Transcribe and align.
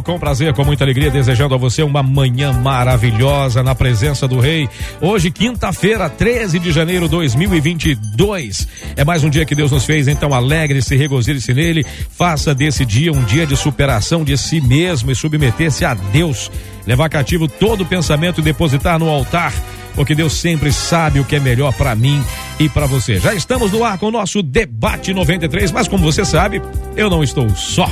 com 0.00 0.20
prazer, 0.20 0.54
com 0.54 0.64
muita 0.64 0.84
alegria, 0.84 1.10
desejando 1.10 1.52
a 1.52 1.58
você 1.58 1.82
uma 1.82 2.00
manhã 2.00 2.52
maravilhosa 2.52 3.60
na 3.60 3.74
presença 3.74 4.28
do 4.28 4.38
Rei. 4.38 4.68
Hoje, 5.00 5.32
quinta-feira, 5.32 6.08
13 6.08 6.60
de 6.60 6.70
janeiro 6.70 7.06
de 7.06 7.10
2022. 7.10 8.68
É 8.94 9.04
mais 9.04 9.24
um 9.24 9.28
dia 9.28 9.44
que 9.44 9.54
Deus 9.54 9.72
nos 9.72 9.84
fez, 9.84 10.06
então 10.06 10.32
alegre-se, 10.32 10.94
regozile-se 10.94 11.52
nele. 11.52 11.84
Faça 12.10 12.54
desse 12.54 12.84
dia 12.84 13.10
um 13.10 13.24
dia 13.24 13.44
de 13.44 13.56
superação 13.56 14.22
de 14.22 14.38
si 14.38 14.60
mesmo 14.60 15.10
e 15.10 15.16
submeter-se 15.16 15.84
a 15.84 15.94
Deus 15.94 16.50
levar 16.86 17.08
cativo 17.08 17.48
todo 17.48 17.84
pensamento 17.84 18.40
e 18.40 18.44
depositar 18.44 18.98
no 18.98 19.08
altar, 19.08 19.52
porque 19.96 20.14
Deus 20.14 20.34
sempre 20.34 20.72
sabe 20.72 21.18
o 21.18 21.24
que 21.24 21.34
é 21.34 21.40
melhor 21.40 21.72
para 21.72 21.96
mim 21.96 22.22
e 22.60 22.68
para 22.68 22.86
você. 22.86 23.18
Já 23.18 23.34
estamos 23.34 23.72
no 23.72 23.82
ar 23.82 23.98
com 23.98 24.06
o 24.06 24.12
nosso 24.12 24.40
debate 24.40 25.12
93, 25.12 25.72
mas 25.72 25.88
como 25.88 26.04
você 26.04 26.24
sabe, 26.24 26.62
eu 26.96 27.10
não 27.10 27.24
estou 27.24 27.48
só. 27.50 27.90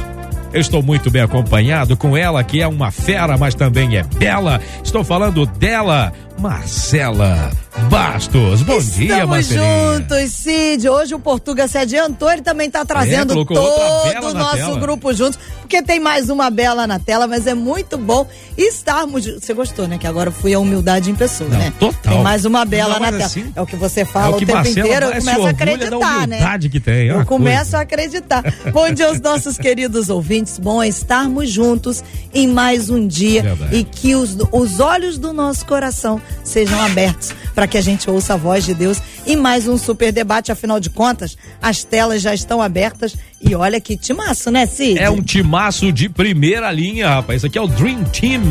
Eu 0.53 0.61
estou 0.61 0.83
muito 0.83 1.11
bem 1.11 1.23
acompanhado 1.23 1.97
com 1.97 2.17
ela, 2.17 2.43
que 2.43 2.61
é 2.61 2.67
uma 2.67 2.91
fera, 2.91 3.37
mas 3.37 3.55
também 3.55 3.97
é 3.97 4.03
bela. 4.03 4.61
Estou 4.83 5.05
falando 5.05 5.45
dela, 5.45 6.13
Marcela 6.39 7.51
Bastos. 7.91 8.63
Bom 8.63 8.79
Estamos 8.79 8.95
dia, 8.97 9.27
Marcelinha. 9.27 9.99
juntos, 9.99 10.33
Cid. 10.33 10.89
Hoje 10.89 11.15
o 11.15 11.19
Portuga 11.19 11.69
se 11.69 11.79
adiantou, 11.79 12.31
ele 12.31 12.43
também 12.43 12.67
está 12.67 12.85
trazendo 12.85 13.33
É, 13.41 13.45
todo 13.45 14.31
o 14.31 14.35
nosso 14.35 14.57
tela. 14.57 14.81
grupo 14.81 15.13
juntos, 15.15 15.39
porque 15.61 15.81
tem 15.83 16.01
mais 16.01 16.29
uma 16.29 16.51
bela 16.51 16.87
na 16.87 16.99
tela, 16.99 17.27
mas 17.29 17.47
é 17.47 17.55
muito 17.55 17.97
bom 17.97 18.27
estarmos. 18.57 19.25
Você 19.27 19.55
gostou, 19.55 19.87
né? 19.87 19.97
Que 19.97 20.07
agora 20.09 20.31
fui 20.31 20.53
a 20.55 20.59
humildade 20.59 21.11
em 21.11 21.15
pessoa, 21.15 21.49
Não, 21.49 21.59
né? 21.59 21.73
total. 21.79 22.13
Tem 22.15 22.23
mais 22.23 22.45
uma 22.45 22.65
bela 22.65 22.95
Não, 22.95 23.01
na 23.01 23.13
tela. 23.13 23.25
assim, 23.27 23.53
é 23.55 23.61
o 23.63 23.67
que 23.67 23.77
você 23.77 24.01
é 24.01 24.05
fala 24.05 24.33
o 24.33 24.37
o, 24.37 24.39
que 24.39 24.47
tempo 24.47 24.59
Marcela 24.59 24.87
inteiro, 24.89 25.07
eu 25.07 25.13
começo 25.21 25.41
a 25.41 25.45
da 25.45 25.51
acreditar, 25.51 26.27
né? 26.27 26.37
humildade 26.37 26.69
que 26.69 26.81
tem, 26.81 27.09
é 27.09 27.13
Eu 27.13 27.25
começo 27.25 27.59
coisa. 27.63 27.79
a 27.79 27.81
acreditar. 27.83 28.45
Bom 28.73 28.91
dia 28.93 29.07
aos 29.07 29.21
nossos 29.21 29.57
queridos 29.59 30.09
ouvintes. 30.11 30.59
Bom 30.59 30.83
é 30.83 30.89
estarmos 30.89 31.49
juntos 31.51 32.03
em 32.35 32.49
mais 32.49 32.91
um 32.91 33.07
dia 33.07 33.45
e 33.71 33.85
que 33.85 34.15
os, 34.17 34.37
os 34.53 34.81
olhos 34.81 35.17
do 35.17 35.33
nosso 35.33 35.65
coração 35.65 36.21
sejam 36.45 36.81
abertos 36.81 37.33
para 37.55 37.67
que 37.67 37.77
a 37.77 37.81
gente 37.81 38.09
ouça 38.09 38.35
a 38.35 38.37
voz 38.37 38.65
de 38.65 38.75
Deus 38.75 38.99
em 39.27 39.37
mais 39.37 39.67
um 39.67 39.77
super 39.77 40.13
debate. 40.13 40.53
Afinal 40.53 40.81
de 40.81 40.91
contas, 40.91 41.37
as 41.61 41.85
telas 41.85 42.23
já 42.23 42.33
estão 42.33 42.63
abertas 42.63 43.17
e 43.41 43.55
olha 43.55 43.81
que 43.81 43.97
timaço, 43.97 44.51
né, 44.51 44.67
Cid? 44.67 44.99
É 44.99 45.09
um 45.09 45.23
timaço 45.23 45.93
de 45.93 46.09
primeira 46.09 46.71
linha, 46.73 47.09
rapaz. 47.09 47.39
Isso 47.39 47.47
aqui 47.47 47.59
é 47.59 47.63
o 47.63 47.69
Dream 47.69 48.03
Team. 48.05 48.43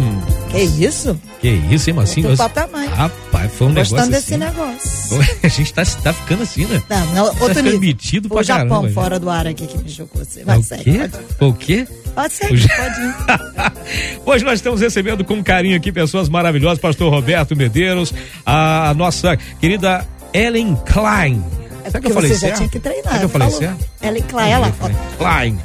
Que 0.50 0.60
isso? 0.62 1.20
Que 1.42 1.50
isso, 1.50 1.90
hein, 1.90 1.96
Marcinho? 1.96 2.30
Outro 2.30 2.44
patamar? 2.48 2.88
Rapaz, 2.88 3.52
foi 3.54 3.68
um 3.68 3.74
Gostando 3.74 4.10
negócio 4.10 4.12
desse 4.12 4.34
assim. 4.34 4.44
negócio. 4.44 5.38
A 5.44 5.48
gente 5.48 5.74
tá, 5.74 5.84
tá 5.86 6.14
ficando 6.14 6.44
assim, 6.44 6.66
né? 6.66 6.82
Não, 6.90 7.06
não, 7.08 7.14
Tá 7.14 7.22
outro 7.32 7.48
ficando 7.50 7.64
nível. 7.66 7.80
metido 7.82 8.30
pra 8.30 8.38
o 8.40 8.44
Japão 8.44 8.68
caramba, 8.82 8.90
fora 8.90 9.20
do 9.20 9.30
ar 9.30 9.46
aqui 9.48 9.68
que 9.68 9.78
me 9.78 9.90
chocou. 9.90 10.24
Você 10.24 10.44
vai, 10.44 10.58
o 10.58 10.64
segue. 10.64 10.84
quê? 10.84 11.10
Pode, 11.38 11.52
O 11.52 11.54
quê? 11.54 11.88
pode 12.16 12.34
O 12.34 12.38
seguir, 12.38 12.58
Ja- 12.58 12.76
pode 12.78 13.02
ir. 13.02 14.22
Hoje 14.26 14.44
nós 14.46 14.54
estamos 14.56 14.82
recebendo 14.82 15.24
com 15.24 15.44
carinho 15.44 15.76
aqui 15.78 15.92
pessoas 15.92 16.28
maravilhosas, 16.30 16.80
pastor 16.80 17.12
Roberto 17.14 17.56
Medeiros, 17.56 18.14
a 18.46 18.94
nossa 18.96 19.38
querida 19.60 20.08
Ellen 20.34 20.76
Klein. 20.86 21.44
É 21.88 21.92
Será 21.92 22.02
que 22.02 22.08
eu 22.08 22.14
falei 22.14 22.30
você 22.30 22.34
já 22.36 22.40
certo? 22.48 22.58
tinha 22.58 22.70
que 22.70 22.80
treinar. 22.80 23.04
Será 23.04 23.18
que 23.20 23.26
eu 23.26 23.30
falei 23.30 23.48
Falou. 23.50 23.62
certo? 23.62 23.86
Ela 24.02 24.22
Clá, 24.22 24.48
ela. 24.48 24.74
Klein. 25.18 25.60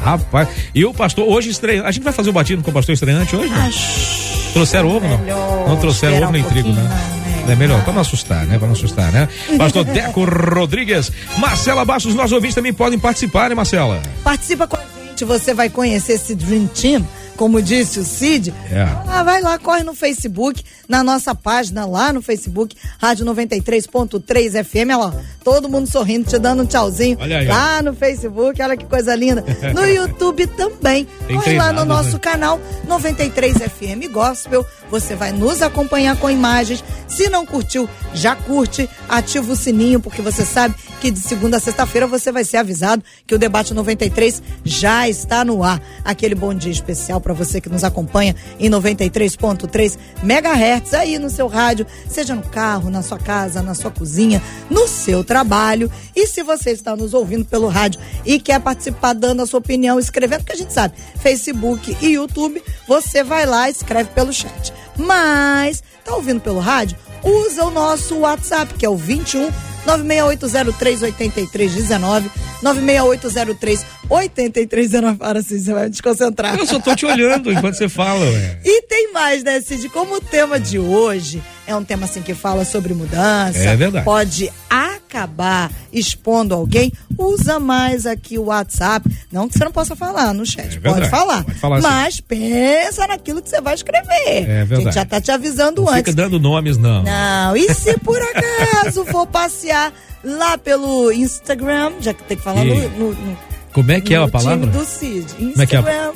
Rapaz, 0.00 0.48
e 0.74 0.84
o 0.86 0.94
pastor 0.94 1.28
hoje 1.28 1.50
estreia. 1.50 1.84
A 1.84 1.90
gente 1.90 2.02
vai 2.02 2.12
fazer 2.12 2.30
o 2.30 2.32
batido 2.32 2.62
com 2.62 2.70
o 2.70 2.74
pastor 2.74 2.94
estreante 2.94 3.36
hoje? 3.36 3.52
Acho 3.52 4.52
Trouxeram 4.54 4.88
ovo, 4.88 5.06
não? 5.06 5.68
Não 5.68 5.76
trouxeram 5.76 6.22
ovo 6.22 6.32
nem 6.32 6.42
um 6.42 6.48
trigo, 6.48 6.70
né? 6.70 6.82
né? 6.82 7.52
É 7.52 7.56
melhor, 7.56 7.82
pra 7.84 7.92
não 7.92 8.00
assustar, 8.00 8.46
né? 8.46 8.58
Pra 8.58 8.66
não 8.66 8.74
assustar, 8.74 9.10
né? 9.12 9.28
Pastor 9.58 9.84
Deco 9.84 10.24
Rodrigues, 10.24 11.10
Marcela 11.38 11.84
Bastos, 11.84 12.14
nossos 12.14 12.32
ouvintes 12.32 12.54
também 12.54 12.72
podem 12.72 12.98
participar, 12.98 13.48
né, 13.48 13.54
Marcela? 13.54 14.00
Participa 14.22 14.66
com 14.66 14.76
a 14.76 14.80
gente, 15.08 15.24
você 15.24 15.52
vai 15.52 15.68
conhecer 15.68 16.12
esse 16.14 16.34
Dream 16.34 16.66
Team, 16.68 17.06
como 17.40 17.62
disse 17.62 17.98
o 17.98 18.04
Cid. 18.04 18.52
É. 18.70 18.82
Ah, 19.08 19.22
vai 19.22 19.40
lá, 19.40 19.58
corre 19.58 19.82
no 19.82 19.94
Facebook, 19.94 20.62
na 20.86 21.02
nossa 21.02 21.34
página 21.34 21.86
lá 21.86 22.12
no 22.12 22.20
Facebook, 22.20 22.76
Rádio 22.98 23.24
93.3 23.24 24.62
FM, 24.62 24.90
olha 24.90 24.96
lá, 24.98 25.14
todo 25.42 25.66
mundo 25.66 25.86
sorrindo, 25.86 26.28
te 26.28 26.38
dando 26.38 26.64
um 26.64 26.66
tchauzinho. 26.66 27.16
Aí, 27.18 27.48
ó. 27.48 27.50
lá 27.50 27.80
no 27.80 27.94
Facebook, 27.94 28.60
olha 28.60 28.76
que 28.76 28.84
coisa 28.84 29.14
linda. 29.14 29.42
No 29.74 29.86
YouTube 29.88 30.46
também. 30.48 31.08
Tem 31.26 31.36
corre 31.36 31.56
lá 31.56 31.72
no 31.72 31.78
treinado, 31.78 31.84
nosso 31.86 32.12
né? 32.12 32.18
canal 32.18 32.60
93 32.86 33.56
FM 33.56 34.12
Gospel. 34.12 34.66
Você 34.90 35.14
vai 35.14 35.32
nos 35.32 35.62
acompanhar 35.62 36.18
com 36.18 36.28
imagens. 36.28 36.84
Se 37.08 37.30
não 37.30 37.46
curtiu, 37.46 37.88
já 38.12 38.36
curte, 38.36 38.86
ativa 39.08 39.50
o 39.50 39.56
sininho, 39.56 39.98
porque 39.98 40.20
você 40.20 40.44
sabe 40.44 40.74
que 41.00 41.10
de 41.10 41.18
segunda 41.18 41.56
a 41.56 41.60
sexta-feira 41.60 42.06
você 42.06 42.30
vai 42.30 42.44
ser 42.44 42.58
avisado 42.58 43.02
que 43.26 43.34
o 43.34 43.38
debate 43.38 43.72
93 43.72 44.42
já 44.62 45.08
está 45.08 45.44
no 45.44 45.64
ar. 45.64 45.80
Aquele 46.04 46.34
bom 46.34 46.52
dia 46.52 46.70
especial 46.70 47.20
para 47.20 47.32
você 47.32 47.58
que 47.60 47.70
nos 47.70 47.82
acompanha 47.82 48.36
em 48.58 48.68
93.3 48.68 49.98
megahertz 50.22 50.92
aí 50.92 51.18
no 51.18 51.30
seu 51.30 51.48
rádio, 51.48 51.86
seja 52.08 52.34
no 52.34 52.42
carro, 52.42 52.90
na 52.90 53.02
sua 53.02 53.18
casa, 53.18 53.62
na 53.62 53.74
sua 53.74 53.90
cozinha, 53.90 54.42
no 54.68 54.86
seu 54.86 55.24
trabalho. 55.24 55.90
E 56.14 56.26
se 56.26 56.42
você 56.42 56.70
está 56.70 56.94
nos 56.94 57.14
ouvindo 57.14 57.46
pelo 57.46 57.68
rádio 57.68 57.98
e 58.26 58.38
quer 58.38 58.60
participar 58.60 59.14
dando 59.14 59.40
a 59.40 59.46
sua 59.46 59.60
opinião, 59.60 59.98
escrevendo, 59.98 60.44
que 60.44 60.52
a 60.52 60.56
gente 60.56 60.72
sabe, 60.72 60.94
Facebook 61.20 61.96
e 62.02 62.12
YouTube, 62.12 62.62
você 62.86 63.24
vai 63.24 63.46
lá 63.46 63.68
e 63.68 63.72
escreve 63.72 64.10
pelo 64.10 64.32
chat. 64.32 64.72
Mas, 64.98 65.82
tá 66.04 66.14
ouvindo 66.14 66.40
pelo 66.40 66.60
rádio? 66.60 66.98
Usa 67.22 67.64
o 67.64 67.70
nosso 67.70 68.16
WhatsApp, 68.18 68.74
que 68.74 68.84
é 68.84 68.88
o 68.88 68.96
21 68.96 69.50
96803 69.86 71.02
8319 71.02 72.30
96803 72.62 73.86
8319 74.10 75.16
para 75.18 75.38
assim, 75.38 75.58
você 75.58 75.72
vai 75.72 75.84
me 75.84 75.90
desconcentrar. 75.90 76.56
Eu 76.58 76.66
só 76.66 76.78
tô 76.80 76.94
te 76.94 77.06
olhando 77.06 77.50
enquanto 77.52 77.74
você 77.76 77.88
fala, 77.88 78.20
ué. 78.20 78.58
E 78.64 78.82
tem 78.82 79.12
mais, 79.12 79.42
né, 79.44 79.60
Cid? 79.60 79.88
Como 79.88 80.16
o 80.16 80.20
tema 80.20 80.58
de 80.60 80.78
hoje 80.78 81.42
é 81.66 81.74
um 81.76 81.84
tema 81.84 82.04
assim 82.04 82.20
que 82.20 82.34
fala 82.34 82.64
sobre 82.64 82.92
mudança, 82.92 83.58
É 83.58 83.76
verdade. 83.76 84.04
pode 84.04 84.52
acabar 84.68 85.70
expondo 85.92 86.54
alguém, 86.54 86.92
usa 87.16 87.60
mais 87.60 88.04
aqui 88.06 88.36
o 88.38 88.44
WhatsApp. 88.46 89.08
Não 89.32 89.48
que 89.48 89.56
você 89.56 89.64
não 89.64 89.70
possa 89.72 89.94
falar 89.94 90.34
no 90.34 90.44
chat, 90.44 90.76
É 90.76 90.80
pode 90.80 91.08
falar. 91.08 91.44
pode 91.44 91.58
falar 91.58 91.76
sim. 91.80 91.86
mas 91.86 92.20
pensa 92.20 93.06
naquilo 93.06 93.40
que 93.40 93.48
você 93.48 93.60
vai 93.60 93.74
escrever. 93.74 94.08
É 94.48 94.60
A 94.62 94.64
verdade. 94.64 94.82
gente 94.84 94.94
já 94.94 95.04
tá 95.04 95.20
te 95.20 95.30
avisando 95.30 95.82
Não 95.82 95.88
antes. 95.88 95.98
fica 96.00 96.12
dando 96.14 96.38
nomes, 96.40 96.76
não. 96.76 97.02
Não, 97.04 97.09
e 97.56 97.74
se 97.74 97.98
por 97.98 98.20
acaso 98.20 99.04
for 99.06 99.26
passear 99.26 99.92
lá 100.24 100.56
pelo 100.58 101.10
Instagram, 101.12 101.92
já 102.00 102.12
que 102.14 102.22
tem 102.24 102.36
que 102.36 102.42
falar 102.42 102.64
no, 102.64 102.74
no, 102.90 103.14
no 103.14 103.38
Como 103.72 103.90
é 103.92 104.00
que 104.00 104.14
é 104.14 104.18
a 104.18 104.28
palavra? 104.28 104.66
time 104.66 104.78
do 104.78 104.84
Cid. 104.84 105.34
Como 105.34 105.62
é 105.62 105.66
que 105.66 105.76
é? 105.76 105.78
Instagram. 105.78 106.12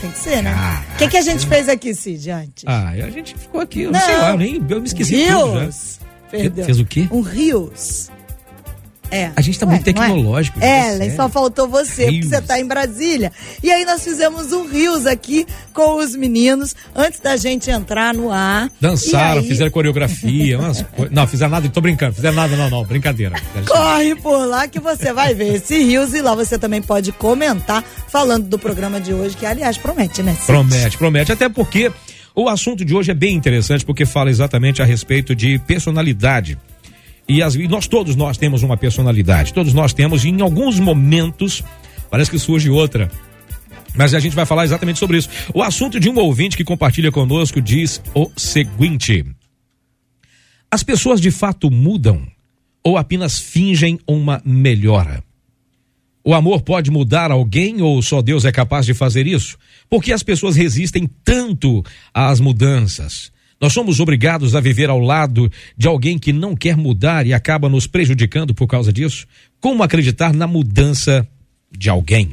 Tem 0.00 0.10
que 0.10 0.18
ser, 0.18 0.42
né? 0.42 0.84
O 0.94 0.96
que, 0.98 1.08
que 1.08 1.16
a 1.16 1.22
gente 1.22 1.46
fez 1.46 1.68
aqui, 1.68 1.94
Cid, 1.94 2.30
antes? 2.30 2.64
Ah, 2.66 2.88
a 2.90 3.10
gente 3.10 3.34
ficou 3.36 3.60
aqui, 3.60 3.82
eu 3.82 3.92
Não. 3.92 4.00
sei 4.00 4.16
lá, 4.16 4.30
eu 4.30 4.36
nem 4.36 4.54
eu 4.68 4.80
me 4.80 4.86
esqueci 4.86 5.26
tudo. 5.26 5.58
Rios. 5.60 6.00
Perdão. 6.30 6.64
Fez 6.64 6.80
o 6.80 6.84
quê? 6.84 7.08
Um 7.10 7.20
Rios. 7.20 8.10
É. 9.14 9.30
A 9.36 9.40
gente 9.40 9.58
tá 9.58 9.66
muito 9.66 9.92
não 9.94 10.02
é? 10.02 10.06
tecnológico, 10.08 10.58
É, 10.60 10.86
Ellen, 10.88 10.98
sério. 10.98 11.16
só 11.16 11.28
faltou 11.28 11.68
você, 11.68 12.02
porque 12.04 12.16
Rios. 12.18 12.28
você 12.28 12.40
tá 12.42 12.58
em 12.58 12.66
Brasília. 12.66 13.30
E 13.62 13.70
aí 13.70 13.84
nós 13.84 14.02
fizemos 14.02 14.52
um 14.52 14.66
Rios 14.66 15.06
aqui 15.06 15.46
com 15.72 15.96
os 15.98 16.16
meninos, 16.16 16.74
antes 16.94 17.20
da 17.20 17.36
gente 17.36 17.70
entrar 17.70 18.12
no 18.14 18.30
ar. 18.32 18.70
Dançaram, 18.80 19.40
aí, 19.40 19.46
fizeram 19.48 19.70
coreografia, 19.70 20.58
umas 20.60 20.82
coi- 20.82 21.08
Não, 21.10 21.26
fizeram 21.26 21.52
nada, 21.52 21.68
tô 21.68 21.80
brincando, 21.80 22.14
fizeram 22.14 22.34
nada, 22.34 22.56
não, 22.56 22.68
não, 22.70 22.84
brincadeira. 22.84 23.36
Corre 23.66 24.14
por 24.16 24.46
lá 24.46 24.66
que 24.66 24.80
você 24.80 25.12
vai 25.12 25.34
ver 25.34 25.54
esse 25.54 25.78
Rios 25.82 26.12
e 26.14 26.20
lá 26.20 26.34
você 26.34 26.58
também 26.58 26.82
pode 26.82 27.12
comentar 27.12 27.84
falando 28.08 28.48
do 28.48 28.58
programa 28.58 29.00
de 29.00 29.12
hoje, 29.14 29.36
que 29.36 29.46
aliás 29.46 29.78
promete, 29.78 30.22
né? 30.22 30.32
Cid? 30.34 30.46
Promete, 30.46 30.98
promete. 30.98 31.32
Até 31.32 31.48
porque 31.48 31.92
o 32.34 32.48
assunto 32.48 32.84
de 32.84 32.94
hoje 32.94 33.10
é 33.10 33.14
bem 33.14 33.36
interessante, 33.36 33.84
porque 33.84 34.04
fala 34.04 34.28
exatamente 34.30 34.82
a 34.82 34.84
respeito 34.84 35.34
de 35.36 35.58
personalidade. 35.60 36.58
E, 37.28 37.42
as- 37.42 37.54
e 37.54 37.66
nós, 37.68 37.86
todos 37.86 38.14
nós 38.16 38.36
temos 38.36 38.62
uma 38.62 38.76
personalidade. 38.76 39.52
Todos 39.52 39.72
nós 39.72 39.92
temos, 39.92 40.24
e 40.24 40.28
em 40.28 40.40
alguns 40.40 40.78
momentos, 40.78 41.62
parece 42.10 42.30
que 42.30 42.38
surge 42.38 42.68
outra. 42.70 43.10
Mas 43.96 44.12
a 44.12 44.20
gente 44.20 44.34
vai 44.34 44.44
falar 44.44 44.64
exatamente 44.64 44.98
sobre 44.98 45.16
isso. 45.18 45.28
O 45.54 45.62
assunto 45.62 46.00
de 46.00 46.08
um 46.10 46.18
ouvinte 46.18 46.56
que 46.56 46.64
compartilha 46.64 47.12
conosco 47.12 47.60
diz 47.60 48.02
o 48.14 48.30
seguinte: 48.36 49.24
As 50.70 50.82
pessoas 50.82 51.20
de 51.20 51.30
fato 51.30 51.70
mudam 51.70 52.26
ou 52.82 52.98
apenas 52.98 53.38
fingem 53.38 53.98
uma 54.06 54.42
melhora? 54.44 55.22
O 56.26 56.34
amor 56.34 56.62
pode 56.62 56.90
mudar 56.90 57.30
alguém 57.30 57.82
ou 57.82 58.00
só 58.02 58.20
Deus 58.22 58.44
é 58.44 58.50
capaz 58.52 58.84
de 58.86 58.94
fazer 58.94 59.26
isso? 59.26 59.56
Por 59.88 60.02
que 60.02 60.12
as 60.12 60.22
pessoas 60.22 60.56
resistem 60.56 61.08
tanto 61.22 61.82
às 62.12 62.40
mudanças? 62.40 63.30
Nós 63.64 63.72
somos 63.72 63.98
obrigados 63.98 64.54
a 64.54 64.60
viver 64.60 64.90
ao 64.90 64.98
lado 64.98 65.50
de 65.74 65.88
alguém 65.88 66.18
que 66.18 66.34
não 66.34 66.54
quer 66.54 66.76
mudar 66.76 67.26
e 67.26 67.32
acaba 67.32 67.66
nos 67.66 67.86
prejudicando 67.86 68.54
por 68.54 68.66
causa 68.66 68.92
disso? 68.92 69.26
Como 69.58 69.82
acreditar 69.82 70.34
na 70.34 70.46
mudança 70.46 71.26
de 71.72 71.88
alguém? 71.88 72.32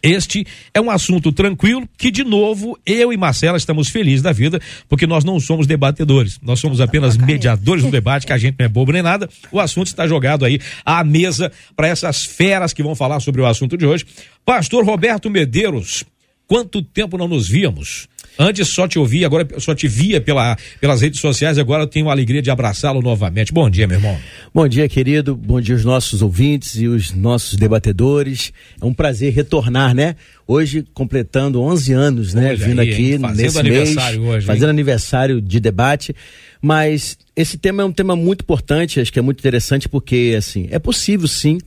Este 0.00 0.46
é 0.72 0.80
um 0.80 0.88
assunto 0.88 1.32
tranquilo 1.32 1.88
que, 1.98 2.12
de 2.12 2.22
novo, 2.22 2.78
eu 2.86 3.12
e 3.12 3.16
Marcela 3.16 3.56
estamos 3.56 3.88
felizes 3.88 4.22
da 4.22 4.30
vida, 4.30 4.60
porque 4.88 5.04
nós 5.04 5.24
não 5.24 5.40
somos 5.40 5.66
debatedores, 5.66 6.38
nós 6.40 6.60
somos 6.60 6.80
apenas 6.80 7.16
mediadores 7.16 7.82
do 7.82 7.90
debate, 7.90 8.24
que 8.24 8.32
a 8.32 8.38
gente 8.38 8.54
não 8.56 8.66
é 8.66 8.68
bobo 8.68 8.92
nem 8.92 9.02
nada. 9.02 9.28
O 9.50 9.58
assunto 9.58 9.88
está 9.88 10.06
jogado 10.06 10.44
aí 10.44 10.60
à 10.84 11.02
mesa 11.02 11.50
para 11.74 11.88
essas 11.88 12.24
feras 12.24 12.72
que 12.72 12.84
vão 12.84 12.94
falar 12.94 13.18
sobre 13.18 13.40
o 13.40 13.46
assunto 13.46 13.76
de 13.76 13.84
hoje. 13.84 14.06
Pastor 14.44 14.84
Roberto 14.84 15.28
Medeiros, 15.28 16.04
quanto 16.46 16.82
tempo 16.82 17.18
não 17.18 17.26
nos 17.26 17.48
víamos? 17.48 18.06
Antes 18.38 18.68
só 18.68 18.86
te 18.86 18.98
ouvia, 18.98 19.26
agora 19.26 19.46
só 19.58 19.74
te 19.74 19.88
via 19.88 20.20
pela, 20.20 20.56
pelas 20.80 21.00
redes 21.00 21.20
sociais, 21.20 21.58
agora 21.58 21.84
eu 21.84 21.86
tenho 21.86 22.08
a 22.08 22.12
alegria 22.12 22.42
de 22.42 22.50
abraçá-lo 22.50 23.00
novamente. 23.00 23.52
Bom 23.52 23.68
dia, 23.70 23.86
meu 23.86 23.96
irmão. 23.96 24.18
Bom 24.54 24.68
dia, 24.68 24.86
querido. 24.88 25.34
Bom 25.34 25.60
dia 25.60 25.74
aos 25.74 25.84
nossos 25.84 26.20
ouvintes 26.20 26.76
e 26.76 26.86
os 26.86 27.12
nossos 27.12 27.54
debatedores. 27.54 28.52
É 28.80 28.84
um 28.84 28.92
prazer 28.92 29.32
retornar, 29.32 29.94
né? 29.94 30.16
Hoje 30.46 30.84
completando 30.92 31.62
11 31.62 31.92
anos, 31.92 32.34
né? 32.34 32.48
Olha 32.48 32.56
Vindo 32.56 32.80
aí, 32.80 32.92
aqui 32.92 33.18
nesse 33.18 33.62
mês, 33.62 33.96
hoje, 34.18 34.46
fazendo 34.46 34.68
aniversário 34.68 35.40
de 35.40 35.58
debate. 35.58 36.14
Mas 36.60 37.16
esse 37.34 37.56
tema 37.56 37.82
é 37.82 37.86
um 37.86 37.92
tema 37.92 38.14
muito 38.14 38.42
importante, 38.42 39.00
acho 39.00 39.12
que 39.12 39.18
é 39.18 39.22
muito 39.22 39.38
interessante 39.38 39.88
porque 39.88 40.34
assim, 40.36 40.68
é 40.70 40.78
possível 40.78 41.28
sim, 41.28 41.58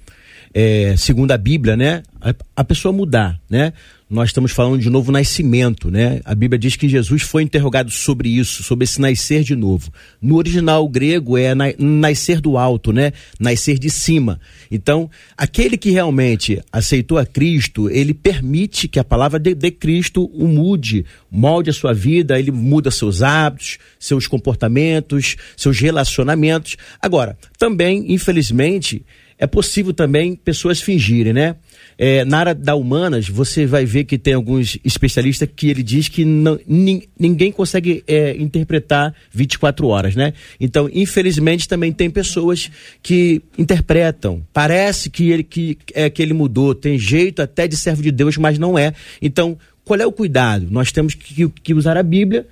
é, 0.53 0.95
segundo 0.97 1.31
a 1.31 1.37
Bíblia, 1.37 1.75
né, 1.75 2.03
a, 2.21 2.33
a 2.55 2.63
pessoa 2.63 2.91
mudar, 2.91 3.39
né? 3.49 3.73
nós 4.09 4.29
estamos 4.29 4.51
falando 4.51 4.79
de 4.81 4.89
novo 4.89 5.11
nascimento, 5.11 5.91
né? 5.91 6.19
A 6.25 6.33
Bíblia 6.33 6.57
diz 6.57 6.75
que 6.75 6.89
Jesus 6.89 7.21
foi 7.21 7.43
interrogado 7.43 7.91
sobre 7.91 8.27
isso, 8.27 8.63
sobre 8.63 8.85
esse 8.85 8.99
nascer 8.99 9.43
de 9.43 9.55
novo. 9.55 9.91
No 10.19 10.35
original 10.35 10.87
grego 10.89 11.37
é 11.37 11.53
na, 11.53 11.65
nascer 11.77 12.41
do 12.41 12.57
alto, 12.57 12.91
né? 12.91 13.13
Nascer 13.39 13.77
de 13.77 13.91
cima. 13.91 14.39
Então, 14.71 15.11
aquele 15.37 15.77
que 15.77 15.91
realmente 15.91 16.59
aceitou 16.71 17.19
a 17.19 17.25
Cristo, 17.25 17.87
ele 17.87 18.15
permite 18.15 18.87
que 18.87 18.97
a 18.97 19.03
palavra 19.03 19.39
de, 19.39 19.53
de 19.53 19.69
Cristo 19.69 20.25
o 20.33 20.47
mude, 20.47 21.05
molde 21.29 21.69
a 21.69 21.73
sua 21.73 21.93
vida, 21.93 22.39
ele 22.39 22.51
muda 22.51 22.89
seus 22.89 23.21
hábitos, 23.21 23.77
seus 23.99 24.25
comportamentos, 24.25 25.35
seus 25.55 25.79
relacionamentos. 25.79 26.77
Agora, 26.99 27.37
também, 27.59 28.11
infelizmente, 28.11 29.05
é 29.39 29.47
possível 29.47 29.93
também 29.93 30.35
pessoas 30.35 30.81
fingirem, 30.81 31.31
né? 31.31 31.55
É, 31.97 32.25
na 32.25 32.39
área 32.39 32.53
da 32.53 32.75
humanas, 32.75 33.29
você 33.29 33.65
vai 33.65 33.85
ver 33.85 34.03
que 34.03 34.17
tem 34.17 34.33
alguns 34.33 34.77
especialistas 34.83 35.47
que 35.55 35.69
ele 35.69 35.81
diz 35.81 36.09
que 36.09 36.25
não, 36.25 36.59
ninguém 36.67 37.49
consegue 37.49 38.03
é, 38.05 38.35
interpretar 38.35 39.15
24 39.31 39.87
horas, 39.87 40.13
né? 40.13 40.33
Então, 40.59 40.89
infelizmente, 40.93 41.69
também 41.69 41.93
tem 41.93 42.09
pessoas 42.09 42.69
que 43.01 43.41
interpretam. 43.57 44.45
Parece 44.51 45.09
que 45.09 45.31
ele, 45.31 45.43
que, 45.43 45.77
é, 45.93 46.09
que 46.09 46.21
ele 46.21 46.33
mudou, 46.33 46.75
tem 46.75 46.99
jeito 46.99 47.41
até 47.41 47.65
de 47.65 47.77
servo 47.77 48.03
de 48.03 48.11
Deus, 48.11 48.35
mas 48.35 48.59
não 48.59 48.77
é. 48.77 48.93
Então, 49.21 49.57
qual 49.85 49.99
é 49.99 50.05
o 50.05 50.11
cuidado? 50.11 50.67
Nós 50.69 50.91
temos 50.91 51.15
que, 51.15 51.47
que 51.49 51.73
usar 51.73 51.97
a 51.97 52.03
Bíblia 52.03 52.45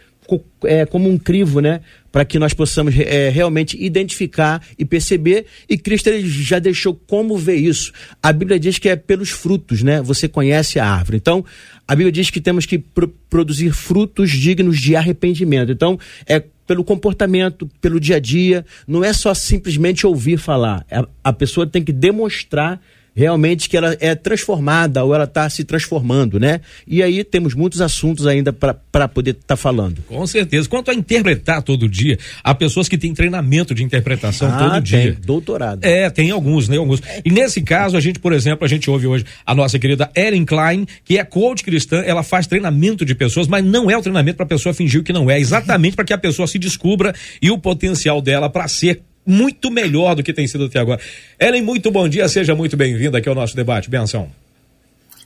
é, 0.63 0.85
como 0.85 1.09
um 1.09 1.17
crivo, 1.17 1.59
né? 1.59 1.81
Para 2.11 2.25
que 2.25 2.39
nós 2.39 2.53
possamos 2.53 2.97
é, 2.97 3.29
realmente 3.29 3.77
identificar 3.81 4.61
e 4.77 4.85
perceber. 4.85 5.45
E 5.69 5.77
Cristo 5.77 6.07
ele 6.07 6.27
já 6.27 6.59
deixou 6.59 6.93
como 6.93 7.37
ver 7.37 7.55
isso. 7.55 7.91
A 8.21 8.33
Bíblia 8.33 8.59
diz 8.59 8.79
que 8.79 8.89
é 8.89 8.95
pelos 8.95 9.29
frutos, 9.29 9.83
né? 9.83 10.01
Você 10.01 10.27
conhece 10.27 10.79
a 10.79 10.85
árvore. 10.85 11.17
Então, 11.17 11.45
a 11.87 11.95
Bíblia 11.95 12.11
diz 12.11 12.29
que 12.29 12.41
temos 12.41 12.65
que 12.65 12.77
pro 12.77 13.07
produzir 13.29 13.71
frutos 13.71 14.31
dignos 14.31 14.79
de 14.79 14.95
arrependimento. 14.95 15.71
Então, 15.71 15.99
é 16.25 16.41
pelo 16.65 16.83
comportamento, 16.83 17.69
pelo 17.79 17.99
dia 17.99 18.17
a 18.17 18.19
dia. 18.19 18.65
Não 18.87 19.03
é 19.03 19.13
só 19.13 19.33
simplesmente 19.33 20.05
ouvir 20.05 20.37
falar. 20.37 20.85
É, 20.89 21.03
a 21.23 21.33
pessoa 21.33 21.65
tem 21.65 21.83
que 21.83 21.93
demonstrar 21.93 22.81
realmente 23.17 23.67
que 23.67 23.75
ela 23.75 23.97
é 23.99 24.13
transformada 24.13 25.03
ou 25.03 25.15
ela 25.15 25.23
está 25.23 25.49
se 25.49 25.63
transformando, 25.63 26.39
né? 26.39 26.61
E 26.85 27.01
aí 27.01 27.23
temos 27.23 27.55
muitos 27.55 27.81
assuntos 27.81 28.27
ainda 28.27 28.53
para 28.53 29.07
poder 29.07 29.31
estar 29.31 29.43
tá 29.47 29.57
falando. 29.57 30.03
Com 30.07 30.27
certeza. 30.27 30.69
Quanto 30.69 30.91
a 30.91 30.93
interpretar 30.93 31.63
todo 31.63 31.89
dia, 31.89 32.19
há 32.43 32.53
pessoas 32.53 32.87
que 32.87 32.95
têm 32.95 33.15
treinamento 33.15 33.73
de 33.73 33.83
interpretação 33.83 34.49
ah, 34.49 34.57
todo 34.59 34.73
tem. 34.73 34.81
dia. 34.83 35.17
Doutorado. 35.25 35.83
É, 35.83 36.11
tem 36.11 36.29
alguns, 36.29 36.69
né? 36.69 36.77
Alguns. 36.77 37.01
E 37.25 37.31
nesse 37.31 37.63
caso, 37.63 37.97
a 37.97 37.99
gente, 37.99 38.19
por 38.19 38.33
exemplo, 38.33 38.63
a 38.63 38.67
gente 38.67 38.87
ouve 38.87 39.07
hoje 39.07 39.25
a 39.43 39.55
nossa 39.55 39.79
querida 39.79 40.11
Ellen 40.15 40.45
Klein, 40.45 40.85
que 41.03 41.17
é 41.17 41.23
coach 41.23 41.63
cristã, 41.63 42.03
ela 42.05 42.21
faz 42.21 42.45
treinamento 42.45 43.03
de 43.03 43.15
pessoas, 43.15 43.47
mas 43.47 43.65
não 43.65 43.89
é 43.89 43.97
o 43.97 44.01
treinamento 44.01 44.37
para 44.37 44.45
a 44.45 44.49
pessoa 44.49 44.75
fingir 44.75 45.01
o 45.01 45.03
que 45.03 45.11
não 45.11 45.27
é, 45.27 45.39
exatamente 45.39 45.95
para 45.95 46.05
que 46.05 46.13
a 46.13 46.19
pessoa 46.19 46.47
se 46.47 46.59
descubra 46.59 47.15
e 47.41 47.49
o 47.49 47.57
potencial 47.57 48.21
dela 48.21 48.47
para 48.47 48.67
ser 48.67 49.01
muito 49.27 49.69
melhor 49.69 50.15
do 50.15 50.23
que 50.23 50.31
tem 50.31 50.47
sido 50.47 50.65
até 50.65 50.79
agora. 50.79 51.01
Ellen, 51.37 51.61
muito 51.61 51.91
bom 51.91 52.07
dia, 52.07 52.29
seja 52.29 52.55
muito 52.55 52.77
bem-vinda 52.77 53.17
aqui 53.17 53.27
ao 53.27 53.35
nosso 53.35 53.55
debate. 53.55 53.89
Benção. 53.89 54.31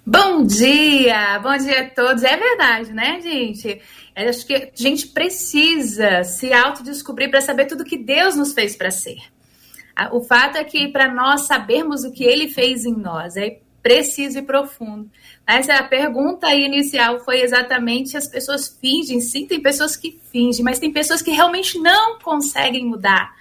Bom 0.03 0.43
dia, 0.43 1.37
bom 1.39 1.55
dia 1.55 1.81
a 1.81 1.89
todos. 1.91 2.23
É 2.23 2.35
verdade, 2.35 2.91
né, 2.91 3.21
gente? 3.21 3.79
Eu 4.15 4.29
acho 4.29 4.47
que 4.47 4.55
a 4.55 4.69
gente 4.75 5.07
precisa 5.07 6.23
se 6.23 6.51
autodescobrir 6.51 7.29
para 7.29 7.39
saber 7.39 7.65
tudo 7.67 7.85
que 7.85 7.97
Deus 7.97 8.35
nos 8.35 8.51
fez 8.51 8.75
para 8.75 8.89
ser. 8.89 9.19
O 10.11 10.23
fato 10.23 10.57
é 10.57 10.63
que 10.63 10.87
para 10.87 11.13
nós 11.13 11.45
sabermos 11.45 12.03
o 12.03 12.11
que 12.11 12.23
Ele 12.23 12.47
fez 12.47 12.83
em 12.83 12.95
nós 12.95 13.37
é 13.37 13.59
preciso 13.83 14.39
e 14.39 14.41
profundo. 14.41 15.07
Essa 15.45 15.75
a 15.75 15.83
pergunta 15.83 16.51
inicial 16.53 17.19
foi 17.23 17.41
exatamente 17.41 18.17
as 18.17 18.27
pessoas 18.27 18.75
fingem, 18.81 19.21
sim, 19.21 19.45
tem 19.45 19.61
pessoas 19.61 19.95
que 19.95 20.19
fingem, 20.31 20.63
mas 20.63 20.79
tem 20.79 20.91
pessoas 20.91 21.21
que 21.21 21.31
realmente 21.31 21.77
não 21.77 22.17
conseguem 22.19 22.85
mudar 22.85 23.31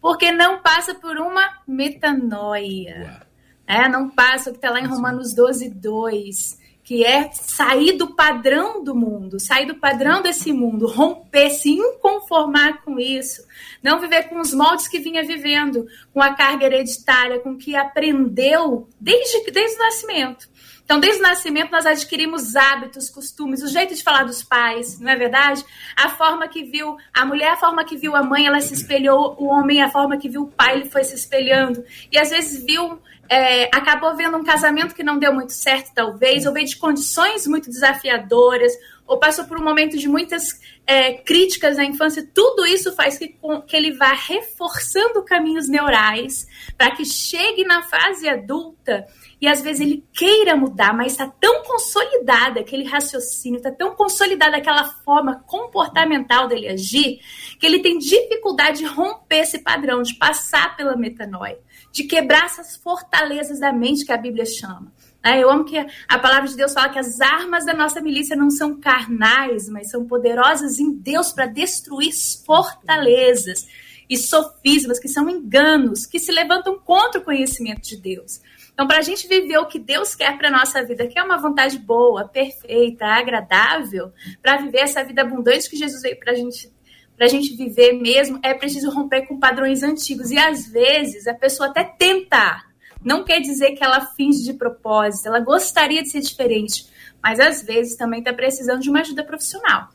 porque 0.00 0.30
não 0.32 0.60
passa 0.60 0.94
por 0.94 1.16
uma 1.18 1.48
metanoia. 1.66 3.26
É, 3.66 3.88
não 3.88 4.08
passa 4.08 4.48
o 4.48 4.52
que 4.52 4.58
está 4.58 4.70
lá 4.70 4.80
em 4.80 4.86
Romanos 4.86 5.34
12, 5.34 5.68
2, 5.68 6.58
que 6.88 7.04
é 7.04 7.30
sair 7.32 7.98
do 7.98 8.14
padrão 8.14 8.82
do 8.82 8.94
mundo, 8.94 9.38
sair 9.38 9.66
do 9.66 9.74
padrão 9.74 10.22
desse 10.22 10.54
mundo, 10.54 10.86
romper, 10.86 11.50
se 11.50 11.68
inconformar 11.68 12.82
com 12.82 12.98
isso, 12.98 13.46
não 13.82 14.00
viver 14.00 14.30
com 14.30 14.40
os 14.40 14.54
moldes 14.54 14.88
que 14.88 14.98
vinha 14.98 15.22
vivendo, 15.22 15.86
com 16.14 16.22
a 16.22 16.32
carga 16.32 16.64
hereditária, 16.64 17.40
com 17.40 17.50
o 17.50 17.58
que 17.58 17.76
aprendeu 17.76 18.88
desde, 18.98 19.50
desde 19.50 19.76
o 19.76 19.80
nascimento. 19.80 20.48
Então, 20.88 21.00
desde 21.00 21.20
o 21.20 21.22
nascimento, 21.22 21.70
nós 21.70 21.84
adquirimos 21.84 22.56
hábitos, 22.56 23.10
costumes, 23.10 23.62
o 23.62 23.68
jeito 23.68 23.94
de 23.94 24.02
falar 24.02 24.24
dos 24.24 24.42
pais, 24.42 24.98
não 24.98 25.10
é 25.10 25.16
verdade? 25.16 25.62
A 25.94 26.08
forma 26.08 26.48
que 26.48 26.64
viu 26.64 26.96
a 27.12 27.26
mulher, 27.26 27.50
a 27.50 27.56
forma 27.58 27.84
que 27.84 27.94
viu 27.94 28.16
a 28.16 28.22
mãe, 28.22 28.46
ela 28.46 28.58
se 28.62 28.72
espelhou, 28.72 29.36
o 29.38 29.48
homem, 29.48 29.82
a 29.82 29.90
forma 29.90 30.16
que 30.16 30.30
viu 30.30 30.44
o 30.44 30.48
pai, 30.48 30.76
ele 30.76 30.88
foi 30.88 31.04
se 31.04 31.14
espelhando. 31.14 31.84
E 32.10 32.18
às 32.18 32.30
vezes 32.30 32.64
viu, 32.64 32.98
é, 33.28 33.64
acabou 33.64 34.16
vendo 34.16 34.38
um 34.38 34.42
casamento 34.42 34.94
que 34.94 35.02
não 35.02 35.18
deu 35.18 35.30
muito 35.30 35.52
certo, 35.52 35.92
talvez, 35.94 36.46
ou 36.46 36.54
veio 36.54 36.66
de 36.66 36.78
condições 36.78 37.46
muito 37.46 37.68
desafiadoras, 37.68 38.72
ou 39.08 39.18
passou 39.18 39.46
por 39.46 39.58
um 39.58 39.64
momento 39.64 39.96
de 39.96 40.06
muitas 40.06 40.60
é, 40.86 41.14
críticas 41.14 41.76
na 41.78 41.84
infância, 41.84 42.28
tudo 42.34 42.66
isso 42.66 42.94
faz 42.94 43.18
que, 43.18 43.34
que 43.66 43.76
ele 43.76 43.92
vá 43.92 44.12
reforçando 44.12 45.24
caminhos 45.24 45.68
neurais 45.68 46.46
para 46.76 46.94
que 46.94 47.04
chegue 47.04 47.64
na 47.64 47.82
fase 47.82 48.28
adulta 48.28 49.06
e 49.40 49.46
às 49.46 49.62
vezes 49.62 49.80
ele 49.80 50.04
queira 50.12 50.56
mudar, 50.56 50.92
mas 50.92 51.12
está 51.12 51.26
tão 51.26 51.62
consolidada 51.62 52.60
aquele 52.60 52.84
raciocínio, 52.84 53.58
está 53.58 53.70
tão 53.70 53.94
consolidada 53.94 54.56
aquela 54.56 54.84
forma 54.84 55.42
comportamental 55.46 56.48
dele 56.48 56.68
agir, 56.68 57.20
que 57.58 57.66
ele 57.66 57.78
tem 57.78 57.98
dificuldade 57.98 58.78
de 58.78 58.84
romper 58.84 59.38
esse 59.38 59.60
padrão, 59.60 60.02
de 60.02 60.14
passar 60.14 60.76
pela 60.76 60.96
metanoia, 60.96 61.58
de 61.92 62.04
quebrar 62.04 62.46
essas 62.46 62.76
fortalezas 62.76 63.60
da 63.60 63.72
mente 63.72 64.04
que 64.04 64.12
a 64.12 64.16
Bíblia 64.16 64.44
chama. 64.44 64.92
Né? 65.28 65.42
Eu 65.42 65.50
amo 65.50 65.64
que 65.64 65.76
a 65.76 66.18
palavra 66.18 66.48
de 66.48 66.56
Deus 66.56 66.72
fala 66.72 66.88
que 66.88 66.98
as 66.98 67.20
armas 67.20 67.66
da 67.66 67.74
nossa 67.74 68.00
milícia 68.00 68.34
não 68.34 68.50
são 68.50 68.80
carnais, 68.80 69.68
mas 69.68 69.90
são 69.90 70.06
poderosas 70.06 70.78
em 70.78 70.92
Deus 70.92 71.32
para 71.32 71.44
destruir 71.44 72.12
fortalezas 72.46 73.66
e 74.08 74.16
sofismas, 74.16 74.98
que 74.98 75.08
são 75.08 75.28
enganos, 75.28 76.06
que 76.06 76.18
se 76.18 76.32
levantam 76.32 76.78
contra 76.78 77.20
o 77.20 77.24
conhecimento 77.24 77.82
de 77.82 77.98
Deus. 77.98 78.40
Então, 78.72 78.86
para 78.86 78.98
a 78.98 79.02
gente 79.02 79.28
viver 79.28 79.58
o 79.58 79.66
que 79.66 79.78
Deus 79.78 80.14
quer 80.14 80.38
para 80.38 80.50
nossa 80.50 80.82
vida, 80.82 81.06
que 81.06 81.18
é 81.18 81.22
uma 81.22 81.36
vontade 81.36 81.78
boa, 81.78 82.26
perfeita, 82.26 83.04
agradável, 83.04 84.10
para 84.40 84.56
viver 84.56 84.78
essa 84.78 85.04
vida 85.04 85.20
abundante 85.20 85.68
que 85.68 85.76
Jesus 85.76 86.00
veio 86.00 86.18
para 86.18 86.34
gente, 86.34 86.72
a 87.20 87.26
gente 87.26 87.54
viver 87.54 87.92
mesmo, 87.92 88.38
é 88.42 88.54
preciso 88.54 88.88
romper 88.90 89.26
com 89.26 89.38
padrões 89.38 89.82
antigos. 89.82 90.30
E 90.30 90.38
às 90.38 90.68
vezes 90.68 91.26
a 91.26 91.34
pessoa 91.34 91.68
até 91.68 91.84
tenta, 91.84 92.64
não 93.04 93.24
quer 93.24 93.40
dizer 93.40 93.72
que 93.72 93.84
ela 93.84 94.06
finge 94.16 94.44
de 94.44 94.54
propósito, 94.54 95.28
ela 95.28 95.40
gostaria 95.40 96.02
de 96.02 96.10
ser 96.10 96.20
diferente, 96.20 96.86
mas 97.22 97.40
às 97.40 97.62
vezes 97.62 97.96
também 97.96 98.20
está 98.20 98.32
precisando 98.32 98.80
de 98.80 98.90
uma 98.90 99.00
ajuda 99.00 99.24
profissional. 99.24 99.88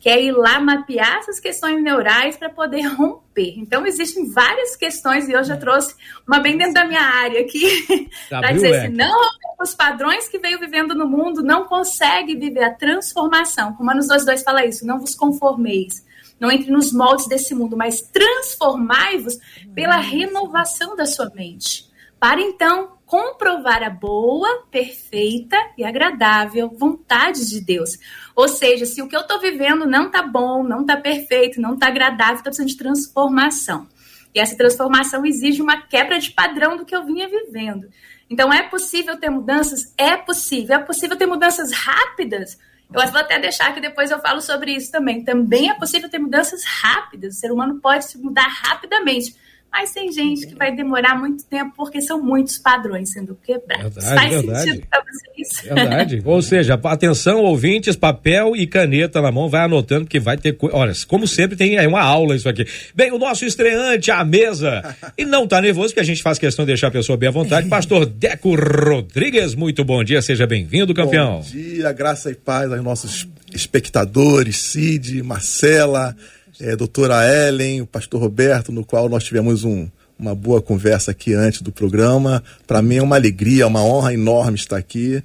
Que 0.00 0.08
é 0.08 0.22
ir 0.22 0.30
lá 0.30 0.60
mapear 0.60 1.16
essas 1.16 1.40
questões 1.40 1.82
neurais 1.82 2.36
para 2.36 2.48
poder 2.48 2.82
romper. 2.94 3.54
Então, 3.56 3.84
existem 3.84 4.30
várias 4.30 4.76
questões, 4.76 5.28
e 5.28 5.32
eu 5.32 5.42
já 5.42 5.56
trouxe 5.56 5.94
uma 6.26 6.38
bem 6.38 6.56
dentro 6.56 6.74
da 6.74 6.84
minha 6.84 7.02
área 7.02 7.40
aqui, 7.40 8.08
para 8.28 8.52
dizer 8.52 8.76
assim, 8.76 8.88
não 8.94 9.10
romper 9.10 9.48
os 9.60 9.74
padrões 9.74 10.28
que 10.28 10.38
veio 10.38 10.60
vivendo 10.60 10.94
no 10.94 11.08
mundo, 11.08 11.42
não 11.42 11.64
consegue 11.64 12.36
viver 12.36 12.62
a 12.62 12.74
transformação. 12.74 13.72
Romanos 13.72 14.06
2,2 14.06 14.44
fala 14.44 14.64
isso, 14.64 14.86
não 14.86 15.00
vos 15.00 15.16
conformeis, 15.16 16.06
não 16.38 16.50
entre 16.50 16.70
nos 16.70 16.92
moldes 16.92 17.26
desse 17.26 17.54
mundo, 17.54 17.76
mas 17.76 18.00
transformai-vos 18.00 19.36
pela 19.74 19.96
renovação 19.96 20.94
da 20.94 21.06
sua 21.06 21.30
mente, 21.34 21.87
para 22.18 22.40
então 22.40 22.98
comprovar 23.06 23.82
a 23.82 23.88
boa, 23.90 24.66
perfeita 24.70 25.56
e 25.76 25.84
agradável 25.84 26.68
vontade 26.68 27.48
de 27.48 27.60
Deus. 27.60 27.98
Ou 28.36 28.46
seja, 28.46 28.84
se 28.84 29.00
o 29.00 29.08
que 29.08 29.16
eu 29.16 29.22
estou 29.22 29.40
vivendo 29.40 29.86
não 29.86 30.06
está 30.06 30.22
bom, 30.22 30.62
não 30.62 30.82
está 30.82 30.96
perfeito, 30.96 31.60
não 31.60 31.74
está 31.74 31.88
agradável, 31.88 32.34
está 32.34 32.50
precisando 32.50 32.68
de 32.68 32.76
transformação. 32.76 33.88
E 34.34 34.40
essa 34.40 34.56
transformação 34.56 35.24
exige 35.24 35.62
uma 35.62 35.80
quebra 35.80 36.18
de 36.18 36.30
padrão 36.30 36.76
do 36.76 36.84
que 36.84 36.94
eu 36.94 37.04
vinha 37.04 37.28
vivendo. 37.28 37.88
Então, 38.28 38.52
é 38.52 38.62
possível 38.62 39.16
ter 39.16 39.30
mudanças? 39.30 39.94
É 39.96 40.16
possível. 40.16 40.76
É 40.76 40.78
possível 40.78 41.16
ter 41.16 41.26
mudanças 41.26 41.72
rápidas? 41.72 42.58
Eu 42.92 43.06
vou 43.10 43.20
até 43.20 43.38
deixar 43.38 43.72
que 43.74 43.80
depois 43.80 44.10
eu 44.10 44.20
falo 44.20 44.40
sobre 44.40 44.72
isso 44.72 44.90
também. 44.90 45.24
Também 45.24 45.70
é 45.70 45.74
possível 45.74 46.08
ter 46.10 46.18
mudanças 46.18 46.62
rápidas. 46.64 47.36
O 47.36 47.40
ser 47.40 47.50
humano 47.50 47.80
pode 47.80 48.04
se 48.04 48.18
mudar 48.18 48.48
rapidamente. 48.48 49.34
Mas 49.70 49.92
tem 49.92 50.10
gente 50.10 50.46
que 50.46 50.54
vai 50.54 50.74
demorar 50.74 51.18
muito 51.18 51.44
tempo 51.44 51.72
porque 51.76 52.00
são 52.00 52.22
muitos 52.22 52.58
padrões 52.58 53.12
sendo 53.12 53.36
quebrados. 53.44 53.94
Verdade, 53.94 54.14
Faz 54.16 54.30
verdade. 54.34 54.62
sentido 54.62 54.86
para 54.88 55.04
vocês? 55.04 55.74
Verdade. 55.74 56.22
Ou 56.24 56.42
seja, 56.42 56.80
atenção, 56.82 57.42
ouvintes, 57.42 57.94
papel 57.94 58.56
e 58.56 58.66
caneta 58.66 59.20
na 59.20 59.30
mão, 59.30 59.48
vai 59.48 59.62
anotando 59.64 60.06
que 60.06 60.18
vai 60.18 60.36
ter. 60.36 60.56
Olha, 60.72 60.92
como 61.06 61.26
sempre, 61.28 61.56
tem 61.56 61.78
aí 61.78 61.86
uma 61.86 62.00
aula 62.00 62.34
isso 62.34 62.48
aqui. 62.48 62.66
Bem, 62.94 63.12
o 63.12 63.18
nosso 63.18 63.44
estreante 63.44 64.10
à 64.10 64.24
mesa. 64.24 64.96
E 65.16 65.24
não 65.24 65.46
tá 65.46 65.60
nervoso, 65.60 65.88
porque 65.88 66.00
a 66.00 66.04
gente 66.04 66.22
faz 66.22 66.38
questão 66.38 66.64
de 66.64 66.68
deixar 66.68 66.88
a 66.88 66.92
pessoa 66.92 67.16
bem 67.16 67.28
à 67.28 67.32
vontade. 67.32 67.68
Pastor 67.70 68.06
Deco 68.06 68.54
Rodrigues, 68.54 69.54
muito 69.54 69.84
bom 69.84 70.02
dia, 70.02 70.22
seja 70.22 70.46
bem-vindo, 70.46 70.94
campeão. 70.94 71.40
Bom 71.40 71.42
dia, 71.42 71.92
graça 71.92 72.30
e 72.30 72.34
paz 72.34 72.72
aos 72.72 72.82
nossos 72.82 73.28
espectadores, 73.52 74.56
Cid, 74.56 75.22
Marcela 75.22 76.16
é, 76.60 76.74
doutora 76.74 77.26
Ellen, 77.26 77.82
o 77.82 77.86
pastor 77.86 78.20
Roberto, 78.20 78.72
no 78.72 78.84
qual 78.84 79.08
nós 79.08 79.24
tivemos 79.24 79.64
um, 79.64 79.88
uma 80.18 80.34
boa 80.34 80.60
conversa 80.60 81.12
aqui 81.12 81.32
antes 81.34 81.62
do 81.62 81.70
programa. 81.70 82.42
Para 82.66 82.82
mim 82.82 82.96
é 82.96 83.02
uma 83.02 83.16
alegria, 83.16 83.66
uma 83.66 83.82
honra 83.82 84.12
enorme 84.12 84.56
estar 84.56 84.76
aqui. 84.76 85.22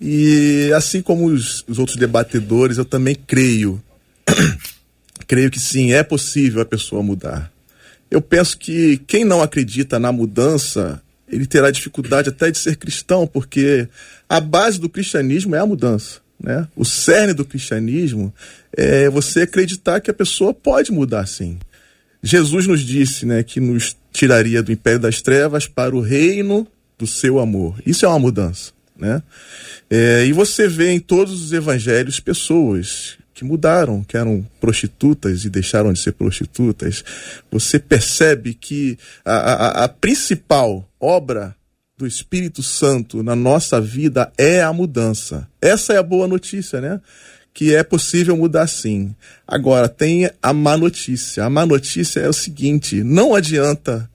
E 0.00 0.70
assim 0.76 1.02
como 1.02 1.26
os, 1.26 1.64
os 1.66 1.78
outros 1.78 1.96
debatedores, 1.96 2.78
eu 2.78 2.84
também 2.84 3.14
creio, 3.14 3.82
creio 5.26 5.50
que 5.50 5.58
sim, 5.58 5.92
é 5.92 6.02
possível 6.02 6.62
a 6.62 6.66
pessoa 6.66 7.02
mudar. 7.02 7.50
Eu 8.10 8.20
penso 8.20 8.56
que 8.56 8.98
quem 8.98 9.24
não 9.24 9.42
acredita 9.42 9.98
na 9.98 10.12
mudança, 10.12 11.02
ele 11.28 11.46
terá 11.46 11.70
dificuldade 11.70 12.28
até 12.28 12.50
de 12.50 12.58
ser 12.58 12.76
cristão, 12.76 13.26
porque 13.26 13.88
a 14.28 14.38
base 14.38 14.78
do 14.78 14.88
cristianismo 14.88 15.56
é 15.56 15.58
a 15.58 15.66
mudança. 15.66 16.20
Né? 16.38 16.66
O 16.76 16.84
cerne 16.84 17.32
do 17.32 17.44
cristianismo 17.44 18.32
é 18.72 19.08
você 19.08 19.42
acreditar 19.42 20.00
que 20.00 20.10
a 20.10 20.14
pessoa 20.14 20.52
pode 20.52 20.92
mudar 20.92 21.26
sim. 21.26 21.58
Jesus 22.22 22.66
nos 22.66 22.80
disse 22.80 23.24
né, 23.24 23.42
que 23.42 23.60
nos 23.60 23.96
tiraria 24.12 24.62
do 24.62 24.72
império 24.72 24.98
das 24.98 25.22
trevas 25.22 25.66
para 25.66 25.94
o 25.94 26.00
reino 26.00 26.66
do 26.98 27.06
seu 27.06 27.38
amor. 27.38 27.80
Isso 27.86 28.04
é 28.04 28.08
uma 28.08 28.18
mudança. 28.18 28.72
Né? 28.96 29.22
É, 29.90 30.24
e 30.26 30.32
você 30.32 30.66
vê 30.66 30.90
em 30.90 31.00
todos 31.00 31.42
os 31.42 31.52
evangelhos 31.52 32.18
pessoas 32.18 33.18
que 33.34 33.44
mudaram, 33.44 34.02
que 34.02 34.16
eram 34.16 34.46
prostitutas 34.58 35.44
e 35.44 35.50
deixaram 35.50 35.92
de 35.92 35.98
ser 35.98 36.12
prostitutas. 36.12 37.04
Você 37.50 37.78
percebe 37.78 38.54
que 38.54 38.98
a, 39.24 39.34
a, 39.34 39.84
a 39.84 39.88
principal 39.88 40.88
obra 40.98 41.54
do 41.96 42.06
Espírito 42.06 42.62
Santo 42.62 43.22
na 43.22 43.34
nossa 43.34 43.80
vida 43.80 44.30
é 44.36 44.60
a 44.60 44.70
mudança. 44.70 45.48
Essa 45.62 45.94
é 45.94 45.96
a 45.96 46.02
boa 46.02 46.28
notícia, 46.28 46.78
né? 46.78 47.00
Que 47.54 47.74
é 47.74 47.82
possível 47.82 48.36
mudar 48.36 48.66
sim. 48.66 49.14
Agora, 49.48 49.88
tem 49.88 50.30
a 50.42 50.52
má 50.52 50.76
notícia. 50.76 51.42
A 51.44 51.48
má 51.48 51.64
notícia 51.64 52.20
é 52.20 52.28
o 52.28 52.34
seguinte: 52.34 53.02
não 53.02 53.34
adianta 53.34 54.10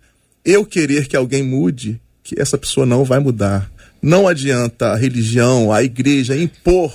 eu 0.46 0.64
querer 0.64 1.08
que 1.08 1.18
alguém 1.18 1.42
mude, 1.42 2.00
que 2.22 2.40
essa 2.40 2.56
pessoa 2.56 2.86
não 2.86 3.04
vai 3.04 3.18
mudar. 3.18 3.72
Não 4.00 4.28
adianta 4.28 4.90
a 4.90 4.96
religião, 4.96 5.72
a 5.72 5.82
igreja 5.82 6.38
impor 6.38 6.94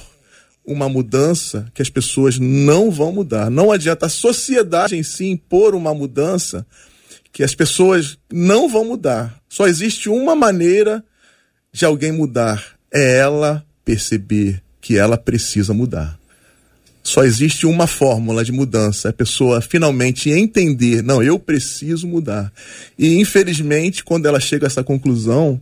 uma 0.64 0.88
mudança 0.88 1.66
que 1.74 1.82
as 1.82 1.90
pessoas 1.90 2.38
não 2.38 2.92
vão 2.92 3.12
mudar. 3.12 3.50
Não 3.50 3.72
adianta 3.72 4.06
a 4.06 4.08
sociedade 4.08 4.96
em 4.96 5.02
si 5.02 5.26
impor 5.26 5.74
uma 5.74 5.92
mudança 5.92 6.64
que 7.36 7.44
as 7.44 7.54
pessoas 7.54 8.16
não 8.32 8.66
vão 8.66 8.86
mudar. 8.86 9.38
Só 9.46 9.66
existe 9.66 10.08
uma 10.08 10.34
maneira 10.34 11.04
de 11.70 11.84
alguém 11.84 12.10
mudar: 12.10 12.64
é 12.90 13.18
ela 13.18 13.62
perceber 13.84 14.62
que 14.80 14.96
ela 14.96 15.18
precisa 15.18 15.74
mudar. 15.74 16.18
Só 17.02 17.24
existe 17.24 17.66
uma 17.66 17.86
fórmula 17.86 18.42
de 18.42 18.52
mudança, 18.52 19.10
a 19.10 19.12
pessoa 19.12 19.60
finalmente 19.60 20.30
entender, 20.30 21.02
não, 21.02 21.22
eu 21.22 21.38
preciso 21.38 22.08
mudar. 22.08 22.50
E 22.98 23.20
infelizmente, 23.20 24.02
quando 24.02 24.24
ela 24.24 24.40
chega 24.40 24.64
a 24.64 24.68
essa 24.68 24.82
conclusão, 24.82 25.60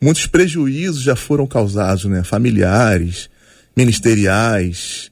muitos 0.00 0.26
prejuízos 0.26 1.02
já 1.02 1.14
foram 1.14 1.46
causados, 1.46 2.04
né? 2.06 2.24
Familiares, 2.24 3.30
ministeriais, 3.76 5.08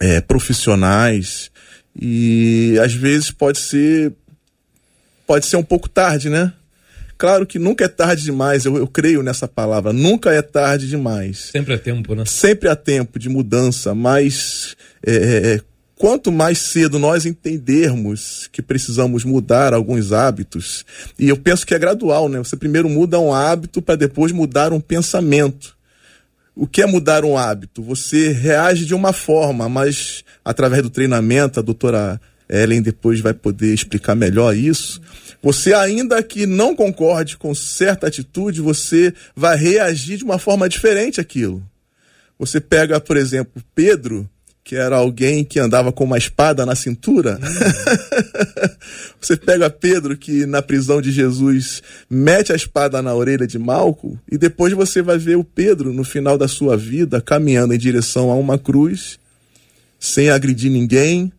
é, 0.00 0.18
profissionais, 0.22 1.50
e 1.94 2.78
às 2.82 2.94
vezes 2.94 3.30
pode 3.30 3.58
ser 3.58 4.14
pode 5.32 5.46
ser 5.46 5.56
um 5.56 5.62
pouco 5.62 5.88
tarde, 5.88 6.28
né? 6.28 6.52
Claro 7.16 7.46
que 7.46 7.58
nunca 7.58 7.86
é 7.86 7.88
tarde 7.88 8.22
demais, 8.22 8.66
eu, 8.66 8.76
eu 8.76 8.86
creio 8.86 9.22
nessa 9.22 9.48
palavra, 9.48 9.90
nunca 9.90 10.30
é 10.30 10.42
tarde 10.42 10.86
demais. 10.86 11.48
Sempre 11.50 11.72
é 11.72 11.78
tempo, 11.78 12.14
né? 12.14 12.26
Sempre 12.26 12.68
há 12.68 12.76
tempo 12.76 13.18
de 13.18 13.30
mudança, 13.30 13.94
mas 13.94 14.76
é, 15.02 15.14
é, 15.14 15.54
é, 15.54 15.60
quanto 15.96 16.30
mais 16.30 16.58
cedo 16.58 16.98
nós 16.98 17.24
entendermos 17.24 18.46
que 18.52 18.60
precisamos 18.60 19.24
mudar 19.24 19.72
alguns 19.72 20.12
hábitos, 20.12 20.84
e 21.18 21.30
eu 21.30 21.38
penso 21.38 21.66
que 21.66 21.74
é 21.74 21.78
gradual, 21.78 22.28
né? 22.28 22.36
Você 22.36 22.54
primeiro 22.54 22.90
muda 22.90 23.18
um 23.18 23.32
hábito 23.32 23.80
para 23.80 23.96
depois 23.96 24.32
mudar 24.32 24.70
um 24.70 24.80
pensamento. 24.80 25.74
O 26.54 26.66
que 26.66 26.82
é 26.82 26.86
mudar 26.86 27.24
um 27.24 27.38
hábito? 27.38 27.82
Você 27.82 28.32
reage 28.32 28.84
de 28.84 28.94
uma 28.94 29.14
forma, 29.14 29.66
mas 29.66 30.24
através 30.44 30.82
do 30.82 30.90
treinamento, 30.90 31.58
a 31.58 31.62
doutora 31.62 32.20
Ellen 32.52 32.82
depois 32.82 33.20
vai 33.20 33.32
poder 33.32 33.72
explicar 33.72 34.14
melhor 34.14 34.54
isso. 34.54 35.00
Você, 35.42 35.72
ainda 35.72 36.22
que 36.22 36.46
não 36.46 36.76
concorde 36.76 37.38
com 37.38 37.54
certa 37.54 38.06
atitude, 38.06 38.60
você 38.60 39.12
vai 39.34 39.56
reagir 39.56 40.18
de 40.18 40.24
uma 40.24 40.38
forma 40.38 40.68
diferente 40.68 41.20
àquilo. 41.20 41.62
Você 42.38 42.60
pega, 42.60 43.00
por 43.00 43.16
exemplo, 43.16 43.62
Pedro, 43.74 44.28
que 44.64 44.76
era 44.76 44.96
alguém 44.96 45.44
que 45.44 45.58
andava 45.58 45.90
com 45.92 46.04
uma 46.04 46.18
espada 46.18 46.64
na 46.64 46.74
cintura. 46.74 47.38
Você 49.20 49.36
pega 49.36 49.68
Pedro, 49.68 50.16
que 50.16 50.46
na 50.46 50.62
prisão 50.62 51.00
de 51.00 51.10
Jesus 51.10 51.82
mete 52.08 52.52
a 52.52 52.56
espada 52.56 53.02
na 53.02 53.14
orelha 53.14 53.46
de 53.46 53.58
Malco, 53.58 54.18
e 54.30 54.38
depois 54.38 54.72
você 54.72 55.02
vai 55.02 55.18
ver 55.18 55.36
o 55.36 55.44
Pedro, 55.44 55.92
no 55.92 56.04
final 56.04 56.38
da 56.38 56.46
sua 56.46 56.76
vida, 56.76 57.20
caminhando 57.20 57.74
em 57.74 57.78
direção 57.78 58.30
a 58.30 58.34
uma 58.34 58.58
cruz, 58.58 59.18
sem 59.98 60.30
agredir 60.30 60.70
ninguém, 60.70 61.32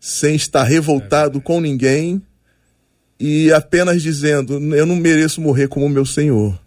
sem 0.00 0.34
estar 0.34 0.64
revoltado 0.64 1.40
com 1.40 1.60
ninguém, 1.60 2.22
e 3.18 3.50
apenas 3.52 4.02
dizendo: 4.02 4.54
Eu 4.74 4.86
não 4.86 4.96
mereço 4.96 5.40
morrer 5.40 5.68
como 5.68 5.88
meu 5.88 6.04
Senhor. 6.06 6.58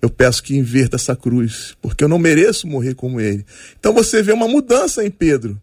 Eu 0.00 0.10
peço 0.10 0.42
que 0.42 0.54
inverta 0.54 0.96
essa 0.96 1.16
cruz, 1.16 1.74
porque 1.80 2.04
eu 2.04 2.08
não 2.08 2.18
mereço 2.18 2.66
morrer 2.66 2.94
como 2.94 3.20
ele. 3.20 3.44
Então 3.78 3.94
você 3.94 4.22
vê 4.22 4.32
uma 4.32 4.46
mudança 4.46 5.04
em 5.04 5.10
Pedro. 5.10 5.58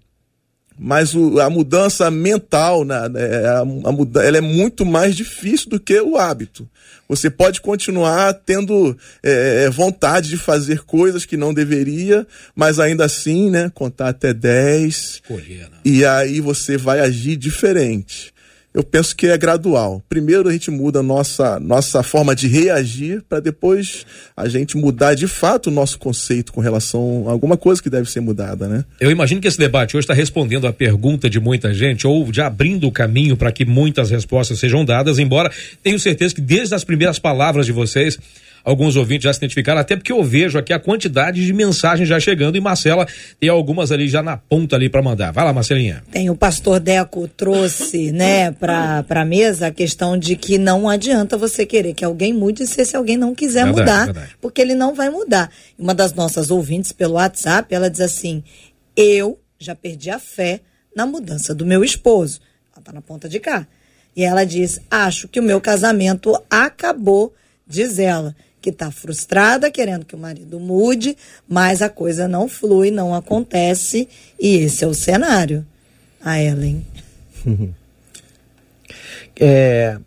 Mas 0.83 1.13
o, 1.13 1.39
a 1.39 1.47
mudança 1.47 2.09
mental, 2.09 2.83
né, 2.83 2.95
é, 3.13 3.45
a, 3.45 3.61
a, 3.61 4.25
ela 4.25 4.37
é 4.37 4.41
muito 4.41 4.83
mais 4.83 5.15
difícil 5.15 5.69
do 5.69 5.79
que 5.79 6.01
o 6.01 6.17
hábito. 6.17 6.67
Você 7.07 7.29
pode 7.29 7.61
continuar 7.61 8.33
tendo 8.33 8.97
é, 9.21 9.65
é 9.65 9.69
vontade 9.69 10.29
de 10.29 10.37
fazer 10.37 10.79
coisas 10.79 11.23
que 11.23 11.37
não 11.37 11.53
deveria, 11.53 12.25
mas 12.55 12.79
ainda 12.79 13.05
assim, 13.05 13.51
né, 13.51 13.69
contar 13.75 14.09
até 14.09 14.33
10. 14.33 15.21
E 15.85 16.03
aí 16.03 16.41
você 16.41 16.77
vai 16.77 16.99
agir 16.99 17.35
diferente 17.35 18.33
eu 18.73 18.83
penso 18.83 19.15
que 19.15 19.27
é 19.27 19.37
gradual. 19.37 20.01
Primeiro 20.07 20.47
a 20.47 20.51
gente 20.51 20.71
muda 20.71 20.99
a 20.99 21.03
nossa, 21.03 21.59
nossa 21.59 22.01
forma 22.03 22.35
de 22.35 22.47
reagir 22.47 23.21
para 23.27 23.39
depois 23.39 24.05
a 24.35 24.47
gente 24.47 24.77
mudar 24.77 25.13
de 25.13 25.27
fato 25.27 25.67
o 25.67 25.71
nosso 25.71 25.99
conceito 25.99 26.53
com 26.53 26.61
relação 26.61 27.25
a 27.27 27.31
alguma 27.31 27.57
coisa 27.57 27.81
que 27.81 27.89
deve 27.89 28.09
ser 28.09 28.21
mudada, 28.21 28.67
né? 28.67 28.85
Eu 28.99 29.11
imagino 29.11 29.41
que 29.41 29.47
esse 29.47 29.57
debate 29.57 29.97
hoje 29.97 30.05
está 30.05 30.13
respondendo 30.13 30.67
a 30.67 30.73
pergunta 30.73 31.29
de 31.29 31.39
muita 31.39 31.73
gente 31.73 32.07
ou 32.07 32.31
já 32.31 32.47
abrindo 32.47 32.87
o 32.87 32.91
caminho 32.91 33.35
para 33.35 33.51
que 33.51 33.65
muitas 33.65 34.09
respostas 34.09 34.59
sejam 34.59 34.85
dadas, 34.85 35.19
embora 35.19 35.51
tenho 35.83 35.99
certeza 35.99 36.33
que 36.33 36.41
desde 36.41 36.73
as 36.73 36.83
primeiras 36.83 37.19
palavras 37.19 37.65
de 37.65 37.71
vocês 37.71 38.17
alguns 38.63 38.95
ouvintes 38.95 39.23
já 39.23 39.33
se 39.33 39.39
identificaram, 39.39 39.79
até 39.79 39.95
porque 39.95 40.11
eu 40.11 40.23
vejo 40.23 40.57
aqui 40.57 40.73
a 40.73 40.79
quantidade 40.79 41.45
de 41.45 41.53
mensagens 41.53 42.07
já 42.07 42.19
chegando 42.19 42.57
e 42.57 42.61
Marcela 42.61 43.07
tem 43.39 43.49
algumas 43.49 43.91
ali 43.91 44.07
já 44.07 44.21
na 44.21 44.37
ponta 44.37 44.75
ali 44.75 44.89
para 44.89 45.01
mandar. 45.01 45.31
Vai 45.31 45.43
lá, 45.43 45.53
Marcelinha. 45.53 46.03
Tem 46.11 46.29
o 46.29 46.35
pastor 46.35 46.79
Deco 46.79 47.27
trouxe, 47.27 48.11
né, 48.13 48.51
para 48.51 49.05
a 49.09 49.25
mesa 49.25 49.67
a 49.67 49.71
questão 49.71 50.17
de 50.17 50.35
que 50.35 50.57
não 50.57 50.87
adianta 50.87 51.37
você 51.37 51.65
querer 51.65 51.93
que 51.93 52.05
alguém 52.05 52.33
mude 52.33 52.65
se 52.67 52.81
esse 52.81 52.95
alguém 52.95 53.17
não 53.17 53.33
quiser 53.35 53.65
verdade, 53.65 53.81
mudar, 53.81 54.05
verdade. 54.05 54.35
porque 54.41 54.61
ele 54.61 54.75
não 54.75 54.93
vai 54.93 55.09
mudar. 55.09 55.49
Uma 55.77 55.93
das 55.93 56.13
nossas 56.13 56.51
ouvintes 56.51 56.91
pelo 56.91 57.15
WhatsApp, 57.15 57.73
ela 57.73 57.89
diz 57.89 58.01
assim: 58.01 58.43
"Eu 58.95 59.39
já 59.59 59.75
perdi 59.75 60.09
a 60.09 60.19
fé 60.19 60.61
na 60.95 61.05
mudança 61.05 61.53
do 61.55 61.65
meu 61.65 61.83
esposo 61.83 62.41
Ela 62.73 62.83
tá 62.83 62.91
na 62.91 63.01
ponta 63.01 63.29
de 63.29 63.39
cá. 63.39 63.67
E 64.15 64.23
ela 64.23 64.45
diz: 64.45 64.81
Acho 64.89 65.27
que 65.27 65.39
o 65.39 65.43
meu 65.43 65.61
casamento 65.61 66.37
acabou, 66.49 67.33
diz 67.67 67.99
ela, 67.99 68.35
que 68.61 68.69
está 68.69 68.91
frustrada, 68.91 69.71
querendo 69.71 70.05
que 70.05 70.15
o 70.15 70.19
marido 70.19 70.59
mude, 70.59 71.17
mas 71.47 71.81
a 71.81 71.89
coisa 71.89 72.27
não 72.27 72.47
flui, 72.47 72.91
não 72.91 73.15
acontece, 73.15 74.07
e 74.39 74.57
esse 74.57 74.83
é 74.83 74.87
o 74.87 74.93
cenário. 74.93 75.65
A 76.23 76.41
Ellen. 76.41 76.85
É, 79.43 79.97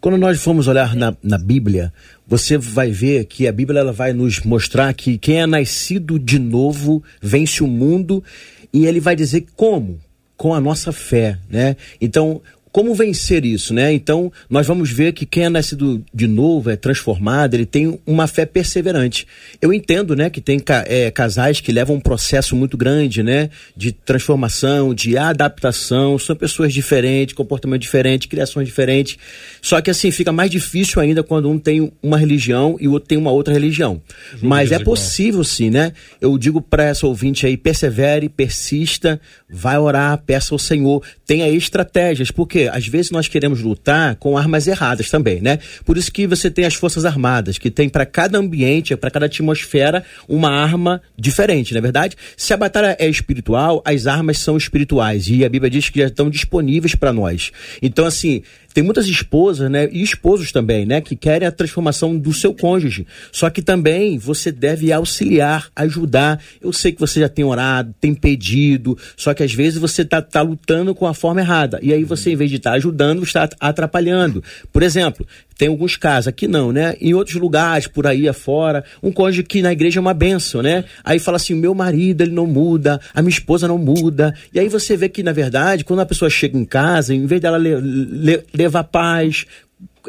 quando 0.00 0.16
nós 0.16 0.40
formos 0.40 0.66
olhar 0.66 0.96
na, 0.96 1.14
na 1.22 1.36
Bíblia, 1.36 1.92
você 2.26 2.56
vai 2.56 2.90
ver 2.90 3.26
que 3.26 3.46
a 3.46 3.52
Bíblia 3.52 3.80
ela 3.80 3.92
vai 3.92 4.14
nos 4.14 4.40
mostrar 4.40 4.94
que 4.94 5.18
quem 5.18 5.42
é 5.42 5.46
nascido 5.46 6.18
de 6.18 6.38
novo 6.38 7.02
vence 7.20 7.62
o 7.62 7.66
mundo 7.66 8.24
e 8.72 8.86
ele 8.86 9.00
vai 9.00 9.14
dizer 9.14 9.44
como 9.56 10.00
com 10.38 10.54
a 10.54 10.60
nossa 10.60 10.92
fé, 10.92 11.36
né? 11.50 11.76
Então, 12.00 12.40
como 12.72 12.94
vencer 12.94 13.44
isso, 13.44 13.72
né? 13.72 13.92
Então, 13.92 14.32
nós 14.48 14.66
vamos 14.66 14.90
ver 14.90 15.12
que 15.12 15.26
quem 15.26 15.44
é 15.44 15.48
nascido 15.48 16.04
de 16.12 16.26
novo, 16.26 16.70
é 16.70 16.76
transformado, 16.76 17.54
ele 17.54 17.66
tem 17.66 17.98
uma 18.06 18.26
fé 18.26 18.44
perseverante. 18.46 19.26
Eu 19.60 19.72
entendo, 19.72 20.14
né, 20.14 20.30
que 20.30 20.40
tem 20.40 20.62
é, 20.86 21.10
casais 21.10 21.60
que 21.60 21.72
levam 21.72 21.96
um 21.96 22.00
processo 22.00 22.54
muito 22.54 22.76
grande, 22.76 23.22
né, 23.22 23.50
de 23.76 23.92
transformação, 23.92 24.94
de 24.94 25.16
adaptação, 25.16 26.18
são 26.18 26.36
pessoas 26.36 26.72
diferentes, 26.72 27.34
comportamento 27.34 27.80
diferente, 27.80 28.28
criações 28.28 28.66
diferentes. 28.66 29.18
Só 29.62 29.80
que 29.80 29.90
assim, 29.90 30.10
fica 30.10 30.32
mais 30.32 30.50
difícil 30.50 31.00
ainda 31.00 31.22
quando 31.22 31.48
um 31.48 31.58
tem 31.58 31.92
uma 32.02 32.18
religião 32.18 32.76
e 32.80 32.88
o 32.88 32.92
outro 32.92 33.08
tem 33.08 33.18
uma 33.18 33.30
outra 33.30 33.52
religião. 33.54 34.00
Mas 34.42 34.72
é 34.72 34.78
possível 34.78 35.42
sim, 35.44 35.70
né? 35.70 35.92
Eu 36.20 36.36
digo 36.38 36.60
para 36.60 36.84
essa 36.84 37.06
ouvinte 37.06 37.46
aí, 37.46 37.56
persevere, 37.56 38.28
persista, 38.28 39.20
vai 39.48 39.78
orar, 39.78 40.18
peça 40.24 40.54
ao 40.54 40.58
Senhor, 40.58 41.02
tenha 41.26 41.48
estratégias, 41.48 42.30
porque 42.30 42.57
porque 42.58 42.68
às 42.72 42.86
vezes 42.88 43.10
nós 43.12 43.28
queremos 43.28 43.60
lutar 43.60 44.16
com 44.16 44.36
armas 44.36 44.66
erradas 44.66 45.08
também, 45.08 45.40
né? 45.40 45.60
Por 45.84 45.96
isso 45.96 46.10
que 46.10 46.26
você 46.26 46.50
tem 46.50 46.64
as 46.64 46.74
Forças 46.74 47.04
Armadas, 47.04 47.56
que 47.56 47.70
tem 47.70 47.88
para 47.88 48.04
cada 48.04 48.36
ambiente, 48.36 48.96
para 48.96 49.10
cada 49.10 49.26
atmosfera, 49.26 50.04
uma 50.28 50.50
arma 50.50 51.00
diferente, 51.16 51.72
não 51.72 51.78
é 51.78 51.82
verdade? 51.82 52.16
Se 52.36 52.52
a 52.52 52.56
batalha 52.56 52.96
é 52.98 53.08
espiritual, 53.08 53.80
as 53.84 54.08
armas 54.08 54.38
são 54.38 54.56
espirituais 54.56 55.28
e 55.28 55.44
a 55.44 55.48
Bíblia 55.48 55.70
diz 55.70 55.88
que 55.88 56.00
já 56.00 56.06
estão 56.06 56.28
disponíveis 56.28 56.96
para 56.96 57.12
nós. 57.12 57.52
Então, 57.80 58.04
assim, 58.04 58.42
tem 58.78 58.84
muitas 58.84 59.08
esposas, 59.08 59.68
né, 59.68 59.88
e 59.90 60.04
esposos 60.04 60.52
também, 60.52 60.86
né, 60.86 61.00
que 61.00 61.16
querem 61.16 61.48
a 61.48 61.50
transformação 61.50 62.16
do 62.16 62.32
seu 62.32 62.54
cônjuge. 62.54 63.04
Só 63.32 63.50
que 63.50 63.60
também 63.60 64.18
você 64.18 64.52
deve 64.52 64.92
auxiliar, 64.92 65.68
ajudar. 65.74 66.40
Eu 66.60 66.72
sei 66.72 66.92
que 66.92 67.00
você 67.00 67.18
já 67.18 67.28
tem 67.28 67.44
orado, 67.44 67.92
tem 68.00 68.14
pedido, 68.14 68.96
só 69.16 69.34
que 69.34 69.42
às 69.42 69.52
vezes 69.52 69.80
você 69.80 70.04
tá, 70.04 70.22
tá 70.22 70.42
lutando 70.42 70.94
com 70.94 71.08
a 71.08 71.12
forma 71.12 71.40
errada. 71.40 71.80
E 71.82 71.92
aí 71.92 72.04
você, 72.04 72.30
em 72.30 72.36
vez 72.36 72.50
de 72.50 72.58
estar 72.58 72.70
tá 72.70 72.76
ajudando, 72.76 73.20
está 73.24 73.48
atrapalhando. 73.58 74.44
Por 74.72 74.84
exemplo, 74.84 75.26
tem 75.58 75.68
alguns 75.68 75.96
casos, 75.96 76.28
aqui 76.28 76.46
não, 76.46 76.70
né? 76.70 76.94
Em 77.00 77.12
outros 77.12 77.34
lugares, 77.34 77.88
por 77.88 78.06
aí 78.06 78.28
afora, 78.28 78.84
um 79.02 79.10
cônjuge 79.10 79.42
que 79.42 79.60
na 79.60 79.72
igreja 79.72 79.98
é 79.98 80.00
uma 80.00 80.14
benção, 80.14 80.62
né? 80.62 80.84
Aí 81.04 81.18
fala 81.18 81.36
assim: 81.36 81.52
meu 81.52 81.74
marido, 81.74 82.22
ele 82.22 82.30
não 82.30 82.46
muda, 82.46 83.00
a 83.12 83.20
minha 83.20 83.32
esposa 83.32 83.66
não 83.66 83.76
muda. 83.76 84.32
E 84.54 84.60
aí 84.60 84.68
você 84.68 84.96
vê 84.96 85.08
que, 85.08 85.20
na 85.20 85.32
verdade, 85.32 85.84
quando 85.84 85.98
a 85.98 86.06
pessoa 86.06 86.30
chega 86.30 86.56
em 86.56 86.64
casa, 86.64 87.12
em 87.12 87.26
vez 87.26 87.40
dela 87.40 87.58
le, 87.58 87.74
le, 87.74 88.44
levar 88.54 88.84
paz, 88.84 89.46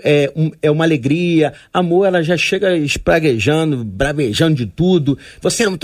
é, 0.04 0.32
um, 0.36 0.52
é 0.62 0.70
uma 0.70 0.84
alegria, 0.84 1.54
amor, 1.74 2.06
ela 2.06 2.22
já 2.22 2.38
chega 2.38 2.78
espraguejando, 2.78 3.84
bravejando 3.84 4.56
de 4.56 4.68
tudo, 4.68 5.18
você 5.42 5.66
não, 5.66 5.78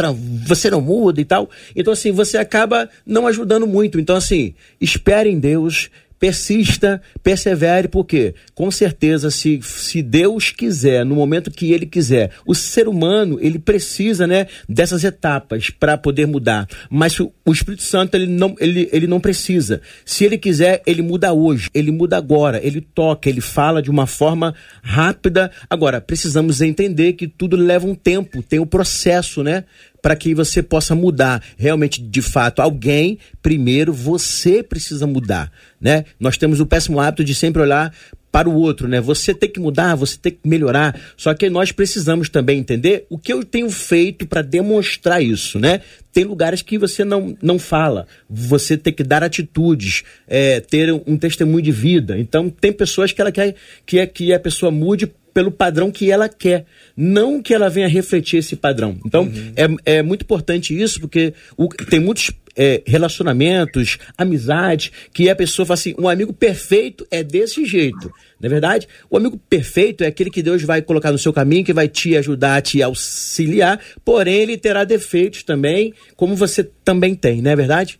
você 0.45 0.69
não 0.69 0.79
muda 0.79 1.19
e 1.19 1.25
tal. 1.25 1.49
Então, 1.75 1.91
assim, 1.91 2.11
você 2.11 2.37
acaba 2.37 2.87
não 3.05 3.25
ajudando 3.25 3.65
muito. 3.65 3.99
Então, 3.99 4.15
assim, 4.15 4.53
espere 4.79 5.29
em 5.29 5.39
Deus, 5.39 5.89
persista, 6.25 6.99
persevere, 7.21 7.87
porque 7.87 8.33
com 8.55 8.71
certeza 8.71 9.29
se, 9.29 9.59
se 9.61 10.01
Deus 10.01 10.49
quiser, 10.49 11.05
no 11.05 11.13
momento 11.13 11.51
que 11.51 11.71
ele 11.71 11.85
quiser, 11.85 12.31
o 12.47 12.55
ser 12.55 12.87
humano, 12.87 13.37
ele 13.39 13.59
precisa, 13.59 14.25
né, 14.25 14.47
dessas 14.67 15.03
etapas 15.03 15.69
para 15.69 15.95
poder 15.99 16.25
mudar. 16.25 16.67
Mas 16.89 17.19
o, 17.19 17.31
o, 17.45 17.51
Espírito 17.51 17.83
Santo, 17.83 18.15
ele 18.15 18.25
não, 18.25 18.55
ele, 18.59 18.89
ele 18.91 19.05
não 19.05 19.19
precisa. 19.19 19.81
Se 20.03 20.25
ele 20.25 20.35
quiser, 20.35 20.81
ele 20.87 21.03
muda 21.03 21.31
hoje, 21.31 21.69
ele 21.75 21.91
muda 21.91 22.17
agora, 22.17 22.59
ele 22.65 22.81
toca, 22.81 23.29
ele 23.29 23.41
fala 23.41 23.79
de 23.79 23.91
uma 23.91 24.07
forma 24.07 24.55
rápida. 24.81 25.51
Agora, 25.69 26.01
precisamos 26.01 26.59
entender 26.59 27.13
que 27.13 27.27
tudo 27.27 27.55
leva 27.55 27.85
um 27.85 27.93
tempo, 27.93 28.41
tem 28.41 28.57
o 28.57 28.63
um 28.63 28.67
processo, 28.67 29.43
né? 29.43 29.63
Para 30.05 30.15
que 30.15 30.35
você 30.35 30.61
possa 30.61 30.93
mudar 30.93 31.41
realmente 31.57 31.99
de 31.99 32.21
fato 32.21 32.61
alguém, 32.61 33.17
primeiro 33.41 33.91
você 33.91 34.61
precisa 34.61 35.07
mudar, 35.07 35.51
né? 35.81 36.05
Nós 36.19 36.37
temos 36.37 36.59
o 36.59 36.65
péssimo 36.67 36.99
hábito 36.99 37.23
de 37.23 37.33
sempre 37.33 37.63
olhar 37.63 37.91
para 38.31 38.47
o 38.47 38.53
outro, 38.53 38.87
né? 38.87 39.01
Você 39.01 39.33
tem 39.33 39.49
que 39.49 39.59
mudar, 39.59 39.95
você 39.95 40.15
tem 40.15 40.33
que 40.33 40.47
melhorar. 40.47 40.95
Só 41.17 41.33
que 41.33 41.49
nós 41.49 41.71
precisamos 41.71 42.29
também 42.29 42.59
entender 42.59 43.07
o 43.09 43.17
que 43.17 43.33
eu 43.33 43.43
tenho 43.43 43.67
feito 43.71 44.27
para 44.27 44.43
demonstrar 44.43 45.23
isso, 45.23 45.57
né? 45.57 45.81
Tem 46.13 46.23
lugares 46.23 46.61
que 46.61 46.77
você 46.77 47.03
não, 47.03 47.35
não 47.41 47.57
fala. 47.57 48.05
Você 48.29 48.77
tem 48.77 48.93
que 48.93 49.03
dar 49.03 49.23
atitudes, 49.23 50.03
é, 50.27 50.59
ter 50.59 50.93
um 51.07 51.17
testemunho 51.17 51.63
de 51.63 51.71
vida. 51.71 52.15
Então, 52.19 52.47
tem 52.47 52.71
pessoas 52.71 53.11
que 53.11 53.19
ela 53.19 53.31
quer 53.31 53.55
que, 53.87 53.97
é, 53.97 54.05
que 54.05 54.31
a 54.31 54.39
pessoa 54.39 54.71
mude 54.71 55.11
pelo 55.35 55.51
padrão 55.51 55.91
que 55.91 56.09
ela 56.09 56.29
quer, 56.29 56.65
não 56.95 57.41
que 57.41 57.53
ela 57.53 57.69
venha 57.69 57.89
refletir 57.89 58.37
esse 58.37 58.55
padrão. 58.55 58.97
Então, 59.05 59.23
uhum. 59.23 59.79
é, 59.85 59.97
é 59.97 60.01
muito 60.01 60.21
importante 60.21 60.73
isso, 60.73 60.97
porque 61.01 61.33
o, 61.57 61.67
tem 61.67 61.99
muitos 61.99 62.31
é, 62.55 62.81
relacionamentos, 62.87 63.97
amizades, 64.17 64.93
que 65.13 65.29
a 65.29 65.35
pessoa 65.35 65.65
fala 65.65 65.73
assim: 65.73 65.93
um 65.99 66.07
amigo 66.07 66.31
perfeito 66.31 67.05
é 67.11 67.21
desse 67.21 67.65
jeito. 67.65 68.09
Não 68.39 68.47
é 68.47 68.49
verdade? 68.49 68.87
O 69.09 69.17
amigo 69.17 69.37
perfeito 69.49 70.05
é 70.05 70.07
aquele 70.07 70.29
que 70.29 70.41
Deus 70.41 70.63
vai 70.63 70.81
colocar 70.81 71.11
no 71.11 71.17
seu 71.17 71.33
caminho, 71.33 71.65
que 71.65 71.73
vai 71.73 71.89
te 71.89 72.15
ajudar, 72.15 72.61
te 72.61 72.81
auxiliar, 72.81 73.81
porém 74.05 74.35
ele 74.35 74.57
terá 74.57 74.85
defeitos 74.85 75.43
também, 75.43 75.93
como 76.15 76.33
você 76.33 76.63
também 76.63 77.13
tem, 77.13 77.41
não 77.41 77.51
é 77.51 77.55
verdade? 77.57 77.99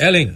Ellen. 0.00 0.32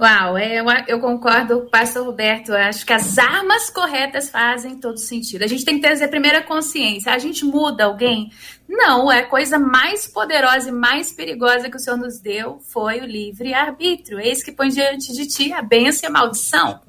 Uau, 0.00 0.38
é, 0.38 0.58
eu, 0.58 0.64
eu 0.88 0.98
concordo 0.98 1.68
pastor 1.70 2.06
Roberto. 2.06 2.54
Acho 2.54 2.86
que 2.86 2.92
as 2.92 3.18
armas 3.18 3.68
corretas 3.68 4.30
fazem 4.30 4.80
todo 4.80 4.96
sentido. 4.96 5.42
A 5.42 5.46
gente 5.46 5.62
tem 5.62 5.78
que 5.78 5.86
ter 5.86 6.02
a 6.02 6.08
primeira 6.08 6.42
consciência. 6.42 7.12
A 7.12 7.18
gente 7.18 7.44
muda 7.44 7.84
alguém? 7.84 8.32
Não, 8.66 9.12
é 9.12 9.18
a 9.18 9.26
coisa 9.26 9.58
mais 9.58 10.06
poderosa 10.06 10.70
e 10.70 10.72
mais 10.72 11.12
perigosa 11.12 11.68
que 11.68 11.76
o 11.76 11.78
Senhor 11.78 11.98
nos 11.98 12.18
deu 12.18 12.60
foi 12.72 13.00
o 13.00 13.04
livre-arbítrio. 13.04 14.18
Eis 14.18 14.42
que 14.42 14.52
põe 14.52 14.70
diante 14.70 15.12
de 15.12 15.26
ti 15.26 15.52
a 15.52 15.60
bênção 15.60 16.08
e 16.08 16.10
a 16.10 16.12
maldição. 16.12 16.80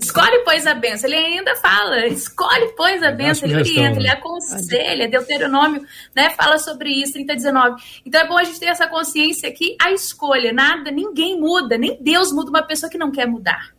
Escolhe, 0.00 0.38
pois, 0.44 0.66
a 0.66 0.74
benção. 0.74 1.10
Ele 1.10 1.18
ainda 1.18 1.56
fala, 1.56 2.06
escolhe, 2.06 2.72
pois, 2.76 3.02
a 3.02 3.10
benção. 3.10 3.48
Ele 3.48 3.58
orienta, 3.58 3.98
ele 3.98 4.08
aconselha. 4.08 5.08
Deuteronômio 5.08 5.84
né, 6.14 6.30
fala 6.30 6.58
sobre 6.58 6.90
isso, 6.90 7.14
30, 7.14 7.34
19. 7.34 7.82
Então 8.06 8.20
é 8.20 8.26
bom 8.26 8.38
a 8.38 8.44
gente 8.44 8.60
ter 8.60 8.66
essa 8.66 8.86
consciência 8.86 9.50
que 9.52 9.76
a 9.80 9.90
escolha, 9.90 10.52
nada, 10.52 10.90
ninguém 10.90 11.38
muda, 11.40 11.76
nem 11.76 11.98
Deus 12.00 12.32
muda 12.32 12.50
uma 12.50 12.62
pessoa 12.62 12.90
que 12.90 12.98
não 12.98 13.10
quer 13.10 13.26
mudar. 13.26 13.76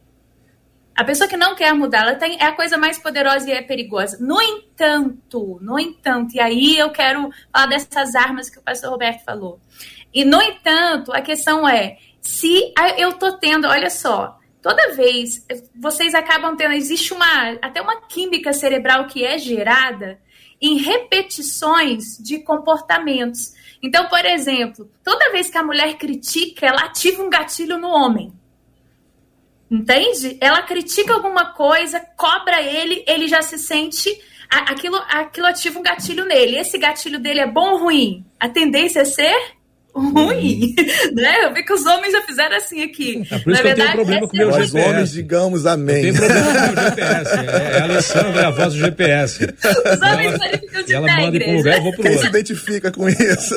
A 0.99 1.03
pessoa 1.05 1.29
que 1.29 1.37
não 1.37 1.55
quer 1.55 1.73
mudar, 1.73 2.01
ela 2.01 2.15
tem, 2.15 2.37
é 2.41 2.45
a 2.45 2.51
coisa 2.51 2.77
mais 2.77 2.99
poderosa 2.99 3.49
e 3.49 3.53
é 3.53 3.61
perigosa. 3.61 4.17
No 4.19 4.41
entanto, 4.41 5.57
no 5.61 5.79
entanto, 5.79 6.35
e 6.35 6.41
aí 6.41 6.77
eu 6.77 6.89
quero 6.89 7.29
falar 7.53 7.67
dessas 7.67 8.15
armas 8.15 8.49
que 8.49 8.59
o 8.59 8.61
pastor 8.61 8.91
Roberto 8.91 9.23
falou. 9.23 9.61
E, 10.13 10.25
no 10.25 10.41
entanto, 10.41 11.13
a 11.13 11.21
questão 11.21 11.65
é, 11.65 11.97
se 12.19 12.73
eu 12.97 13.13
tô 13.13 13.37
tendo, 13.37 13.67
olha 13.67 13.89
só, 13.89 14.38
toda 14.61 14.95
vez 14.95 15.45
vocês 15.75 16.13
acabam 16.13 16.55
tendo, 16.55 16.73
existe 16.73 17.13
uma 17.13 17.51
até 17.61 17.81
uma 17.81 18.01
química 18.01 18.53
cerebral 18.53 19.07
que 19.07 19.23
é 19.23 19.37
gerada 19.37 20.19
em 20.61 20.77
repetições 20.77 22.17
de 22.19 22.39
comportamentos. 22.39 23.53
Então, 23.81 24.07
por 24.09 24.25
exemplo, 24.25 24.91
toda 25.03 25.31
vez 25.31 25.49
que 25.49 25.57
a 25.57 25.63
mulher 25.63 25.97
critica, 25.97 26.65
ela 26.65 26.81
ativa 26.81 27.23
um 27.23 27.29
gatilho 27.29 27.77
no 27.77 27.87
homem. 27.87 28.33
Entende? 29.71 30.37
Ela 30.41 30.61
critica 30.63 31.13
alguma 31.13 31.53
coisa, 31.53 31.99
cobra 32.17 32.61
ele, 32.61 33.03
ele 33.07 33.27
já 33.27 33.41
se 33.41 33.57
sente. 33.57 34.09
Aquilo, 34.49 34.97
aquilo 35.07 35.45
ativa 35.45 35.79
um 35.79 35.83
gatilho 35.83 36.25
nele. 36.25 36.57
Esse 36.57 36.77
gatilho 36.77 37.19
dele 37.19 37.39
é 37.39 37.47
bom 37.47 37.73
ou 37.73 37.77
ruim? 37.77 38.25
A 38.39 38.49
tendência 38.49 39.01
é 39.01 39.05
ser 39.05 39.58
ruim, 39.99 40.75
né? 41.13 41.45
Eu 41.45 41.53
vi 41.53 41.63
que 41.63 41.73
os 41.73 41.85
homens 41.85 42.11
já 42.11 42.21
fizeram 42.23 42.55
assim 42.55 42.81
aqui. 42.83 43.21
É 43.29 43.39
por 43.39 43.51
isso 43.51 43.51
Na 43.51 43.57
que 43.57 43.63
verdade, 43.63 43.79
eu 43.81 43.85
tenho 43.85 43.91
problema 43.95 44.27
com 44.27 44.35
o 44.35 44.37
meu 44.37 44.51
GPS. 44.51 44.77
Os 44.77 44.85
homens, 44.85 45.11
digamos 45.11 45.65
amém. 45.65 45.95
Eu 45.95 46.01
tenho 46.01 46.15
problema 46.15 46.45
com 46.45 46.51
o 46.51 46.73
meu 46.73 46.83
GPS. 46.83 47.35
É, 47.35 47.77
é 47.77 47.79
a 47.79 47.83
Alessandra, 47.83 48.41
é 48.41 48.45
a 48.45 48.49
voz 48.49 48.73
do 48.73 48.79
GPS. 48.79 49.45
Os 49.45 50.01
homens 50.01 50.33
ela, 50.41 50.83
de 50.83 50.93
ela 50.93 51.07
manda 51.15 51.39
para 51.39 51.49
um 51.49 51.57
lugar, 51.57 51.77
eu 51.77 51.83
vou 51.83 51.93
pro 51.93 52.01
Quem 52.03 52.11
outro. 52.11 52.25
se 52.25 52.29
identifica 52.29 52.91
com 52.91 53.09
isso? 53.09 53.55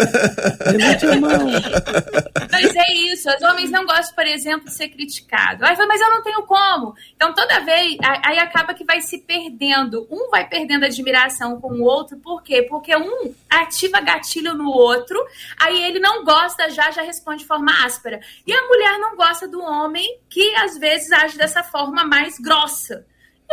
Mas 2.50 2.76
é 2.76 2.92
isso. 2.92 3.28
Os 3.28 3.42
homens 3.42 3.70
não 3.70 3.84
gostam, 3.84 4.14
por 4.14 4.26
exemplo, 4.26 4.66
de 4.66 4.72
ser 4.72 4.88
criticados. 4.88 5.60
Mas 5.60 5.78
eu 5.78 6.10
não 6.10 6.22
tenho 6.22 6.42
como. 6.42 6.94
Então, 7.16 7.34
toda 7.34 7.60
vez, 7.60 7.96
aí 8.24 8.38
acaba 8.38 8.74
que 8.74 8.84
vai 8.84 9.00
se 9.00 9.18
perdendo. 9.18 10.06
Um 10.10 10.30
vai 10.30 10.48
perdendo 10.48 10.84
admiração 10.84 11.60
com 11.60 11.74
o 11.74 11.82
outro, 11.82 12.16
por 12.18 12.42
quê? 12.42 12.62
Porque 12.62 12.94
um 12.96 13.32
ativa 13.48 14.00
gatilho 14.00 14.54
no 14.54 14.68
outro, 14.68 15.18
aí 15.58 15.84
ele 15.84 15.98
não 15.98 16.24
gosta 16.24 16.31
já, 16.70 16.90
já 16.90 17.02
responde 17.02 17.42
de 17.42 17.46
forma 17.46 17.84
áspera. 17.84 18.20
E 18.46 18.52
a 18.52 18.66
mulher 18.66 18.98
não 18.98 19.16
gosta 19.16 19.46
do 19.48 19.60
homem 19.60 20.20
que 20.28 20.54
às 20.56 20.78
vezes 20.78 21.12
age 21.12 21.36
dessa 21.36 21.62
forma 21.62 22.04
mais 22.04 22.38
grossa 22.38 23.04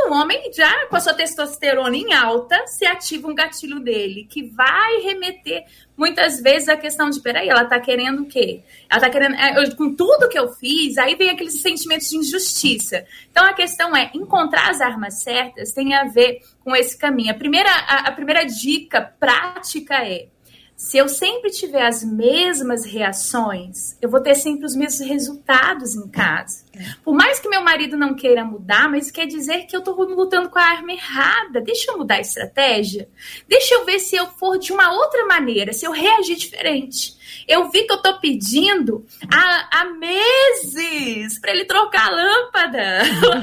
o 0.08 0.14
homem 0.14 0.52
já 0.54 0.88
com 0.88 0.96
a 0.96 1.00
sua 1.00 1.14
testosterona 1.14 1.96
em 1.96 2.14
alta 2.14 2.56
se 2.68 2.86
ativa 2.86 3.28
um 3.28 3.36
gatilho 3.36 3.80
dele 3.80 4.26
que 4.30 4.44
vai 4.44 4.98
remeter 5.02 5.66
muitas 5.98 6.40
vezes 6.40 6.70
a 6.70 6.78
questão 6.78 7.10
de 7.10 7.20
peraí, 7.20 7.50
ela 7.50 7.66
tá 7.66 7.80
querendo 7.80 8.22
o 8.22 8.26
quê? 8.26 8.64
Ela 8.90 9.02
tá 9.02 9.10
querendo 9.10 9.36
é, 9.36 9.62
eu, 9.62 9.76
com 9.76 9.94
tudo 9.94 10.30
que 10.30 10.40
eu 10.40 10.48
fiz, 10.54 10.98
aí 10.98 11.16
vem 11.16 11.30
aqueles 11.30 11.62
sentimentos 11.62 12.10
de 12.10 12.18
injustiça. 12.18 13.06
Então 13.30 13.46
a 13.46 13.54
questão 13.54 13.96
é 13.96 14.10
encontrar 14.14 14.70
as 14.70 14.80
armas 14.80 15.22
certas 15.22 15.74
tem 15.74 15.94
a 15.94 16.06
ver 16.06 16.40
com 16.64 16.76
esse 16.76 16.98
caminho. 16.98 17.32
A 17.32 17.38
primeira 17.38 17.70
a, 17.70 18.08
a 18.08 18.12
primeira 18.12 18.46
dica 18.46 19.02
prática 19.20 19.96
é 19.96 20.28
se 20.80 20.98
eu 20.98 21.10
sempre 21.10 21.52
tiver 21.52 21.86
as 21.86 22.06
mesmas 22.06 22.86
reações, 22.86 23.98
eu 24.02 24.10
vou 24.10 24.22
ter 24.22 24.34
sempre 24.34 24.66
os 24.66 24.74
mesmos 24.74 25.06
resultados 25.06 25.94
em 25.94 26.08
casa. 26.08 26.64
É. 26.74 26.80
Por 27.04 27.14
mais 27.14 27.38
que 27.38 27.50
meu 27.50 27.62
marido 27.62 27.98
não 27.98 28.16
queira 28.16 28.46
mudar, 28.46 28.90
mas 28.90 29.12
quer 29.12 29.26
dizer 29.26 29.66
que 29.66 29.76
eu 29.76 29.80
estou 29.80 29.94
lutando 29.94 30.50
com 30.50 30.58
a 30.58 30.64
arma 30.64 30.94
errada. 30.94 31.60
Deixa 31.60 31.92
eu 31.92 31.98
mudar 31.98 32.16
a 32.16 32.22
estratégia. 32.22 33.10
Deixa 33.46 33.76
eu 33.76 33.84
ver 33.84 34.00
se 34.00 34.16
eu 34.16 34.28
for 34.28 34.58
de 34.58 34.72
uma 34.72 34.90
outra 34.94 35.26
maneira, 35.26 35.74
se 35.74 35.86
eu 35.86 35.92
reagir 35.92 36.38
diferente. 36.38 37.14
Eu 37.46 37.70
vi 37.70 37.84
que 37.84 37.92
eu 37.92 37.98
estou 37.98 38.18
pedindo 38.22 39.06
há, 39.30 39.82
há 39.82 39.86
meses 39.86 41.38
para 41.42 41.52
ele 41.52 41.66
trocar 41.66 42.08
a 42.08 42.16
lâmpada. 42.16 43.02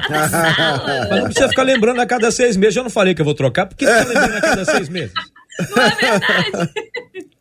mas 1.07 1.19
não 1.19 1.25
precisa 1.25 1.49
ficar 1.49 1.63
lembrando 1.63 2.01
a 2.01 2.07
cada 2.07 2.31
seis 2.31 2.57
meses. 2.57 2.77
Eu 2.77 2.83
não 2.83 2.89
falei 2.89 3.13
que 3.13 3.21
eu 3.21 3.25
vou 3.25 3.35
trocar, 3.35 3.67
por 3.67 3.77
que 3.77 3.85
você 3.85 3.91
está 3.91 4.07
lembrando 4.07 4.37
a 4.37 4.41
cada 4.41 4.65
seis 4.65 4.89
meses? 4.89 5.13
Não 5.75 5.83
é 5.83 5.89
verdade? 5.89 6.73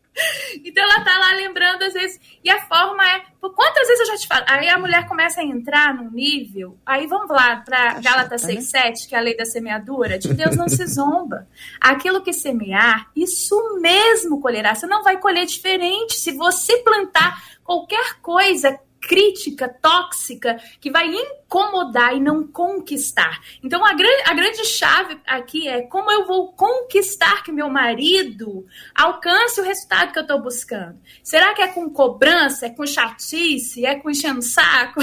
Então 0.64 0.82
ela 0.82 1.04
tá 1.04 1.18
lá 1.18 1.32
lembrando 1.32 1.82
às 1.82 1.92
vezes. 1.92 2.18
E 2.42 2.50
a 2.50 2.60
forma 2.66 3.04
é. 3.04 3.22
Quantas 3.40 3.86
vezes 3.86 4.00
eu 4.00 4.06
já 4.06 4.16
te 4.16 4.26
falo? 4.26 4.44
Aí 4.48 4.68
a 4.68 4.78
mulher 4.78 5.06
começa 5.06 5.40
a 5.40 5.44
entrar 5.44 5.94
num 5.94 6.10
nível. 6.10 6.76
Aí 6.84 7.06
vamos 7.06 7.28
lá 7.28 7.56
para 7.56 8.00
Gálatas 8.00 8.42
6,7, 8.42 9.08
que 9.08 9.14
é 9.14 9.18
a 9.18 9.20
lei 9.20 9.36
da 9.36 9.44
semeadura. 9.44 10.18
De 10.18 10.32
Deus 10.34 10.56
não 10.56 10.68
se 10.68 10.84
zomba. 10.88 11.46
Aquilo 11.80 12.22
que 12.22 12.32
semear, 12.32 13.08
isso 13.14 13.78
mesmo 13.80 14.40
colherá. 14.40 14.74
Você 14.74 14.86
não 14.86 15.04
vai 15.04 15.18
colher 15.18 15.46
diferente. 15.46 16.14
Se 16.14 16.32
você 16.32 16.78
plantar 16.78 17.40
qualquer 17.62 18.20
coisa 18.20 18.78
crítica, 19.06 19.68
tóxica, 19.68 20.60
que 20.80 20.90
vai 20.90 21.06
incomodar 21.06 22.14
e 22.16 22.20
não 22.20 22.46
conquistar. 22.46 23.40
Então, 23.62 23.84
a, 23.84 23.94
grande, 23.94 24.22
a 24.26 24.34
grande 24.34 24.64
chave 24.64 25.18
aqui 25.26 25.68
é 25.68 25.82
como 25.82 26.10
eu 26.10 26.26
vou 26.26 26.52
conquistar 26.52 27.42
que 27.42 27.52
meu 27.52 27.68
marido 27.68 28.66
alcance 28.94 29.60
o 29.60 29.64
resultado 29.64 30.12
que 30.12 30.18
eu 30.18 30.22
estou 30.22 30.42
buscando. 30.42 30.98
Será 31.22 31.54
que 31.54 31.62
é 31.62 31.68
com 31.68 31.88
cobrança, 31.88 32.66
é 32.66 32.70
com 32.70 32.86
chatice, 32.86 33.86
é 33.86 33.94
com 33.94 34.10
enchendo 34.10 34.42
saco? 34.42 35.00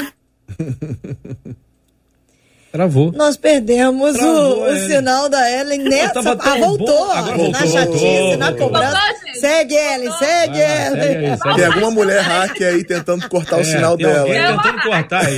Travou. 2.74 3.12
Nós 3.12 3.38
perdemos 3.38 4.14
Travou, 4.14 4.64
o, 4.64 4.74
o 4.74 4.76
sinal 4.78 5.30
da 5.30 5.48
Ellen 5.48 5.84
nessa. 5.88 6.22
Ah, 6.22 6.58
voltou, 6.58 7.12
Agora 7.12 7.38
voltou. 7.38 7.52
Na 7.52 7.68
chatice, 7.68 8.36
na 8.36 8.52
cobrança. 8.52 9.00
Segue, 9.36 9.76
Ellen, 9.76 10.12
segue, 10.14 10.60
ah, 10.60 10.88
Ellen. 10.88 11.38
Segue 11.38 11.56
Tem 11.56 11.66
alguma 11.66 11.92
mulher 11.92 12.22
hacker 12.22 12.74
aí 12.74 12.84
tentando 12.84 13.30
cortar 13.30 13.60
é, 13.60 13.62
o 13.62 13.64
sinal 13.64 13.96
dela. 13.96 14.26
tentando 14.28 14.82
cortar 14.82 15.24
aí. 15.24 15.38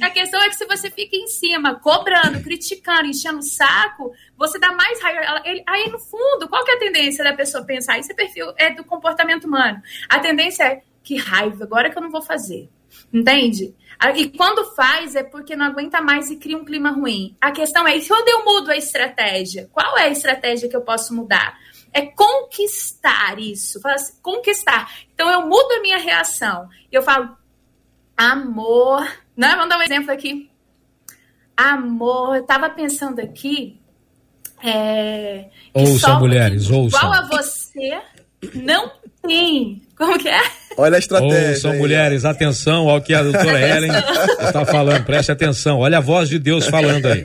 A 0.00 0.10
questão 0.10 0.42
é 0.42 0.48
que 0.48 0.56
se 0.56 0.66
você 0.66 0.90
fica 0.90 1.14
em 1.14 1.28
cima, 1.28 1.78
cobrando, 1.78 2.40
criticando, 2.42 3.06
enchendo 3.06 3.38
o 3.38 3.42
saco, 3.42 4.10
você 4.36 4.58
dá 4.58 4.72
mais 4.72 5.00
raiva. 5.00 5.42
Aí, 5.44 5.88
no 5.92 5.98
fundo, 6.00 6.48
qual 6.48 6.64
que 6.64 6.72
é 6.72 6.74
a 6.74 6.78
tendência 6.80 7.22
da 7.22 7.34
pessoa 7.34 7.62
pensar? 7.62 8.00
Esse 8.00 8.12
perfil 8.12 8.52
é 8.56 8.70
do 8.70 8.82
comportamento 8.82 9.44
humano. 9.44 9.80
A 10.08 10.18
tendência 10.18 10.64
é, 10.64 10.82
que 11.04 11.16
raiva, 11.16 11.62
agora 11.62 11.88
que 11.88 11.96
eu 11.96 12.02
não 12.02 12.10
vou 12.10 12.20
fazer. 12.20 12.68
Entende? 13.12 13.74
E 14.16 14.28
quando 14.30 14.74
faz 14.74 15.14
é 15.14 15.22
porque 15.22 15.54
não 15.54 15.66
aguenta 15.66 16.00
mais 16.00 16.30
e 16.30 16.36
cria 16.36 16.56
um 16.56 16.64
clima 16.64 16.90
ruim. 16.90 17.36
A 17.40 17.52
questão 17.52 17.86
é, 17.86 17.96
e 17.96 18.06
quando 18.06 18.28
eu 18.28 18.44
mudo 18.44 18.70
a 18.70 18.76
estratégia? 18.76 19.68
Qual 19.72 19.96
é 19.96 20.04
a 20.04 20.10
estratégia 20.10 20.68
que 20.68 20.76
eu 20.76 20.82
posso 20.82 21.14
mudar? 21.14 21.56
É 21.92 22.02
conquistar 22.06 23.38
isso. 23.38 23.80
Assim, 23.86 24.14
conquistar. 24.20 24.90
Então 25.14 25.30
eu 25.30 25.46
mudo 25.46 25.72
a 25.72 25.80
minha 25.80 25.98
reação. 25.98 26.68
Eu 26.90 27.02
falo, 27.02 27.36
amor. 28.16 29.06
Não, 29.36 29.50
vamos 29.50 29.68
dar 29.68 29.78
um 29.78 29.82
exemplo 29.82 30.10
aqui. 30.10 30.50
Amor, 31.56 32.36
eu 32.36 32.44
tava 32.44 32.70
pensando 32.70 33.20
aqui. 33.20 33.80
É, 34.64 35.48
ouçam, 35.74 36.20
mulheres, 36.20 36.70
ouçam. 36.70 36.98
Igual 36.98 37.12
a 37.12 37.22
você, 37.22 38.00
não 38.54 38.90
tem. 39.22 39.82
Como 39.96 40.18
que 40.18 40.28
é? 40.28 40.42
Olha 40.76 40.96
a 40.96 40.98
estratégia. 40.98 41.56
são 41.56 41.74
mulheres, 41.76 42.24
atenção 42.24 42.88
ao 42.88 43.00
que 43.00 43.14
a 43.14 43.22
doutora 43.22 43.60
Ellen 43.76 43.92
está 44.40 44.64
falando, 44.64 45.04
preste 45.04 45.30
atenção. 45.30 45.78
Olha 45.78 45.98
a 45.98 46.00
voz 46.00 46.28
de 46.28 46.38
Deus 46.38 46.66
falando 46.66 47.06
aí. 47.06 47.24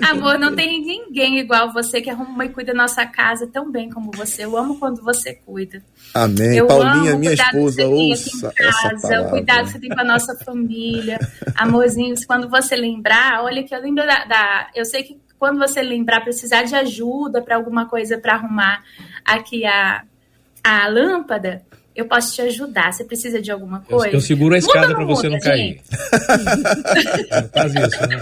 Amor, 0.00 0.38
não 0.38 0.54
tem 0.54 0.80
ninguém 0.80 1.38
igual 1.38 1.72
você 1.72 2.00
que 2.00 2.08
arruma 2.08 2.44
e 2.46 2.48
cuida 2.48 2.72
da 2.72 2.82
nossa 2.82 3.04
casa 3.06 3.46
tão 3.46 3.70
bem 3.70 3.90
como 3.90 4.10
você. 4.10 4.44
Eu 4.44 4.56
amo 4.56 4.78
quando 4.78 5.02
você 5.02 5.34
cuida. 5.34 5.82
Amém. 6.14 6.56
Eu 6.56 6.66
Paulinha, 6.66 7.16
minha 7.16 7.34
esposa, 7.34 7.86
ouça 7.86 8.52
casa, 8.52 9.22
o 9.22 9.30
cuidado 9.30 9.66
que 9.66 9.72
você 9.72 9.80
tem 9.80 9.90
com 9.90 10.00
a 10.00 10.04
nossa 10.04 10.34
família. 10.36 11.18
Amorzinhos, 11.54 12.24
quando 12.24 12.48
você 12.48 12.74
lembrar, 12.74 13.42
olha 13.44 13.62
que 13.62 13.74
eu 13.74 13.80
lembro 13.80 14.06
da, 14.06 14.24
da 14.24 14.70
eu 14.74 14.84
sei 14.84 15.02
que 15.02 15.18
quando 15.38 15.58
você 15.58 15.82
lembrar 15.82 16.20
precisar 16.20 16.62
de 16.62 16.74
ajuda 16.74 17.42
para 17.42 17.56
alguma 17.56 17.86
coisa 17.86 18.16
para 18.16 18.34
arrumar 18.34 18.82
aqui 19.24 19.66
a 19.66 20.04
a 20.62 20.88
lâmpada, 20.88 21.62
eu 21.94 22.06
posso 22.06 22.34
te 22.34 22.42
ajudar. 22.42 22.92
Você 22.92 23.04
precisa 23.04 23.40
de 23.40 23.50
alguma 23.50 23.80
coisa? 23.80 24.08
Eu, 24.08 24.14
eu 24.14 24.20
seguro 24.20 24.54
a 24.54 24.58
escada 24.58 24.94
para 24.94 25.04
você 25.04 25.28
não 25.28 25.38
cair. 25.38 25.80
Faz 27.52 27.74
isso, 27.74 28.08
né? 28.08 28.18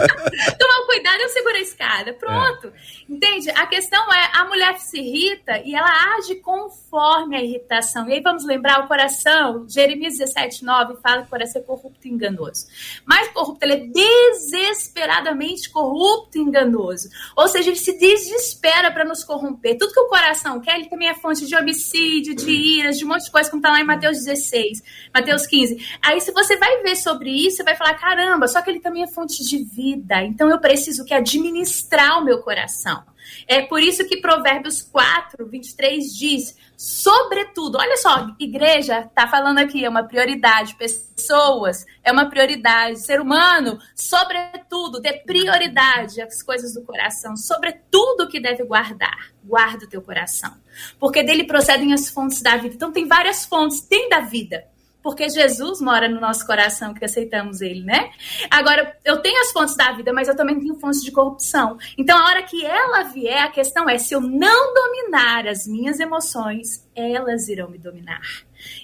Toma 0.58 0.86
cuidado, 0.86 1.20
eu 1.20 1.28
seguro 1.28 1.54
a 1.54 1.60
escada. 1.60 2.12
Pronto. 2.14 2.66
É. 2.68 3.00
Entende? 3.08 3.50
A 3.50 3.66
questão 3.66 4.00
é, 4.12 4.30
a 4.34 4.44
mulher 4.44 4.78
se 4.78 4.98
irrita 4.98 5.60
e 5.64 5.74
ela 5.74 6.16
age 6.16 6.36
conforme 6.36 7.36
a 7.36 7.42
irritação. 7.42 8.08
E 8.08 8.14
aí 8.14 8.20
vamos 8.20 8.44
lembrar, 8.44 8.84
o 8.84 8.88
coração, 8.88 9.66
Jeremias 9.68 10.18
17, 10.18 10.64
9, 10.64 10.96
fala 11.02 11.22
que 11.22 11.26
o 11.26 11.30
coração 11.30 11.62
é 11.62 11.64
corrupto 11.64 12.06
e 12.06 12.10
enganoso. 12.10 12.66
Mais 13.04 13.28
corrupto, 13.28 13.64
ele 13.64 13.74
é 13.74 13.86
desesperadamente 13.86 15.70
corrupto 15.70 16.38
e 16.38 16.40
enganoso. 16.40 17.08
Ou 17.36 17.48
seja, 17.48 17.70
ele 17.70 17.78
se 17.78 17.98
desespera 17.98 18.90
para 18.90 19.04
nos 19.04 19.24
corromper. 19.24 19.76
Tudo 19.78 19.92
que 19.92 20.00
o 20.00 20.08
coração 20.08 20.60
quer, 20.60 20.76
ele 20.76 20.88
também 20.88 21.08
é 21.08 21.14
fonte 21.14 21.46
de 21.46 21.54
homicídio, 21.56 22.34
de 22.34 22.50
iras, 22.50 22.98
de 22.98 23.04
um 23.04 23.08
monte 23.08 23.24
de 23.24 23.30
coisa, 23.30 23.50
está 23.60 23.70
lá 23.70 23.80
em 23.80 23.84
Mateus 23.84 24.18
16, 24.24 24.82
Mateus 25.14 25.46
15. 25.46 25.98
Aí, 26.02 26.20
se 26.20 26.32
você 26.32 26.56
vai 26.56 26.82
ver 26.82 26.96
sobre 26.96 27.30
isso, 27.30 27.58
você 27.58 27.62
vai 27.62 27.76
falar: 27.76 27.94
caramba, 27.94 28.48
só 28.48 28.60
que 28.60 28.70
ele 28.70 28.80
também 28.80 29.02
é 29.02 29.06
fonte 29.06 29.44
de 29.44 29.64
vida. 29.64 30.22
Então, 30.22 30.50
eu 30.50 30.58
preciso 30.58 31.04
que 31.04 31.14
administrar 31.14 32.18
o 32.18 32.24
meu 32.24 32.40
coração. 32.42 33.02
É 33.46 33.62
por 33.62 33.82
isso 33.82 34.06
que 34.06 34.20
Provérbios 34.20 34.82
4, 34.82 35.46
23 35.46 36.14
diz: 36.16 36.56
sobretudo, 36.76 37.78
olha 37.78 37.96
só, 37.96 38.28
igreja 38.38 39.00
está 39.00 39.28
falando 39.28 39.58
aqui, 39.58 39.84
é 39.84 39.88
uma 39.88 40.04
prioridade, 40.04 40.74
pessoas 40.76 41.84
é 42.02 42.10
uma 42.10 42.28
prioridade, 42.28 43.00
ser 43.00 43.20
humano, 43.20 43.78
sobretudo, 43.94 45.00
dê 45.00 45.12
prioridade 45.12 46.20
às 46.20 46.42
coisas 46.42 46.74
do 46.74 46.82
coração, 46.82 47.36
sobretudo 47.36 48.28
que 48.28 48.40
deve 48.40 48.64
guardar, 48.64 49.32
guarda 49.44 49.84
o 49.84 49.88
teu 49.88 50.00
coração, 50.00 50.54
porque 50.98 51.22
dele 51.22 51.44
procedem 51.44 51.92
as 51.92 52.08
fontes 52.08 52.40
da 52.40 52.56
vida. 52.56 52.74
Então, 52.74 52.92
tem 52.92 53.06
várias 53.06 53.44
fontes, 53.44 53.80
tem 53.80 54.08
da 54.08 54.20
vida 54.20 54.69
porque 55.02 55.28
Jesus 55.28 55.80
mora 55.80 56.08
no 56.08 56.20
nosso 56.20 56.46
coração 56.46 56.92
que 56.94 57.04
aceitamos 57.04 57.60
ele, 57.60 57.82
né? 57.82 58.10
Agora, 58.50 58.96
eu 59.04 59.20
tenho 59.20 59.40
as 59.40 59.52
fontes 59.52 59.76
da 59.76 59.92
vida, 59.92 60.12
mas 60.12 60.28
eu 60.28 60.36
também 60.36 60.58
tenho 60.58 60.74
fontes 60.76 61.02
de 61.02 61.10
corrupção. 61.10 61.78
Então, 61.96 62.18
a 62.18 62.28
hora 62.28 62.42
que 62.42 62.64
ela 62.64 63.04
vier, 63.04 63.42
a 63.44 63.50
questão 63.50 63.88
é: 63.88 63.98
se 63.98 64.14
eu 64.14 64.20
não 64.20 64.74
dominar 64.74 65.46
as 65.46 65.66
minhas 65.66 66.00
emoções, 66.00 66.86
elas 66.94 67.48
irão 67.48 67.70
me 67.70 67.78
dominar. 67.78 68.20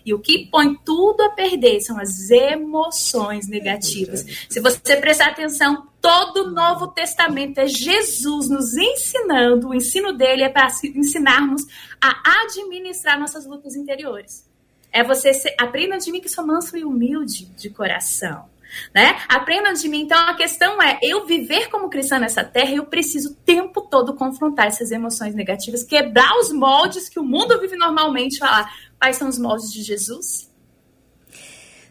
E 0.05 0.15
o 0.15 0.19
que 0.19 0.47
põe 0.51 0.75
tudo 0.85 1.23
a 1.23 1.31
perder 1.31 1.81
são 1.81 1.99
as 1.99 2.31
emoções 2.31 3.47
negativas. 3.47 4.25
Se 4.49 4.61
você 4.61 4.97
prestar 4.97 5.29
atenção, 5.29 5.87
todo 6.01 6.45
o 6.45 6.51
Novo 6.51 6.89
Testamento 6.89 7.59
é 7.59 7.67
Jesus 7.67 8.49
nos 8.49 8.75
ensinando, 8.75 9.69
o 9.69 9.75
ensino 9.75 10.13
dele 10.13 10.45
é 10.45 10.49
para 10.49 10.69
ensinarmos 10.83 11.63
a 12.01 12.43
administrar 12.45 13.19
nossas 13.19 13.47
lutas 13.47 13.77
interiores. 13.77 14.47
É 14.97 15.05
você 15.05 15.35
ser, 15.35 15.55
aprenda 15.61 15.99
de 15.99 16.11
mim 16.11 16.23
que 16.23 16.29
sou 16.29 16.47
manso 16.47 16.75
e 16.75 16.83
humilde 16.83 17.45
de 17.55 17.69
coração. 17.69 18.47
Né? 18.95 19.21
Aprendam 19.29 19.75
de 19.75 19.87
mim. 19.91 20.01
Então 20.01 20.19
a 20.19 20.33
questão 20.33 20.81
é: 20.81 20.99
eu 21.03 21.27
viver 21.27 21.69
como 21.69 21.91
cristã 21.91 22.19
nessa 22.19 22.43
terra, 22.43 22.73
eu 22.73 22.87
preciso 22.87 23.33
o 23.33 23.35
tempo 23.35 23.83
todo 23.83 24.15
confrontar 24.15 24.69
essas 24.69 24.91
emoções 24.91 25.35
negativas, 25.35 25.85
quebrar 25.85 26.39
os 26.39 26.51
moldes 26.51 27.11
que 27.11 27.21
o 27.21 27.23
mundo 27.23 27.61
vive 27.61 27.77
normalmente, 27.77 28.39
falar 28.39 28.75
quais 28.99 29.17
são 29.17 29.29
os 29.29 29.39
moldes 29.39 29.71
de 29.71 29.83
Jesus. 29.83 30.51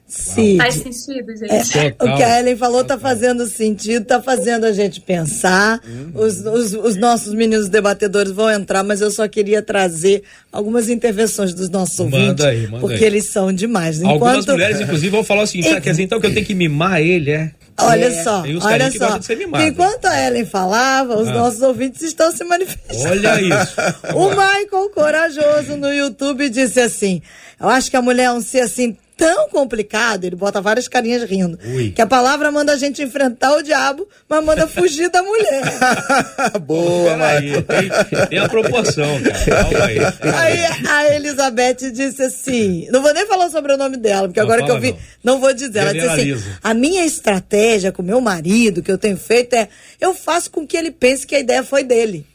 Sim. 0.07 0.57
Faz 0.57 0.75
sentido, 0.75 1.35
gente. 1.35 1.77
É, 1.77 1.95
o 1.99 2.15
que 2.15 2.23
a 2.23 2.39
Ellen 2.39 2.55
falou 2.55 2.81
está 2.81 2.97
fazendo 2.97 3.47
sentido, 3.47 4.03
está 4.03 4.21
fazendo 4.21 4.65
a 4.65 4.71
gente 4.71 5.01
pensar. 5.01 5.81
Uhum. 5.83 6.11
Os, 6.13 6.45
os, 6.45 6.73
os, 6.73 6.95
nossos 6.95 7.33
meninos 7.33 7.67
debatedores 7.69 8.31
vão 8.31 8.49
entrar, 8.51 8.83
mas 8.83 9.01
eu 9.01 9.09
só 9.09 9.27
queria 9.27 9.63
trazer 9.63 10.21
algumas 10.51 10.89
intervenções 10.89 11.55
dos 11.55 11.69
nossos 11.69 11.97
manda 11.97 12.17
ouvintes. 12.17 12.45
Aí, 12.45 12.67
manda 12.67 12.81
porque 12.81 13.03
aí. 13.03 13.05
eles 13.05 13.25
são 13.25 13.51
demais. 13.51 13.99
Enquanto... 13.99 14.13
Algumas 14.13 14.45
mulheres, 14.45 14.79
inclusive, 14.79 15.09
vão 15.09 15.23
falar 15.23 15.41
assim: 15.41 15.61
quer 15.61 15.79
dizer 15.81 16.03
então 16.03 16.19
que 16.19 16.27
eu 16.27 16.33
tenho 16.33 16.45
que 16.45 16.53
mimar 16.53 17.01
ele, 17.01 17.31
é? 17.31 17.51
Olha 17.77 18.05
é, 18.05 18.23
só, 18.23 18.43
olha 18.61 18.91
só. 18.91 19.19
Enquanto 19.67 20.05
a 20.05 20.27
Ellen 20.27 20.45
falava, 20.45 21.17
os 21.17 21.27
ah. 21.27 21.33
nossos 21.33 21.61
ouvintes 21.61 22.03
estão 22.03 22.31
se 22.31 22.43
manifestando. 22.45 23.09
Olha 23.09 23.41
isso. 23.41 23.75
o 24.15 24.29
Michael 24.29 24.89
Corajoso 24.93 25.75
no 25.75 25.91
YouTube 25.91 26.47
disse 26.49 26.79
assim: 26.79 27.21
Eu 27.59 27.67
acho 27.67 27.89
que 27.89 27.97
a 27.97 28.01
mulher 28.01 28.25
é 28.25 28.31
um 28.31 28.39
ser 28.39 28.61
assim 28.61 28.95
tão 29.17 29.49
complicado, 29.49 30.25
ele 30.25 30.35
bota 30.35 30.61
várias 30.61 30.87
carinhas 30.87 31.23
rindo, 31.23 31.57
Ui. 31.65 31.91
que 31.91 32.01
a 32.01 32.05
palavra 32.05 32.51
manda 32.51 32.73
a 32.73 32.77
gente 32.77 33.01
enfrentar 33.01 33.55
o 33.55 33.61
diabo, 33.61 34.07
mas 34.27 34.43
manda 34.43 34.67
fugir 34.67 35.09
da 35.09 35.23
mulher. 35.23 35.63
Boa, 36.61 37.15
aí, 37.25 37.61
tem, 37.61 38.27
tem, 38.27 38.39
a 38.39 38.49
proporção, 38.49 39.07
cara. 39.21 39.85
Aí. 39.85 39.99
aí. 39.99 40.87
a 40.87 41.15
Elizabeth 41.15 41.91
disse 41.91 42.23
assim, 42.23 42.87
não 42.91 43.01
vou 43.01 43.13
nem 43.13 43.25
falar 43.25 43.49
sobre 43.49 43.73
o 43.73 43.77
nome 43.77 43.97
dela, 43.97 44.27
porque 44.27 44.39
não, 44.39 44.47
agora 44.47 44.63
que 44.63 44.71
eu 44.71 44.79
vi, 44.79 44.95
não, 45.23 45.35
não 45.35 45.39
vou 45.39 45.53
dizer. 45.53 45.79
Ela 45.79 45.93
disse 45.93 46.07
assim, 46.07 46.43
a 46.61 46.73
minha 46.73 47.05
estratégia 47.05 47.91
com 47.91 48.03
meu 48.03 48.19
marido, 48.19 48.83
que 48.83 48.91
eu 48.91 48.97
tenho 48.97 49.17
feito 49.17 49.53
é, 49.53 49.69
eu 49.99 50.13
faço 50.13 50.51
com 50.51 50.67
que 50.67 50.75
ele 50.75 50.91
pense 50.91 51.25
que 51.25 51.35
a 51.35 51.39
ideia 51.39 51.63
foi 51.63 51.83
dele. 51.83 52.25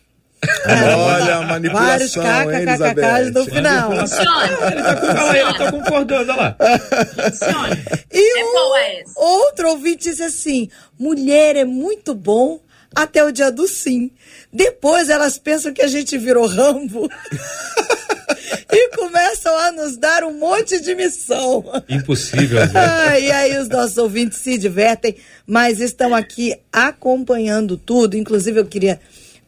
Olha 0.67 1.37
a 1.37 1.43
manipulação, 1.43 1.89
Vários 1.89 2.15
kkkk 2.15 3.31
no 3.33 3.45
final. 3.45 3.93
Ele 3.93 4.83
tá, 4.83 4.97
com, 4.97 5.35
ele 5.35 5.59
tá 5.59 5.73
concordando, 5.73 6.33
olha 6.33 6.41
lá. 6.41 6.57
E 8.13 8.41
é 8.41 8.45
o 8.45 8.77
é 8.77 9.05
outro 9.17 9.71
ouvinte 9.71 10.11
disse 10.11 10.23
assim, 10.23 10.71
mulher 10.99 11.57
é 11.57 11.65
muito 11.65 12.15
bom 12.15 12.61
até 12.95 13.25
o 13.25 13.31
dia 13.31 13.51
do 13.51 13.69
sim. 13.69 14.11
Depois 14.53 15.09
elas 15.09 15.39
pensam 15.39 15.73
que 15.73 15.83
a 15.83 15.89
gente 15.89 16.17
virou 16.17 16.47
Rambo. 16.47 17.09
e 18.73 18.89
começam 18.97 19.57
a 19.59 19.73
nos 19.73 19.97
dar 19.97 20.25
um 20.25 20.33
monte 20.39 20.81
de 20.81 20.95
missão. 20.95 21.65
Impossível. 21.89 22.61
Ah, 22.75 23.19
e 23.19 23.31
aí 23.31 23.59
os 23.59 23.69
nossos 23.69 23.97
ouvintes 23.99 24.39
se 24.39 24.57
divertem, 24.57 25.17
mas 25.47 25.81
estão 25.81 26.15
aqui 26.15 26.57
acompanhando 26.73 27.77
tudo. 27.77 28.17
Inclusive 28.17 28.61
eu 28.61 28.65
queria 28.65 29.01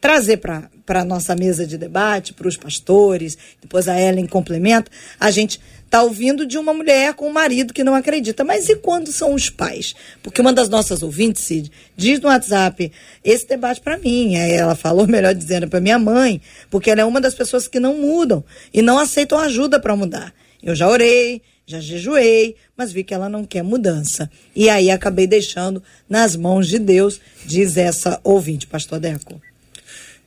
trazer 0.03 0.35
para 0.35 0.69
a 0.99 1.05
nossa 1.05 1.33
mesa 1.33 1.65
de 1.65 1.77
debate, 1.77 2.33
para 2.33 2.45
os 2.45 2.57
pastores, 2.57 3.37
depois 3.61 3.87
a 3.87 3.97
Ellen 3.97 4.27
complementa, 4.27 4.91
a 5.17 5.31
gente 5.31 5.61
está 5.85 6.03
ouvindo 6.03 6.45
de 6.45 6.57
uma 6.57 6.73
mulher 6.73 7.13
com 7.13 7.29
um 7.29 7.31
marido 7.31 7.73
que 7.73 7.85
não 7.85 7.95
acredita. 7.95 8.43
Mas 8.43 8.67
e 8.67 8.75
quando 8.75 9.13
são 9.13 9.33
os 9.33 9.49
pais? 9.49 9.95
Porque 10.21 10.41
uma 10.41 10.51
das 10.51 10.67
nossas 10.67 11.01
ouvintes, 11.01 11.43
Cid, 11.43 11.71
diz 11.95 12.19
no 12.19 12.27
WhatsApp, 12.27 12.91
esse 13.23 13.47
debate 13.47 13.79
para 13.79 13.97
mim. 13.97 14.35
Aí 14.35 14.51
ela 14.51 14.75
falou, 14.75 15.07
melhor 15.07 15.33
dizendo, 15.33 15.69
para 15.69 15.79
minha 15.79 15.97
mãe, 15.97 16.41
porque 16.69 16.91
ela 16.91 16.99
é 16.99 17.05
uma 17.05 17.21
das 17.21 17.33
pessoas 17.33 17.69
que 17.69 17.79
não 17.79 17.95
mudam 17.97 18.43
e 18.73 18.81
não 18.81 18.99
aceitam 18.99 19.39
ajuda 19.39 19.79
para 19.79 19.95
mudar. 19.95 20.33
Eu 20.61 20.75
já 20.75 20.89
orei, 20.89 21.41
já 21.65 21.79
jejuei, 21.79 22.57
mas 22.75 22.91
vi 22.91 23.05
que 23.05 23.13
ela 23.13 23.29
não 23.29 23.45
quer 23.45 23.63
mudança. 23.63 24.29
E 24.53 24.69
aí 24.69 24.91
acabei 24.91 25.27
deixando 25.27 25.81
nas 26.09 26.35
mãos 26.35 26.67
de 26.67 26.77
Deus, 26.77 27.21
diz 27.45 27.77
essa 27.77 28.19
ouvinte, 28.21 28.67
pastor 28.67 28.99
Deco. 28.99 29.39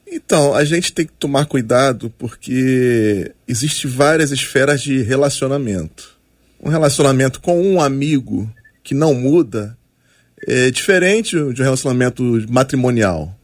Então, 0.07 0.55
a 0.55 0.65
gente 0.65 0.93
tem 0.93 1.05
que 1.05 1.13
tomar 1.13 1.47
cuidado 1.47 2.13
porque 2.17 3.33
existe 3.47 3.89
várias 3.89 4.31
esferas 4.31 4.81
de 4.81 5.03
relacionamento. 5.03 6.17
Um 6.63 6.69
relacionamento 6.69 7.41
com 7.41 7.61
um 7.61 7.81
amigo 7.81 8.51
que 8.85 8.95
não 8.95 9.13
muda 9.13 9.77
é 10.47 10.71
diferente 10.71 11.33
de 11.53 11.61
um 11.61 11.65
relacionamento 11.65 12.23
matrimonial. 12.49 13.37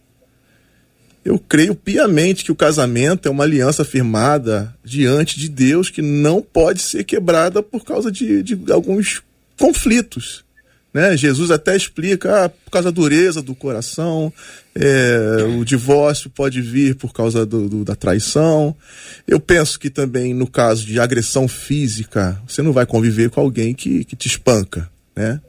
Eu 1.24 1.38
creio 1.38 1.74
piamente 1.74 2.44
que 2.44 2.52
o 2.52 2.56
casamento 2.56 3.28
é 3.28 3.30
uma 3.30 3.44
aliança 3.44 3.84
firmada 3.84 4.74
diante 4.84 5.38
de 5.38 5.48
Deus 5.48 5.88
que 5.88 6.02
não 6.02 6.42
pode 6.42 6.80
ser 6.82 7.04
quebrada 7.04 7.62
por 7.62 7.84
causa 7.84 8.10
de, 8.10 8.42
de 8.42 8.72
alguns 8.72 9.22
conflitos. 9.58 10.44
Né? 10.92 11.16
Jesus 11.16 11.50
até 11.50 11.74
explica, 11.74 12.44
ah, 12.44 12.48
por 12.48 12.70
causa 12.70 12.92
da 12.92 12.94
dureza 12.94 13.40
do 13.40 13.54
coração, 13.54 14.32
é, 14.74 15.44
o 15.58 15.64
divórcio 15.64 16.28
pode 16.28 16.60
vir 16.60 16.96
por 16.96 17.12
causa 17.12 17.46
do, 17.46 17.68
do, 17.68 17.84
da 17.84 17.94
traição. 17.94 18.76
Eu 19.26 19.40
penso 19.40 19.78
que 19.80 19.88
também 19.88 20.34
no 20.34 20.46
caso 20.46 20.84
de 20.84 21.00
agressão 21.00 21.48
física, 21.48 22.40
você 22.46 22.60
não 22.60 22.72
vai 22.72 22.84
conviver 22.84 23.30
com 23.30 23.40
alguém 23.40 23.74
que, 23.74 24.04
que 24.04 24.14
te 24.14 24.28
espanca, 24.28 24.90
né? 25.16 25.40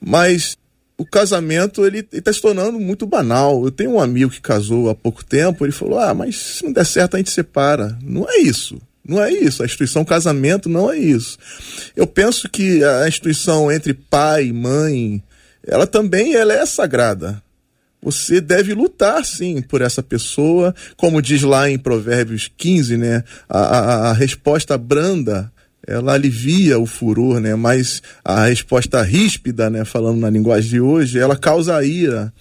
Mas 0.00 0.56
o 0.96 1.04
casamento 1.04 1.86
ele 1.86 2.06
está 2.12 2.32
se 2.32 2.40
tornando 2.40 2.78
muito 2.78 3.06
banal. 3.06 3.64
Eu 3.64 3.70
tenho 3.70 3.92
um 3.92 4.00
amigo 4.00 4.30
que 4.30 4.40
casou 4.40 4.90
há 4.90 4.94
pouco 4.94 5.24
tempo, 5.24 5.64
ele 5.64 5.72
falou: 5.72 5.98
ah, 5.98 6.12
mas 6.12 6.36
se 6.36 6.64
não 6.64 6.72
der 6.72 6.84
certo 6.84 7.14
a 7.14 7.18
gente 7.18 7.30
separa. 7.30 7.96
Não 8.02 8.28
é 8.28 8.38
isso. 8.38 8.80
Não 9.08 9.22
é 9.22 9.32
isso. 9.32 9.62
A 9.62 9.66
instituição 9.66 10.04
casamento 10.04 10.68
não 10.68 10.92
é 10.92 10.98
isso. 10.98 11.38
Eu 11.96 12.06
penso 12.06 12.46
que 12.48 12.84
a 12.84 13.08
instituição 13.08 13.72
entre 13.72 13.94
pai 13.94 14.48
e 14.48 14.52
mãe, 14.52 15.22
ela 15.66 15.86
também 15.86 16.34
ela 16.34 16.52
é 16.52 16.66
sagrada. 16.66 17.42
Você 18.02 18.40
deve 18.40 18.74
lutar, 18.74 19.24
sim, 19.24 19.62
por 19.62 19.80
essa 19.80 20.02
pessoa. 20.02 20.74
Como 20.96 21.22
diz 21.22 21.42
lá 21.42 21.68
em 21.70 21.78
Provérbios 21.78 22.50
15, 22.56 22.98
né? 22.98 23.24
A, 23.48 23.58
a, 23.58 24.10
a 24.10 24.12
resposta 24.12 24.76
branda 24.76 25.50
ela 25.86 26.14
alivia 26.14 26.78
o 26.78 26.86
furor, 26.86 27.40
né? 27.40 27.54
Mas 27.54 28.02
a 28.24 28.46
resposta 28.46 29.00
ríspida, 29.02 29.70
né? 29.70 29.84
Falando 29.84 30.18
na 30.18 30.30
linguagem 30.30 30.70
de 30.70 30.80
hoje, 30.80 31.18
ela 31.18 31.36
causa 31.36 31.82
ira. 31.84 32.32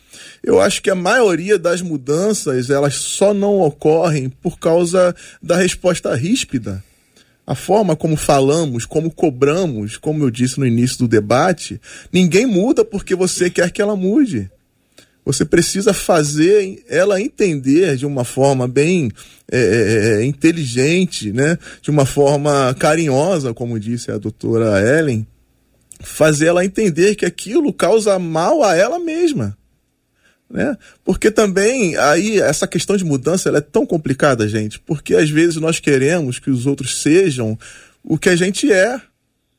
Eu 0.43 0.59
acho 0.59 0.81
que 0.81 0.89
a 0.89 0.95
maioria 0.95 1.57
das 1.57 1.81
mudanças 1.81 2.69
elas 2.69 2.95
só 2.95 3.33
não 3.33 3.61
ocorrem 3.61 4.29
por 4.29 4.59
causa 4.59 5.15
da 5.41 5.55
resposta 5.55 6.13
ríspida. 6.15 6.83
A 7.45 7.55
forma 7.55 7.95
como 7.95 8.17
falamos, 8.17 8.85
como 8.85 9.09
cobramos, 9.09 9.95
como 9.95 10.23
eu 10.23 10.29
disse 10.29 10.59
no 10.59 10.67
início 10.67 10.97
do 10.99 11.07
debate, 11.07 11.79
ninguém 12.11 12.45
muda 12.45 12.83
porque 12.83 13.15
você 13.15 13.49
quer 13.49 13.71
que 13.71 13.81
ela 13.81 13.95
mude. 13.95 14.51
Você 15.27 15.43
precisa 15.43 15.91
fazer 15.91 16.85
ela 16.87 17.19
entender 17.19 17.97
de 17.97 18.05
uma 18.05 18.23
forma 18.23 18.65
bem 18.65 19.11
é, 19.51 19.59
é, 19.59 20.21
é, 20.21 20.25
inteligente, 20.25 21.33
né? 21.33 21.57
de 21.81 21.91
uma 21.91 22.05
forma 22.05 22.73
carinhosa, 22.79 23.53
como 23.53 23.77
disse 23.77 24.09
a 24.09 24.17
doutora 24.17 24.79
Ellen, 24.81 25.27
fazer 25.99 26.45
ela 26.45 26.63
entender 26.63 27.15
que 27.15 27.25
aquilo 27.25 27.73
causa 27.73 28.17
mal 28.17 28.63
a 28.63 28.73
ela 28.73 28.99
mesma. 28.99 29.57
Né? 30.49 30.77
Porque 31.03 31.29
também 31.29 31.97
aí 31.97 32.39
essa 32.39 32.65
questão 32.65 32.95
de 32.95 33.03
mudança 33.03 33.49
ela 33.49 33.57
é 33.57 33.61
tão 33.61 33.85
complicada, 33.85 34.47
gente, 34.47 34.79
porque 34.79 35.13
às 35.13 35.29
vezes 35.29 35.57
nós 35.57 35.77
queremos 35.77 36.39
que 36.39 36.49
os 36.49 36.65
outros 36.65 37.01
sejam 37.01 37.59
o 38.01 38.17
que 38.17 38.29
a 38.29 38.35
gente 38.37 38.71
é. 38.71 39.01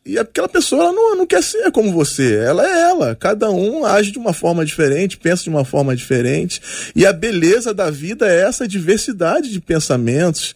E 0.09 0.19
aquela 0.19 0.49
pessoa 0.49 0.85
ela 0.85 0.93
não, 0.93 1.17
não 1.17 1.27
quer 1.27 1.43
ser 1.43 1.71
como 1.71 1.93
você, 1.93 2.37
ela 2.37 2.67
é 2.67 2.81
ela. 2.89 3.15
Cada 3.15 3.51
um 3.51 3.85
age 3.85 4.11
de 4.11 4.19
uma 4.19 4.33
forma 4.33 4.65
diferente, 4.65 5.19
pensa 5.19 5.43
de 5.43 5.51
uma 5.51 5.67
forma 5.67 5.95
diferente. 5.95 6.63
E 6.97 7.05
a 7.05 7.13
beleza 7.13 7.75
da 7.75 7.91
vida 7.91 8.27
é 8.27 8.41
essa 8.41 8.67
diversidade 8.67 9.51
de 9.51 9.61
pensamentos, 9.61 10.55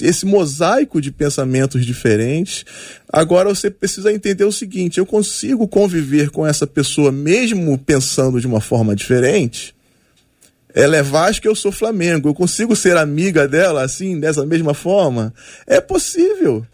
esse 0.00 0.24
mosaico 0.24 1.00
de 1.00 1.10
pensamentos 1.10 1.84
diferentes. 1.84 2.64
Agora 3.12 3.48
você 3.48 3.68
precisa 3.72 4.12
entender 4.12 4.44
o 4.44 4.52
seguinte: 4.52 4.98
eu 4.98 5.06
consigo 5.06 5.66
conviver 5.66 6.30
com 6.30 6.46
essa 6.46 6.64
pessoa 6.64 7.10
mesmo 7.10 7.76
pensando 7.76 8.40
de 8.40 8.46
uma 8.46 8.60
forma 8.60 8.94
diferente? 8.94 9.74
Ela 10.72 10.98
é 10.98 11.02
Vasco, 11.02 11.48
eu 11.48 11.56
sou 11.56 11.72
Flamengo. 11.72 12.28
Eu 12.28 12.34
consigo 12.34 12.76
ser 12.76 12.96
amiga 12.96 13.48
dela 13.48 13.82
assim, 13.82 14.20
dessa 14.20 14.46
mesma 14.46 14.74
forma? 14.74 15.34
É 15.66 15.80
possível. 15.80 16.64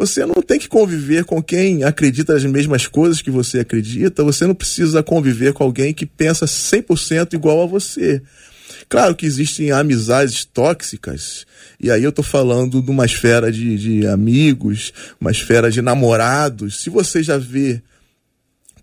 Você 0.00 0.24
não 0.24 0.36
tem 0.36 0.58
que 0.58 0.66
conviver 0.66 1.26
com 1.26 1.42
quem 1.42 1.84
acredita 1.84 2.32
nas 2.32 2.42
mesmas 2.46 2.86
coisas 2.86 3.20
que 3.20 3.30
você 3.30 3.58
acredita, 3.58 4.24
você 4.24 4.46
não 4.46 4.54
precisa 4.54 5.02
conviver 5.02 5.52
com 5.52 5.62
alguém 5.62 5.92
que 5.92 6.06
pensa 6.06 6.46
100% 6.46 7.34
igual 7.34 7.62
a 7.62 7.66
você. 7.66 8.22
Claro 8.88 9.14
que 9.14 9.26
existem 9.26 9.72
amizades 9.72 10.42
tóxicas, 10.46 11.44
e 11.78 11.90
aí 11.90 12.02
eu 12.02 12.08
estou 12.08 12.24
falando 12.24 12.80
de 12.80 12.90
uma 12.90 13.04
esfera 13.04 13.52
de, 13.52 13.76
de 13.76 14.06
amigos, 14.06 14.90
uma 15.20 15.30
esfera 15.30 15.70
de 15.70 15.82
namorados. 15.82 16.80
Se 16.80 16.88
você 16.88 17.22
já 17.22 17.36
vê 17.36 17.82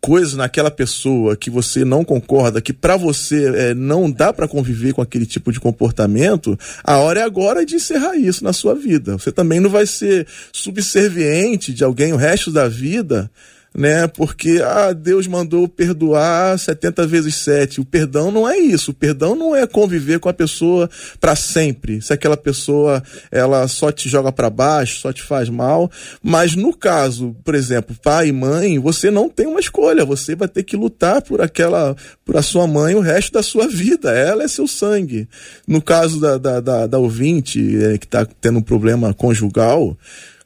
coisas 0.02 0.36
naquela 0.36 0.72
pessoa 0.72 1.36
que 1.36 1.50
você 1.50 1.84
não 1.84 2.04
concorda, 2.04 2.62
que 2.62 2.74
para 2.74 2.96
você 2.96 3.70
é, 3.70 3.74
não 3.74 4.10
dá 4.10 4.32
para 4.32 4.48
conviver 4.48 4.94
com 4.94 5.02
aquele 5.02 5.26
tipo 5.26 5.52
de 5.52 5.60
comportamento, 5.60 6.58
a 6.84 6.98
hora 6.98 7.20
é 7.20 7.24
agora 7.24 7.66
de 7.66 7.76
encerrar 7.76 8.16
isso 8.16 8.44
na 8.44 8.54
sua 8.54 8.74
vida. 8.76 9.18
Você 9.18 9.32
também 9.32 9.60
não 9.60 9.70
vai 9.70 9.86
ser 9.86 10.28
subserviente 10.52 11.74
de 11.74 11.84
alguém 11.84 12.14
o 12.14 12.18
resto 12.18 12.52
da 12.52 12.68
vida 12.68 13.30
né? 13.78 14.08
Porque 14.08 14.60
ah, 14.64 14.92
Deus 14.92 15.28
mandou 15.28 15.68
perdoar 15.68 16.58
70 16.58 17.06
vezes 17.06 17.36
7. 17.36 17.80
O 17.80 17.86
perdão 17.86 18.32
não 18.32 18.50
é 18.50 18.58
isso. 18.58 18.90
O 18.90 18.94
perdão 18.94 19.36
não 19.36 19.56
é 19.56 19.68
conviver 19.68 20.20
com 20.20 20.28
a 20.28 20.34
pessoa 20.34 20.90
para 21.20 21.36
sempre. 21.36 22.02
Se 22.02 22.12
aquela 22.12 22.36
pessoa 22.36 23.04
ela 23.32 23.68
só 23.68 23.92
te 23.92 24.10
joga 24.10 24.32
para 24.32 24.50
baixo, 24.50 25.00
só 25.00 25.14
te 25.14 25.22
faz 25.22 25.48
mal, 25.48 25.92
mas 26.24 26.56
no 26.56 26.74
caso, 26.74 27.36
por 27.44 27.54
exemplo, 27.54 27.96
pai 28.02 28.30
e 28.30 28.32
mãe, 28.32 28.80
você 28.80 29.12
não 29.12 29.30
tem 29.30 29.46
uma 29.46 29.60
escolha, 29.60 30.04
você 30.04 30.36
vai 30.36 30.48
ter 30.48 30.64
que 30.64 30.76
lutar 30.76 31.22
por 31.22 31.40
aquela 31.40 31.96
por 32.26 32.36
a 32.36 32.42
sua 32.42 32.66
mãe 32.66 32.96
o 32.96 33.00
resto 33.00 33.34
da 33.34 33.44
sua 33.44 33.68
vida. 33.68 34.12
Ela 34.12 34.44
é 34.44 34.48
seu 34.48 34.68
sangue. 34.68 35.30
No 35.68 35.82
caso 35.82 36.20
da, 36.20 36.38
da, 36.38 36.60
da, 36.60 36.88
da 36.88 36.98
ouvinte 36.98 37.60
é, 37.84 37.98
que 37.98 38.06
está 38.06 38.26
tendo 38.26 38.58
um 38.58 38.64
problema 38.64 39.14
conjugal, 39.14 39.96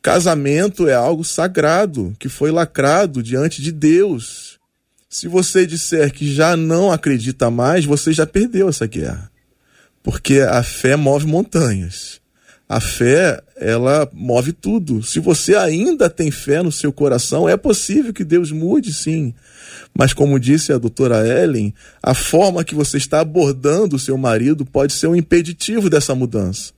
Casamento 0.01 0.87
é 0.87 0.95
algo 0.95 1.23
sagrado 1.23 2.15
que 2.17 2.27
foi 2.27 2.49
lacrado 2.49 3.21
diante 3.21 3.61
de 3.61 3.71
Deus. 3.71 4.59
Se 5.07 5.27
você 5.27 5.63
disser 5.67 6.11
que 6.11 6.33
já 6.33 6.57
não 6.57 6.91
acredita 6.91 7.51
mais, 7.51 7.85
você 7.85 8.11
já 8.11 8.25
perdeu 8.25 8.67
essa 8.67 8.87
guerra. 8.87 9.29
Porque 10.01 10.39
a 10.39 10.63
fé 10.63 10.95
move 10.95 11.27
montanhas. 11.27 12.19
A 12.67 12.79
fé, 12.79 13.43
ela 13.55 14.09
move 14.11 14.53
tudo. 14.53 15.03
Se 15.03 15.19
você 15.19 15.55
ainda 15.55 16.09
tem 16.09 16.31
fé 16.31 16.63
no 16.63 16.71
seu 16.71 16.91
coração, 16.91 17.47
é 17.47 17.55
possível 17.55 18.11
que 18.11 18.23
Deus 18.23 18.51
mude, 18.51 18.91
sim. 18.91 19.35
Mas, 19.93 20.13
como 20.13 20.39
disse 20.39 20.73
a 20.73 20.79
doutora 20.79 21.27
Ellen, 21.27 21.75
a 22.01 22.15
forma 22.15 22.63
que 22.63 22.73
você 22.73 22.97
está 22.97 23.19
abordando 23.19 23.97
o 23.97 23.99
seu 23.99 24.17
marido 24.17 24.65
pode 24.65 24.93
ser 24.93 25.07
um 25.07 25.15
impeditivo 25.15 25.89
dessa 25.89 26.15
mudança 26.15 26.73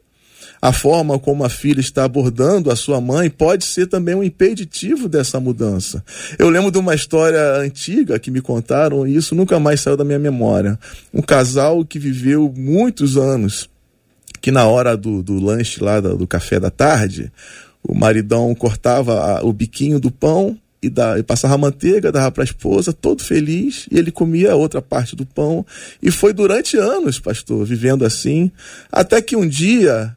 a 0.64 0.72
forma 0.72 1.20
como 1.20 1.44
a 1.44 1.50
filha 1.50 1.82
está 1.82 2.06
abordando 2.06 2.72
a 2.72 2.76
sua 2.78 3.02
mãe 3.02 3.30
pode 3.30 3.66
ser 3.66 3.86
também 3.86 4.16
um 4.16 4.24
impeditivo 4.24 5.10
dessa 5.10 5.38
mudança. 5.38 6.02
Eu 6.40 6.50
lembro 6.50 6.72
de 6.72 6.78
uma 6.78 6.96
história 6.96 7.58
antiga 7.58 8.18
que 8.18 8.32
me 8.32 8.40
contaram 8.40 9.06
e 9.06 9.14
isso 9.14 9.36
nunca 9.36 9.60
mais 9.60 9.82
saiu 9.82 9.98
da 9.98 10.06
minha 10.06 10.18
memória. 10.18 10.80
Um 11.14 11.22
casal 11.22 11.84
que 11.84 12.00
viveu 12.00 12.50
muitos 12.56 13.18
anos, 13.18 13.70
que 14.40 14.52
na 14.52 14.66
hora 14.66 14.96
do, 14.96 15.22
do 15.22 15.38
lanche 15.38 15.84
lá, 15.84 16.00
do, 16.00 16.16
do 16.16 16.26
café 16.26 16.62
da 16.62 16.72
tarde, 16.72 17.30
o 17.86 17.94
maridão 17.94 18.56
cortava 18.56 19.20
a, 19.20 19.44
o 19.44 19.52
biquinho 19.52 20.00
do 20.00 20.10
pão 20.10 20.58
e, 20.82 20.90
e 21.18 21.24
passava 21.24 21.58
manteiga, 21.58 22.10
dava 22.10 22.32
para 22.32 22.44
a 22.44 22.46
esposa, 22.46 22.94
todo 22.94 23.22
feliz, 23.22 23.86
e 23.92 23.98
ele 23.98 24.14
comia 24.14 24.54
a 24.54 24.56
outra 24.56 24.82
parte 24.82 25.14
do 25.14 25.26
pão. 25.26 25.66
E 26.02 26.10
foi 26.10 26.32
durante 26.32 26.78
anos, 26.78 27.20
pastor, 27.20 27.66
vivendo 27.66 28.06
assim, 28.06 28.50
até 28.90 29.22
que 29.22 29.36
um 29.36 29.46
dia 29.46 30.16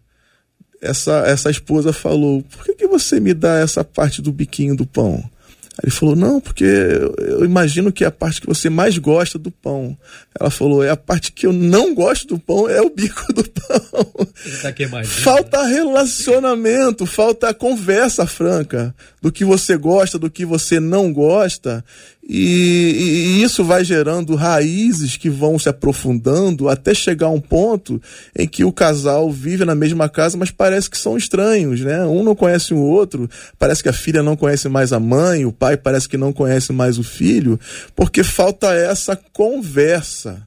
essa, 0.81 1.25
essa 1.27 1.51
esposa 1.51 1.93
falou: 1.93 2.43
Por 2.43 2.65
que, 2.65 2.75
que 2.75 2.87
você 2.87 3.21
me 3.21 3.35
dá 3.35 3.59
essa 3.59 3.85
parte 3.85 4.21
do 4.23 4.33
biquinho 4.33 4.77
do 4.77 4.87
pão? 4.87 5.23
Aí 5.79 5.85
ele 5.85 5.93
falou: 5.93 6.17
Não, 6.17 6.41
porque 6.41 6.65
eu 6.65 7.45
imagino 7.45 7.93
que 7.93 8.03
é 8.03 8.07
a 8.07 8.11
parte 8.11 8.41
que 8.41 8.47
você 8.47 8.71
mais 8.71 8.97
gosta 8.97 9.39
do 9.39 9.51
pão. 9.51 9.97
Ela 10.39 10.51
falou: 10.51 10.83
É 10.83 10.89
a 10.89 10.97
parte 10.97 11.33
que 11.33 11.47
eu 11.47 11.53
não 11.53 11.95
gosto 11.95 12.29
do 12.29 12.39
pão, 12.39 12.69
é 12.69 12.81
o 12.81 12.89
bico 12.89 13.31
do 13.33 13.45
pão. 13.45 14.27
Tá 14.63 14.73
falta 15.05 15.67
relacionamento, 15.67 17.05
falta 17.05 17.53
conversa 17.53 18.27
franca 18.27 18.95
do 19.21 19.31
que 19.31 19.45
você 19.45 19.77
gosta, 19.77 20.19
do 20.19 20.31
que 20.31 20.47
você 20.47 20.81
não 20.81 21.13
gosta. 21.13 21.85
E, 22.29 23.39
e, 23.39 23.43
isso 23.43 23.63
vai 23.63 23.85
gerando 23.85 24.35
raízes 24.35 25.17
que 25.17 25.31
vão 25.31 25.59
se 25.61 25.69
aprofundando 25.69 26.69
até 26.69 26.93
chegar 26.93 27.27
a 27.27 27.31
um 27.31 27.41
ponto 27.41 28.03
em 28.37 28.49
que 28.49 28.65
o 28.65 28.73
casal 28.73 29.31
vive 29.31 29.65
na 29.65 29.77
mesma 29.77 30.09
casa, 30.09 30.37
mas 30.37 30.51
parece 30.51 30.91
que 30.91 30.99
são 30.99 31.17
estranhos, 31.17 31.81
né? 31.83 32.05
Um 32.05 32.25
não 32.25 32.35
conhece 32.35 32.75
o 32.75 32.79
outro, 32.79 33.31
parece 33.57 33.81
que 33.81 33.89
a 33.89 33.93
filha 33.93 34.25
não 34.25 34.37
conhece 34.37 34.69
mais 34.69 34.93
a 34.93 34.99
mãe, 34.99 35.47
o 35.47 35.53
pai 35.53 35.77
parece 35.77 36.09
que 36.09 36.17
não 36.17 36.33
conhece 36.33 36.73
mais 36.73 36.99
o 36.99 37.05
filho, 37.05 37.61
porque 37.95 38.25
falta 38.25 38.75
essa 38.75 39.15
conversa. 39.33 40.43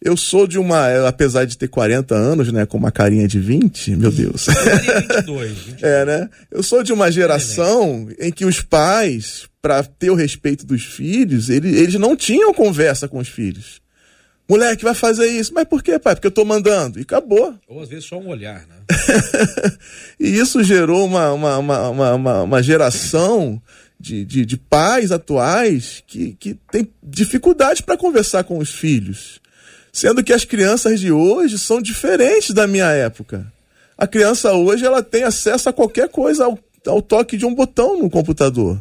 Eu 0.00 0.16
sou 0.16 0.46
de 0.46 0.58
uma, 0.58 1.08
apesar 1.08 1.44
de 1.44 1.56
ter 1.56 1.66
40 1.66 2.14
anos, 2.14 2.52
né, 2.52 2.66
com 2.66 2.76
uma 2.76 2.92
carinha 2.92 3.26
de 3.26 3.40
20, 3.40 3.96
meu 3.96 4.12
Deus. 4.12 4.46
22, 4.46 5.52
22. 5.52 5.82
é, 5.82 6.04
né? 6.04 6.28
Eu 6.52 6.62
sou 6.62 6.82
de 6.82 6.92
uma 6.92 7.10
geração 7.10 8.06
em 8.20 8.30
que 8.30 8.44
os 8.44 8.60
pais, 8.60 9.48
para 9.64 9.82
ter 9.82 10.10
o 10.10 10.14
respeito 10.14 10.66
dos 10.66 10.84
filhos, 10.84 11.48
eles, 11.48 11.74
eles 11.74 11.94
não 11.94 12.14
tinham 12.14 12.52
conversa 12.52 13.08
com 13.08 13.16
os 13.16 13.28
filhos. 13.28 13.80
Moleque, 14.46 14.84
vai 14.84 14.92
fazer 14.92 15.26
isso. 15.26 15.54
Mas 15.54 15.64
por 15.64 15.82
quê, 15.82 15.98
pai? 15.98 16.14
Porque 16.14 16.26
eu 16.26 16.30
tô 16.30 16.44
mandando. 16.44 16.98
E 16.98 17.02
acabou. 17.02 17.58
Ou 17.66 17.80
às 17.80 17.88
vezes 17.88 18.04
só 18.04 18.18
um 18.18 18.28
olhar, 18.28 18.66
né? 18.66 18.74
e 20.20 20.36
isso 20.36 20.62
gerou 20.62 21.06
uma, 21.06 21.32
uma, 21.32 21.56
uma, 21.56 22.12
uma, 22.12 22.42
uma 22.42 22.62
geração 22.62 23.58
de, 23.98 24.22
de, 24.26 24.44
de 24.44 24.58
pais 24.58 25.10
atuais 25.10 26.04
que, 26.06 26.36
que 26.38 26.58
tem 26.70 26.86
dificuldade 27.02 27.82
para 27.82 27.96
conversar 27.96 28.44
com 28.44 28.58
os 28.58 28.68
filhos. 28.68 29.40
Sendo 29.90 30.22
que 30.22 30.34
as 30.34 30.44
crianças 30.44 31.00
de 31.00 31.10
hoje 31.10 31.58
são 31.58 31.80
diferentes 31.80 32.50
da 32.50 32.66
minha 32.66 32.90
época. 32.90 33.50
A 33.96 34.06
criança 34.06 34.52
hoje 34.52 34.84
ela 34.84 35.02
tem 35.02 35.22
acesso 35.22 35.70
a 35.70 35.72
qualquer 35.72 36.10
coisa 36.10 36.44
ao, 36.44 36.58
ao 36.86 37.00
toque 37.00 37.38
de 37.38 37.46
um 37.46 37.54
botão 37.54 37.98
no 37.98 38.10
computador. 38.10 38.78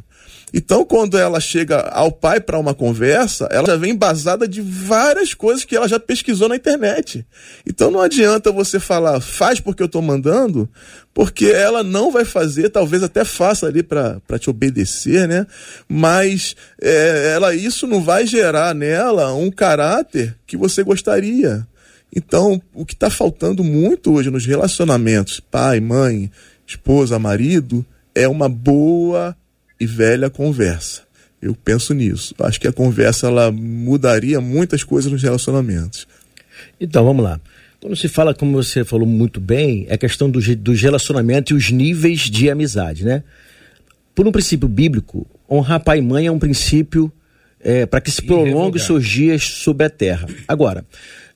Então, 0.54 0.86
quando 0.86 1.18
ela 1.18 1.40
chega 1.40 1.80
ao 1.80 2.12
pai 2.12 2.40
para 2.40 2.60
uma 2.60 2.76
conversa, 2.76 3.48
ela 3.50 3.66
já 3.66 3.76
vem 3.76 3.92
embasada 3.92 4.48
de 4.48 4.62
várias 4.62 5.34
coisas 5.34 5.66
que 5.66 5.76
ela 5.76 5.88
já 5.88 6.00
pesquisou 6.00 6.48
na 6.48 6.56
internet. 6.56 7.26
Então, 7.66 7.90
não 7.90 8.00
adianta 8.00 8.52
você 8.52 8.80
falar, 8.80 9.20
faz 9.20 9.60
porque 9.60 9.82
eu 9.82 9.88
estou 9.88 10.02
mandando, 10.02 10.70
porque 11.12 11.48
ela 11.48 11.82
não 11.82 12.12
vai 12.12 12.24
fazer, 12.24 12.70
talvez 12.70 13.02
até 13.02 13.26
faça 13.26 13.66
ali 13.66 13.82
para 13.82 14.22
te 14.40 14.48
obedecer, 14.48 15.28
né? 15.28 15.48
Mas 15.90 16.56
é, 16.80 17.32
ela 17.34 17.56
isso 17.56 17.88
não 17.88 18.04
vai 18.04 18.28
gerar 18.28 18.76
nela 18.76 19.34
um 19.34 19.50
caráter 19.50 20.36
que 20.46 20.56
você 20.56 20.84
gostaria. 20.84 21.68
Então, 22.16 22.62
o 22.76 22.86
que 22.86 22.94
está 22.94 23.10
faltando 23.10 23.64
muito 23.64 24.14
hoje 24.14 24.30
nos 24.30 24.46
relacionamentos, 24.46 25.40
pai, 25.40 25.80
mãe, 25.80 26.30
esposa, 26.68 27.18
marido, 27.18 27.84
é 28.14 28.28
uma 28.28 28.48
boa 28.48 29.36
e 29.84 29.86
velha 29.86 30.30
conversa. 30.30 31.04
Eu 31.42 31.56
penso 31.56 31.94
nisso. 31.94 32.34
Acho 32.40 32.60
que 32.60 32.68
a 32.68 32.74
conversa 32.74 33.28
ela 33.28 33.52
mudaria 33.52 34.40
muitas 34.40 34.84
coisas 34.84 35.12
nos 35.12 35.22
relacionamentos. 35.22 36.08
Então, 36.80 37.04
vamos 37.04 37.24
lá. 37.24 37.40
Quando 37.82 37.98
se 37.98 38.08
fala, 38.08 38.34
como 38.34 38.54
você 38.54 38.86
falou 38.86 39.06
muito 39.06 39.42
bem, 39.42 39.86
é 39.90 39.96
a 39.96 39.98
questão 39.98 40.30
dos 40.30 40.48
do 40.56 40.72
relacionamentos 40.72 41.52
e 41.52 41.54
os 41.54 41.70
níveis 41.70 42.22
de 42.22 42.50
amizade, 42.50 43.04
né? 43.04 43.24
Por 44.16 44.26
um 44.26 44.32
princípio 44.32 44.70
bíblico, 44.70 45.28
honrar 45.52 45.84
pai 45.84 45.98
e 45.98 46.02
mãe 46.02 46.28
é 46.28 46.32
um 46.32 46.40
princípio 46.40 47.12
é, 47.60 47.86
para 47.86 48.00
que 48.00 48.10
se 48.10 48.22
prolongue 48.22 48.78
os 48.78 48.86
seus 48.86 49.06
dias 49.06 49.44
sobre 49.44 49.86
a 49.86 49.90
terra. 49.90 50.28
Agora, 50.48 50.86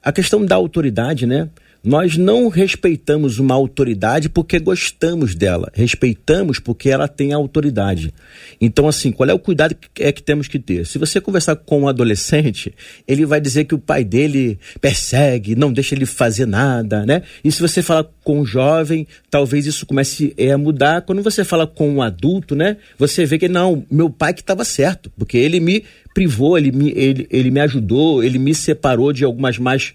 a 0.02 0.12
questão 0.14 0.46
da 0.46 0.56
autoridade, 0.56 1.26
né? 1.26 1.50
Nós 1.88 2.18
não 2.18 2.50
respeitamos 2.50 3.40
uma 3.40 3.56
autoridade 3.56 4.28
porque 4.28 4.60
gostamos 4.60 5.34
dela, 5.34 5.72
respeitamos 5.74 6.60
porque 6.60 6.90
ela 6.90 7.08
tem 7.08 7.32
autoridade. 7.32 8.14
Então, 8.60 8.90
assim, 8.90 9.10
qual 9.10 9.30
é 9.30 9.34
o 9.34 9.40
cuidado 9.40 9.74
que 9.74 10.04
é 10.04 10.12
que 10.12 10.22
temos 10.22 10.50
que 10.50 10.60
ter? 10.60 10.86
Se 10.86 10.98
você 10.98 11.22
conversar 11.22 11.56
com 11.56 11.84
um 11.84 11.88
adolescente, 11.88 12.74
ele 13.08 13.26
vai 13.26 13.40
dizer 13.40 13.64
que 13.64 13.74
o 13.74 13.80
pai 13.80 14.04
dele 14.04 14.60
persegue, 14.82 15.56
não 15.56 15.72
deixa 15.72 15.96
ele 15.96 16.06
fazer 16.06 16.46
nada, 16.46 17.06
né? 17.06 17.22
E 17.42 17.50
se 17.50 17.62
você 17.62 17.82
falar 17.82 18.06
com 18.22 18.42
um 18.42 18.46
jovem, 18.46 19.08
talvez 19.32 19.66
isso 19.66 19.86
comece 19.86 20.34
é, 20.38 20.52
a 20.52 20.58
mudar. 20.58 21.04
Quando 21.04 21.24
você 21.24 21.46
fala 21.46 21.66
com 21.66 21.90
um 21.90 22.02
adulto, 22.02 22.54
né? 22.54 22.76
Você 23.00 23.26
vê 23.26 23.38
que 23.38 23.48
não, 23.48 23.86
meu 23.90 24.10
pai 24.10 24.34
que 24.34 24.42
estava 24.42 24.66
certo, 24.66 25.10
porque 25.18 25.38
ele 25.38 25.62
me 25.62 25.86
privou, 26.14 26.58
ele 26.58 26.72
me, 26.72 26.92
ele, 26.98 27.28
ele 27.30 27.50
me 27.50 27.62
ajudou, 27.62 28.22
ele 28.22 28.40
me 28.40 28.54
separou 28.54 29.14
de 29.14 29.24
algumas 29.24 29.58
mais 29.58 29.94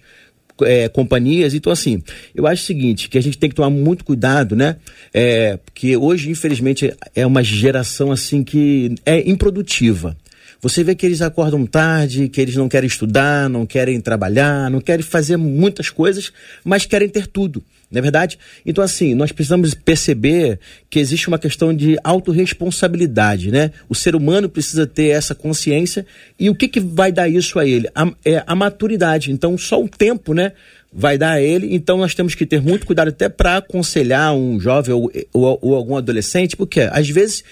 é, 0.61 0.87
companhias. 0.89 1.53
Então, 1.53 1.71
assim, 1.71 2.01
eu 2.35 2.45
acho 2.45 2.63
o 2.63 2.65
seguinte, 2.65 3.09
que 3.09 3.17
a 3.17 3.21
gente 3.21 3.37
tem 3.37 3.49
que 3.49 3.55
tomar 3.55 3.69
muito 3.69 4.05
cuidado, 4.05 4.55
né? 4.55 4.77
É, 5.13 5.57
porque 5.57 5.97
hoje, 5.97 6.29
infelizmente, 6.29 6.93
é 7.15 7.25
uma 7.25 7.43
geração 7.43 8.11
assim 8.11 8.43
que 8.43 8.95
é 9.05 9.27
improdutiva. 9.29 10.15
Você 10.61 10.81
vê 10.81 10.95
que 10.95 11.05
eles 11.05 11.21
acordam 11.21 11.65
tarde, 11.65 12.29
que 12.29 12.39
eles 12.39 12.55
não 12.55 12.69
querem 12.69 12.87
estudar, 12.87 13.49
não 13.49 13.65
querem 13.65 13.99
trabalhar, 13.99 14.71
não 14.71 14.79
querem 14.79 15.03
fazer 15.03 15.35
muitas 15.35 15.89
coisas, 15.89 16.31
mas 16.63 16.85
querem 16.85 17.09
ter 17.09 17.27
tudo. 17.27 17.61
Não 17.93 17.99
é 17.99 18.01
verdade? 18.01 18.39
Então, 18.65 18.83
assim, 18.83 19.13
nós 19.13 19.31
precisamos 19.31 19.75
perceber 19.75 20.59
que 20.89 20.97
existe 20.97 21.27
uma 21.27 21.37
questão 21.37 21.71
de 21.71 21.95
autorresponsabilidade, 22.03 23.51
né? 23.51 23.71
O 23.87 23.93
ser 23.93 24.15
humano 24.15 24.49
precisa 24.49 24.87
ter 24.87 25.09
essa 25.09 25.35
consciência 25.35 26.03
e 26.39 26.49
o 26.49 26.55
que, 26.55 26.67
que 26.67 26.79
vai 26.79 27.11
dar 27.11 27.29
isso 27.29 27.59
a 27.59 27.67
ele? 27.67 27.87
A, 27.93 28.11
é 28.25 28.43
a 28.47 28.55
maturidade. 28.55 29.31
Então, 29.31 29.55
só 29.59 29.79
o 29.79 29.87
tempo, 29.87 30.33
né? 30.33 30.53
Vai 30.91 31.19
dar 31.19 31.33
a 31.33 31.41
ele, 31.41 31.73
então 31.73 31.97
nós 31.97 32.13
temos 32.13 32.35
que 32.35 32.45
ter 32.45 32.61
muito 32.61 32.85
cuidado 32.85 33.09
até 33.09 33.27
para 33.27 33.57
aconselhar 33.57 34.33
um 34.35 34.59
jovem 34.59 34.93
ou, 34.93 35.11
ou, 35.31 35.59
ou 35.61 35.75
algum 35.75 35.97
adolescente, 35.97 36.55
porque 36.55 36.81
às 36.81 37.09
vezes 37.09 37.43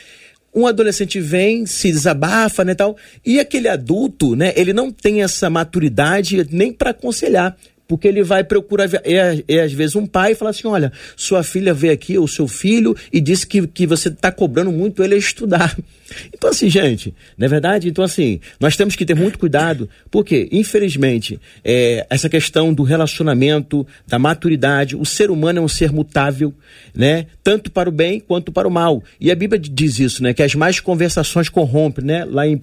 um 0.54 0.68
adolescente 0.68 1.20
vem, 1.20 1.66
se 1.66 1.92
desabafa, 1.92 2.64
né, 2.64 2.76
tal, 2.76 2.96
e 3.26 3.40
aquele 3.40 3.68
adulto, 3.68 4.36
né, 4.36 4.54
ele 4.56 4.74
não 4.74 4.92
tem 4.92 5.24
essa 5.24 5.50
maturidade 5.50 6.46
nem 6.52 6.72
para 6.72 6.92
aconselhar 6.92 7.58
Porque 7.92 8.08
ele 8.08 8.24
vai 8.24 8.42
procurar, 8.42 8.90
é, 9.04 9.44
é 9.46 9.60
às 9.60 9.74
vezes 9.74 9.98
um 9.98 10.06
pai 10.06 10.32
e 10.32 10.36
fala 10.36 10.52
assim: 10.52 10.66
olha, 10.66 10.94
sua 11.18 11.44
filha 11.44 11.74
veio 11.74 11.92
aqui, 11.92 12.18
ou 12.18 12.26
seu 12.26 12.48
filho, 12.48 12.96
e 13.12 13.20
disse 13.20 13.46
que, 13.46 13.68
que 13.68 13.86
você 13.86 14.08
está 14.08 14.32
cobrando 14.32 14.72
muito 14.72 15.04
ele 15.04 15.16
a 15.16 15.18
estudar. 15.18 15.78
Então, 16.34 16.50
assim, 16.50 16.70
gente, 16.70 17.16
não 17.38 17.46
é 17.46 17.48
verdade? 17.48 17.88
Então, 17.88 18.04
assim, 18.04 18.42
nós 18.60 18.76
temos 18.76 18.98
que 18.98 19.06
ter 19.06 19.14
muito 19.14 19.40
cuidado, 19.40 19.88
porque, 20.10 20.50
infelizmente, 20.52 21.40
é, 21.64 22.06
essa 22.10 22.28
questão 22.28 22.74
do 22.74 22.84
relacionamento, 22.84 23.88
da 24.06 24.20
maturidade, 24.20 24.98
o 24.98 25.06
ser 25.06 25.32
humano 25.32 25.60
é 25.60 25.62
um 25.62 25.70
ser 25.70 25.90
mutável, 25.90 26.54
né? 26.94 27.28
Tanto 27.42 27.72
para 27.72 27.88
o 27.88 27.94
bem 27.94 28.20
quanto 28.20 28.52
para 28.52 28.68
o 28.68 28.72
mal. 28.72 29.02
E 29.22 29.32
a 29.32 29.36
Bíblia 29.36 29.58
diz 29.58 30.00
isso, 30.00 30.22
né? 30.22 30.34
Que 30.34 30.44
as 30.44 30.54
mais 30.54 30.82
conversações 30.82 31.48
corrompem, 31.48 32.04
né? 32.04 32.26
Lá 32.26 32.46
em 32.46 32.56
1 32.56 32.60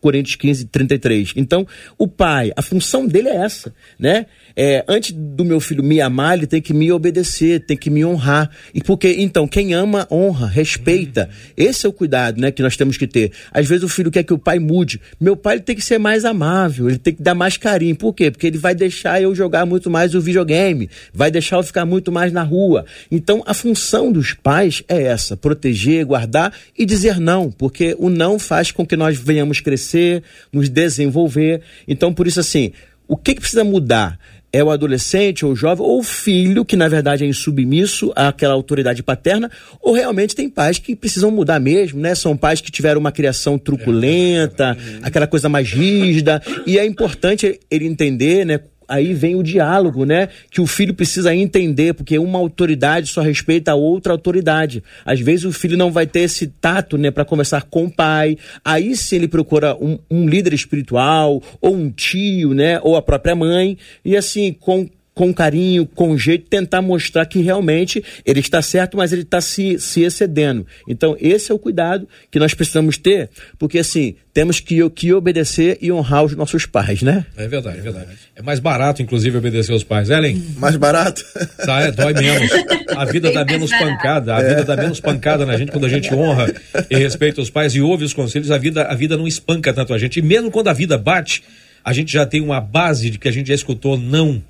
Coríntios 0.00 0.36
15, 0.36 0.64
33. 0.66 1.32
Então, 1.36 1.66
o 1.98 2.08
pai, 2.08 2.50
a 2.56 2.62
função 2.62 3.06
dele 3.06 3.28
é 3.28 3.36
essa, 3.36 3.72
né? 3.98 4.26
É, 4.56 4.84
antes 4.86 5.12
do 5.12 5.44
meu 5.44 5.60
filho 5.60 5.82
me 5.82 6.00
amar, 6.00 6.36
ele 6.36 6.46
tem 6.46 6.60
que 6.60 6.72
me 6.72 6.90
obedecer, 6.92 7.60
tem 7.60 7.76
que 7.76 7.90
me 7.90 8.04
honrar. 8.04 8.50
E 8.74 8.82
porque, 8.82 9.16
então, 9.18 9.46
quem 9.46 9.74
ama, 9.74 10.06
honra, 10.10 10.46
respeita. 10.46 11.28
Esse 11.56 11.86
é 11.86 11.88
o 11.88 11.92
cuidado, 11.92 12.40
né, 12.40 12.50
que 12.50 12.62
nós 12.62 12.76
temos 12.76 12.96
que 12.96 13.06
ter. 13.06 13.32
Às 13.52 13.66
vezes 13.66 13.84
o 13.84 13.88
filho 13.88 14.10
quer 14.10 14.22
que 14.22 14.32
o 14.32 14.38
pai 14.38 14.58
mude. 14.58 15.00
Meu 15.20 15.36
pai 15.36 15.60
tem 15.60 15.74
que 15.74 15.82
ser 15.82 15.98
mais 15.98 16.24
amável, 16.24 16.88
ele 16.88 16.98
tem 16.98 17.14
que 17.14 17.22
dar 17.22 17.34
mais 17.34 17.56
carinho. 17.56 17.96
Por 17.96 18.14
quê? 18.14 18.30
Porque 18.30 18.46
ele 18.46 18.58
vai 18.58 18.74
deixar 18.74 19.20
eu 19.20 19.34
jogar 19.34 19.66
muito 19.66 19.90
mais 19.90 20.14
o 20.14 20.20
videogame, 20.20 20.88
vai 21.12 21.30
deixar 21.30 21.56
eu 21.56 21.62
ficar 21.62 21.84
muito 21.84 22.12
mais 22.12 22.32
na 22.32 22.42
rua. 22.42 22.84
Então, 23.10 23.42
a 23.46 23.54
função 23.54 24.12
dos 24.12 24.32
pais 24.34 24.82
é 24.88 25.02
essa: 25.02 25.36
proteger, 25.36 26.04
guardar 26.06 26.52
e 26.78 26.86
dizer 26.86 27.18
não, 27.18 27.50
porque 27.50 27.96
o 27.98 28.08
não 28.08 28.38
faz 28.38 28.70
com 28.70 28.86
que 28.86 28.96
nós 28.96 29.18
venhamos 29.18 29.60
crescer 29.60 29.80
crescer, 29.80 30.22
nos 30.52 30.68
desenvolver. 30.68 31.62
Então, 31.86 32.12
por 32.12 32.26
isso, 32.26 32.40
assim, 32.40 32.72
o 33.08 33.16
que, 33.16 33.34
que 33.34 33.40
precisa 33.40 33.64
mudar? 33.64 34.18
É 34.52 34.62
o 34.62 34.70
adolescente 34.70 35.44
ou 35.44 35.52
o 35.52 35.56
jovem, 35.56 35.84
ou 35.84 36.00
o 36.00 36.02
filho, 36.02 36.64
que 36.64 36.76
na 36.76 36.88
verdade 36.88 37.24
é 37.24 37.26
insubmisso 37.26 38.12
àquela 38.16 38.54
autoridade 38.54 39.02
paterna, 39.02 39.50
ou 39.80 39.94
realmente 39.94 40.34
tem 40.34 40.48
pais 40.48 40.78
que 40.78 40.96
precisam 40.96 41.30
mudar 41.30 41.60
mesmo, 41.60 42.00
né? 42.00 42.14
São 42.14 42.36
pais 42.36 42.60
que 42.60 42.70
tiveram 42.70 43.00
uma 43.00 43.12
criação 43.12 43.58
truculenta, 43.58 44.76
aquela 45.02 45.26
coisa 45.26 45.48
mais 45.48 45.70
rígida, 45.70 46.42
e 46.66 46.78
é 46.78 46.84
importante 46.84 47.60
ele 47.70 47.86
entender, 47.86 48.44
né? 48.44 48.60
Aí 48.90 49.14
vem 49.14 49.36
o 49.36 49.42
diálogo, 49.42 50.04
né? 50.04 50.28
Que 50.50 50.60
o 50.60 50.66
filho 50.66 50.92
precisa 50.92 51.34
entender, 51.34 51.94
porque 51.94 52.18
uma 52.18 52.38
autoridade 52.38 53.08
só 53.08 53.22
respeita 53.22 53.70
a 53.70 53.76
outra 53.76 54.12
autoridade. 54.12 54.82
Às 55.04 55.20
vezes 55.20 55.44
o 55.44 55.52
filho 55.52 55.78
não 55.78 55.92
vai 55.92 56.06
ter 56.06 56.20
esse 56.20 56.48
tato, 56.48 56.98
né, 56.98 57.10
para 57.10 57.24
conversar 57.24 57.62
com 57.62 57.84
o 57.84 57.90
pai. 57.90 58.36
Aí 58.64 58.96
se 58.96 59.14
ele 59.14 59.28
procura 59.28 59.76
um, 59.76 59.98
um 60.10 60.28
líder 60.28 60.52
espiritual, 60.52 61.40
ou 61.60 61.74
um 61.74 61.90
tio, 61.90 62.52
né, 62.52 62.80
ou 62.82 62.96
a 62.96 63.02
própria 63.02 63.34
mãe, 63.34 63.78
e 64.04 64.16
assim, 64.16 64.52
com 64.52 64.88
com 65.20 65.34
carinho, 65.34 65.84
com 65.84 66.16
jeito, 66.16 66.48
tentar 66.48 66.80
mostrar 66.80 67.26
que 67.26 67.42
realmente 67.42 68.02
ele 68.24 68.40
está 68.40 68.62
certo, 68.62 68.96
mas 68.96 69.12
ele 69.12 69.20
está 69.20 69.38
se, 69.38 69.78
se 69.78 70.00
excedendo. 70.00 70.66
Então, 70.88 71.14
esse 71.20 71.52
é 71.52 71.54
o 71.54 71.58
cuidado 71.58 72.08
que 72.30 72.38
nós 72.38 72.54
precisamos 72.54 72.96
ter, 72.96 73.28
porque 73.58 73.80
assim, 73.80 74.14
temos 74.32 74.60
que, 74.60 74.88
que 74.88 75.12
obedecer 75.12 75.76
e 75.82 75.92
honrar 75.92 76.24
os 76.24 76.34
nossos 76.34 76.64
pais, 76.64 77.02
né? 77.02 77.26
É 77.36 77.46
verdade, 77.46 77.80
é 77.80 77.82
verdade. 77.82 78.06
É 78.34 78.40
mais 78.40 78.60
barato, 78.60 79.02
inclusive, 79.02 79.36
obedecer 79.36 79.74
os 79.74 79.84
pais, 79.84 80.08
Ellen? 80.08 80.42
Mais 80.56 80.76
barato? 80.76 81.22
Tá, 81.66 81.82
é, 81.82 81.92
dói 81.92 82.14
menos. 82.14 82.50
A 82.96 83.04
vida 83.04 83.30
dá 83.30 83.44
menos 83.44 83.70
pancada, 83.70 84.36
a 84.36 84.42
vida 84.42 84.64
dá 84.64 84.74
menos 84.74 85.00
pancada 85.00 85.44
na 85.44 85.58
gente 85.58 85.70
quando 85.70 85.84
a 85.84 85.90
gente 85.90 86.14
honra 86.14 86.50
e 86.88 86.96
respeita 86.96 87.42
os 87.42 87.50
pais 87.50 87.74
e 87.74 87.82
ouve 87.82 88.06
os 88.06 88.14
conselhos, 88.14 88.50
a 88.50 88.56
vida, 88.56 88.84
a 88.84 88.94
vida 88.94 89.18
não 89.18 89.28
espanca 89.28 89.70
tanto 89.74 89.92
a 89.92 89.98
gente. 89.98 90.18
E 90.18 90.22
mesmo 90.22 90.50
quando 90.50 90.68
a 90.68 90.72
vida 90.72 90.96
bate, 90.96 91.42
a 91.84 91.92
gente 91.92 92.10
já 92.10 92.24
tem 92.24 92.40
uma 92.40 92.58
base 92.58 93.10
de 93.10 93.18
que 93.18 93.28
a 93.28 93.32
gente 93.32 93.48
já 93.48 93.54
escutou 93.54 93.98
não 93.98 94.42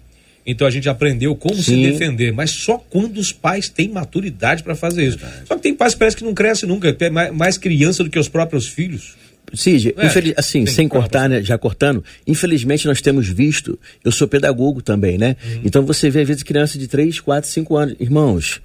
então 0.46 0.66
a 0.66 0.70
gente 0.70 0.88
aprendeu 0.88 1.34
como 1.34 1.56
Sim. 1.56 1.62
se 1.62 1.90
defender, 1.90 2.32
mas 2.32 2.50
só 2.50 2.78
quando 2.78 3.18
os 3.18 3.32
pais 3.32 3.68
têm 3.68 3.88
maturidade 3.88 4.62
para 4.62 4.74
fazer 4.74 5.04
isso. 5.06 5.18
Verdade. 5.18 5.46
Só 5.46 5.56
que 5.56 5.62
tem 5.62 5.74
pais 5.74 5.94
que 5.94 5.98
parece 5.98 6.16
que 6.16 6.24
não 6.24 6.34
crescem 6.34 6.68
nunca, 6.68 6.96
é 6.98 7.10
mais 7.10 7.58
criança 7.58 8.02
do 8.02 8.10
que 8.10 8.18
os 8.18 8.28
próprios 8.28 8.66
filhos. 8.66 9.14
Cid, 9.52 9.94
é, 9.96 10.06
infeliz... 10.06 10.34
assim, 10.36 10.64
sem 10.64 10.86
cortar, 10.86 11.28
né, 11.28 11.42
já 11.42 11.58
cortando, 11.58 12.04
infelizmente 12.26 12.86
nós 12.86 13.00
temos 13.00 13.28
visto, 13.28 13.78
eu 14.04 14.12
sou 14.12 14.28
pedagogo 14.28 14.80
também, 14.80 15.18
né? 15.18 15.36
Uhum. 15.44 15.60
Então 15.64 15.84
você 15.84 16.08
vê 16.08 16.20
às 16.20 16.28
vezes 16.28 16.42
criança 16.42 16.78
de 16.78 16.86
3, 16.86 17.18
4, 17.20 17.50
5 17.50 17.76
anos. 17.76 17.96
Irmãos, 17.98 18.60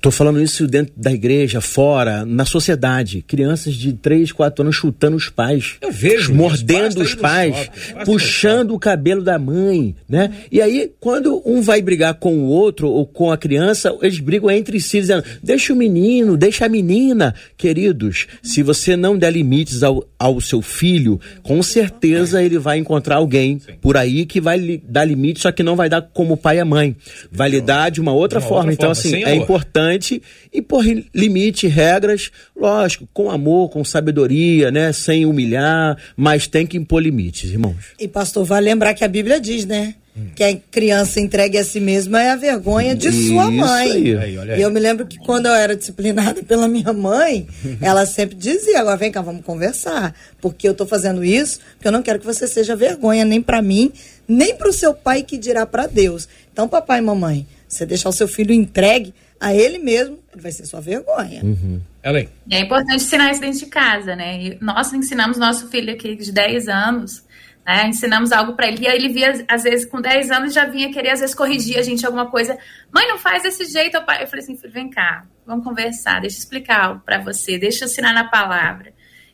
Estou 0.00 0.10
falando 0.10 0.40
isso 0.40 0.66
dentro 0.66 0.94
da 0.96 1.12
igreja, 1.12 1.60
fora, 1.60 2.24
na 2.24 2.46
sociedade. 2.46 3.22
Crianças 3.28 3.74
de 3.74 3.92
3, 3.92 4.32
4 4.32 4.62
anos 4.62 4.74
chutando 4.74 5.14
os 5.14 5.28
pais. 5.28 5.74
Eu 5.78 5.92
vejo. 5.92 6.32
Mordendo 6.32 7.02
os 7.02 7.14
pais, 7.14 7.54
shopping, 7.54 8.04
puxando 8.06 8.70
o 8.70 8.78
cabelo 8.78 9.22
da 9.22 9.38
mãe, 9.38 9.94
né? 10.08 10.32
E 10.50 10.62
aí, 10.62 10.90
quando 10.98 11.42
um 11.44 11.60
vai 11.60 11.82
brigar 11.82 12.14
com 12.14 12.34
o 12.38 12.46
outro 12.46 12.88
ou 12.88 13.04
com 13.04 13.30
a 13.30 13.36
criança, 13.36 13.94
eles 14.00 14.20
brigam 14.20 14.50
entre 14.50 14.80
si, 14.80 15.00
dizendo: 15.00 15.22
deixa 15.42 15.70
o 15.74 15.76
menino, 15.76 16.34
deixa 16.34 16.64
a 16.64 16.68
menina. 16.70 17.34
Queridos, 17.58 18.26
se 18.42 18.62
você 18.62 18.96
não 18.96 19.18
der 19.18 19.34
limites 19.34 19.82
ao, 19.82 20.08
ao 20.18 20.40
seu 20.40 20.62
filho, 20.62 21.20
com 21.42 21.62
certeza 21.62 22.42
ele 22.42 22.58
vai 22.58 22.78
encontrar 22.78 23.16
alguém 23.16 23.60
por 23.82 23.98
aí 23.98 24.24
que 24.24 24.40
vai 24.40 24.56
lhe 24.56 24.82
dar 24.82 25.04
limites, 25.04 25.42
só 25.42 25.52
que 25.52 25.62
não 25.62 25.76
vai 25.76 25.90
dar 25.90 26.00
como 26.00 26.38
pai 26.38 26.58
e 26.58 26.64
mãe. 26.64 26.96
Vai 27.30 27.50
lhe 27.50 27.60
dar 27.60 27.90
de 27.90 28.00
uma 28.00 28.12
outra 28.12 28.38
uma 28.38 28.48
forma. 28.48 28.70
Outra 28.70 28.72
então, 28.72 28.94
forma, 28.94 29.18
assim, 29.18 29.24
é 29.24 29.34
importante 29.34 29.89
importante 29.90 30.22
e 30.52 30.62
por 30.62 30.84
limite, 31.14 31.66
regras, 31.66 32.30
lógico, 32.56 33.08
com 33.12 33.30
amor, 33.30 33.70
com 33.70 33.84
sabedoria, 33.84 34.70
né? 34.70 34.92
Sem 34.92 35.26
humilhar, 35.26 35.96
mas 36.16 36.46
tem 36.46 36.66
que 36.66 36.76
impor 36.76 37.02
limites, 37.02 37.50
irmãos. 37.50 37.76
E 37.98 38.06
pastor, 38.06 38.44
vai 38.44 38.60
lembrar 38.60 38.94
que 38.94 39.04
a 39.04 39.08
Bíblia 39.08 39.40
diz, 39.40 39.64
né? 39.64 39.94
que 40.34 40.42
a 40.42 40.54
criança 40.70 41.20
entregue 41.20 41.56
a 41.56 41.64
si 41.64 41.80
mesma 41.80 42.20
é 42.20 42.30
a 42.30 42.36
vergonha 42.36 42.94
de 42.94 43.08
Isso 43.08 43.28
sua 43.28 43.50
mãe. 43.50 43.90
Aí. 43.90 44.16
Aí, 44.16 44.58
e 44.58 44.60
eu 44.60 44.70
me 44.70 44.80
lembro 44.80 45.06
que 45.06 45.16
quando 45.18 45.46
eu 45.46 45.54
era 45.54 45.74
disciplinada 45.74 46.42
pela 46.44 46.68
minha 46.68 46.92
mãe, 46.92 47.46
ela 47.80 48.04
sempre 48.04 48.36
dizia: 48.36 48.80
agora 48.80 48.96
vem 48.96 49.10
cá, 49.10 49.22
vamos 49.22 49.44
conversar. 49.44 50.14
Porque 50.40 50.66
eu 50.66 50.72
estou 50.72 50.86
fazendo 50.86 51.24
isso, 51.24 51.60
porque 51.74 51.88
eu 51.88 51.92
não 51.92 52.02
quero 52.02 52.18
que 52.18 52.26
você 52.26 52.46
seja 52.46 52.76
vergonha 52.76 53.24
nem 53.24 53.40
para 53.40 53.62
mim, 53.62 53.92
nem 54.26 54.54
para 54.54 54.68
o 54.68 54.72
seu 54.72 54.92
pai 54.92 55.22
que 55.22 55.38
dirá 55.38 55.64
para 55.64 55.86
Deus. 55.86 56.28
Então, 56.52 56.68
papai 56.68 56.98
e 56.98 57.02
mamãe, 57.02 57.46
você 57.68 57.86
deixar 57.86 58.08
o 58.08 58.12
seu 58.12 58.26
filho 58.26 58.52
entregue 58.52 59.14
a 59.40 59.54
ele 59.54 59.78
mesmo, 59.78 60.18
ele 60.32 60.42
vai 60.42 60.52
ser 60.52 60.66
sua 60.66 60.80
vergonha. 60.80 61.42
Uhum. 61.42 61.80
Ellen. 62.04 62.28
É 62.50 62.60
importante 62.60 62.96
ensinar 62.96 63.32
isso 63.32 63.40
dentro 63.40 63.58
de 63.58 63.66
casa, 63.66 64.14
né? 64.14 64.42
E 64.42 64.58
nós 64.60 64.92
ensinamos 64.92 65.38
nosso 65.38 65.68
filho 65.68 65.92
aqui 65.92 66.14
de 66.14 66.30
10 66.30 66.68
anos, 66.68 67.24
né? 67.64 67.88
Ensinamos 67.88 68.32
algo 68.32 68.54
para 68.54 68.68
ele. 68.68 68.82
E 68.82 68.86
aí 68.86 68.96
ele 68.96 69.08
via, 69.08 69.44
às 69.48 69.62
vezes, 69.62 69.86
com 69.86 69.98
10 69.98 70.30
anos, 70.30 70.52
já 70.52 70.66
vinha 70.66 70.92
querer, 70.92 71.10
às 71.10 71.20
vezes, 71.20 71.34
corrigir 71.34 71.78
a 71.78 71.82
gente 71.82 72.04
alguma 72.04 72.30
coisa. 72.30 72.58
Mãe, 72.92 73.08
não 73.08 73.18
faz 73.18 73.42
desse 73.42 73.64
jeito, 73.64 74.00
pai. 74.04 74.22
Eu 74.22 74.26
falei 74.26 74.44
assim, 74.44 74.56
filho, 74.56 74.72
vem 74.72 74.90
cá, 74.90 75.24
vamos 75.46 75.64
conversar, 75.64 76.20
deixa 76.20 76.36
eu 76.36 76.40
explicar 76.40 77.00
para 77.00 77.18
você, 77.18 77.56
deixa 77.56 77.84
eu 77.84 77.88
ensinar 77.88 78.12
na 78.12 78.24
palavra. 78.24 78.92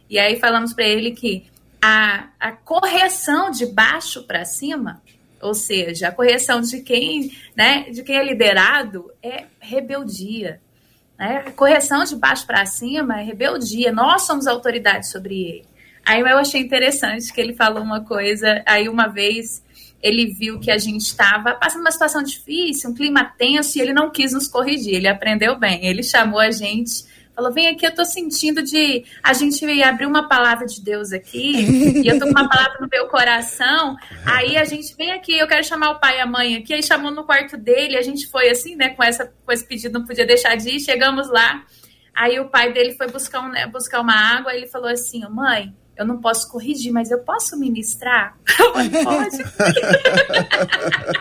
E 0.09 0.21
aí 0.21 0.39
falamos 0.39 0.73
para 0.73 0.85
ele 0.85 1.11
que 1.11 1.47
a, 1.83 2.29
a 2.39 2.53
correção 2.53 3.51
de 3.51 3.67
baixo 3.67 4.23
para 4.23 4.45
cima 4.45 5.03
ou 5.47 5.55
seja, 5.55 6.09
a 6.09 6.13
correção 6.13 6.61
de 6.61 6.81
quem, 6.83 7.33
né, 7.57 7.89
de 7.91 8.03
quem 8.03 8.17
é 8.17 8.25
liderado 8.25 9.11
é 9.23 9.45
rebeldia. 9.61 10.61
Né? 11.19 11.45
Correção 11.55 12.05
de 12.05 12.17
baixo 12.17 12.47
para 12.47 12.67
cima 12.67 13.21
é 13.21 13.25
rebeldia. 13.25 13.93
Nós 13.93 14.23
somos 14.23 14.47
autoridade 14.47 15.09
sobre 15.09 15.35
ele. 15.35 15.65
Aí 16.05 16.21
eu 16.21 16.39
achei 16.39 16.61
interessante 16.61 17.33
que 17.33 17.41
ele 17.41 17.55
falou 17.55 17.83
uma 17.83 18.05
coisa. 18.05 18.63
Aí 18.67 18.89
uma 18.89 19.09
vez 19.09 19.65
ele 20.03 20.27
viu 20.27 20.61
que 20.61 20.71
a 20.71 20.79
gente 20.79 21.03
estava 21.03 21.55
passando 21.55 21.81
uma 21.81 21.91
situação 21.91 22.23
difícil, 22.23 22.91
um 22.91 22.95
clima 22.95 23.25
tenso, 23.37 23.77
e 23.77 23.81
ele 23.81 23.93
não 23.93 24.11
quis 24.11 24.33
nos 24.33 24.47
corrigir. 24.47 24.95
Ele 24.95 25.09
aprendeu 25.09 25.59
bem. 25.59 25.85
Ele 25.85 26.03
chamou 26.03 26.39
a 26.39 26.51
gente 26.51 27.05
Falou, 27.37 27.53
vem 27.53 27.69
aqui, 27.69 27.85
eu 27.87 27.95
tô 27.95 28.03
sentindo 28.03 28.63
de 28.63 29.05
a 29.23 29.35
gente 29.35 29.63
abrir 29.83 30.07
uma 30.07 30.27
palavra 30.27 30.65
de 30.65 30.83
Deus 30.83 31.13
aqui, 31.13 31.67
e 32.03 32.09
eu 32.09 32.19
tô 32.19 32.25
com 32.25 32.31
uma 32.31 32.49
palavra 32.49 32.79
no 32.81 32.89
meu 32.91 33.09
coração. 33.09 33.95
Aí 34.25 34.57
a 34.57 34.65
gente 34.65 34.97
vem 34.97 35.13
aqui, 35.13 35.37
eu 35.37 35.47
quero 35.47 35.63
chamar 35.63 35.91
o 35.91 36.01
pai 36.01 36.17
e 36.17 36.21
a 36.23 36.27
mãe 36.27 36.57
aqui. 36.57 36.73
Aí 36.73 36.83
chamou 36.83 37.11
no 37.11 37.25
quarto 37.25 37.59
dele, 37.59 37.99
a 37.99 38.01
gente 38.01 38.27
foi 38.29 38.49
assim, 38.49 38.75
né, 38.75 38.89
com, 38.89 39.05
essa, 39.05 39.31
com 39.45 39.53
esse 39.53 39.69
pedido, 39.69 39.99
não 39.99 40.07
podia 40.07 40.25
deixar 40.25 40.57
de 40.57 40.77
ir. 40.77 40.81
Chegamos 40.81 41.29
lá. 41.29 41.63
Aí 42.15 42.41
o 42.41 42.49
pai 42.49 42.73
dele 42.73 42.95
foi 42.95 43.09
buscar, 43.09 43.41
um, 43.43 43.51
né, 43.51 43.67
buscar 43.67 44.01
uma 44.01 44.15
água, 44.15 44.55
ele 44.55 44.67
falou 44.67 44.89
assim: 44.89 45.21
mãe, 45.29 45.77
eu 45.97 46.07
não 46.07 46.21
posso 46.21 46.51
corrigir, 46.51 46.93
mas 46.93 47.11
eu 47.11 47.19
posso 47.21 47.59
ministrar? 47.59 48.37
Pode. 48.57 49.43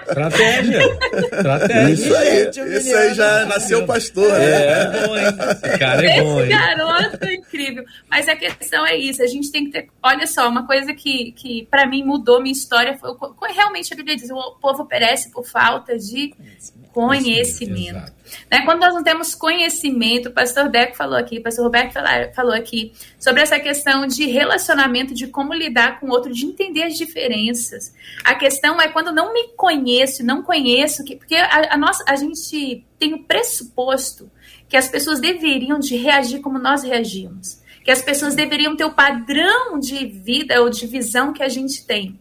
Estratégia. 0.08 0.80
Estratégia. 1.14 1.90
Isso 1.92 2.16
aí, 2.16 2.50
isso 2.78 2.96
aí 2.96 3.14
já 3.14 3.46
nasceu 3.46 3.86
pastor. 3.86 4.32
Né? 4.34 4.46
É, 4.46 4.72
é 4.72 5.08
bom, 5.08 5.16
hein? 5.18 5.26
Esse 5.26 5.80
cara 5.80 6.06
é 6.06 6.22
bom, 6.22 6.42
hein? 6.42 6.50
Esse 6.50 6.58
garoto 6.58 7.26
é 7.26 7.34
incrível. 7.34 7.86
Mas 8.10 8.28
a 8.28 8.36
questão 8.36 8.86
é 8.86 8.98
isso, 8.98 9.24
a 9.24 9.28
gente 9.28 9.52
tem 9.52 9.66
que 9.66 9.72
ter... 9.72 9.88
Olha 10.04 10.28
só, 10.28 10.50
uma 10.50 10.68
coisa 10.68 10.94
que, 10.94 11.32
que 11.32 11.68
para 11.72 11.88
mim 11.88 12.04
mudou 12.04 12.42
minha 12.42 12.54
história 12.54 12.98
foi... 12.98 13.12
Realmente 13.54 13.94
a 13.94 13.96
Bíblia 13.96 14.18
diz, 14.18 14.30
o 14.30 14.58
povo 14.62 14.86
perece 14.86 15.32
por 15.32 15.46
falta 15.46 15.98
de 15.98 16.34
conhecimento. 16.96 18.14
Né? 18.50 18.62
Quando 18.64 18.80
nós 18.80 18.94
não 18.94 19.04
temos 19.04 19.36
conhecimento, 19.36 20.30
o 20.30 20.32
pastor 20.32 20.70
Deco 20.70 20.96
falou 20.96 21.18
aqui, 21.18 21.40
o 21.40 21.44
pastor 21.44 21.66
Roberto 21.66 21.94
falou 22.34 22.54
aqui, 22.54 22.94
sobre 23.20 23.42
essa 23.42 23.60
questão 23.60 24.08
de 24.08 24.28
relacionamento, 24.28 25.14
de 25.14 25.28
como 25.28 25.54
lidar 25.54 26.00
com 26.00 26.08
o 26.08 26.10
outro, 26.10 26.32
de 26.32 26.46
entender 26.46 26.84
as 26.84 26.94
diferenças. 26.94 27.94
A 28.24 28.34
questão 28.34 28.80
é 28.80 28.88
quando 28.88 29.12
não 29.12 29.34
me 29.34 29.50
conheço, 29.58 30.26
não 30.26 30.42
conheço, 30.42 31.04
porque 31.04 31.36
a, 31.36 31.74
a, 31.74 31.78
nossa, 31.78 32.02
a 32.08 32.16
gente 32.16 32.86
tem 32.98 33.14
o 33.14 33.24
pressuposto 33.24 34.32
que 34.70 34.78
as 34.78 34.88
pessoas 34.88 35.20
deveriam 35.20 35.78
de 35.78 35.98
reagir 35.98 36.40
como 36.40 36.58
nós 36.58 36.82
reagimos. 36.82 37.62
Que 37.84 37.92
as 37.92 38.02
pessoas 38.02 38.36
deveriam 38.36 38.76
ter 38.76 38.86
o 38.86 38.94
padrão 38.94 39.78
de 39.78 40.06
vida 40.06 40.62
ou 40.62 40.70
de 40.70 40.88
visão 40.88 41.34
que 41.34 41.44
a 41.44 41.50
gente 41.50 41.86
tem. 41.86 42.18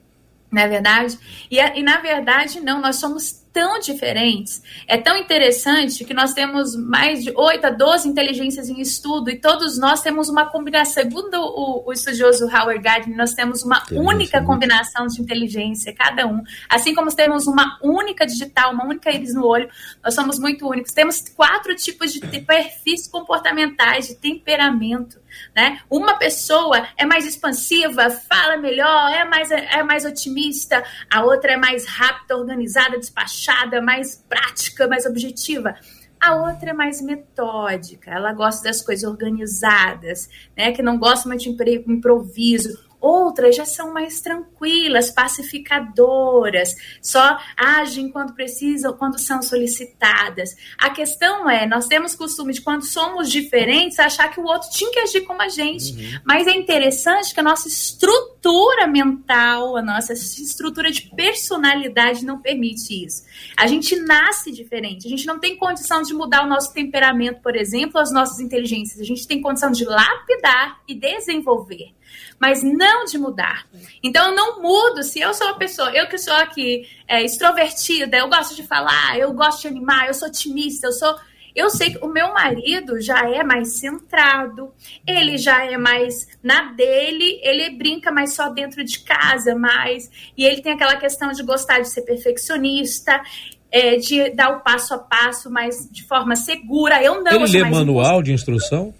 Não 0.51 0.61
é 0.61 0.68
verdade? 0.68 1.16
E, 1.49 1.59
e 1.59 1.83
na 1.83 1.99
verdade, 1.99 2.61
não, 2.61 2.81
nós 2.81 2.97
somos 2.97 3.43
tão 3.55 3.78
diferentes. 3.78 4.61
É 4.88 4.98
tão 4.98 5.16
interessante 5.16 6.05
que 6.05 6.12
nós 6.12 6.34
temos 6.34 6.74
mais 6.74 7.22
de 7.22 7.32
8 7.34 7.64
a 7.64 7.70
12 7.70 8.09
inteligências 8.09 8.68
em 8.68 8.80
estudo 8.80 9.30
e 9.30 9.38
todos 9.38 9.78
nós 9.78 10.02
temos 10.02 10.28
uma 10.28 10.44
combinação. 10.44 11.05
Segundo 11.05 11.34
o, 11.36 11.88
o 11.88 11.92
estudioso 11.92 12.46
Howard 12.46 12.82
Gardner, 12.82 13.16
nós 13.16 13.32
temos 13.32 13.62
uma 13.62 13.80
única 13.92 14.42
combinação 14.44 15.07
de 15.07 15.22
inteligência, 15.22 15.94
cada 15.94 16.26
um. 16.26 16.42
Assim 16.68 16.94
como 16.94 17.14
temos 17.14 17.46
uma 17.46 17.78
única 17.80 18.26
digital, 18.26 18.72
uma 18.72 18.84
única 18.84 19.12
íris 19.12 19.32
no 19.34 19.46
olho, 19.46 19.68
nós 20.02 20.14
somos 20.14 20.38
muito 20.40 20.68
únicos. 20.68 20.92
Temos 20.92 21.22
quatro 21.28 21.76
tipos 21.76 22.12
de 22.12 22.20
perfis 22.40 23.07
comportamentais, 23.07 24.09
de 24.09 24.16
temperamento. 24.16 25.24
Né? 25.55 25.80
Uma 25.89 26.18
pessoa 26.18 26.87
é 26.97 27.05
mais 27.05 27.26
expansiva, 27.26 28.11
fala 28.11 28.57
melhor, 28.57 29.11
é 29.12 29.24
mais, 29.24 29.51
é 29.51 29.82
mais 29.82 30.05
otimista, 30.05 30.82
a 31.11 31.24
outra 31.24 31.53
é 31.53 31.57
mais 31.57 31.87
rápida, 31.87 32.37
organizada, 32.37 32.99
despachada, 32.99 33.80
mais 33.80 34.16
prática, 34.28 34.89
mais 34.89 35.07
objetiva. 35.07 35.74
A 36.20 36.37
outra 36.37 36.70
é 36.70 36.72
mais 36.72 37.03
metódica, 37.03 38.11
ela 38.11 38.32
gosta 38.32 38.64
das 38.64 38.80
coisas 38.80 39.09
organizadas, 39.09 40.28
né? 40.57 40.72
Que 40.72 40.82
não 40.82 40.99
gosta 40.99 41.28
muito 41.28 41.43
de 41.43 41.85
improviso. 41.87 42.84
Outras 43.05 43.55
já 43.55 43.66
são 43.66 43.92
mais 43.92 44.22
tranquilas, 44.22 45.11
pacificadoras, 45.11 46.74
só 47.02 47.38
agem 47.55 48.09
quando 48.09 48.32
precisam, 48.32 48.94
quando 48.94 49.20
são 49.20 49.42
solicitadas. 49.42 50.57
A 50.78 50.88
questão 50.88 51.50
é, 51.50 51.66
nós 51.66 51.86
temos 51.86 52.14
costume 52.14 52.55
de 52.55 52.62
quando 52.62 52.82
somos 52.82 53.30
diferentes 53.30 53.98
achar 53.98 54.28
que 54.28 54.40
o 54.40 54.44
outro 54.44 54.70
tinha 54.70 54.90
que 54.90 55.00
agir 55.00 55.20
como 55.26 55.42
a 55.42 55.48
gente. 55.48 55.92
Uhum. 55.92 56.20
Mas 56.24 56.46
é 56.46 56.52
interessante 56.52 57.34
que 57.34 57.40
a 57.40 57.42
nossa 57.42 57.68
estrutura 57.68 58.86
mental, 58.86 59.76
a 59.76 59.82
nossa 59.82 60.14
estrutura 60.14 60.90
de 60.90 61.02
personalidade 61.11 62.24
não 62.24 62.40
permite 62.40 63.05
isso. 63.05 63.22
A 63.55 63.66
gente 63.66 63.96
nasce 63.96 64.50
diferente, 64.50 65.07
a 65.07 65.11
gente 65.11 65.26
não 65.26 65.38
tem 65.38 65.59
condição 65.59 66.00
de 66.00 66.14
mudar 66.14 66.46
o 66.46 66.48
nosso 66.48 66.72
temperamento, 66.72 67.42
por 67.42 67.55
exemplo, 67.55 68.00
as 68.00 68.11
nossas 68.11 68.40
inteligências. 68.40 68.98
A 68.98 69.05
gente 69.05 69.26
tem 69.26 69.42
condição 69.42 69.70
de 69.70 69.84
lapidar 69.84 70.80
e 70.88 70.94
desenvolver 70.94 71.92
mas 72.39 72.62
não 72.62 73.05
de 73.05 73.18
mudar. 73.18 73.66
Então 74.03 74.30
eu 74.30 74.37
não 74.37 74.62
mudo 74.62 75.03
se 75.03 75.20
eu 75.20 75.32
sou 75.35 75.47
uma 75.49 75.59
pessoa, 75.59 75.91
eu 75.91 76.07
que 76.09 76.18
sou 76.18 76.35
aqui 76.35 76.87
é, 77.09 77.22
extrovertida, 77.22 78.16
eu 78.16 78.28
gosto 78.28 78.55
de 78.55 78.62
falar, 78.62 79.18
eu 79.18 79.32
gosto 79.32 79.62
de 79.62 79.68
animar, 79.68 80.09
eu 80.09 80.14
sou 80.14 80.28
otimista, 80.28 80.87
eu 80.87 80.93
sou. 80.93 81.14
Eu 81.55 81.70
sei 81.70 81.93
que 81.93 82.05
o 82.05 82.09
meu 82.09 82.32
marido 82.32 83.01
já 83.01 83.30
é 83.30 83.45
mais 83.45 83.78
centrado, 83.78 84.72
ele 85.07 85.39
já 85.39 85.64
é 85.64 85.78
mais 85.78 86.26
na 86.43 86.72
dele, 86.72 87.39
ele 87.45 87.70
brinca 87.70 88.11
mais 88.11 88.35
só 88.35 88.49
dentro 88.49 88.82
de 88.82 88.99
casa, 88.99 89.55
mais. 89.55 90.11
E 90.37 90.45
ele 90.45 90.61
tem 90.61 90.72
aquela 90.72 90.97
questão 90.97 91.30
de 91.30 91.45
gostar 91.45 91.78
de 91.78 91.89
ser 91.89 92.03
perfeccionista, 92.03 93.22
é, 93.70 93.97
de 93.97 94.30
dar 94.30 94.51
o 94.51 94.61
passo 94.61 94.95
a 94.95 94.99
passo, 94.99 95.49
mas 95.49 95.89
de 95.91 96.03
forma 96.03 96.35
segura. 96.35 97.01
Eu 97.01 97.22
não. 97.22 97.32
Ele 97.32 97.62
lê 97.62 97.70
manual 97.70 98.20
de 98.20 98.32
instrução? 98.32 98.93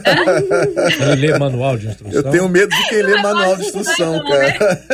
Ele 1.12 1.26
lê 1.26 1.38
manual 1.38 1.76
de 1.76 1.88
instrução? 1.88 2.20
Eu 2.20 2.30
tenho 2.30 2.48
medo 2.48 2.74
de 2.74 2.88
quem 2.88 3.02
lê 3.02 3.20
manual 3.20 3.56
de 3.56 3.62
instrução, 3.62 4.22
cara. 4.24 4.84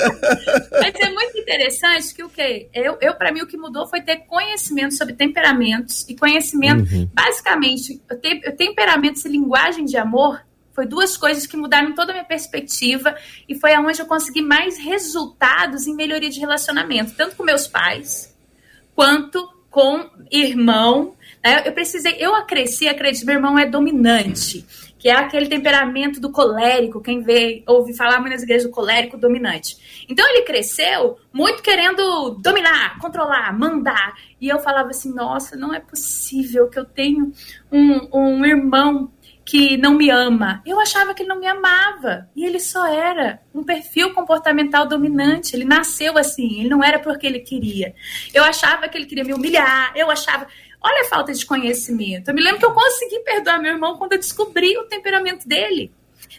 Mas 0.73 0.95
é 0.95 1.11
muito 1.11 1.39
interessante 1.39 2.15
que 2.15 2.23
o 2.23 2.29
quê? 2.29 2.69
Eu, 2.73 2.99
eu 3.01 3.15
para 3.15 3.33
mim, 3.33 3.43
o 3.43 3.47
que 3.47 3.57
mudou 3.57 3.87
foi 3.87 4.01
ter 4.01 4.19
conhecimento 4.27 4.95
sobre 4.97 5.15
temperamentos 5.15 6.07
e 6.09 6.15
conhecimento, 6.15 6.83
uhum. 6.93 7.09
basicamente, 7.13 8.01
temperamentos 8.57 9.25
e 9.25 9.29
linguagem 9.29 9.85
de 9.85 9.97
amor 9.97 10.41
foi 10.73 10.87
duas 10.87 11.17
coisas 11.17 11.47
que 11.47 11.57
mudaram 11.57 11.95
toda 11.95 12.13
a 12.13 12.15
minha 12.15 12.25
perspectiva 12.25 13.15
e 13.49 13.55
foi 13.55 13.75
aonde 13.75 14.01
eu 14.01 14.07
consegui 14.07 14.41
mais 14.41 14.79
resultados 14.79 15.87
em 15.87 15.95
melhoria 15.95 16.31
de 16.31 16.41
relacionamento, 16.41 17.13
tanto 17.17 17.37
com 17.37 17.43
meus 17.43 17.67
pais 17.67 18.35
quanto 18.95 19.47
com 19.71 20.09
irmão. 20.31 21.15
Né? 21.45 21.67
Eu 21.67 21.73
precisei, 21.73 22.17
eu 22.19 22.33
cresci, 22.47 22.89
acredito, 22.89 23.27
meu 23.27 23.37
irmão 23.37 23.59
é 23.59 23.67
dominante 23.67 24.65
que 25.01 25.09
é 25.09 25.15
aquele 25.15 25.49
temperamento 25.49 26.21
do 26.21 26.31
colérico, 26.31 27.01
quem 27.01 27.23
vê, 27.23 27.65
ouve 27.67 27.97
falar 27.97 28.21
muito 28.21 28.35
nas 28.35 28.43
igrejas 28.43 28.67
do 28.67 28.71
colérico 28.71 29.17
dominante. 29.17 30.05
Então 30.07 30.29
ele 30.29 30.43
cresceu 30.43 31.19
muito 31.33 31.63
querendo 31.63 32.37
dominar, 32.39 32.99
controlar, 32.99 33.59
mandar. 33.59 34.15
E 34.39 34.47
eu 34.47 34.59
falava 34.59 34.91
assim: 34.91 35.13
nossa, 35.15 35.57
não 35.57 35.73
é 35.73 35.81
possível 35.81 36.69
que 36.69 36.79
eu 36.79 36.85
tenho 36.85 37.33
um, 37.73 38.09
um 38.13 38.45
irmão 38.45 39.11
que 39.43 39.77
não 39.79 39.95
me 39.95 40.11
ama. 40.11 40.63
Eu 40.67 40.79
achava 40.79 41.15
que 41.15 41.23
ele 41.23 41.29
não 41.29 41.41
me 41.41 41.47
amava. 41.47 42.29
E 42.37 42.45
ele 42.45 42.61
só 42.61 42.87
era 42.87 43.41
um 43.55 43.65
perfil 43.65 44.13
comportamental 44.13 44.87
dominante. 44.87 45.57
Ele 45.57 45.65
nasceu 45.65 46.17
assim. 46.17 46.61
Ele 46.61 46.69
não 46.69 46.85
era 46.85 46.99
porque 47.01 47.27
ele 47.27 47.41
queria. 47.41 47.93
Eu 48.33 48.45
achava 48.45 48.89
que 48.89 48.97
ele 48.97 49.07
queria 49.07 49.25
me 49.25 49.33
humilhar. 49.33 49.93
Eu 49.97 50.09
achava. 50.09 50.47
Olha 50.83 51.03
a 51.03 51.09
falta 51.09 51.33
de 51.33 51.45
conhecimento. 51.45 52.29
Eu 52.29 52.35
me 52.35 52.43
lembro 52.43 52.59
que 52.59 52.65
eu 52.65 52.73
consegui 52.73 53.21
perdoar 53.21 53.61
meu 53.61 53.73
irmão 53.73 53.97
quando 53.97 54.13
eu 54.13 54.19
descobri 54.19 54.77
o 54.79 54.85
temperamento 54.85 55.47
dele. 55.47 55.93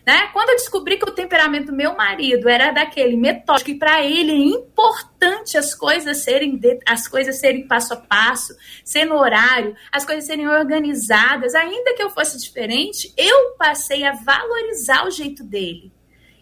Né? 0.05 0.27
Quando 0.33 0.49
eu 0.49 0.55
descobri 0.55 0.97
que 0.97 1.07
o 1.07 1.11
temperamento 1.11 1.67
do 1.67 1.73
meu 1.73 1.95
marido 1.95 2.49
era 2.49 2.71
daquele 2.71 3.15
metódico 3.15 3.69
e 3.69 3.77
para 3.77 4.03
ele 4.03 4.31
é 4.31 4.57
importante 4.57 5.57
as 5.57 5.75
coisas 5.75 6.23
serem 6.23 6.57
de, 6.57 6.79
as 6.87 7.07
coisas 7.07 7.39
serem 7.39 7.67
passo 7.67 7.93
a 7.93 7.97
passo, 7.97 8.55
ser 8.83 9.05
no 9.05 9.15
horário, 9.15 9.75
as 9.91 10.05
coisas 10.05 10.25
serem 10.25 10.47
organizadas, 10.47 11.53
ainda 11.53 11.93
que 11.93 12.01
eu 12.01 12.09
fosse 12.09 12.39
diferente, 12.39 13.13
eu 13.17 13.55
passei 13.57 14.03
a 14.03 14.13
valorizar 14.13 15.05
o 15.05 15.11
jeito 15.11 15.43
dele. 15.43 15.91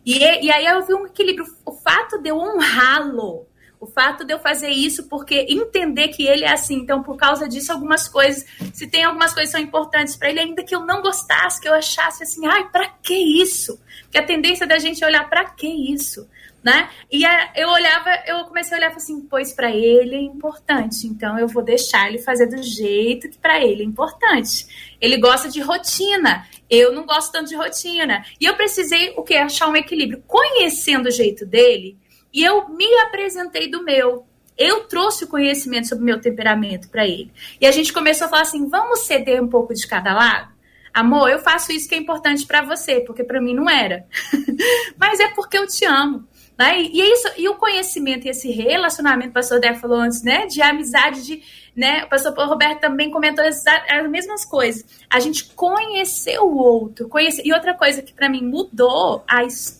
E, 0.06 0.18
e 0.20 0.52
aí 0.52 0.66
eu 0.66 0.86
vi 0.86 0.94
um 0.94 1.06
equilíbrio. 1.06 1.46
O 1.66 1.72
fato 1.72 2.18
de 2.18 2.30
eu 2.30 2.38
honrá-lo, 2.38 3.46
o 3.80 3.88
fato 3.88 4.26
de 4.26 4.34
eu 4.34 4.40
fazer 4.40 4.70
isso, 4.70 5.08
porque 5.08 5.46
entender 5.48 6.10
que 6.10 6.28
ele 6.28 6.44
é 6.44 6.52
assim, 6.52 6.76
então 6.76 7.02
por 7.02 7.16
causa 7.16 7.48
disso, 7.48 7.72
algumas 7.72 8.10
coisas, 8.10 8.46
se 8.74 8.88
tem 8.88 9.04
algumas 9.04 9.34
coisas 9.34 9.52
que 9.52 9.58
são 9.58 9.66
importantes 9.66 10.18
para 10.18 10.30
ele, 10.30 10.42
ainda 10.42 10.64
que 10.64 10.76
eu 10.76 10.86
não 10.86 11.02
gostasse, 11.02 11.62
que 11.62 11.68
eu 11.68 11.74
achasse 11.74 12.24
assim, 12.24 12.46
ai, 12.46 12.70
para 12.70 12.90
que 13.02 13.14
isso? 13.14 13.80
Porque 14.04 14.18
a 14.18 14.26
tendência 14.26 14.68
da 14.68 14.78
gente 14.78 15.02
é 15.02 15.08
olhar 15.08 15.30
para 15.30 15.46
que 15.46 15.68
isso, 15.68 16.28
né? 16.62 16.90
E 17.10 17.26
a, 17.26 17.54
eu 17.56 17.70
olhava, 17.70 18.10
eu 18.28 18.44
comecei 18.46 18.76
a 18.76 18.80
olhar 18.80 18.92
assim, 18.92 19.22
pois 19.22 19.54
para 19.54 19.72
ele 19.72 20.16
é 20.16 20.22
importante, 20.22 21.08
então 21.08 21.40
eu 21.40 21.48
vou 21.48 21.64
deixar 21.64 22.10
ele 22.10 22.18
fazer 22.18 22.48
do 22.48 22.62
jeito 22.62 23.30
que 23.30 23.38
para 23.38 23.64
ele 23.64 23.82
é 23.82 23.86
importante. 23.86 24.68
Ele 25.00 25.16
gosta 25.18 25.48
de 25.48 25.62
rotina, 25.62 26.46
eu 26.70 26.92
não 26.92 27.06
gosto 27.06 27.32
tanto 27.32 27.48
de 27.48 27.56
rotina. 27.56 28.26
E 28.42 28.46
eu 28.46 28.56
precisei 28.56 29.14
o 29.16 29.24
que 29.24 29.36
achar 29.36 29.70
um 29.70 29.76
equilíbrio, 29.78 30.22
conhecendo 30.28 31.08
o 31.08 31.12
jeito 31.12 31.46
dele 31.46 31.98
e 32.34 32.44
eu 32.44 32.70
me 32.70 32.88
apresentei 33.00 33.70
do 33.70 33.84
meu. 33.84 34.26
Eu 34.58 34.86
trouxe 34.86 35.24
o 35.24 35.28
conhecimento 35.28 35.88
sobre 35.88 36.04
o 36.04 36.06
meu 36.06 36.20
temperamento 36.20 36.90
para 36.90 37.08
ele. 37.08 37.32
E 37.62 37.66
a 37.66 37.72
gente 37.72 37.94
começou 37.94 38.28
a 38.28 38.30
falar 38.30 38.42
assim: 38.42 38.68
vamos 38.68 39.02
ceder 39.02 39.42
um 39.42 39.48
pouco 39.48 39.74
de 39.74 39.88
cada 39.88 40.14
lado? 40.14 40.52
Amor, 40.94 41.30
eu 41.30 41.40
faço 41.40 41.72
isso 41.72 41.88
que 41.88 41.96
é 41.96 41.98
importante 41.98 42.46
para 42.46 42.62
você, 42.62 43.00
porque 43.02 43.24
para 43.24 43.40
mim 43.40 43.54
não 43.54 43.70
era. 43.70 44.06
Mas 44.98 45.20
é 45.20 45.30
porque 45.30 45.58
eu 45.58 45.68
te 45.68 45.86
amo. 45.86 46.28
Né? 46.58 46.82
E, 46.82 47.02
é 47.02 47.14
isso, 47.14 47.30
e 47.38 47.48
o 47.48 47.56
conhecimento 47.56 48.28
e 48.28 48.30
esse 48.30 48.52
relacionamento, 48.52 49.30
o 49.30 49.34
pastor 49.34 49.62
Dé 49.62 49.74
falou 49.76 49.98
antes, 49.98 50.24
né? 50.24 50.46
De 50.46 50.62
amizade, 50.62 51.26
de, 51.26 51.42
né? 51.74 52.04
O 52.04 52.10
pastor 52.10 52.34
Roberto 52.36 52.82
também 52.82 53.10
comentou 53.10 53.46
as, 53.46 53.64
as 53.66 54.10
mesmas 54.10 54.44
coisas. 54.44 54.86
A 55.10 55.22
gente 55.22 55.46
conhecer 55.54 56.38
o 56.40 56.54
outro, 56.54 57.08
conhecer. 57.08 57.44
E 57.46 57.54
outra 57.54 57.74
coisa 57.74 58.02
que 58.02 58.14
para 58.14 58.28
mim 58.28 58.44
mudou, 58.44 59.24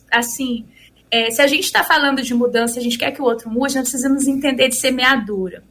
assim, 0.10 0.66
é, 1.12 1.32
se 1.32 1.42
a 1.42 1.48
gente 1.48 1.64
está 1.64 1.84
falando 1.84 2.22
de 2.22 2.34
mudança, 2.34 2.80
a 2.80 2.82
gente 2.82 2.98
quer 2.98 3.12
que 3.12 3.22
o 3.22 3.26
outro 3.26 3.50
mude, 3.50 3.76
nós 3.76 3.90
precisamos 3.90 4.28
entender 4.28 4.70
de 4.70 4.76
semeadura. 4.76 5.64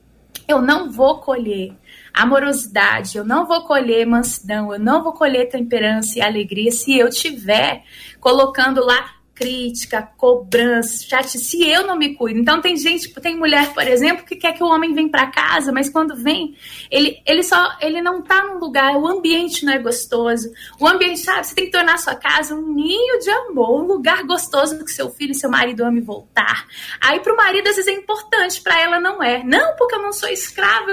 Eu 0.46 0.60
não 0.62 0.90
vou 0.90 1.18
colher 1.20 1.74
amorosidade, 2.12 3.16
eu 3.16 3.24
não 3.24 3.46
vou 3.46 3.62
colher 3.64 4.06
mansidão, 4.06 4.72
eu 4.72 4.78
não 4.78 5.02
vou 5.02 5.12
colher 5.12 5.48
temperança 5.48 6.18
e 6.18 6.22
alegria 6.22 6.70
se 6.72 6.98
eu 6.98 7.10
tiver 7.10 7.84
colocando 8.18 8.84
lá 8.84 9.17
crítica, 9.38 10.02
cobrança, 10.16 11.06
chat, 11.08 11.38
se 11.38 11.62
eu 11.62 11.86
não 11.86 11.96
me 11.96 12.16
cuido. 12.16 12.40
Então 12.40 12.60
tem 12.60 12.76
gente, 12.76 13.08
tem 13.20 13.36
mulher, 13.36 13.72
por 13.72 13.86
exemplo, 13.86 14.24
que 14.24 14.34
quer 14.34 14.52
que 14.52 14.64
o 14.64 14.66
homem 14.66 14.92
venha 14.92 15.08
para 15.08 15.28
casa, 15.28 15.70
mas 15.70 15.88
quando 15.88 16.16
vem, 16.16 16.56
ele, 16.90 17.22
ele 17.24 17.44
só, 17.44 17.76
ele 17.80 18.02
não 18.02 18.20
tá 18.20 18.42
num 18.42 18.58
lugar, 18.58 18.96
o 18.96 19.06
ambiente 19.06 19.64
não 19.64 19.72
é 19.72 19.78
gostoso. 19.78 20.50
O 20.80 20.88
ambiente, 20.88 21.20
sabe, 21.20 21.46
você 21.46 21.54
tem 21.54 21.66
que 21.66 21.70
tornar 21.70 21.94
a 21.94 21.98
sua 21.98 22.16
casa 22.16 22.56
um 22.56 22.74
ninho 22.74 23.20
de 23.20 23.30
amor, 23.30 23.84
um 23.84 23.86
lugar 23.86 24.24
gostoso 24.24 24.84
que 24.84 24.90
seu 24.90 25.08
filho 25.08 25.30
e 25.30 25.36
seu 25.36 25.48
marido 25.48 25.84
amem 25.84 26.02
voltar. 26.02 26.66
Aí 27.00 27.20
pro 27.20 27.36
marido 27.36 27.68
às 27.68 27.76
vezes 27.76 27.92
é 27.92 27.94
importante, 27.94 28.60
para 28.60 28.80
ela 28.80 28.98
não 28.98 29.22
é. 29.22 29.44
Não, 29.44 29.76
porque 29.76 29.94
eu 29.94 30.02
não 30.02 30.12
sou 30.12 30.28
escrava, 30.28 30.86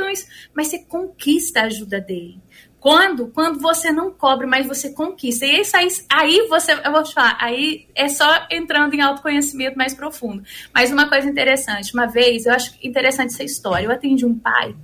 mas 0.53 0.67
você 0.67 0.79
conquista 0.79 1.61
a 1.61 1.65
ajuda 1.65 1.99
dele. 1.99 2.44
Quando? 2.86 3.29
Quando 3.29 3.59
você 3.59 3.91
não 3.91 4.11
cobre, 4.11 4.45
mas 4.45 4.67
você 4.67 4.91
conquista. 4.91 5.43
E 5.43 5.61
isso 5.61 5.75
aí, 5.75 5.88
aí 6.07 6.47
você, 6.47 6.71
eu 6.71 6.91
vou 6.91 7.01
te 7.01 7.15
falar, 7.15 7.36
aí 7.41 7.88
é 7.95 8.07
só 8.07 8.45
entrando 8.51 8.93
em 8.93 9.01
autoconhecimento 9.01 9.75
mais 9.75 9.95
profundo. 9.95 10.43
Mas 10.71 10.91
uma 10.91 11.09
coisa 11.09 11.27
interessante, 11.27 11.95
uma 11.95 12.05
vez, 12.05 12.45
eu 12.45 12.53
acho 12.53 12.75
interessante 12.83 13.33
essa 13.33 13.43
história. 13.43 13.88
Eu 13.88 13.91
atendi 13.91 14.23
um 14.23 14.38
pai 14.38 14.75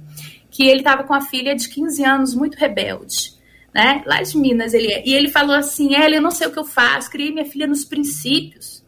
que 0.50 0.68
ele 0.68 0.80
estava 0.80 1.04
com 1.04 1.14
a 1.14 1.22
filha 1.22 1.56
de 1.56 1.70
15 1.70 2.04
anos, 2.04 2.34
muito 2.34 2.56
rebelde. 2.56 3.36
Né? 3.72 4.02
Lá 4.08 4.20
de 4.24 4.36
Minas 4.36 4.74
ele 4.74 4.92
é. 4.92 5.08
E 5.08 5.14
ele 5.14 5.30
falou 5.30 5.56
assim: 5.56 5.94
Ela, 5.94 6.16
eu 6.16 6.24
não 6.24 6.32
sei 6.32 6.48
o 6.48 6.52
que 6.52 6.58
eu 6.58 6.66
faço, 6.66 7.12
criei 7.12 7.32
minha 7.32 7.46
filha 7.46 7.68
nos 7.68 7.86
princípios. 7.86 8.81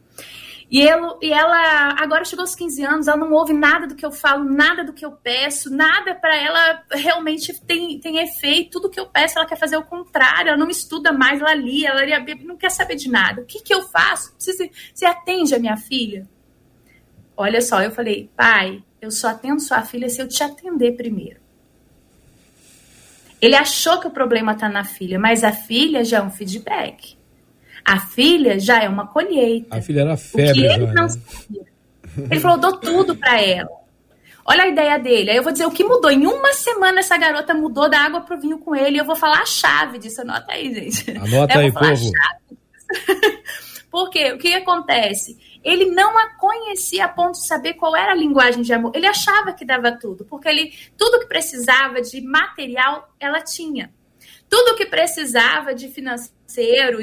E, 0.74 0.82
ele, 0.82 1.06
e 1.22 1.32
ela 1.32 2.02
agora 2.02 2.26
chegou 2.26 2.42
aos 2.42 2.56
15 2.56 2.84
anos, 2.84 3.08
ela 3.08 3.16
não 3.16 3.32
ouve 3.32 3.54
nada 3.54 3.86
do 3.86 3.94
que 3.94 4.04
eu 4.04 4.12
falo, 4.12 4.44
nada 4.44 4.84
do 4.84 4.92
que 4.92 5.06
eu 5.06 5.12
peço, 5.12 5.70
nada 5.70 6.16
para 6.16 6.36
ela 6.36 6.84
realmente 6.90 7.54
tem, 7.62 8.00
tem 8.00 8.18
efeito. 8.18 8.72
Tudo 8.72 8.90
que 8.90 9.00
eu 9.00 9.06
peço, 9.06 9.38
ela 9.38 9.48
quer 9.48 9.56
fazer 9.56 9.78
o 9.78 9.84
contrário, 9.84 10.50
ela 10.50 10.58
não 10.58 10.72
estuda 10.72 11.14
mais, 11.14 11.40
ela 11.40 11.54
lia, 11.54 11.90
ela 11.90 12.04
lia 12.04 12.26
não 12.44 12.58
quer 12.58 12.72
saber 12.72 12.96
de 12.96 13.08
nada. 13.08 13.44
O 13.44 13.46
que, 13.46 13.62
que 13.62 13.72
eu 13.72 13.84
faço? 13.84 14.34
Você, 14.36 14.72
você 14.92 15.06
atende 15.06 15.54
a 15.54 15.60
minha 15.60 15.78
filha? 15.78 16.28
Olha 17.38 17.62
só, 17.62 17.84
eu 17.84 17.92
falei, 17.92 18.32
pai, 18.36 18.84
eu 19.00 19.12
só 19.12 19.28
atendo 19.28 19.62
sua 19.62 19.84
filha 19.84 20.10
se 20.10 20.24
eu 20.24 20.28
te 20.28 20.42
atender 20.42 20.98
primeiro. 20.98 21.40
Ele 23.40 23.56
achou 23.56 24.00
que 24.00 24.08
o 24.08 24.12
problema 24.12 24.54
está 24.54 24.68
na 24.68 24.84
filha, 24.84 25.20
mas 25.20 25.44
a 25.44 25.52
filha 25.52 26.04
já 26.04 26.18
é 26.18 26.22
um 26.24 26.32
feedback. 26.32 27.16
A 27.86 28.00
filha 28.00 28.60
já 28.60 28.82
é 28.82 28.88
uma 28.88 29.08
colheita. 29.08 29.76
A 29.76 29.82
filha 29.82 30.02
era 30.02 30.18
febre. 30.18 30.66
ele, 30.66 30.70
já, 30.70 30.78
não 30.78 31.08
né? 31.08 31.08
ele 32.32 32.40
falou: 32.40 32.58
dou 32.58 32.78
tudo 32.78 33.16
para 33.16 33.42
ela. 33.42 33.70
Olha 34.46 34.64
a 34.64 34.68
ideia 34.68 34.98
dele. 35.00 35.32
Aí 35.32 35.38
eu 35.38 35.44
vou 35.44 35.52
dizer 35.52 35.66
o 35.66 35.72
que 35.72 35.84
mudou. 35.84 36.12
Em 36.12 36.28
uma 36.28 36.54
semana 36.54 37.00
essa 37.00 37.18
garota 37.18 37.54
mudou 37.54 37.90
da 37.90 38.00
água 38.00 38.22
pro 38.22 38.40
vinho 38.40 38.60
com 38.60 38.76
ele. 38.76 38.98
E 38.98 39.00
eu 39.00 39.06
vou 39.06 39.16
falar 39.16 39.42
a 39.42 39.46
chave 39.46 39.98
disso. 39.98 40.22
Anota 40.22 40.52
aí, 40.52 40.74
gente. 40.74 41.12
Anota 41.18 41.60
aí, 41.60 41.72
povo. 41.72 42.12
Porque 43.90 44.32
o 44.34 44.38
que 44.38 44.54
acontece? 44.54 45.38
Ele 45.64 45.86
não 45.86 46.18
a 46.18 46.36
conhecia 46.36 47.06
a 47.06 47.08
ponto 47.08 47.34
de 47.34 47.48
saber 47.48 47.76
qual 47.76 47.96
era 47.96 48.12
a 48.12 48.16
linguagem 48.16 48.64
de 48.64 48.74
amor. 48.74 48.92
Ele 48.96 49.06
achava 49.06 49.54
que 49.54 49.64
dava 49.64 49.92
tudo, 49.92 50.26
porque 50.26 50.50
ele 50.50 50.74
tudo 50.98 51.20
que 51.20 51.28
precisava 51.28 52.02
de 52.02 52.20
material 52.20 53.08
ela 53.20 53.40
tinha. 53.40 53.94
Tudo 54.50 54.76
que 54.76 54.88
precisava 54.88 55.76
de 55.76 55.88
financeiro, 55.90 56.34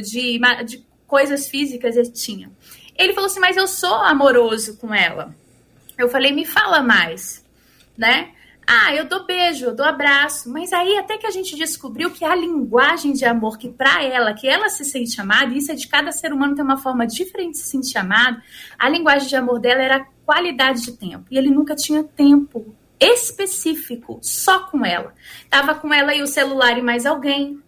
de, 0.01 0.38
de 0.64 0.84
coisas 1.07 1.48
físicas, 1.48 1.96
ele 1.96 2.11
tinha. 2.11 2.51
Ele 2.96 3.12
falou 3.12 3.26
assim: 3.26 3.40
Mas 3.40 3.57
eu 3.57 3.66
sou 3.66 3.94
amoroso 3.94 4.76
com 4.76 4.94
ela. 4.94 5.34
Eu 5.98 6.09
falei: 6.09 6.32
Me 6.32 6.44
fala 6.44 6.82
mais, 6.82 7.44
né? 7.96 8.32
Ah, 8.72 8.94
eu 8.94 9.05
dou 9.05 9.26
beijo, 9.26 9.64
eu 9.64 9.74
dou 9.74 9.84
abraço. 9.84 10.48
Mas 10.48 10.72
aí 10.72 10.96
até 10.96 11.18
que 11.18 11.26
a 11.26 11.30
gente 11.30 11.57
descobriu 11.57 12.11
que 12.11 12.24
a 12.24 12.36
linguagem 12.36 13.12
de 13.12 13.24
amor 13.24 13.59
que 13.59 13.68
para 13.68 14.01
ela, 14.05 14.32
que 14.32 14.46
ela 14.46 14.68
se 14.68 14.84
sente 14.84 15.20
amada, 15.20 15.53
isso 15.55 15.72
é 15.72 15.74
de 15.74 15.88
cada 15.88 16.12
ser 16.12 16.32
humano 16.32 16.55
tem 16.55 16.62
uma 16.62 16.76
forma 16.76 17.05
diferente 17.05 17.55
de 17.55 17.59
se 17.59 17.70
sentir 17.70 17.98
amado, 17.98 18.40
a 18.78 18.88
linguagem 18.88 19.28
de 19.28 19.34
amor 19.34 19.59
dela 19.59 19.82
era 19.82 20.07
qualidade 20.24 20.82
de 20.82 20.92
tempo. 20.92 21.24
E 21.30 21.36
ele 21.36 21.51
nunca 21.51 21.74
tinha 21.74 22.05
tempo 22.05 22.72
específico 23.01 24.20
só 24.22 24.61
com 24.61 24.86
ela. 24.86 25.14
Tava 25.48 25.74
com 25.74 25.92
ela 25.92 26.14
e 26.14 26.22
o 26.22 26.26
celular 26.26 26.78
e 26.78 26.82
mais 26.82 27.07
alguém. 27.07 27.61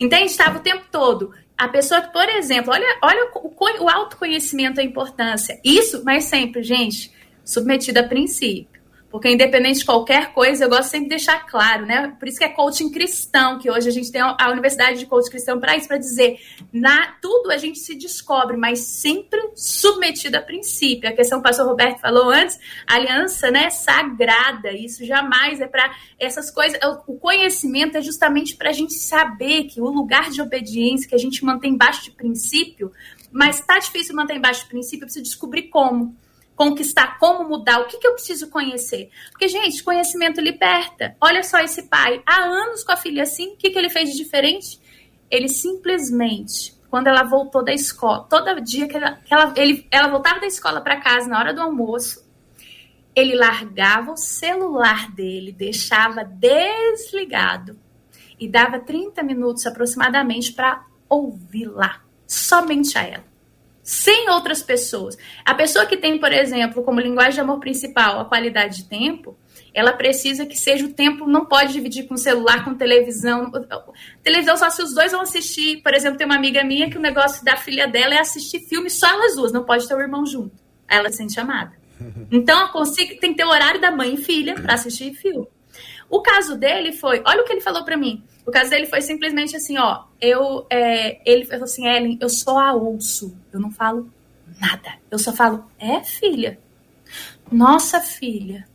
Entende? 0.00 0.26
Estava 0.26 0.58
o 0.58 0.62
tempo 0.62 0.84
todo. 0.90 1.32
A 1.56 1.68
pessoa 1.68 2.00
por 2.00 2.26
exemplo, 2.30 2.72
olha, 2.72 2.98
olha 3.02 3.30
o, 3.34 3.84
o 3.84 3.88
autoconhecimento, 3.88 4.80
a 4.80 4.84
importância. 4.84 5.60
Isso, 5.62 6.02
mas 6.04 6.24
sempre, 6.24 6.62
gente, 6.62 7.12
submetida 7.44 8.00
a 8.00 8.08
princípio. 8.08 8.69
Porque 9.10 9.28
independente 9.28 9.80
de 9.80 9.84
qualquer 9.84 10.32
coisa, 10.32 10.64
eu 10.64 10.68
gosto 10.68 10.90
sempre 10.90 11.08
de 11.08 11.16
deixar 11.16 11.44
claro, 11.46 11.84
né? 11.84 12.14
Por 12.18 12.28
isso 12.28 12.38
que 12.38 12.44
é 12.44 12.48
coaching 12.48 12.90
cristão, 12.90 13.58
que 13.58 13.68
hoje 13.68 13.88
a 13.88 13.92
gente 13.92 14.10
tem 14.10 14.20
a 14.20 14.50
Universidade 14.50 15.00
de 15.00 15.06
Coaching 15.06 15.30
Cristão 15.30 15.58
para 15.58 15.76
isso, 15.76 15.88
para 15.88 15.98
dizer, 15.98 16.38
na 16.72 17.16
tudo 17.20 17.50
a 17.50 17.56
gente 17.56 17.80
se 17.80 17.96
descobre, 17.96 18.56
mas 18.56 18.78
sempre 18.78 19.40
submetido 19.56 20.36
a 20.36 20.40
princípio. 20.40 21.08
A 21.08 21.12
questão 21.12 21.38
que 21.38 21.40
o 21.40 21.48
pastor 21.48 21.66
Roberto 21.66 22.00
falou 22.00 22.30
antes, 22.30 22.58
aliança, 22.86 23.50
né, 23.50 23.68
sagrada. 23.68 24.72
Isso 24.72 25.04
jamais 25.04 25.60
é 25.60 25.66
para 25.66 25.92
essas 26.18 26.48
coisas. 26.48 26.78
O 27.08 27.14
conhecimento 27.14 27.96
é 27.96 28.02
justamente 28.02 28.54
para 28.54 28.70
a 28.70 28.72
gente 28.72 28.94
saber 28.94 29.64
que 29.64 29.80
o 29.80 29.90
lugar 29.90 30.30
de 30.30 30.40
obediência 30.40 31.08
que 31.08 31.16
a 31.16 31.18
gente 31.18 31.44
mantém 31.44 31.72
embaixo 31.72 32.04
de 32.04 32.12
princípio, 32.12 32.92
mas 33.32 33.58
está 33.58 33.78
difícil 33.78 34.14
manter 34.14 34.36
embaixo 34.36 34.62
de 34.62 34.68
princípio, 34.68 35.02
eu 35.02 35.06
preciso 35.06 35.24
descobrir 35.24 35.64
como 35.64 36.16
conquistar, 36.60 37.18
como 37.18 37.48
mudar, 37.48 37.80
o 37.80 37.86
que, 37.86 37.96
que 37.96 38.06
eu 38.06 38.12
preciso 38.12 38.50
conhecer. 38.50 39.08
Porque, 39.30 39.48
gente, 39.48 39.82
conhecimento 39.82 40.42
liberta. 40.42 41.16
Olha 41.18 41.42
só 41.42 41.58
esse 41.60 41.84
pai, 41.84 42.22
há 42.26 42.44
anos 42.44 42.84
com 42.84 42.92
a 42.92 42.98
filha 42.98 43.22
assim, 43.22 43.54
o 43.54 43.56
que, 43.56 43.70
que 43.70 43.78
ele 43.78 43.88
fez 43.88 44.10
de 44.10 44.18
diferente? 44.18 44.78
Ele 45.30 45.48
simplesmente, 45.48 46.78
quando 46.90 47.06
ela 47.06 47.22
voltou 47.22 47.64
da 47.64 47.72
escola, 47.72 48.26
todo 48.28 48.60
dia 48.60 48.86
que 48.86 48.94
ela, 48.94 49.12
que 49.12 49.32
ela, 49.32 49.54
ele, 49.56 49.88
ela 49.90 50.08
voltava 50.08 50.38
da 50.38 50.46
escola 50.46 50.82
para 50.82 51.00
casa 51.00 51.26
na 51.26 51.38
hora 51.38 51.54
do 51.54 51.62
almoço, 51.62 52.28
ele 53.16 53.34
largava 53.34 54.12
o 54.12 54.16
celular 54.18 55.10
dele, 55.12 55.52
deixava 55.52 56.24
desligado 56.24 57.78
e 58.38 58.46
dava 58.46 58.78
30 58.78 59.22
minutos 59.22 59.66
aproximadamente 59.66 60.52
para 60.52 60.84
ouvir 61.08 61.68
lá, 61.68 62.02
somente 62.26 62.98
a 62.98 63.02
ela 63.02 63.29
sem 63.82 64.28
outras 64.30 64.62
pessoas. 64.62 65.16
A 65.44 65.54
pessoa 65.54 65.86
que 65.86 65.96
tem, 65.96 66.18
por 66.18 66.32
exemplo, 66.32 66.82
como 66.82 67.00
linguagem 67.00 67.34
de 67.34 67.40
amor 67.40 67.60
principal 67.60 68.20
a 68.20 68.24
qualidade 68.24 68.78
de 68.78 68.88
tempo, 68.88 69.36
ela 69.72 69.92
precisa 69.92 70.44
que 70.46 70.56
seja 70.56 70.84
o 70.84 70.92
tempo, 70.92 71.26
não 71.26 71.46
pode 71.46 71.72
dividir 71.72 72.06
com 72.06 72.16
celular, 72.16 72.64
com 72.64 72.74
televisão. 72.74 73.50
Televisão 74.22 74.56
só 74.56 74.70
se 74.70 74.82
os 74.82 74.94
dois 74.94 75.12
vão 75.12 75.22
assistir. 75.22 75.82
Por 75.82 75.94
exemplo, 75.94 76.18
tem 76.18 76.26
uma 76.26 76.36
amiga 76.36 76.64
minha 76.64 76.90
que 76.90 76.98
o 76.98 77.00
negócio 77.00 77.44
da 77.44 77.56
filha 77.56 77.86
dela 77.86 78.14
é 78.14 78.18
assistir 78.18 78.60
filme 78.60 78.90
só 78.90 79.08
elas 79.08 79.36
duas, 79.36 79.52
não 79.52 79.64
pode 79.64 79.86
ter 79.86 79.94
o 79.94 80.00
irmão 80.00 80.26
junto. 80.26 80.54
Ela 80.88 81.08
se 81.08 81.18
sente 81.18 81.38
amada. 81.38 81.78
Então, 82.32 82.68
consigo, 82.68 83.20
tem 83.20 83.32
que 83.32 83.36
ter 83.36 83.44
o 83.44 83.50
horário 83.50 83.78
da 83.78 83.90
mãe 83.90 84.14
e 84.14 84.16
filha 84.16 84.54
para 84.54 84.72
assistir 84.72 85.12
filme. 85.12 85.46
O 86.08 86.22
caso 86.22 86.56
dele 86.56 86.92
foi, 86.92 87.22
olha 87.26 87.42
o 87.42 87.44
que 87.44 87.52
ele 87.52 87.60
falou 87.60 87.84
para 87.84 87.96
mim. 87.96 88.24
O 88.50 88.52
caso 88.52 88.68
dele 88.68 88.86
foi 88.86 89.00
simplesmente 89.00 89.54
assim, 89.54 89.78
ó, 89.78 90.02
eu, 90.20 90.66
é, 90.68 91.20
ele 91.24 91.44
falou 91.44 91.62
assim, 91.62 91.86
Ellen, 91.86 92.18
eu 92.20 92.28
só 92.28 92.58
a 92.58 92.74
ouço, 92.74 93.32
eu 93.52 93.60
não 93.60 93.70
falo 93.70 94.12
nada. 94.60 94.94
Eu 95.08 95.20
só 95.20 95.32
falo, 95.32 95.70
é 95.78 96.02
filha, 96.02 96.58
nossa 97.48 98.00
filha, 98.00 98.66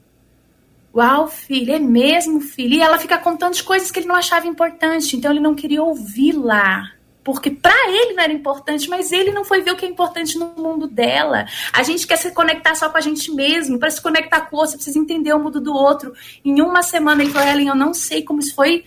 uau 0.96 1.28
filha, 1.28 1.76
é 1.76 1.80
mesmo 1.80 2.40
filha. 2.40 2.76
E 2.76 2.82
ela 2.82 2.98
fica 2.98 3.18
contando 3.18 3.56
de 3.56 3.64
coisas 3.64 3.92
que 3.92 4.00
ele 4.00 4.08
não 4.08 4.16
achava 4.16 4.48
importante, 4.48 5.18
então 5.18 5.30
ele 5.30 5.42
não 5.42 5.54
queria 5.54 5.84
ouvir 5.84 6.32
lá 6.32 6.90
porque 7.22 7.50
para 7.50 7.90
ele 7.90 8.14
não 8.14 8.24
era 8.24 8.32
importante, 8.32 8.88
mas 8.88 9.12
ele 9.12 9.32
não 9.32 9.44
foi 9.44 9.64
ver 9.64 9.72
o 9.72 9.76
que 9.76 9.84
é 9.84 9.90
importante 9.90 10.38
no 10.38 10.54
mundo 10.56 10.86
dela. 10.86 11.48
A 11.74 11.82
gente 11.82 12.06
quer 12.06 12.18
se 12.18 12.32
conectar 12.32 12.76
só 12.76 12.88
com 12.88 13.00
a 13.00 13.02
gente 13.02 13.32
mesmo, 13.32 13.80
para 13.80 13.90
se 13.90 14.00
conectar 14.00 14.42
com 14.42 14.56
o 14.56 14.60
outro, 14.60 14.74
você 14.74 14.78
precisa 14.78 15.00
entender 15.00 15.34
o 15.34 15.40
mundo 15.40 15.60
do 15.60 15.74
outro. 15.74 16.14
Em 16.46 16.62
uma 16.62 16.84
semana 16.84 17.24
ele 17.24 17.32
falou, 17.32 17.48
Ellen, 17.48 17.70
eu 17.70 17.76
não 17.76 17.96
sei 17.96 18.22
como 18.22 18.40
isso 18.40 18.54
foi 18.54 18.86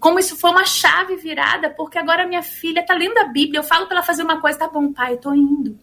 como 0.00 0.18
isso 0.18 0.36
foi 0.36 0.50
uma 0.50 0.64
chave 0.64 1.16
virada, 1.16 1.70
porque 1.70 1.98
agora 1.98 2.26
minha 2.26 2.42
filha 2.42 2.84
tá 2.84 2.94
lendo 2.94 3.18
a 3.18 3.24
Bíblia, 3.24 3.60
eu 3.60 3.64
falo 3.64 3.86
para 3.86 3.98
ela 3.98 4.06
fazer 4.06 4.22
uma 4.22 4.40
coisa, 4.40 4.58
tá 4.58 4.68
bom, 4.68 4.92
pai, 4.92 5.16
tô 5.18 5.32
indo. 5.34 5.78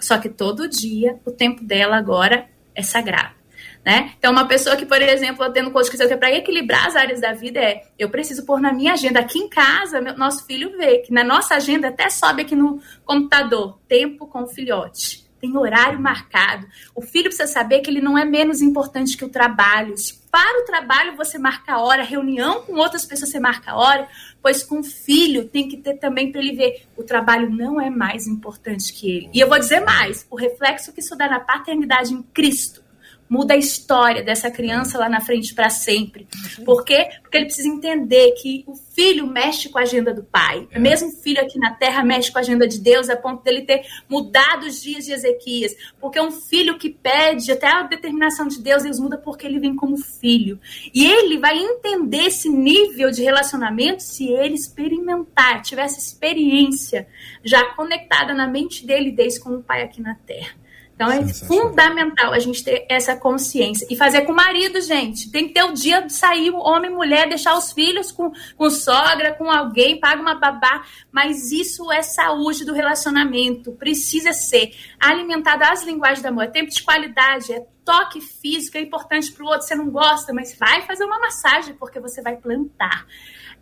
Só 0.00 0.18
que 0.18 0.28
todo 0.28 0.68
dia 0.68 1.18
o 1.24 1.30
tempo 1.30 1.64
dela 1.64 1.96
agora 1.96 2.48
é 2.74 2.82
sagrado. 2.82 3.36
Né? 3.84 4.14
Então, 4.18 4.32
uma 4.32 4.48
pessoa 4.48 4.74
que, 4.74 4.84
por 4.84 5.00
exemplo, 5.00 5.48
tendo 5.52 5.70
coach 5.70 5.88
que 5.88 6.16
para 6.16 6.32
equilibrar 6.32 6.88
as 6.88 6.96
áreas 6.96 7.20
da 7.20 7.32
vida 7.32 7.60
é 7.60 7.84
eu 7.96 8.10
preciso 8.10 8.44
pôr 8.44 8.60
na 8.60 8.72
minha 8.72 8.94
agenda. 8.94 9.20
Aqui 9.20 9.38
em 9.38 9.48
casa, 9.48 10.00
meu, 10.00 10.18
nosso 10.18 10.44
filho 10.44 10.76
vê 10.76 10.98
que 10.98 11.12
na 11.12 11.22
nossa 11.22 11.54
agenda 11.54 11.86
até 11.86 12.10
sobe 12.10 12.42
aqui 12.42 12.56
no 12.56 12.80
computador 13.04 13.78
tempo 13.86 14.26
com 14.26 14.42
o 14.42 14.48
filhote. 14.48 15.24
Tem 15.40 15.56
horário 15.56 16.00
marcado. 16.00 16.66
O 16.96 17.00
filho 17.00 17.26
precisa 17.26 17.46
saber 17.46 17.78
que 17.78 17.88
ele 17.88 18.00
não 18.00 18.18
é 18.18 18.24
menos 18.24 18.60
importante 18.60 19.16
que 19.16 19.24
o 19.24 19.28
trabalho. 19.28 19.94
Para 20.36 20.60
o 20.60 20.66
trabalho 20.66 21.16
você 21.16 21.38
marca 21.38 21.72
a 21.72 21.80
hora, 21.80 22.02
reunião 22.02 22.60
com 22.60 22.74
outras 22.74 23.06
pessoas 23.06 23.30
você 23.30 23.40
marca 23.40 23.70
a 23.70 23.76
hora, 23.78 24.06
pois 24.42 24.62
com 24.62 24.82
filho 24.82 25.48
tem 25.48 25.66
que 25.66 25.78
ter 25.78 25.94
também 25.94 26.30
para 26.30 26.42
ele 26.42 26.54
ver 26.54 26.82
o 26.94 27.02
trabalho 27.02 27.48
não 27.48 27.80
é 27.80 27.88
mais 27.88 28.26
importante 28.26 28.92
que 28.92 29.10
ele. 29.10 29.30
E 29.32 29.40
eu 29.40 29.48
vou 29.48 29.58
dizer 29.58 29.80
mais, 29.80 30.26
o 30.30 30.36
reflexo 30.36 30.92
que 30.92 31.00
isso 31.00 31.16
dá 31.16 31.26
na 31.26 31.40
paternidade 31.40 32.12
em 32.12 32.22
Cristo 32.22 32.84
muda 33.28 33.54
a 33.54 33.56
história 33.56 34.22
dessa 34.22 34.50
criança 34.50 34.98
lá 34.98 35.08
na 35.08 35.20
frente 35.20 35.54
para 35.54 35.68
sempre. 35.68 36.26
Por 36.64 36.84
quê? 36.84 37.08
Porque 37.22 37.36
ele 37.36 37.46
precisa 37.46 37.68
entender 37.68 38.32
que 38.32 38.64
o 38.66 38.74
filho 38.74 39.26
mexe 39.26 39.68
com 39.68 39.78
a 39.78 39.82
agenda 39.82 40.12
do 40.14 40.22
pai. 40.22 40.66
É. 40.70 40.78
Mesmo 40.78 41.08
o 41.08 41.12
filho 41.12 41.40
aqui 41.40 41.58
na 41.58 41.74
terra 41.74 42.02
mexe 42.02 42.30
com 42.30 42.38
a 42.38 42.40
agenda 42.40 42.66
de 42.66 42.80
Deus, 42.80 43.10
a 43.10 43.16
ponto 43.16 43.42
dele 43.42 43.62
ter 43.62 43.82
mudado 44.08 44.66
os 44.66 44.80
dias 44.80 45.04
de 45.04 45.12
Ezequias. 45.12 45.74
Porque 46.00 46.20
um 46.20 46.30
filho 46.30 46.78
que 46.78 46.90
pede 46.90 47.50
até 47.52 47.66
a 47.66 47.82
determinação 47.82 48.48
de 48.48 48.60
Deus, 48.60 48.82
Deus 48.82 48.98
muda 48.98 49.18
porque 49.18 49.46
ele 49.46 49.58
vem 49.58 49.74
como 49.74 49.96
filho. 49.96 50.58
E 50.94 51.04
ele 51.04 51.38
vai 51.38 51.58
entender 51.58 52.26
esse 52.26 52.48
nível 52.48 53.10
de 53.10 53.22
relacionamento 53.22 54.02
se 54.02 54.28
ele 54.28 54.54
experimentar, 54.54 55.62
tiver 55.62 55.82
essa 55.82 55.98
experiência 55.98 57.06
já 57.44 57.64
conectada 57.74 58.32
na 58.32 58.46
mente 58.46 58.86
dele 58.86 59.10
desde 59.10 59.40
como 59.40 59.62
pai 59.62 59.82
aqui 59.82 60.00
na 60.00 60.14
terra. 60.14 60.65
Então 60.96 61.12
é 61.12 61.28
fundamental 61.28 62.32
a 62.32 62.38
gente 62.38 62.64
ter 62.64 62.86
essa 62.88 63.14
consciência. 63.14 63.86
E 63.90 63.96
fazer 63.96 64.22
com 64.22 64.32
o 64.32 64.34
marido, 64.34 64.80
gente. 64.80 65.30
Tem 65.30 65.46
que 65.46 65.52
ter 65.52 65.62
o 65.62 65.72
dia 65.72 66.00
de 66.00 66.12
sair, 66.12 66.50
homem 66.50 66.90
e 66.90 66.94
mulher, 66.94 67.28
deixar 67.28 67.56
os 67.56 67.70
filhos 67.70 68.10
com, 68.10 68.32
com 68.56 68.70
sogra, 68.70 69.34
com 69.34 69.50
alguém, 69.50 70.00
paga 70.00 70.22
uma 70.22 70.34
babá. 70.34 70.84
Mas 71.12 71.52
isso 71.52 71.92
é 71.92 72.00
saúde 72.00 72.64
do 72.64 72.72
relacionamento. 72.72 73.72
Precisa 73.72 74.32
ser 74.32 74.74
alimentado 74.98 75.64
às 75.64 75.84
linguagens 75.84 76.22
do 76.22 76.28
amor. 76.28 76.44
É 76.44 76.48
tempo 76.48 76.70
de 76.70 76.82
qualidade, 76.82 77.52
é 77.52 77.60
toque 77.84 78.22
físico, 78.22 78.78
é 78.78 78.80
importante 78.80 79.30
para 79.30 79.44
o 79.44 79.48
outro. 79.48 79.66
Você 79.66 79.74
não 79.74 79.90
gosta, 79.90 80.32
mas 80.32 80.56
vai 80.58 80.80
fazer 80.86 81.04
uma 81.04 81.20
massagem, 81.20 81.74
porque 81.74 82.00
você 82.00 82.22
vai 82.22 82.36
plantar. 82.38 83.06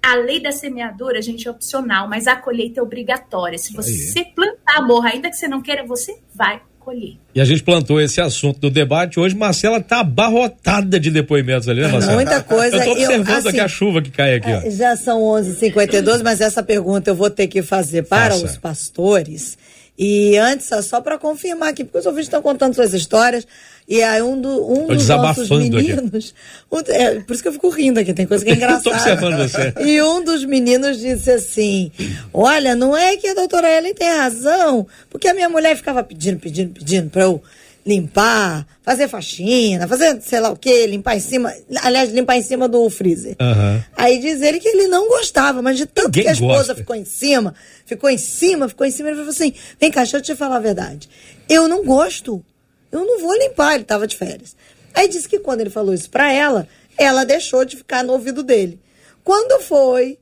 A 0.01 0.15
lei 0.15 0.41
da 0.41 0.53
semeadura, 0.53 1.21
gente, 1.21 1.49
é 1.49 1.51
opcional, 1.51 2.09
mas 2.09 2.29
a 2.29 2.37
colheita 2.37 2.79
é 2.79 2.83
obrigatória. 2.83 3.59
Se 3.59 3.73
você 3.73 4.25
plantar 4.37 4.77
amor, 4.77 5.05
ainda 5.05 5.29
que 5.31 5.37
você 5.37 5.49
não 5.49 5.61
queira, 5.61 5.85
você 5.85 6.23
vai 6.33 6.63
colher. 6.85 7.17
E 7.35 7.41
a 7.41 7.45
gente 7.45 7.63
plantou 7.63 8.01
esse 8.01 8.21
assunto 8.21 8.61
do 8.61 8.71
debate. 8.71 9.19
Hoje, 9.19 9.35
Marcela 9.35 9.79
está 9.79 10.01
abarrotada 10.01 11.01
de 11.01 11.11
depoimentos 11.11 11.69
ali, 11.69 11.81
né, 11.81 11.89
Marcela? 11.89 12.15
Muita 12.15 12.43
coisa. 12.43 12.77
Eu 12.77 12.79
estou 12.81 12.93
observando 12.93 13.29
eu, 13.29 13.35
assim, 13.39 13.49
aqui 13.49 13.61
a 13.61 13.69
chuva 13.69 14.03
que 14.03 14.11
cai 14.11 14.35
aqui. 14.37 14.51
Ó. 14.51 14.71
Já 14.71 14.97
são 14.97 15.21
11h52, 15.21 16.23
mas 16.23 16.41
essa 16.41 16.63
pergunta 16.63 17.11
eu 17.11 17.15
vou 17.15 17.31
ter 17.31 17.47
que 17.49 17.63
fazer 17.63 18.03
para 18.03 18.35
Faça. 18.35 18.45
os 18.45 18.57
pastores. 18.57 19.57
E 19.97 20.37
antes, 20.37 20.69
só 20.85 21.01
para 21.01 21.19
confirmar 21.19 21.69
aqui, 21.69 21.85
porque 21.85 21.99
os 21.99 22.07
ouvintes 22.07 22.27
estão 22.27 22.43
contando 22.43 22.75
suas 22.75 22.93
histórias. 22.93 23.47
E 23.87 24.03
aí 24.03 24.23
um, 24.23 24.41
do, 24.41 24.73
um 24.73 24.87
dos 24.87 25.07
nossos 25.09 25.49
meninos. 25.51 26.35
Um, 26.73 26.79
é, 26.89 27.21
por 27.21 27.35
isso 27.35 27.43
que 27.43 27.49
eu 27.49 27.53
fico 27.53 27.69
rindo 27.69 28.01
aqui, 28.01 28.15
tem 28.15 28.27
coisa 28.27 28.45
que 28.45 28.51
é 28.51 28.55
engraçada. 28.57 28.79
Estou 28.79 28.93
observando 28.93 29.37
você. 29.37 29.75
E 29.87 30.03
um 30.03 30.25
dos 30.25 30.45
meninos 30.45 30.99
disse 30.99 31.31
assim: 31.31 31.93
Olha, 32.33 32.75
não 32.75 32.97
é 32.97 33.17
que 33.17 33.29
a 33.29 33.35
doutora 33.35 33.71
Ellen 33.71 33.95
tem 33.95 34.09
razão, 34.09 34.87
porque 35.11 35.29
a 35.29 35.35
minha 35.35 35.49
mulher 35.49 35.77
ficava 35.77 36.03
pedindo, 36.03 36.41
pedindo, 36.41 36.73
pedindo 36.73 37.11
para 37.11 37.25
eu 37.25 37.43
limpar, 37.87 38.67
fazer 38.83 39.09
faxina, 39.09 39.87
fazer 39.87 40.21
sei 40.23 40.41
lá 40.41 40.51
o 40.51 40.57
que, 40.57 40.87
limpar 40.87 41.17
em 41.17 41.21
cima, 41.21 41.55
aliás, 41.83 42.11
limpar 42.11 42.37
em 42.37 42.43
cima 42.43 42.67
do 42.67 42.89
freezer. 42.89 43.37
Uhum. 43.41 43.83
Aí 43.97 44.19
diz 44.19 44.41
ele 44.41 44.59
que 44.59 44.69
ele 44.69 44.87
não 44.87 45.09
gostava, 45.09 45.61
mas 45.61 45.77
de 45.77 45.87
tanto 45.87 46.07
Ninguém 46.07 46.23
que 46.23 46.29
a 46.29 46.33
esposa 46.33 46.55
gosta. 46.55 46.75
ficou 46.75 46.97
em 46.97 47.05
cima, 47.05 47.55
ficou 47.85 48.09
em 48.09 48.19
cima, 48.19 48.69
ficou 48.69 48.87
em 48.87 48.91
cima, 48.91 49.09
ele 49.11 49.19
falou 49.19 49.31
assim: 49.31 49.53
vem 49.79 49.91
cá, 49.91 50.03
deixa 50.03 50.17
eu 50.17 50.23
te 50.23 50.35
falar 50.35 50.57
a 50.57 50.61
verdade. 50.61 51.09
Eu 51.49 51.69
não 51.69 51.85
gosto. 51.85 52.45
Eu 52.91 53.05
não 53.05 53.21
vou 53.21 53.37
limpar, 53.37 53.75
ele 53.75 53.83
estava 53.83 54.07
de 54.07 54.17
férias. 54.17 54.55
Aí 54.95 55.09
disse 55.09 55.29
que 55.29 55.41
quando 55.41 55.61
ele 55.61 55.71
falou 55.71 55.93
isso 55.93 56.09
para 56.09 56.33
ela, 56.33 56.69
ela 56.97 57.25
deixou 57.25 57.65
de 57.65 57.77
ficar 57.77 58.05
no 58.05 58.13
ouvido 58.13 58.43
dele. 58.43 58.79
Quando 59.25 59.61
foi 59.63 60.19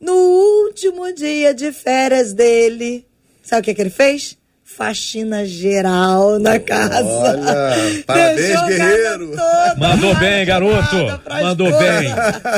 no 0.00 0.14
último 0.14 1.12
dia 1.12 1.52
de 1.52 1.72
férias 1.72 2.32
dele, 2.32 3.06
sabe 3.42 3.60
o 3.60 3.64
que, 3.64 3.74
que 3.74 3.80
ele 3.80 3.90
fez? 3.90 4.37
Faxina 4.76 5.46
geral 5.46 6.38
na 6.38 6.58
casa. 6.60 7.02
Olha, 7.04 8.04
parabéns, 8.06 8.62
guerreiro. 8.66 9.34
Mandou 9.76 10.14
bem, 10.16 10.44
garoto. 10.44 10.96
Mandou 11.42 11.78
bem. 11.78 12.14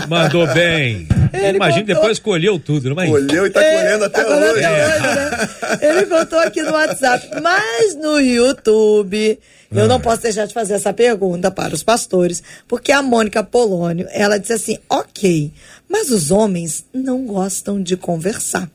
Mandou 0.09 0.47
bem. 0.49 1.09
Ele 1.33 1.57
Imagina, 1.57 1.87
contou... 1.87 1.95
depois 1.95 2.19
colheu 2.19 2.59
tudo, 2.59 2.93
não 2.93 3.01
é? 3.01 3.07
Colheu 3.07 3.47
e 3.47 3.51
tá 3.51 3.63
é, 3.63 3.77
colhendo 3.77 4.05
até 4.05 4.25
tá 4.25 4.37
hoje. 4.37 4.65
É. 4.65 4.87
hoje 4.87 5.03
né? 5.03 5.79
Ele 5.81 6.07
contou 6.07 6.39
aqui 6.41 6.63
no 6.63 6.73
WhatsApp, 6.73 7.29
mas 7.41 7.95
no 7.95 8.21
YouTube. 8.21 9.39
Eu 9.73 9.87
não 9.87 9.97
ah. 9.97 10.01
posso 10.01 10.23
deixar 10.23 10.47
de 10.47 10.53
fazer 10.53 10.75
essa 10.75 10.93
pergunta 10.93 11.49
para 11.49 11.73
os 11.73 11.85
pastores, 11.85 12.43
porque 12.67 12.91
a 12.91 13.01
Mônica 13.01 13.43
Polônio, 13.45 14.09
ela 14.11 14.37
disse 14.37 14.53
assim: 14.53 14.79
ok, 14.89 15.53
mas 15.89 16.11
os 16.11 16.33
homens 16.33 16.85
não 16.93 17.25
gostam 17.25 17.81
de 17.81 17.97
conversar 17.97 18.69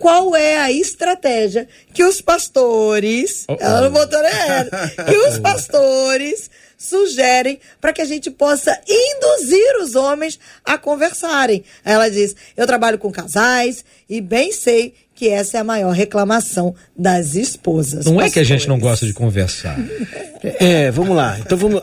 qual 0.00 0.34
é 0.34 0.56
a 0.56 0.72
estratégia 0.72 1.68
que 1.92 2.02
os 2.02 2.22
pastores, 2.22 3.44
oh, 3.46 3.52
oh. 3.52 3.56
ela 3.60 3.82
não 3.82 3.92
botou 3.92 4.18
que 5.06 5.16
os 5.28 5.38
pastores 5.38 6.50
sugerem 6.78 7.60
para 7.78 7.92
que 7.92 8.00
a 8.00 8.06
gente 8.06 8.30
possa 8.30 8.76
induzir 8.88 9.76
os 9.82 9.94
homens 9.94 10.40
a 10.64 10.78
conversarem. 10.78 11.62
Ela 11.84 12.10
diz: 12.10 12.34
Eu 12.56 12.66
trabalho 12.66 12.98
com 12.98 13.12
casais 13.12 13.84
e 14.08 14.20
bem 14.22 14.50
sei 14.50 14.94
que 15.20 15.28
essa 15.28 15.58
é 15.58 15.60
a 15.60 15.64
maior 15.64 15.90
reclamação 15.90 16.74
das 16.96 17.34
esposas. 17.34 18.06
Não 18.06 18.14
pastores. 18.14 18.30
é 18.30 18.32
que 18.32 18.40
a 18.40 18.44
gente 18.44 18.66
não 18.66 18.78
gosta 18.78 19.04
de 19.04 19.12
conversar. 19.12 19.78
É, 20.58 20.90
vamos 20.90 21.14
lá. 21.14 21.38
Então 21.38 21.58
vamos. 21.58 21.82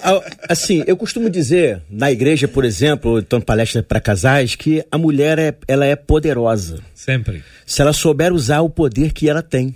Assim, 0.49 0.83
eu 0.87 0.97
costumo 0.97 1.29
dizer 1.29 1.83
na 1.87 2.11
igreja, 2.11 2.47
por 2.47 2.65
exemplo, 2.65 3.19
então 3.19 3.39
palestra 3.39 3.83
para 3.83 4.01
casais, 4.01 4.55
que 4.55 4.83
a 4.91 4.97
mulher 4.97 5.37
é, 5.37 5.55
ela 5.67 5.85
é 5.85 5.95
poderosa. 5.95 6.79
Sempre. 6.95 7.43
Se 7.63 7.79
ela 7.79 7.93
souber 7.93 8.33
usar 8.33 8.61
o 8.61 8.69
poder 8.71 9.13
que 9.13 9.29
ela 9.29 9.43
tem. 9.43 9.75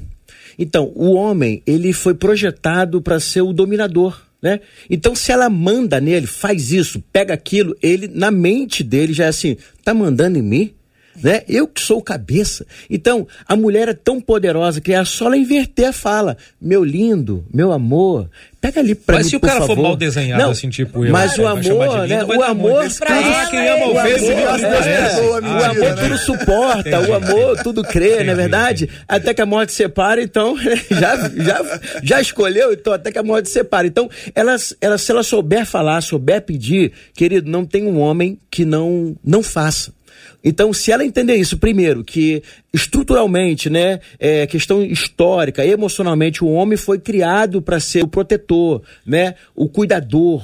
Então, 0.57 0.91
o 0.95 1.13
homem, 1.13 1.61
ele 1.67 1.93
foi 1.93 2.15
projetado 2.15 2.99
para 2.99 3.19
ser 3.19 3.41
o 3.41 3.53
dominador. 3.53 4.19
Né? 4.41 4.59
Então, 4.89 5.13
se 5.13 5.31
ela 5.31 5.51
manda 5.51 6.01
nele, 6.01 6.25
faz 6.25 6.71
isso, 6.71 6.99
pega 7.13 7.35
aquilo, 7.35 7.77
ele, 7.79 8.07
na 8.07 8.31
mente 8.31 8.83
dele, 8.83 9.13
já 9.13 9.25
é 9.25 9.27
assim: 9.27 9.55
tá 9.83 9.93
mandando 9.93 10.39
em 10.39 10.41
mim? 10.41 10.73
Né? 11.21 11.43
Eu 11.47 11.67
que 11.67 11.81
sou 11.81 12.01
cabeça. 12.01 12.65
Então, 12.89 13.27
a 13.47 13.55
mulher 13.55 13.89
é 13.89 13.93
tão 13.93 14.21
poderosa 14.21 14.81
que 14.81 14.93
é 14.93 15.03
só 15.03 15.27
ela 15.27 15.37
inverter 15.37 15.89
a 15.89 15.93
fala. 15.93 16.37
Meu 16.59 16.83
lindo, 16.83 17.45
meu 17.53 17.71
amor, 17.71 18.29
pega 18.59 18.79
ali 18.79 18.95
pra 18.95 19.17
mas 19.17 19.25
mim, 19.25 19.29
se 19.31 19.35
o 19.35 19.39
cara 19.39 19.59
favor. 19.61 19.75
for 19.75 19.81
mal 19.81 19.95
desenhado, 19.95 20.43
não, 20.43 20.51
assim, 20.51 20.69
tipo 20.69 21.05
eu. 21.05 21.11
Mas 21.11 21.37
o 21.37 21.47
amor, 21.47 22.07
né? 22.07 22.23
O 22.23 22.43
amor, 22.43 22.85
pra 22.97 23.21
ela, 23.21 23.49
quem 23.49 23.67
ama 23.67 23.85
o 23.87 23.93
ver, 24.01 24.21
o 24.21 25.63
amor 25.63 25.95
tudo 25.99 26.17
suporta, 26.17 26.99
o 27.01 27.13
amor 27.13 27.63
tudo 27.63 27.83
crê, 27.83 28.23
não 28.23 28.33
é 28.33 28.35
verdade? 28.35 28.89
Até 29.07 29.33
que 29.33 29.41
a 29.41 29.45
morte 29.45 29.71
separa, 29.71 30.21
então, 30.21 30.55
já, 30.89 31.29
já, 31.35 31.79
já 32.03 32.21
escolheu, 32.21 32.73
então, 32.73 32.93
até 32.93 33.11
que 33.11 33.17
a 33.17 33.23
morte 33.23 33.49
separa. 33.49 33.87
Então, 33.87 34.09
ela, 34.35 34.55
ela, 34.79 34.97
se 34.97 35.11
ela 35.11 35.23
souber 35.23 35.65
falar, 35.65 36.01
souber 36.01 36.41
pedir, 36.41 36.91
querido, 37.15 37.49
não 37.49 37.65
tem 37.65 37.85
um 37.85 37.99
homem 37.99 38.39
que 38.49 38.63
não, 38.63 39.15
não 39.23 39.41
faça. 39.41 39.91
Então, 40.43 40.73
se 40.73 40.91
ela 40.91 41.05
entender 41.05 41.35
isso, 41.35 41.57
primeiro, 41.57 42.03
que 42.03 42.41
estruturalmente, 42.73 43.69
né, 43.69 43.99
é, 44.19 44.47
questão 44.47 44.83
histórica, 44.83 45.65
emocionalmente, 45.65 46.43
o 46.43 46.49
homem 46.49 46.77
foi 46.77 46.99
criado 46.99 47.61
para 47.61 47.79
ser 47.79 48.03
o 48.03 48.07
protetor, 48.07 48.81
né, 49.05 49.35
o 49.55 49.69
cuidador, 49.69 50.43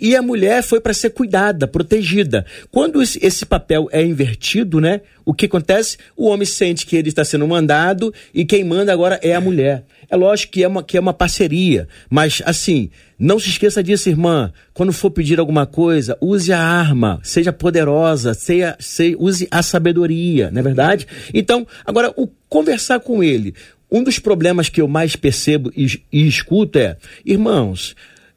e 0.00 0.14
a 0.14 0.22
mulher 0.22 0.62
foi 0.62 0.80
para 0.80 0.94
ser 0.94 1.10
cuidada, 1.10 1.66
protegida. 1.66 2.46
Quando 2.70 3.02
esse 3.02 3.44
papel 3.44 3.88
é 3.90 4.04
invertido, 4.04 4.80
né? 4.80 5.00
O 5.24 5.34
que 5.34 5.46
acontece? 5.46 5.98
O 6.16 6.26
homem 6.28 6.46
sente 6.46 6.86
que 6.86 6.96
ele 6.96 7.08
está 7.08 7.24
sendo 7.24 7.46
mandado 7.48 8.12
e 8.32 8.44
quem 8.44 8.64
manda 8.64 8.92
agora 8.92 9.18
é 9.22 9.34
a 9.34 9.40
mulher. 9.40 9.84
É 10.08 10.16
lógico 10.16 10.52
que 10.52 10.62
é 10.62 10.68
uma, 10.68 10.82
que 10.82 10.96
é 10.96 11.00
uma 11.00 11.14
parceria, 11.14 11.88
mas 12.10 12.42
assim, 12.44 12.90
não 13.18 13.38
se 13.38 13.48
esqueça 13.48 13.82
disso, 13.82 14.08
irmã. 14.08 14.52
Quando 14.74 14.92
for 14.92 15.10
pedir 15.10 15.40
alguma 15.40 15.64
coisa, 15.64 16.18
use 16.20 16.52
a 16.52 16.60
arma, 16.60 17.18
seja 17.22 17.52
poderosa, 17.52 18.34
seja, 18.34 18.76
seja, 18.78 19.16
use 19.18 19.48
a 19.50 19.62
sabedoria, 19.62 20.50
não 20.50 20.60
é 20.60 20.62
verdade? 20.62 21.06
Então, 21.32 21.66
agora, 21.84 22.12
o 22.16 22.28
conversar 22.48 23.00
com 23.00 23.24
ele. 23.24 23.54
Um 23.90 24.02
dos 24.02 24.18
problemas 24.18 24.68
que 24.68 24.80
eu 24.80 24.88
mais 24.88 25.16
percebo 25.16 25.70
e, 25.76 26.02
e 26.10 26.26
escuto 26.26 26.78
é, 26.78 26.96
irmãos, 27.26 27.94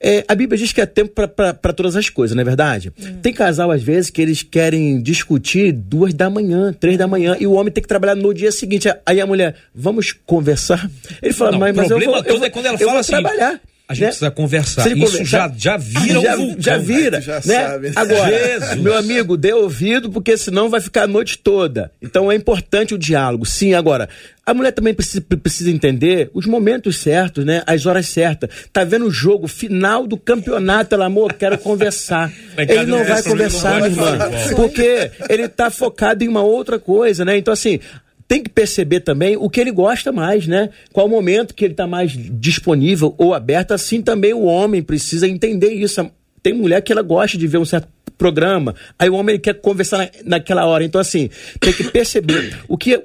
é, 0.08 0.24
a 0.28 0.36
Bíblia 0.36 0.56
diz 0.56 0.72
que 0.72 0.80
é 0.80 0.86
tempo 0.86 1.14
para 1.28 1.74
todas 1.74 1.96
as 1.96 2.10
coisas, 2.10 2.36
não 2.36 2.42
é 2.42 2.46
verdade? 2.46 2.94
Hum. 3.02 3.18
Tem 3.24 3.34
casal, 3.34 3.72
às 3.72 3.82
vezes, 3.82 4.12
que 4.12 4.22
eles 4.22 4.44
querem 4.44 5.02
discutir 5.02 5.72
duas 5.72 6.14
da 6.14 6.30
manhã, 6.30 6.72
três 6.72 6.96
da 6.96 7.08
manhã, 7.08 7.36
e 7.40 7.48
o 7.48 7.54
homem 7.54 7.74
tem 7.74 7.82
que 7.82 7.88
trabalhar 7.88 8.14
no 8.14 8.32
dia 8.32 8.52
seguinte. 8.52 8.88
Aí 9.04 9.20
a 9.20 9.26
mulher, 9.26 9.56
vamos 9.74 10.12
conversar? 10.12 10.88
Ele 11.24 11.34
fala, 11.34 11.54
não, 11.54 11.60
mas, 11.60 11.76
mas 11.76 11.90
eu 11.90 12.00
vou, 12.00 12.18
eu 12.18 12.38
vou, 12.38 12.46
é 12.46 12.50
quando 12.52 12.68
ela 12.68 12.78
fala 12.78 13.00
assim, 13.00 13.14
trabalhar. 13.14 13.60
A 13.88 13.94
gente 13.94 14.02
né? 14.02 14.08
precisa 14.08 14.32
conversar. 14.32 14.98
Isso 14.98 15.24
já, 15.24 15.52
já 15.56 15.78
vira 15.78 16.20
já, 16.20 16.36
um 16.36 16.38
vulcão. 16.38 16.62
Já 16.62 16.78
vira, 16.78 17.22
já 17.22 17.36
né? 17.36 17.68
Sabe. 17.68 17.92
Agora, 17.96 18.32
Jesus. 18.32 18.76
meu 18.82 18.98
amigo, 18.98 19.38
dê 19.38 19.54
ouvido, 19.54 20.10
porque 20.10 20.36
senão 20.38 20.70
vai 20.70 20.82
ficar 20.82 21.04
a 21.04 21.08
noite 21.08 21.38
toda. 21.38 21.92
Então 22.02 22.32
é 22.32 22.36
importante 22.36 22.96
o 22.96 22.98
diálogo. 22.98 23.46
Sim, 23.46 23.76
agora, 23.76 24.10
a 24.44 24.56
mulher 24.56 24.72
também 24.72 24.94
precisa, 24.94 25.22
precisa 25.22 25.70
entender 25.70 26.32
os 26.34 26.48
momentos 26.48 26.98
certos, 26.98 27.46
né? 27.46 27.62
As 27.68 27.86
horas 27.86 28.08
certas. 28.08 28.50
Tá 28.74 28.84
vendo 28.84 29.06
o 29.06 29.12
jogo 29.12 29.48
final 29.48 30.08
do 30.08 30.18
campeonato, 30.18 30.96
ela, 30.96 31.06
amor, 31.06 31.34
quero 31.34 31.58
conversar. 31.60 32.32
ele 32.58 32.86
não 32.86 33.04
vai 33.04 33.22
conversar, 33.22 33.76
minha 33.76 33.88
irmã, 33.88 34.18
porque 34.56 35.12
ele 35.30 35.48
tá 35.48 35.70
focado 35.70 36.24
em 36.24 36.28
uma 36.28 36.42
outra 36.42 36.80
coisa, 36.80 37.24
né? 37.24 37.38
Então, 37.38 37.54
assim, 37.54 37.80
tem 38.28 38.42
que 38.42 38.50
perceber 38.50 39.02
também 39.02 39.38
o 39.38 39.50
que 39.50 39.62
ele 39.62 39.72
gosta 39.72 40.12
mais, 40.12 40.48
né? 40.48 40.70
Qual 40.92 41.06
o 41.06 41.10
momento 41.10 41.54
que 41.54 41.64
ele 41.64 41.74
está 41.74 41.86
mais 41.86 42.12
disponível 42.12 43.14
ou 43.18 43.34
aberto. 43.34 43.72
Assim 43.72 44.02
também 44.02 44.34
o 44.34 44.44
homem 44.44 44.82
precisa 44.82 45.28
entender 45.28 45.72
isso. 45.74 46.10
Tem 46.42 46.54
mulher 46.54 46.82
que 46.82 46.92
ela 46.92 47.02
gosta 47.02 47.38
de 47.38 47.48
ver 47.48 47.58
um 47.58 47.66
certo 47.66 47.88
programa, 48.18 48.74
aí 48.98 49.10
o 49.10 49.16
homem 49.16 49.38
quer 49.38 49.56
conversar 49.56 49.98
na, 49.98 50.10
naquela 50.38 50.66
hora. 50.66 50.84
Então, 50.84 51.02
assim, 51.02 51.30
tem 51.60 51.74
que 51.74 51.84
perceber 51.84 52.58
o 52.68 52.78
que 52.78 53.04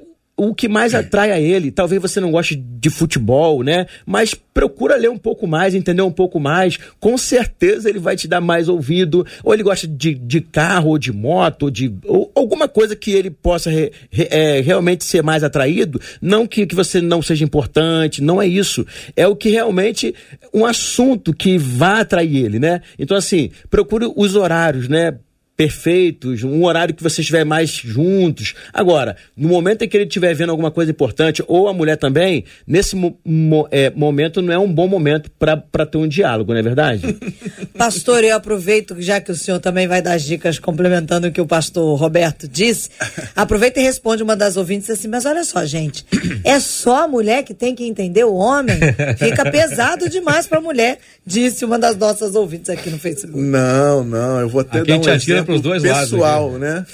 o 0.49 0.55
que 0.55 0.67
mais 0.67 0.95
atrai 0.95 1.31
a 1.31 1.39
ele, 1.39 1.69
talvez 1.69 2.01
você 2.01 2.19
não 2.19 2.31
goste 2.31 2.55
de 2.55 2.89
futebol, 2.89 3.61
né? 3.61 3.85
Mas 4.07 4.33
procura 4.33 4.95
ler 4.95 5.09
um 5.09 5.17
pouco 5.17 5.45
mais, 5.45 5.75
entender 5.75 6.01
um 6.01 6.11
pouco 6.11 6.39
mais. 6.39 6.79
Com 6.99 7.15
certeza 7.15 7.87
ele 7.87 7.99
vai 7.99 8.15
te 8.15 8.27
dar 8.27 8.41
mais 8.41 8.67
ouvido. 8.67 9.23
Ou 9.43 9.53
ele 9.53 9.61
gosta 9.61 9.87
de, 9.87 10.15
de 10.15 10.41
carro, 10.41 10.89
ou 10.89 10.97
de 10.97 11.11
moto, 11.11 11.63
ou 11.63 11.69
de 11.69 11.93
ou 12.05 12.31
alguma 12.33 12.67
coisa 12.67 12.95
que 12.95 13.11
ele 13.11 13.29
possa 13.29 13.69
re, 13.69 13.91
re, 14.09 14.27
é, 14.31 14.61
realmente 14.61 15.03
ser 15.03 15.21
mais 15.21 15.43
atraído. 15.43 16.01
Não 16.19 16.47
que, 16.47 16.65
que 16.65 16.73
você 16.73 16.99
não 16.99 17.21
seja 17.21 17.45
importante, 17.45 18.23
não 18.23 18.41
é 18.41 18.47
isso. 18.47 18.83
É 19.15 19.27
o 19.27 19.35
que 19.35 19.49
realmente 19.49 20.15
um 20.51 20.65
assunto 20.65 21.35
que 21.35 21.59
vai 21.59 22.01
atrair 22.01 22.45
ele, 22.45 22.57
né? 22.57 22.81
Então, 22.97 23.15
assim, 23.15 23.51
procure 23.69 24.11
os 24.15 24.35
horários, 24.35 24.87
né? 24.87 25.19
Perfeitos, 25.55 26.43
um 26.43 26.65
horário 26.65 26.95
que 26.95 27.03
você 27.03 27.21
estiver 27.21 27.45
mais 27.45 27.69
juntos. 27.69 28.55
Agora, 28.73 29.15
no 29.37 29.47
momento 29.47 29.83
em 29.83 29.87
que 29.87 29.95
ele 29.95 30.05
estiver 30.05 30.33
vendo 30.33 30.49
alguma 30.49 30.71
coisa 30.71 30.89
importante, 30.89 31.43
ou 31.47 31.67
a 31.67 31.73
mulher 31.73 31.97
também, 31.97 32.45
nesse 32.65 32.95
mo 32.95 33.15
mo 33.23 33.67
é, 33.69 33.91
momento 33.91 34.41
não 34.41 34.51
é 34.51 34.57
um 34.57 34.71
bom 34.71 34.87
momento 34.87 35.29
para 35.37 35.85
ter 35.85 35.97
um 35.97 36.07
diálogo, 36.07 36.51
não 36.51 36.59
é 36.59 36.63
verdade? 36.63 37.15
Pastor, 37.77 38.23
eu 38.23 38.35
aproveito, 38.35 38.95
já 38.99 39.21
que 39.21 39.31
o 39.31 39.35
senhor 39.35 39.59
também 39.59 39.87
vai 39.87 40.01
dar 40.01 40.17
dicas 40.17 40.57
complementando 40.57 41.27
o 41.27 41.31
que 41.31 41.41
o 41.41 41.45
pastor 41.45 41.97
Roberto 41.99 42.47
disse, 42.47 42.89
aproveita 43.35 43.79
e 43.79 43.83
responde 43.83 44.23
uma 44.23 44.35
das 44.35 44.57
ouvintes 44.57 44.89
assim, 44.89 45.07
mas 45.07 45.25
olha 45.25 45.43
só, 45.43 45.63
gente, 45.65 46.05
é 46.43 46.59
só 46.59 47.03
a 47.03 47.07
mulher 47.07 47.43
que 47.43 47.53
tem 47.53 47.75
que 47.75 47.83
entender 47.83 48.23
o 48.23 48.33
homem? 48.33 48.77
Fica 49.17 49.49
pesado 49.49 50.09
demais 50.09 50.47
para 50.47 50.57
a 50.57 50.61
mulher, 50.61 50.97
disse 51.25 51.65
uma 51.65 51.77
das 51.77 51.95
nossas 51.95 52.35
ouvintes 52.35 52.69
aqui 52.69 52.89
no 52.89 52.97
Facebook. 52.97 53.39
Não, 53.39 54.03
não, 54.03 54.39
eu 54.39 54.49
vou 54.49 54.61
até 54.61 54.79
aqui 54.79 54.87
dar 54.87 54.97
um 54.97 55.13
exemplo 55.13 55.40
para 55.43 55.55
os 55.55 55.61
dois 55.61 55.81
pessoal, 55.81 56.45
lados. 56.45 56.59
né? 56.59 56.85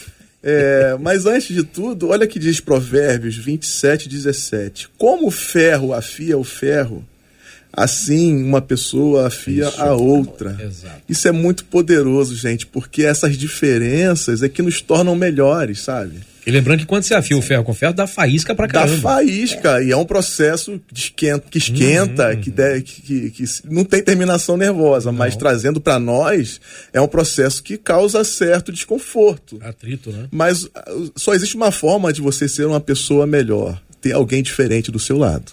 É, 0.43 0.95
mas 0.99 1.25
antes 1.25 1.53
de 1.53 1.63
tudo, 1.63 2.09
olha 2.09 2.27
que 2.27 2.39
diz 2.39 2.59
Provérbios 2.59 3.35
27, 3.35 4.07
17. 4.07 4.89
Como 4.97 5.27
o 5.27 5.31
ferro 5.31 5.93
afia 5.93 6.37
o 6.37 6.43
ferro, 6.43 7.03
assim 7.71 8.43
uma 8.43 8.61
pessoa 8.61 9.27
afia 9.27 9.67
Isso. 9.67 9.81
a 9.81 9.93
outra. 9.93 10.57
Exato. 10.59 11.01
Isso 11.07 11.27
é 11.27 11.31
muito 11.31 11.65
poderoso, 11.65 12.35
gente, 12.35 12.65
porque 12.65 13.03
essas 13.03 13.37
diferenças 13.37 14.41
é 14.41 14.49
que 14.49 14.61
nos 14.61 14.81
tornam 14.81 15.15
melhores, 15.15 15.81
sabe? 15.81 16.21
E 16.47 16.51
lembrando 16.51 16.79
que 16.79 16.85
quando 16.85 17.03
você 17.03 17.13
afia 17.13 17.37
o 17.37 17.41
ferro 17.41 17.65
com 17.65 17.73
ferro, 17.73 17.93
dá 17.93 18.07
faísca 18.07 18.55
pra 18.55 18.69
caramba. 18.69 18.95
Dá 18.95 19.01
faísca, 19.01 19.83
e 19.83 19.91
é 19.91 19.97
um 19.97 20.05
processo 20.05 20.81
que 20.87 20.97
esquenta, 20.97 21.45
que, 21.49 21.57
esquenta, 21.57 22.29
uhum. 22.29 22.39
que, 22.39 22.49
de, 22.49 22.81
que, 22.83 23.31
que, 23.31 23.43
não 23.65 23.83
tem 23.83 24.01
terminação 24.01 24.55
nervosa, 24.55 25.11
não. 25.11 25.19
mas 25.19 25.35
trazendo 25.35 25.81
para 25.81 25.99
nós, 25.99 26.61
é 26.93 27.01
um 27.01 27.07
processo 27.07 27.61
que 27.61 27.77
causa 27.77 28.23
certo 28.23 28.71
desconforto. 28.71 29.59
Atrito, 29.61 30.09
né? 30.09 30.29
Mas 30.31 30.63
uh, 30.63 30.71
só 31.17 31.33
existe 31.33 31.57
uma 31.57 31.69
forma 31.69 32.13
de 32.13 32.21
você 32.21 32.47
ser 32.47 32.65
uma 32.65 32.79
pessoa 32.79 33.27
melhor, 33.27 33.81
ter 33.99 34.13
alguém 34.13 34.41
diferente 34.41 34.89
do 34.89 34.99
seu 34.99 35.17
lado. 35.17 35.51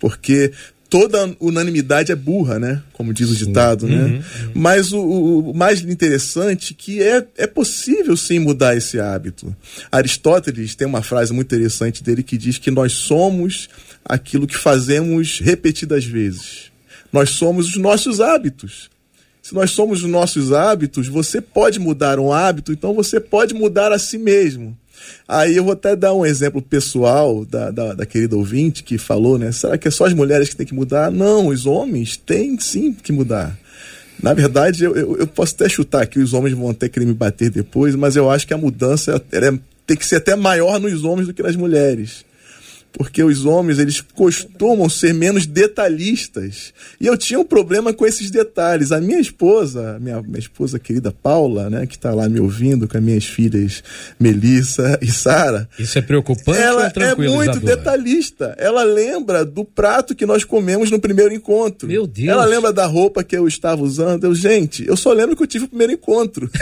Porque 0.00 0.52
toda 0.88 1.36
unanimidade 1.38 2.10
é 2.10 2.16
burra, 2.16 2.58
né? 2.58 2.82
Como 2.92 3.12
diz 3.12 3.30
o 3.30 3.36
ditado, 3.36 3.86
né? 3.86 3.94
uhum, 3.96 4.08
né? 4.08 4.16
Uhum. 4.16 4.50
Mas 4.54 4.92
o, 4.92 5.00
o, 5.00 5.54
mais 5.54 5.80
interessante 5.82 6.72
é 6.72 6.76
que 6.76 7.02
é, 7.02 7.26
é 7.36 7.46
possível 7.46 8.16
sim 8.16 8.38
mudar 8.38 8.76
esse 8.76 8.98
hábito. 8.98 9.54
Aristóteles 9.92 10.74
tem 10.74 10.86
uma 10.86 11.02
frase 11.02 11.32
muito 11.32 11.54
interessante 11.54 12.02
dele 12.02 12.22
que 12.22 12.38
diz 12.38 12.58
que 12.58 12.70
nós 12.70 12.92
somos 12.92 13.68
aquilo 14.04 14.46
que 14.46 14.56
fazemos 14.56 15.40
repetidas 15.40 16.04
vezes. 16.04 16.72
Nós 17.12 17.30
somos 17.30 17.68
os 17.68 17.76
nossos 17.76 18.20
hábitos. 18.20 18.90
Se 19.42 19.54
nós 19.54 19.70
somos 19.70 20.02
os 20.02 20.10
nossos 20.10 20.52
hábitos, 20.52 21.06
você 21.06 21.40
pode 21.40 21.78
mudar 21.78 22.18
um 22.18 22.32
hábito, 22.32 22.72
então 22.72 22.94
você 22.94 23.18
pode 23.18 23.54
mudar 23.54 23.92
a 23.92 23.98
si 23.98 24.18
mesmo. 24.18 24.76
Aí 25.26 25.56
eu 25.56 25.64
vou 25.64 25.72
até 25.72 25.94
dar 25.94 26.14
um 26.14 26.24
exemplo 26.24 26.62
pessoal 26.62 27.44
da, 27.44 27.70
da, 27.70 27.94
da, 27.94 28.06
querida 28.06 28.36
ouvinte 28.36 28.82
que 28.82 28.96
falou, 28.96 29.38
né? 29.38 29.52
Será 29.52 29.76
que 29.76 29.88
é 29.88 29.90
só 29.90 30.06
as 30.06 30.14
mulheres 30.14 30.48
que 30.48 30.56
têm 30.56 30.66
que 30.66 30.74
mudar? 30.74 31.10
Não, 31.10 31.48
os 31.48 31.66
homens 31.66 32.16
têm 32.16 32.58
sim 32.58 32.92
que 32.92 33.12
mudar. 33.12 33.58
Na 34.22 34.34
verdade, 34.34 34.84
eu, 34.84 34.96
eu, 34.96 35.16
eu 35.18 35.26
posso 35.26 35.54
até 35.54 35.68
chutar 35.68 36.06
que 36.06 36.18
os 36.18 36.32
homens 36.32 36.54
vão 36.54 36.70
até 36.70 36.88
querer 36.88 37.06
me 37.06 37.14
bater 37.14 37.50
depois, 37.50 37.94
mas 37.94 38.16
eu 38.16 38.30
acho 38.30 38.46
que 38.46 38.54
a 38.54 38.58
mudança 38.58 39.22
é, 39.30 39.58
tem 39.86 39.96
que 39.96 40.06
ser 40.06 40.16
até 40.16 40.34
maior 40.34 40.80
nos 40.80 41.04
homens 41.04 41.26
do 41.26 41.34
que 41.34 41.42
nas 41.42 41.56
mulheres 41.56 42.27
porque 42.92 43.22
os 43.22 43.44
homens 43.44 43.78
eles 43.78 44.00
costumam 44.00 44.88
ser 44.88 45.12
menos 45.14 45.46
detalhistas. 45.46 46.72
E 47.00 47.06
eu 47.06 47.16
tinha 47.16 47.38
um 47.38 47.44
problema 47.44 47.92
com 47.92 48.06
esses 48.06 48.30
detalhes. 48.30 48.92
A 48.92 49.00
minha 49.00 49.20
esposa, 49.20 49.98
minha, 50.00 50.20
minha 50.22 50.38
esposa 50.38 50.78
querida 50.78 51.12
Paula, 51.12 51.70
né, 51.70 51.86
que 51.86 51.96
está 51.96 52.12
lá 52.14 52.28
me 52.28 52.40
ouvindo 52.40 52.88
com 52.88 52.96
as 52.96 53.02
minhas 53.02 53.24
filhas 53.24 53.82
Melissa 54.18 54.98
e 55.00 55.10
Sara. 55.10 55.68
Isso 55.78 55.98
é 55.98 56.02
preocupante 56.02 56.58
ela 56.58 56.92
é 56.96 57.14
muito 57.14 57.60
detalhista. 57.60 58.54
Ela 58.58 58.82
lembra 58.82 59.44
do 59.44 59.64
prato 59.64 60.14
que 60.14 60.26
nós 60.26 60.44
comemos 60.44 60.90
no 60.90 60.98
primeiro 60.98 61.32
encontro. 61.32 61.88
Meu 61.88 62.06
Deus. 62.06 62.28
Ela 62.28 62.44
lembra 62.44 62.72
da 62.72 62.86
roupa 62.86 63.22
que 63.24 63.36
eu 63.36 63.46
estava 63.46 63.82
usando. 63.82 64.24
Eu, 64.24 64.34
gente, 64.34 64.86
eu 64.86 64.96
só 64.96 65.12
lembro 65.12 65.36
que 65.36 65.42
eu 65.42 65.46
tive 65.46 65.64
o 65.66 65.68
primeiro 65.68 65.92
encontro. 65.92 66.50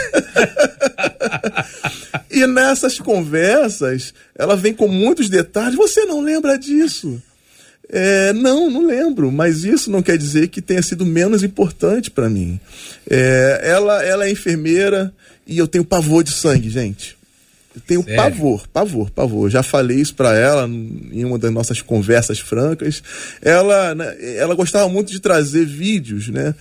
e 2.41 2.47
nessas 2.47 2.99
conversas, 2.99 4.13
ela 4.35 4.55
vem 4.55 4.73
com 4.73 4.87
muitos 4.87 5.29
detalhes. 5.29 5.75
Você 5.75 6.05
não 6.05 6.21
lembra 6.21 6.57
disso? 6.57 7.21
É, 7.89 8.33
não, 8.33 8.69
não 8.69 8.85
lembro, 8.85 9.31
mas 9.31 9.63
isso 9.63 9.89
não 9.89 10.01
quer 10.01 10.17
dizer 10.17 10.49
que 10.49 10.61
tenha 10.61 10.81
sido 10.81 11.05
menos 11.05 11.41
importante 11.43 12.11
para 12.11 12.29
mim. 12.29 12.59
É, 13.09 13.61
ela, 13.63 14.03
ela 14.03 14.25
é 14.25 14.31
enfermeira 14.31 15.13
e 15.45 15.57
eu 15.57 15.67
tenho 15.67 15.85
pavor 15.85 16.23
de 16.23 16.31
sangue, 16.31 16.69
gente. 16.69 17.17
Eu 17.73 17.81
tenho 17.85 18.03
Sério? 18.03 18.17
pavor, 18.17 18.67
pavor, 18.67 19.11
pavor. 19.11 19.49
Já 19.49 19.63
falei 19.63 19.97
isso 19.97 20.15
para 20.15 20.35
ela 20.35 20.67
em 20.67 21.23
uma 21.23 21.37
das 21.37 21.51
nossas 21.51 21.81
conversas 21.81 22.39
francas. 22.39 23.03
Ela, 23.41 23.93
né, 23.95 24.35
ela 24.35 24.55
gostava 24.55 24.89
muito 24.89 25.11
de 25.11 25.19
trazer 25.19 25.65
vídeos, 25.65 26.27
né? 26.27 26.55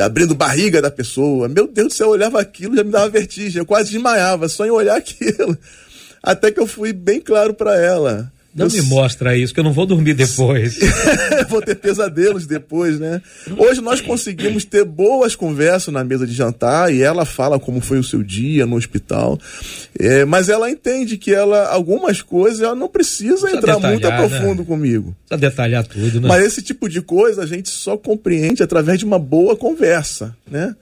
Abrindo 0.00 0.34
barriga 0.34 0.82
da 0.82 0.90
pessoa. 0.90 1.48
Meu 1.48 1.66
Deus 1.66 1.88
do 1.88 1.94
céu, 1.94 2.08
eu 2.08 2.12
olhava 2.12 2.40
aquilo, 2.40 2.76
já 2.76 2.84
me 2.84 2.90
dava 2.90 3.08
vertigem. 3.08 3.60
Eu 3.60 3.66
quase 3.66 3.92
desmaiava 3.92 4.48
só 4.48 4.66
em 4.66 4.70
olhar 4.70 4.96
aquilo. 4.98 5.56
Até 6.22 6.50
que 6.50 6.60
eu 6.60 6.66
fui 6.66 6.92
bem 6.92 7.20
claro 7.20 7.54
para 7.54 7.76
ela. 7.80 8.32
Não 8.58 8.66
eu... 8.66 8.72
me 8.72 8.82
mostra 8.82 9.36
isso, 9.36 9.54
que 9.54 9.60
eu 9.60 9.64
não 9.64 9.72
vou 9.72 9.86
dormir 9.86 10.14
depois. 10.14 10.78
vou 11.48 11.62
ter 11.62 11.76
pesadelos 11.76 12.46
depois, 12.46 12.98
né? 12.98 13.22
Hoje 13.56 13.80
nós 13.80 14.00
conseguimos 14.00 14.64
ter 14.64 14.84
boas 14.84 15.36
conversas 15.36 15.94
na 15.94 16.02
mesa 16.02 16.26
de 16.26 16.34
jantar 16.34 16.92
e 16.92 17.02
ela 17.02 17.24
fala 17.24 17.58
como 17.58 17.80
foi 17.80 17.98
o 17.98 18.04
seu 18.04 18.22
dia 18.22 18.66
no 18.66 18.76
hospital. 18.76 19.38
É, 19.98 20.24
mas 20.24 20.48
ela 20.48 20.70
entende 20.70 21.16
que 21.16 21.32
ela, 21.32 21.68
algumas 21.68 22.20
coisas, 22.20 22.60
ela 22.60 22.74
não 22.74 22.88
precisa, 22.88 23.42
precisa 23.42 23.56
entrar 23.56 23.78
muito 23.78 24.06
a 24.06 24.10
né? 24.10 24.16
profundo 24.16 24.62
né? 24.62 24.66
comigo. 24.66 25.16
Precisa 25.28 25.50
detalhar 25.50 25.86
tudo, 25.86 26.20
né? 26.20 26.28
Mas 26.28 26.44
esse 26.44 26.62
tipo 26.62 26.88
de 26.88 27.00
coisa 27.00 27.42
a 27.42 27.46
gente 27.46 27.70
só 27.70 27.96
compreende 27.96 28.62
através 28.62 28.98
de 28.98 29.04
uma 29.04 29.18
boa 29.18 29.56
conversa, 29.56 30.36
né? 30.50 30.74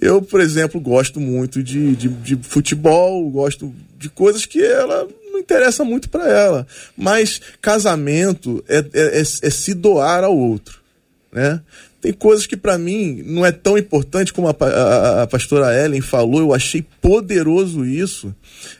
Eu, 0.00 0.20
por 0.20 0.40
exemplo, 0.40 0.80
gosto 0.80 1.20
muito 1.20 1.62
de, 1.62 1.94
de, 1.94 2.08
de 2.08 2.38
futebol, 2.42 3.30
gosto 3.30 3.72
de 3.98 4.08
coisas 4.08 4.44
que 4.44 4.60
ela 4.60 5.06
não 5.34 5.40
interessa 5.40 5.84
muito 5.84 6.08
para 6.08 6.28
ela. 6.28 6.66
Mas 6.96 7.40
casamento 7.60 8.64
é, 8.68 8.78
é, 8.78 8.84
é, 8.92 9.20
é, 9.20 9.50
se 9.50 9.74
doar 9.74 10.24
ao 10.24 10.36
outro, 10.36 10.80
né? 11.32 11.60
Tem 12.00 12.12
coisas 12.12 12.44
que 12.44 12.54
para 12.54 12.76
mim 12.76 13.22
não 13.24 13.46
é 13.46 13.50
tão 13.50 13.78
importante 13.78 14.30
como 14.30 14.46
a, 14.46 14.54
a, 14.60 15.22
a, 15.22 15.26
pastora 15.26 15.74
Ellen 15.74 16.02
falou, 16.02 16.38
eu 16.38 16.52
achei 16.52 16.84
poderoso 17.00 17.82
isso. 17.82 18.34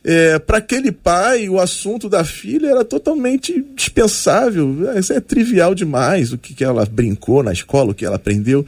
É, 0.05 0.39
para 0.39 0.59
aquele 0.59 0.93
pai, 0.93 1.49
o 1.49 1.59
assunto 1.59 2.07
da 2.07 2.23
filha 2.23 2.67
era 2.67 2.85
totalmente 2.85 3.65
dispensável. 3.75 4.77
Isso 4.99 5.15
é 5.15 5.21
trivial 5.21 5.75
demais, 5.75 6.35
o 6.35 6.39
que, 6.39 6.53
que 6.53 6.63
ela 6.63 6.85
brincou 6.85 7.43
na 7.43 7.55
escola, 7.55 7.93
o 7.93 7.95
que 7.95 8.05
ela 8.05 8.17
aprendeu. 8.17 8.63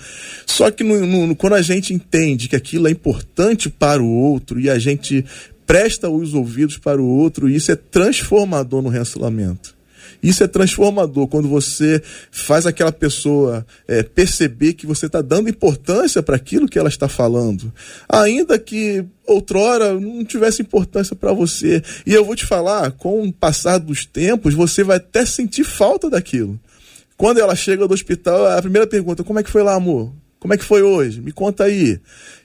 Só 0.46 0.70
que 0.70 0.82
no, 0.82 1.04
no, 1.04 1.36
quando 1.36 1.52
a 1.52 1.60
gente 1.60 1.92
entende 1.92 2.48
que 2.48 2.56
aquilo 2.56 2.88
é 2.88 2.90
importante 2.90 3.68
para 3.68 4.02
o 4.02 4.10
outro 4.10 4.58
e 4.58 4.70
a 4.70 4.78
gente 4.78 5.22
presta 5.66 6.08
os 6.08 6.32
ouvidos 6.32 6.78
para 6.78 7.02
o 7.02 7.06
outro, 7.06 7.48
e 7.48 7.56
isso 7.56 7.72
é 7.72 7.76
transformador 7.76 8.80
no 8.80 8.88
relacionamento. 8.88 9.76
Isso 10.22 10.42
é 10.42 10.46
transformador 10.46 11.26
quando 11.28 11.48
você 11.48 12.02
faz 12.30 12.66
aquela 12.66 12.92
pessoa 12.92 13.66
é, 13.86 14.02
perceber 14.02 14.72
que 14.72 14.86
você 14.86 15.06
está 15.06 15.20
dando 15.20 15.48
importância 15.48 16.22
para 16.22 16.36
aquilo 16.36 16.68
que 16.68 16.78
ela 16.78 16.88
está 16.88 17.08
falando, 17.08 17.72
ainda 18.08 18.58
que 18.58 19.04
outrora 19.26 19.98
não 19.98 20.24
tivesse 20.24 20.62
importância 20.62 21.14
para 21.14 21.32
você. 21.32 21.82
E 22.06 22.14
eu 22.14 22.24
vou 22.24 22.34
te 22.34 22.46
falar, 22.46 22.92
com 22.92 23.22
o 23.22 23.32
passar 23.32 23.78
dos 23.78 24.06
tempos, 24.06 24.54
você 24.54 24.82
vai 24.82 24.96
até 24.96 25.26
sentir 25.26 25.64
falta 25.64 26.08
daquilo. 26.08 26.58
Quando 27.16 27.38
ela 27.38 27.54
chega 27.54 27.86
do 27.88 27.94
hospital, 27.94 28.46
a 28.46 28.60
primeira 28.60 28.86
pergunta: 28.86 29.24
como 29.24 29.38
é 29.38 29.42
que 29.42 29.50
foi 29.50 29.62
lá, 29.62 29.74
amor? 29.74 30.12
Como 30.38 30.52
é 30.52 30.56
que 30.56 30.64
foi 30.64 30.82
hoje? 30.82 31.20
Me 31.20 31.32
conta 31.32 31.64
aí. 31.64 31.98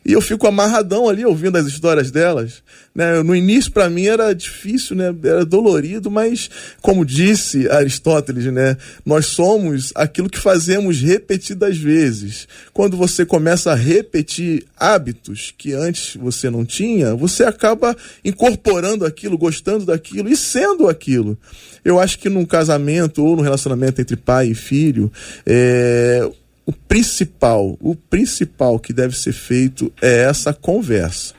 E 0.03 0.13
eu 0.13 0.21
fico 0.21 0.47
amarradão 0.47 1.07
ali 1.07 1.23
ouvindo 1.23 1.57
as 1.57 1.67
histórias 1.67 2.09
delas. 2.09 2.63
Né? 2.95 3.21
No 3.21 3.35
início, 3.35 3.71
para 3.71 3.89
mim, 3.89 4.05
era 4.05 4.33
difícil, 4.33 4.95
né? 4.95 5.13
era 5.23 5.45
dolorido, 5.45 6.09
mas, 6.09 6.49
como 6.81 7.05
disse 7.05 7.69
Aristóteles, 7.69 8.45
né? 8.45 8.77
nós 9.05 9.27
somos 9.27 9.91
aquilo 9.93 10.29
que 10.29 10.39
fazemos 10.39 10.99
repetidas 11.01 11.77
vezes. 11.77 12.47
Quando 12.73 12.97
você 12.97 13.25
começa 13.25 13.71
a 13.71 13.75
repetir 13.75 14.65
hábitos 14.75 15.53
que 15.55 15.73
antes 15.73 16.15
você 16.15 16.49
não 16.49 16.65
tinha, 16.65 17.13
você 17.13 17.43
acaba 17.43 17.95
incorporando 18.25 19.05
aquilo, 19.05 19.37
gostando 19.37 19.85
daquilo 19.85 20.29
e 20.29 20.35
sendo 20.35 20.87
aquilo. 20.89 21.37
Eu 21.85 21.99
acho 21.99 22.17
que 22.17 22.29
num 22.29 22.45
casamento 22.45 23.23
ou 23.23 23.35
no 23.35 23.43
relacionamento 23.43 24.01
entre 24.01 24.15
pai 24.15 24.47
e 24.47 24.55
filho, 24.55 25.11
é, 25.45 26.27
o 26.65 26.71
principal, 26.71 27.77
o 27.79 27.95
principal 27.95 28.79
que 28.79 28.93
deve 28.93 29.17
ser 29.17 29.33
feito 29.33 29.91
é 30.01 30.23
essa 30.23 30.53
conversa. 30.53 31.33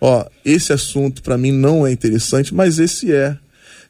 Ó, 0.00 0.26
esse 0.44 0.72
assunto 0.72 1.22
para 1.22 1.38
mim 1.38 1.52
não 1.52 1.86
é 1.86 1.92
interessante, 1.92 2.52
mas 2.54 2.78
esse 2.78 3.12
é. 3.12 3.36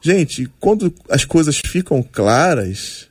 Gente, 0.01 0.49
quando 0.61 0.95
as 1.09 1.25
coisas 1.25 1.59
ficam 1.59 2.03
claras, 2.03 3.09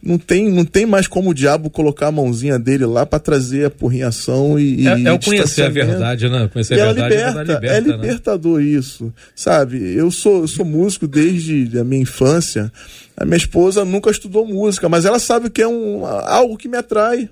não 0.00 0.16
tem, 0.16 0.48
não 0.48 0.64
tem 0.64 0.86
mais 0.86 1.08
como 1.08 1.30
o 1.30 1.34
diabo 1.34 1.68
colocar 1.68 2.06
a 2.06 2.12
mãozinha 2.12 2.58
dele 2.58 2.86
lá 2.86 3.04
para 3.04 3.18
trazer 3.18 3.66
a 3.66 3.70
porrinhação 3.70 4.58
e. 4.58 4.86
É, 4.86 5.02
é 5.02 5.12
o 5.12 5.18
conhecer 5.18 5.64
a 5.64 5.68
verdade, 5.68 6.28
né? 6.28 6.48
Conhecer 6.52 6.76
e 6.76 6.80
a 6.80 6.92
verdade 6.92 7.14
liberta, 7.14 7.40
liberta, 7.40 7.66
é 7.66 7.80
né? 7.80 7.80
libertador 7.80 8.60
né? 8.60 8.64
isso. 8.64 9.12
Sabe, 9.34 9.94
eu 9.94 10.10
sou, 10.10 10.42
eu 10.42 10.48
sou 10.48 10.64
músico 10.64 11.06
desde 11.08 11.78
a 11.78 11.84
minha 11.84 12.02
infância. 12.02 12.72
A 13.16 13.24
minha 13.24 13.36
esposa 13.36 13.84
nunca 13.84 14.10
estudou 14.10 14.46
música, 14.46 14.88
mas 14.88 15.04
ela 15.04 15.18
sabe 15.18 15.50
que 15.50 15.60
é 15.60 15.66
um, 15.66 16.06
algo 16.06 16.56
que 16.56 16.68
me 16.68 16.76
atrai. 16.76 17.28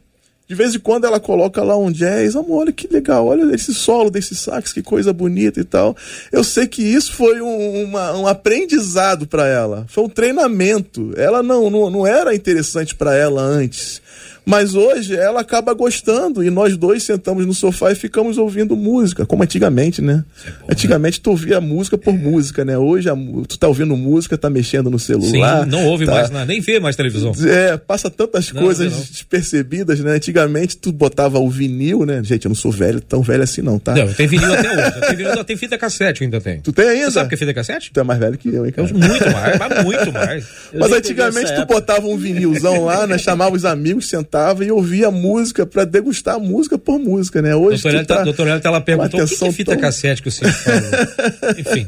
De 0.48 0.54
vez 0.54 0.74
em 0.76 0.78
quando 0.78 1.06
ela 1.06 1.18
coloca 1.18 1.62
lá 1.64 1.76
um 1.76 1.90
jazz, 1.90 2.36
amor, 2.36 2.60
olha 2.60 2.72
que 2.72 2.86
legal, 2.86 3.26
olha 3.26 3.52
esse 3.52 3.74
solo 3.74 4.10
desse 4.10 4.34
sax, 4.36 4.72
que 4.72 4.80
coisa 4.80 5.12
bonita 5.12 5.58
e 5.58 5.64
tal. 5.64 5.96
Eu 6.30 6.44
sei 6.44 6.68
que 6.68 6.82
isso 6.82 7.12
foi 7.14 7.40
um, 7.40 7.82
uma, 7.82 8.16
um 8.16 8.26
aprendizado 8.28 9.26
para 9.26 9.46
ela, 9.48 9.84
foi 9.88 10.04
um 10.04 10.08
treinamento. 10.08 11.12
Ela 11.16 11.42
não, 11.42 11.68
não, 11.68 11.90
não 11.90 12.06
era 12.06 12.32
interessante 12.32 12.94
para 12.94 13.14
ela 13.16 13.42
antes. 13.42 14.00
Mas 14.48 14.76
hoje 14.76 15.16
ela 15.16 15.40
acaba 15.40 15.74
gostando 15.74 16.40
e 16.40 16.50
nós 16.50 16.76
dois 16.76 17.02
sentamos 17.02 17.44
no 17.44 17.52
sofá 17.52 17.90
e 17.90 17.96
ficamos 17.96 18.38
ouvindo 18.38 18.76
música, 18.76 19.26
como 19.26 19.42
antigamente, 19.42 20.00
né? 20.00 20.24
É 20.46 20.50
bom, 20.50 20.66
antigamente 20.70 21.18
né? 21.18 21.20
tu 21.24 21.30
ouvia 21.30 21.60
música 21.60 21.98
por 21.98 22.14
é. 22.14 22.16
música, 22.16 22.64
né? 22.64 22.78
Hoje 22.78 23.10
a, 23.10 23.16
tu 23.48 23.58
tá 23.58 23.66
ouvindo 23.66 23.96
música, 23.96 24.38
tá 24.38 24.48
mexendo 24.48 24.88
no 24.88 25.00
celular. 25.00 25.64
Sim, 25.64 25.70
não 25.70 25.84
ouve 25.86 26.06
tá... 26.06 26.12
mais 26.12 26.30
nada, 26.30 26.46
nem 26.46 26.60
vê 26.60 26.78
mais 26.78 26.94
televisão. 26.94 27.32
É, 27.44 27.76
passa 27.76 28.08
tantas 28.08 28.52
não, 28.52 28.62
coisas 28.62 28.92
não. 28.92 29.00
despercebidas, 29.00 29.98
né? 29.98 30.12
Antigamente 30.12 30.76
tu 30.76 30.92
botava 30.92 31.40
o 31.40 31.50
vinil, 31.50 32.06
né? 32.06 32.22
Gente, 32.22 32.44
eu 32.44 32.48
não 32.50 32.54
sou 32.54 32.70
velho, 32.70 33.00
tão 33.00 33.22
velho 33.22 33.42
assim 33.42 33.62
não, 33.62 33.80
tá? 33.80 33.96
Não, 33.96 34.12
tem 34.12 34.28
vinil 34.28 34.54
até 34.54 34.70
hoje. 34.70 35.00
Tem, 35.00 35.16
vinil, 35.16 35.44
tem 35.44 35.56
fita 35.56 35.76
cassete 35.76 36.22
ainda 36.22 36.40
tem. 36.40 36.60
Tu 36.60 36.72
tem 36.72 36.88
ainda? 36.88 37.06
Tu 37.06 37.14
sabe 37.14 37.26
o 37.26 37.28
que 37.30 37.34
é 37.34 37.38
fita 37.38 37.52
cassete? 37.52 37.90
Tu 37.92 37.98
é 37.98 38.04
mais 38.04 38.20
velho 38.20 38.38
que 38.38 38.48
eu, 38.48 38.64
hein, 38.64 38.70
cara? 38.70 38.88
Eu, 38.88 38.94
muito 38.96 39.32
mais, 39.32 39.58
mas 39.58 39.84
muito 39.84 40.12
mais. 40.12 40.46
mas 40.72 40.92
antigamente 40.92 41.52
tu 41.52 41.66
botava 41.66 42.06
um 42.06 42.16
vinilzão 42.16 42.84
lá, 42.84 43.08
né? 43.08 43.18
Chamava 43.18 43.56
os 43.56 43.64
amigos, 43.64 44.06
sentava 44.08 44.35
sentava 44.36 44.64
e 44.64 44.70
ouvia 44.70 45.10
música 45.10 45.64
para 45.64 45.84
degustar 45.84 46.38
música 46.38 46.76
por 46.76 46.98
música, 46.98 47.40
né? 47.40 47.54
Hoje 47.54 47.82
doutor 47.82 47.94
Hélio, 47.94 48.06
tá, 48.06 48.22
doutor 48.22 48.48
Hélio, 48.48 48.60
ela 48.62 48.80
perguntou 48.80 49.22
o 49.22 49.26
que, 49.26 49.36
que 49.36 49.52
fita 49.52 49.72
tão... 49.72 49.80
cassete 49.80 50.22
que 50.22 50.28
o 50.28 50.32
senhor 50.32 50.52
falou. 50.52 50.80
Enfim, 51.58 51.86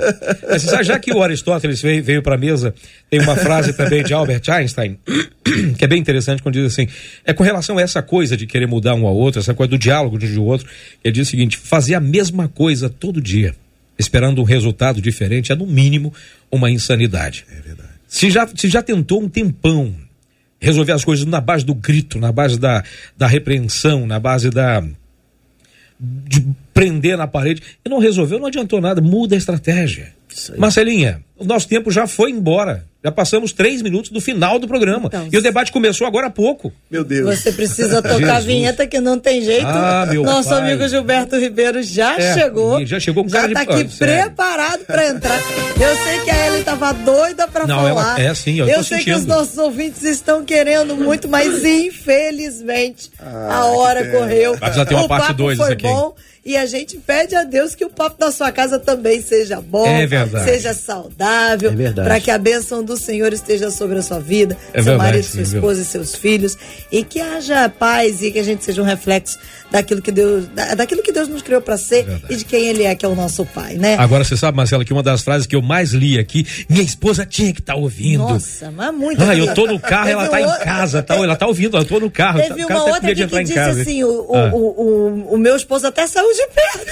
mas, 0.49 0.87
já 0.87 0.99
que 0.99 1.13
o 1.13 1.23
Aristóteles 1.23 1.83
veio, 1.83 2.03
veio 2.03 2.23
para 2.23 2.37
a 2.37 2.39
mesa, 2.39 2.75
tem 3.11 3.21
uma 3.21 3.37
frase 3.37 3.73
também 3.75 4.03
de 4.03 4.15
Albert 4.15 4.43
Einstein 4.49 4.99
que 5.77 5.85
é 5.85 5.87
bem 5.87 6.01
interessante 6.01 6.43
quando 6.43 6.55
diz 6.55 6.73
assim, 6.73 6.89
é 7.25 7.33
com 7.33 7.43
relação 7.43 7.77
a 7.77 7.83
essa 7.83 8.03
coisa 8.03 8.37
de 8.37 8.47
querer 8.47 8.67
mudar 8.67 8.95
um 8.95 9.07
ao 9.07 9.15
outro, 9.15 9.41
essa 9.41 9.55
coisa 9.55 9.71
do 9.71 9.79
diálogo 9.79 10.19
de 10.19 10.27
um 10.27 10.33
de 10.33 10.39
outro, 10.39 10.67
ele 11.05 11.13
diz 11.13 11.29
o 11.29 11.31
seguinte, 11.31 11.57
fazer 11.57 11.95
a 11.95 12.01
mesma 12.01 12.49
coisa 12.49 12.89
todo 12.89 13.21
dia, 13.21 13.55
esperando 13.99 14.41
um 14.41 14.45
resultado 14.45 15.03
diferente, 15.03 15.53
é 15.53 15.55
no 15.55 15.67
mínimo 15.67 16.13
uma 16.51 16.71
insanidade. 16.71 17.45
É 17.51 17.61
verdade. 17.61 17.89
Se 18.07 18.31
já, 18.31 18.49
se 18.55 18.69
já 18.69 18.83
tentou 18.83 19.23
um 19.23 19.29
tempão 19.29 19.95
resolver 20.61 20.93
as 20.93 21.05
coisas 21.05 21.25
na 21.25 21.41
base 21.41 21.65
do 21.65 21.75
grito, 21.75 22.19
na 22.19 22.33
base 22.33 22.59
da, 22.59 22.83
da 23.17 23.27
repreensão, 23.27 24.07
na 24.07 24.19
base 24.19 24.51
da. 24.51 24.83
de 25.99 26.47
prender 26.75 27.17
na 27.17 27.27
parede. 27.27 27.63
E 27.85 27.89
não 27.89 27.99
resolveu, 27.99 28.39
não 28.39 28.47
adiantou 28.47 28.81
nada. 28.81 29.01
Muda 29.01 29.35
a 29.35 29.39
estratégia. 29.39 30.13
Marcelinha, 30.57 31.23
o 31.39 31.45
nosso 31.45 31.69
tempo 31.69 31.91
já 31.91 32.07
foi 32.07 32.31
embora. 32.31 32.85
Já 33.03 33.13
passamos 33.13 33.53
três 33.53 33.81
minutos 33.81 34.11
do 34.11 34.21
final 34.21 34.59
do 34.59 34.67
programa. 34.67 35.07
Então, 35.07 35.29
e 35.33 35.39
o 35.39 35.41
debate 35.41 35.71
começou 35.71 36.05
agora 36.05 36.27
há 36.27 36.31
pouco. 36.31 36.73
Meu 36.91 37.05
Deus. 37.05 37.39
Você 37.39 37.53
precisa 37.53 38.03
tocar 38.03 38.37
a 38.39 38.41
vinheta 38.41 38.89
que 38.89 39.01
não 39.01 39.21
tem 39.21 39.41
jeito. 39.41 39.67
Ah, 39.67 40.05
meu 40.11 40.25
Nosso 40.25 40.49
pai. 40.49 40.63
amigo 40.63 40.89
Gilberto 40.89 41.37
Ribeiro 41.37 41.81
já 41.81 42.19
é, 42.19 42.35
chegou. 42.35 42.85
Já 42.85 42.99
chegou 42.99 43.25
um 43.25 43.29
já 43.29 43.43
cara 43.43 43.55
tá 43.55 43.65
de... 43.65 43.71
aqui 43.71 43.83
ah, 43.83 43.97
preparado 43.99 44.85
para 44.85 45.09
entrar. 45.11 45.39
Eu 45.81 45.97
sei 45.97 46.21
que 46.25 46.31
a 46.31 46.47
Ellen 46.49 46.65
tava 46.65 46.93
doida 46.93 47.47
para 47.47 47.69
falar. 47.69 47.89
Ela, 47.89 48.21
é 48.21 48.35
sim, 48.35 48.59
eu, 48.59 48.67
eu 48.67 48.83
sei 48.83 48.99
sentindo. 48.99 49.15
que 49.15 49.21
os 49.21 49.27
nossos 49.27 49.57
ouvintes 49.59 50.03
estão 50.03 50.45
querendo 50.45 50.97
muito, 50.97 51.29
mas 51.29 51.63
infelizmente 51.65 53.13
ah, 53.21 53.59
a 53.59 53.65
hora 53.67 54.11
correu. 54.11 54.57
Mas 54.61 54.75
já 54.75 54.85
tem 54.85 54.97
uma 54.97 55.07
o 55.07 55.09
parte 55.09 55.35
2 55.35 55.57
foi 55.57 55.73
aqui. 55.73 55.85
bom. 55.85 56.17
E 56.49 56.57
a 56.57 56.65
gente 56.65 56.97
pede 56.97 57.35
a 57.35 57.45
Deus 57.45 57.75
que 57.75 57.85
o 57.85 57.91
papo 57.91 58.19
da 58.19 58.33
sua 58.33 58.51
casa 58.51 58.79
também 58.79 59.21
seja 59.21 59.61
bom, 59.61 59.87
é 59.87 60.07
seja 60.45 60.73
saudável, 60.73 61.13
é 61.29 61.93
para 61.93 62.21
que 62.21 62.31
a 62.31 62.39
bênção 62.39 62.83
do 62.83 62.97
Senhor 62.97 63.33
esteja 63.33 63.71
sobre 63.71 63.99
a 63.99 64.03
sua 64.03 64.21
vida, 64.21 64.57
é 64.73 64.83
seu 64.83 64.93
verdade, 64.93 65.11
marido, 65.11 65.25
sua 65.25 65.43
esposa 65.43 65.83
e 65.83 65.85
seus 65.85 66.15
filhos, 66.15 66.57
e 66.91 67.03
que 67.03 67.21
haja 67.21 67.69
paz 67.69 68.23
e 68.23 68.31
que 68.31 68.39
a 68.39 68.45
gente 68.45 68.65
seja 68.65 68.83
um 68.83 68.85
reflexo 68.85 69.39
daquilo 69.71 70.01
que 70.01 70.11
Deus, 70.11 70.47
daquilo 70.77 71.03
que 71.03 71.13
Deus 71.13 71.29
nos 71.29 71.43
criou 71.43 71.61
para 71.61 71.77
ser 71.77 72.09
é 72.09 72.33
e 72.33 72.37
de 72.37 72.45
quem 72.45 72.67
Ele 72.67 72.85
é, 72.85 72.95
que 72.95 73.05
é 73.05 73.09
o 73.09 73.15
nosso 73.15 73.45
Pai, 73.47 73.75
né? 73.75 73.97
Agora 73.99 74.25
você 74.25 74.37
sabe, 74.37 74.57
Marcela, 74.57 74.85
que 74.85 74.93
uma 74.93 75.03
das 75.03 75.23
frases 75.23 75.47
que 75.47 75.55
eu 75.57 75.63
mais 75.63 75.93
li 75.93 76.19
aqui, 76.19 76.47
minha 76.69 76.83
esposa 76.83 77.25
tinha 77.27 77.53
que 77.53 77.61
estar 77.61 77.75
tá 77.75 77.79
ouvindo. 77.79 78.19
Nossa, 78.23 78.71
mas 78.71 78.95
muito. 78.95 79.23
Ah, 79.23 79.35
eu 79.35 79.55
tô 79.55 79.67
no 79.67 79.79
carro, 79.79 80.09
ela 80.09 80.29
tá 80.29 80.41
em 80.41 80.59
casa, 80.65 81.03
tá, 81.03 81.17
ela 81.17 81.37
tá 81.37 81.47
ouvindo, 81.47 81.77
eu 81.77 81.85
tô 81.85 82.01
no 82.01 82.11
carro. 82.11 82.41
Teve 82.41 82.65
uma 82.65 82.85
outra 82.85 83.15
que, 83.15 83.27
disse 83.45 83.59
assim, 83.59 84.05
o, 84.05 84.35
ah. 84.35 84.51
o, 84.53 84.59
o, 84.59 85.35
o, 85.35 85.39
meu 85.39 85.57
esposo 85.57 85.87
até 85.87 86.07
saiu 86.07 86.33
de 86.33 86.49
perto. 86.49 86.89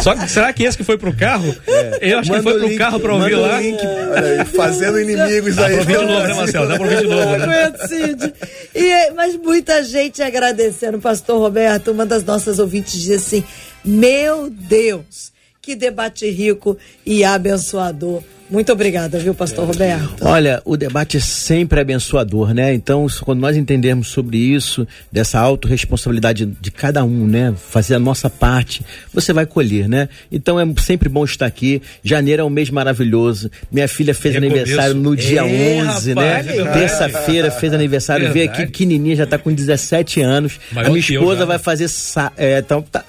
Só 0.02 0.14
que 0.14 0.28
será 0.28 0.52
que 0.52 0.64
esse 0.64 0.76
que 0.76 0.84
foi 0.84 0.98
pro 0.98 1.14
carro? 1.14 1.54
É. 1.70 1.98
Eu 2.12 2.18
acho 2.18 2.30
manda 2.30 2.42
que 2.42 2.50
foi 2.50 2.58
pro 2.58 2.68
link, 2.68 2.78
carro 2.78 3.00
para 3.00 3.14
ouvir 3.14 3.34
lá. 3.34 3.60
Link, 3.60 3.80
aí, 3.80 4.44
fazendo 4.44 5.00
inimigos 5.00 5.56
Dá 5.56 5.66
aí. 5.66 5.76
Dá 5.76 5.84
pra 5.84 5.92
ouvir 5.94 6.06
de 6.06 6.12
novo, 6.12 6.26
né, 6.26 6.34
Marcelo? 6.34 6.68
Dá 6.68 6.74
pra 6.76 6.84
ouvir 6.84 6.98
de 6.98 7.06
novo, 7.06 7.36
né? 7.36 7.72
Cid. 7.86 8.34
E, 8.74 9.10
mas 9.12 9.36
muita 9.36 9.82
gente 9.82 10.22
agradecendo. 10.22 10.98
Pastor 10.98 11.38
Roberto, 11.38 11.92
uma 11.92 12.04
das 12.04 12.24
nossas 12.24 12.58
ouvintes, 12.58 13.00
diz 13.00 13.22
assim: 13.22 13.44
Meu 13.84 14.50
Deus, 14.50 15.32
que 15.62 15.74
debate 15.74 16.28
rico 16.30 16.76
e 17.04 17.24
abençoador. 17.24 18.22
Muito 18.50 18.72
obrigada, 18.72 19.16
viu, 19.18 19.32
pastor 19.32 19.64
Roberto? 19.64 20.22
Olha, 20.22 20.60
o 20.64 20.76
debate 20.76 21.16
é 21.16 21.20
sempre 21.20 21.80
abençoador, 21.80 22.52
né? 22.52 22.74
Então, 22.74 23.06
quando 23.20 23.38
nós 23.38 23.56
entendermos 23.56 24.08
sobre 24.08 24.38
isso, 24.38 24.86
dessa 25.10 25.38
autorresponsabilidade 25.38 26.46
de 26.46 26.70
cada 26.72 27.04
um, 27.04 27.26
né? 27.28 27.54
Fazer 27.56 27.94
a 27.94 27.98
nossa 28.00 28.28
parte, 28.28 28.84
você 29.14 29.32
vai 29.32 29.46
colher, 29.46 29.88
né? 29.88 30.08
Então 30.32 30.58
é 30.58 30.64
sempre 30.80 31.08
bom 31.08 31.24
estar 31.24 31.46
aqui. 31.46 31.80
Janeiro 32.02 32.42
é 32.42 32.44
um 32.44 32.50
mês 32.50 32.70
maravilhoso. 32.70 33.50
Minha 33.70 33.86
filha 33.86 34.12
fez 34.12 34.34
é 34.34 34.38
aniversário 34.38 34.96
no 34.96 35.14
dia 35.14 35.42
é, 35.46 35.82
11, 35.84 36.14
né? 36.16 36.36
rapaz, 36.36 36.46
né? 36.46 36.72
Terça-feira 36.72 37.50
fez 37.52 37.72
aniversário. 37.72 38.32
Veio 38.32 38.50
aqui 38.50 38.66
pequenininha, 38.66 39.14
já 39.14 39.24
está 39.24 39.38
com 39.38 39.52
17 39.52 40.22
anos. 40.22 40.58
Maior 40.72 40.88
a 40.88 40.90
minha 40.90 41.00
esposa 41.00 41.42
eu, 41.42 41.46
vai 41.46 41.58
fazer. 41.58 41.88
É, 42.36 42.58
então, 42.58 42.82
tá, 42.82 43.04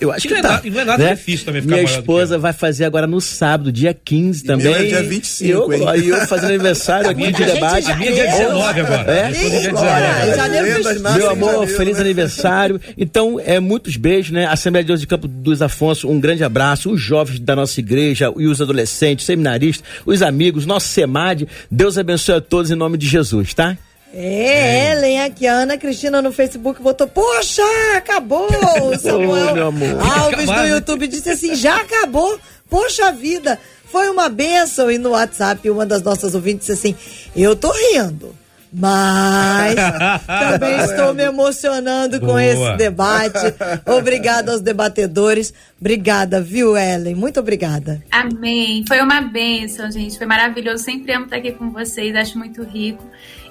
eu 0.00 0.12
acho 0.12 0.28
que, 0.28 0.34
que 0.34 0.42
tá. 0.42 0.60
Não 0.62 0.80
é 0.80 0.84
nada, 0.84 1.02
né? 1.02 1.14
difícil 1.14 1.46
também 1.46 1.62
ficar 1.62 1.76
Minha 1.76 1.84
esposa 1.84 2.38
vai 2.38 2.52
fazer 2.52 2.84
agora 2.84 3.06
no 3.06 3.20
sábado, 3.20 3.72
dia 3.72 3.94
15 3.94 4.44
também 4.44 4.81
é 4.82 4.88
dia 4.88 5.02
25, 5.02 5.50
eu, 5.50 5.72
hein? 5.72 5.88
Aí 5.88 6.08
eu 6.08 6.26
fazendo 6.26 6.50
aniversário 6.50 7.10
aqui 7.10 7.32
de 7.32 7.44
debate. 7.44 7.90
A 7.90 7.96
minha 7.96 8.10
é 8.10 8.14
dia 8.14 8.26
19 8.26 8.80
agora. 8.80 9.12
É? 9.12 9.30
Dia 9.30 10.62
19. 10.76 11.18
Meu 11.18 11.30
amor, 11.30 11.66
feliz 11.66 11.98
aniversário. 11.98 12.80
Então, 12.96 13.40
é 13.44 13.58
muitos 13.60 13.96
beijos, 13.96 14.30
né? 14.32 14.46
Assembleia 14.46 14.84
de 14.84 14.88
Deus 14.88 15.00
de 15.00 15.06
Campo 15.06 15.28
dos 15.28 15.62
Afonso, 15.62 16.08
um 16.08 16.20
grande 16.20 16.44
abraço. 16.44 16.90
Os 16.90 17.00
jovens 17.00 17.38
da 17.38 17.56
nossa 17.56 17.80
igreja 17.80 18.32
e 18.36 18.46
os 18.46 18.60
adolescentes, 18.60 19.26
seminaristas, 19.26 19.86
os 20.04 20.22
amigos, 20.22 20.66
nosso 20.66 20.88
SEMAD. 20.88 21.48
Deus 21.70 21.98
abençoe 21.98 22.36
a 22.36 22.40
todos 22.40 22.70
em 22.70 22.74
nome 22.74 22.98
de 22.98 23.06
Jesus, 23.06 23.54
tá? 23.54 23.76
É, 24.14 24.92
Ellen, 24.92 25.22
aqui, 25.22 25.46
a 25.46 25.54
Ana 25.54 25.78
Cristina 25.78 26.20
no 26.20 26.30
Facebook 26.30 26.82
botou, 26.82 27.06
poxa, 27.06 27.62
acabou! 27.96 28.46
O 28.82 28.98
Samuel 28.98 29.54
oh, 29.56 30.20
Alves 30.20 30.46
do 30.46 30.66
YouTube 30.66 31.06
disse 31.06 31.30
assim, 31.30 31.54
já 31.54 31.76
acabou? 31.76 32.38
Poxa 32.68 33.10
vida, 33.12 33.58
foi 33.92 34.08
uma 34.08 34.30
benção. 34.30 34.90
E 34.90 34.96
no 34.96 35.10
WhatsApp, 35.10 35.68
uma 35.68 35.84
das 35.84 36.02
nossas 36.02 36.34
ouvintes 36.34 36.66
disse 36.66 36.72
assim: 36.72 36.96
Eu 37.36 37.54
tô 37.54 37.70
rindo. 37.70 38.34
Mas 38.74 39.74
também 40.26 40.76
estou 40.80 41.12
me 41.12 41.24
emocionando 41.24 42.18
Boa. 42.18 42.32
com 42.32 42.40
esse 42.40 42.76
debate. 42.78 43.54
Obrigada 43.84 44.50
aos 44.50 44.62
debatedores. 44.62 45.52
Obrigada, 45.78 46.40
viu, 46.40 46.74
Ellen? 46.74 47.14
Muito 47.14 47.38
obrigada. 47.38 48.02
Amém. 48.10 48.82
Foi 48.88 48.98
uma 49.02 49.20
benção, 49.20 49.90
gente. 49.90 50.16
Foi 50.16 50.26
maravilhoso. 50.26 50.84
Sempre 50.84 51.12
amo 51.12 51.26
estar 51.26 51.36
aqui 51.36 51.52
com 51.52 51.70
vocês. 51.70 52.16
Acho 52.16 52.38
muito 52.38 52.62
rico. 52.62 53.04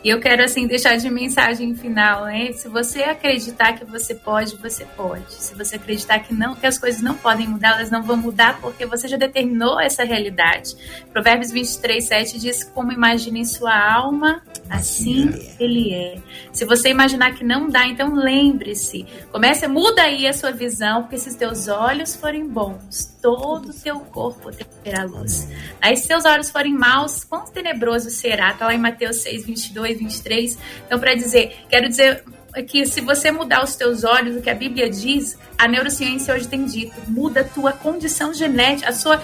E 0.03 0.09
eu 0.09 0.19
quero 0.19 0.43
assim 0.43 0.65
deixar 0.65 0.97
de 0.97 1.09
mensagem 1.09 1.75
final, 1.75 2.25
né? 2.25 2.51
Se 2.53 2.67
você 2.67 3.03
acreditar 3.03 3.73
que 3.73 3.85
você 3.85 4.15
pode, 4.15 4.55
você 4.55 4.83
pode. 4.83 5.31
Se 5.31 5.53
você 5.53 5.75
acreditar 5.75 6.19
que 6.19 6.33
não, 6.33 6.55
que 6.55 6.65
as 6.65 6.79
coisas 6.79 7.01
não 7.01 7.15
podem 7.15 7.47
mudar, 7.47 7.75
elas 7.75 7.91
não 7.91 8.01
vão 8.01 8.17
mudar 8.17 8.59
porque 8.59 8.85
você 8.85 9.07
já 9.07 9.15
determinou 9.15 9.79
essa 9.79 10.03
realidade. 10.03 10.75
Provérbios 11.13 11.51
23, 11.51 12.03
7 12.03 12.39
diz: 12.39 12.63
Como 12.63 12.91
imagina 12.91 13.37
em 13.37 13.45
sua 13.45 13.77
alma, 13.77 14.41
assim 14.81 15.29
é. 15.29 15.63
ele 15.63 15.93
é. 15.93 16.17
Se 16.51 16.65
você 16.65 16.89
imaginar 16.89 17.33
que 17.33 17.43
não 17.43 17.69
dá, 17.69 17.87
então 17.87 18.13
lembre-se. 18.13 19.05
Comece, 19.31 19.67
muda 19.67 20.03
aí 20.03 20.27
a 20.27 20.33
sua 20.33 20.51
visão, 20.51 21.03
porque 21.03 21.17
se 21.17 21.29
os 21.29 21.35
teus 21.35 21.67
olhos 21.67 22.15
forem 22.15 22.47
bons, 22.47 23.17
todo 23.21 23.69
o 23.69 23.73
teu 23.73 23.99
corpo 23.99 24.51
terá 24.83 25.03
luz. 25.05 25.47
Aí, 25.81 25.95
se 25.95 26.07
seus 26.07 26.25
olhos 26.25 26.49
forem 26.49 26.73
maus, 26.73 27.23
quão 27.23 27.45
tenebroso 27.45 28.09
será? 28.09 28.51
Está 28.51 28.65
lá 28.65 28.73
em 28.73 28.79
Mateus 28.79 29.17
6, 29.17 29.45
22, 29.45 29.99
23. 29.99 30.57
Então, 30.85 30.99
para 30.99 31.15
dizer, 31.15 31.65
quero 31.69 31.87
dizer 31.87 32.23
que 32.67 32.85
se 32.85 32.99
você 32.99 33.31
mudar 33.31 33.63
os 33.63 33.75
teus 33.75 34.03
olhos, 34.03 34.35
o 34.35 34.41
que 34.41 34.49
a 34.49 34.55
Bíblia 34.55 34.89
diz, 34.89 35.37
a 35.57 35.67
neurociência 35.67 36.33
hoje 36.33 36.47
tem 36.47 36.65
dito, 36.65 36.93
muda 37.07 37.41
a 37.41 37.43
tua 37.43 37.71
condição 37.71 38.33
genética, 38.33 38.89
a 38.89 38.93
sua 38.93 39.21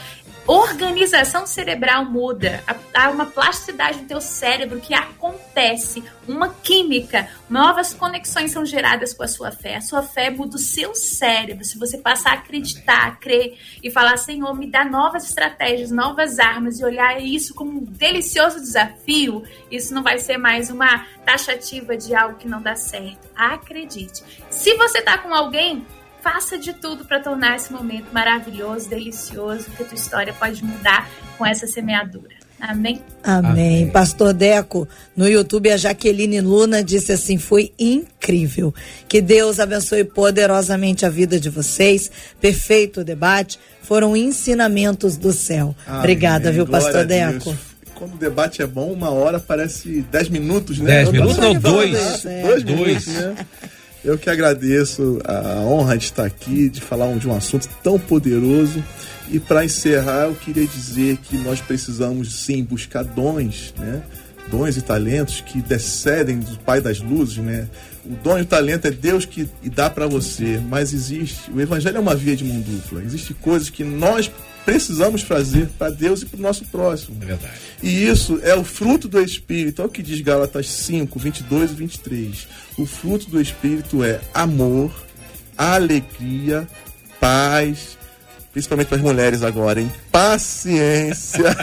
organização 0.47 1.45
cerebral 1.45 2.05
muda, 2.05 2.63
há 2.93 3.09
uma 3.09 3.25
plasticidade 3.25 4.01
no 4.01 4.07
teu 4.07 4.21
cérebro 4.21 4.79
que 4.79 4.93
acontece, 4.93 6.01
uma 6.25 6.49
química, 6.49 7.29
novas 7.49 7.93
conexões 7.93 8.51
são 8.51 8.65
geradas 8.65 9.13
com 9.13 9.23
a 9.23 9.27
sua 9.27 9.51
fé. 9.51 9.75
A 9.75 9.81
sua 9.81 10.01
fé 10.01 10.29
muda 10.29 10.55
o 10.55 10.59
seu 10.59 10.95
cérebro. 10.95 11.65
Se 11.65 11.77
você 11.77 11.97
passar 11.97 12.31
a 12.31 12.33
acreditar, 12.35 13.07
a 13.07 13.11
crer 13.11 13.57
e 13.83 13.91
falar, 13.91 14.15
Senhor, 14.17 14.53
me 14.57 14.67
dá 14.67 14.85
novas 14.85 15.25
estratégias, 15.25 15.91
novas 15.91 16.39
armas 16.39 16.79
e 16.79 16.85
olhar 16.85 17.21
isso 17.21 17.53
como 17.53 17.79
um 17.79 17.83
delicioso 17.83 18.59
desafio, 18.59 19.43
isso 19.69 19.93
não 19.93 20.01
vai 20.01 20.17
ser 20.17 20.37
mais 20.37 20.69
uma 20.69 21.05
taxativa 21.25 21.97
de 21.97 22.15
algo 22.15 22.37
que 22.37 22.47
não 22.47 22.61
dá 22.61 22.75
certo. 22.75 23.27
Acredite. 23.35 24.23
Se 24.49 24.73
você 24.75 24.99
está 24.99 25.17
com 25.17 25.33
alguém 25.33 25.85
faça 26.21 26.57
de 26.57 26.73
tudo 26.73 27.05
para 27.05 27.19
tornar 27.19 27.55
esse 27.55 27.71
momento 27.71 28.07
maravilhoso, 28.11 28.89
delicioso, 28.89 29.65
que 29.75 29.83
a 29.83 29.85
tua 29.85 29.95
história 29.95 30.33
pode 30.33 30.63
mudar 30.63 31.09
com 31.37 31.45
essa 31.45 31.67
semeadura. 31.67 32.35
Amém? 32.59 33.01
Amém. 33.23 33.51
Amém. 33.51 33.89
Pastor 33.91 34.33
Deco, 34.33 34.87
no 35.15 35.27
YouTube 35.27 35.69
a 35.69 35.77
Jaqueline 35.77 36.41
Luna 36.41 36.83
disse 36.83 37.11
assim: 37.11 37.37
foi 37.37 37.71
incrível. 37.77 38.73
Que 39.07 39.21
Deus 39.21 39.59
abençoe 39.59 40.03
poderosamente 40.03 41.05
a 41.05 41.09
vida 41.09 41.39
de 41.39 41.49
vocês. 41.49 42.09
Perfeito 42.41 43.01
o 43.01 43.03
debate. 43.03 43.59
Foram 43.83 44.17
ensinamentos 44.17 45.17
do 45.17 45.31
céu. 45.31 45.75
Amém. 45.85 45.99
Obrigada, 45.99 46.51
viu, 46.51 46.65
Glória 46.65 46.85
Pastor 46.85 47.05
Deco? 47.05 47.55
Quando 47.93 48.15
o 48.15 48.17
debate 48.17 48.61
é 48.61 48.67
bom, 48.67 48.91
uma 48.91 49.11
hora 49.11 49.39
parece 49.39 50.01
dez 50.11 50.27
minutos, 50.27 50.79
né? 50.79 51.03
Dez 51.03 51.11
minutos 51.11 51.37
ou 51.37 51.59
dois? 51.59 52.25
É. 52.25 52.41
Dois, 52.41 52.63
dois. 52.63 53.07
Minutos, 53.07 53.07
né? 53.07 53.35
Eu 54.03 54.17
que 54.17 54.29
agradeço 54.29 55.19
a 55.25 55.59
honra 55.61 55.97
de 55.97 56.05
estar 56.05 56.25
aqui, 56.25 56.69
de 56.69 56.81
falar 56.81 57.13
de 57.15 57.27
um 57.27 57.35
assunto 57.35 57.67
tão 57.83 57.99
poderoso. 57.99 58.83
E 59.29 59.39
para 59.39 59.65
encerrar, 59.65 60.25
eu 60.25 60.35
queria 60.35 60.65
dizer 60.65 61.17
que 61.17 61.35
nós 61.37 61.59
precisamos 61.59 62.33
sim 62.43 62.63
buscar 62.63 63.03
dons, 63.03 63.73
né? 63.77 64.01
Dons 64.49 64.77
e 64.77 64.81
talentos 64.81 65.41
que 65.41 65.61
descendem 65.61 66.39
do 66.39 66.57
Pai 66.59 66.79
das 66.79 67.01
Luzes, 67.01 67.37
né? 67.37 67.67
O 68.05 68.15
dom 68.23 68.37
e 68.37 68.41
o 68.43 68.45
talento 68.45 68.87
é 68.87 68.91
Deus 68.91 69.25
que 69.25 69.49
dá 69.65 69.89
para 69.89 70.07
você, 70.07 70.61
mas 70.69 70.93
existe, 70.93 71.51
o 71.51 71.59
evangelho 71.59 71.97
é 71.97 71.99
uma 71.99 72.15
via 72.15 72.37
de 72.37 72.45
mão 72.45 72.61
dupla. 72.61 73.03
Existem 73.03 73.35
coisas 73.41 73.69
que 73.69 73.83
nós 73.83 74.31
precisamos 74.67 75.21
fazer 75.21 75.69
para 75.79 75.89
Deus 75.89 76.21
e 76.21 76.25
para 76.25 76.37
o 76.37 76.41
nosso 76.41 76.65
próximo. 76.65 77.15
É 77.21 77.25
verdade. 77.25 77.53
E 77.81 78.05
isso 78.05 78.37
é 78.43 78.53
o 78.53 78.65
fruto 78.65 79.07
do 79.07 79.21
Espírito. 79.21 79.81
É 79.81 79.85
o 79.85 79.89
que 79.89 80.03
diz 80.03 80.19
Gálatas 80.19 80.67
5, 80.67 81.17
22 81.17 81.71
e 81.71 81.73
23. 81.73 82.47
O 82.77 82.85
fruto 82.85 83.29
do 83.29 83.39
Espírito 83.39 84.03
é 84.03 84.19
amor, 84.33 84.91
alegria, 85.57 86.67
paz, 87.17 87.97
principalmente 88.51 88.87
para 88.87 88.97
as 88.97 89.03
mulheres 89.03 89.41
agora, 89.41 89.79
hein? 89.79 89.89
Paciência. 90.11 91.55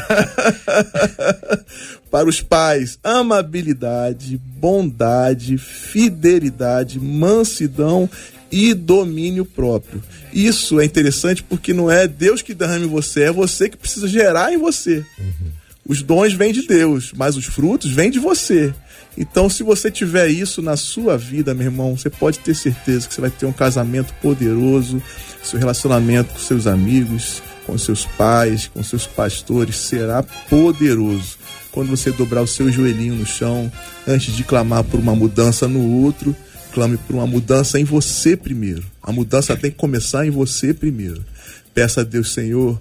para 2.11 2.27
os 2.27 2.41
pais, 2.41 2.99
amabilidade, 3.05 4.39
bondade, 4.39 5.59
fidelidade, 5.59 6.99
mansidão 6.99 8.09
e 8.55 8.73
domínio 8.73 9.45
próprio. 9.45 10.01
Isso 10.33 10.79
é 10.79 10.85
interessante 10.85 11.43
porque 11.43 11.75
não 11.75 11.91
é 11.91 12.07
Deus 12.07 12.41
que 12.41 12.55
derrama 12.55 12.85
em 12.85 12.89
você, 12.89 13.25
é 13.25 13.33
você 13.33 13.69
que 13.69 13.77
precisa 13.77 14.07
gerar 14.07 14.53
em 14.53 14.57
você. 14.57 15.05
Uhum. 15.19 15.51
Os 15.85 16.03
dons 16.03 16.33
vêm 16.33 16.53
de 16.53 16.65
Deus, 16.65 17.13
mas 17.17 17.37
os 17.37 17.47
frutos 17.47 17.91
vêm 17.91 18.13
de 18.13 18.21
você. 18.21 18.73
Então, 19.19 19.51
se 19.51 19.65
você 19.65 19.91
tiver 19.91 20.29
isso 20.29 20.63
na 20.63 20.77
sua 20.77 21.19
vida, 21.19 21.53
meu 21.53 21.67
irmão, 21.67 21.97
você 21.97 22.09
pode 22.09 22.39
ter 22.39 22.55
certeza 22.55 23.09
que 23.09 23.15
você 23.15 23.21
vai 23.21 23.31
ter 23.31 23.45
um 23.45 23.53
casamento 23.53 24.15
poderoso, 24.23 25.03
seu 25.43 25.59
relacionamento 25.59 26.33
com 26.33 26.39
seus 26.39 26.69
amigos, 26.69 27.43
com 27.67 27.77
seus 27.77 28.07
pais, 28.07 28.71
com 28.73 28.85
seus 28.85 29.05
pastores 29.05 29.77
será 29.77 30.23
poderoso. 30.23 31.39
Quando 31.73 31.89
você 31.89 32.13
dobrar 32.13 32.43
o 32.43 32.47
seu 32.47 32.71
joelhinho 32.71 33.17
no 33.17 33.27
chão, 33.27 33.71
antes 34.07 34.35
de 34.37 34.45
clamar 34.45 34.85
por 34.85 35.01
uma 35.01 35.15
mudança 35.15 35.67
no 35.67 36.05
outro, 36.05 36.37
clame 36.75 36.99
por 36.99 37.15
uma 37.15 37.27
mudança 37.27 37.79
em 37.79 37.85
você 37.85 38.37
primeiro. 38.37 38.85
A 39.01 39.13
mudança 39.13 39.57
tem 39.57 39.71
que 39.71 39.77
começar 39.77 40.27
em 40.27 40.31
você 40.31 40.75
primeiro. 40.75 41.25
Peça 41.73 42.01
a 42.01 42.05
Deus, 42.05 42.33
Senhor, 42.33 42.81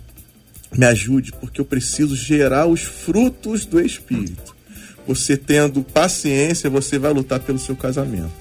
me 0.76 0.86
ajude, 0.88 1.32
porque 1.34 1.62
eu 1.62 1.66
preciso 1.66 2.16
gerar 2.16 2.66
os 2.66 2.82
frutos 2.82 3.68
do 3.68 3.80
Espírito. 3.80 4.56
Você 5.08 5.38
tendo 5.38 5.84
paciência, 5.84 6.70
você 6.70 6.98
vai 6.98 7.14
lutar 7.14 7.40
pelo 7.40 7.60
seu 7.60 7.76
casamento. 7.76 8.32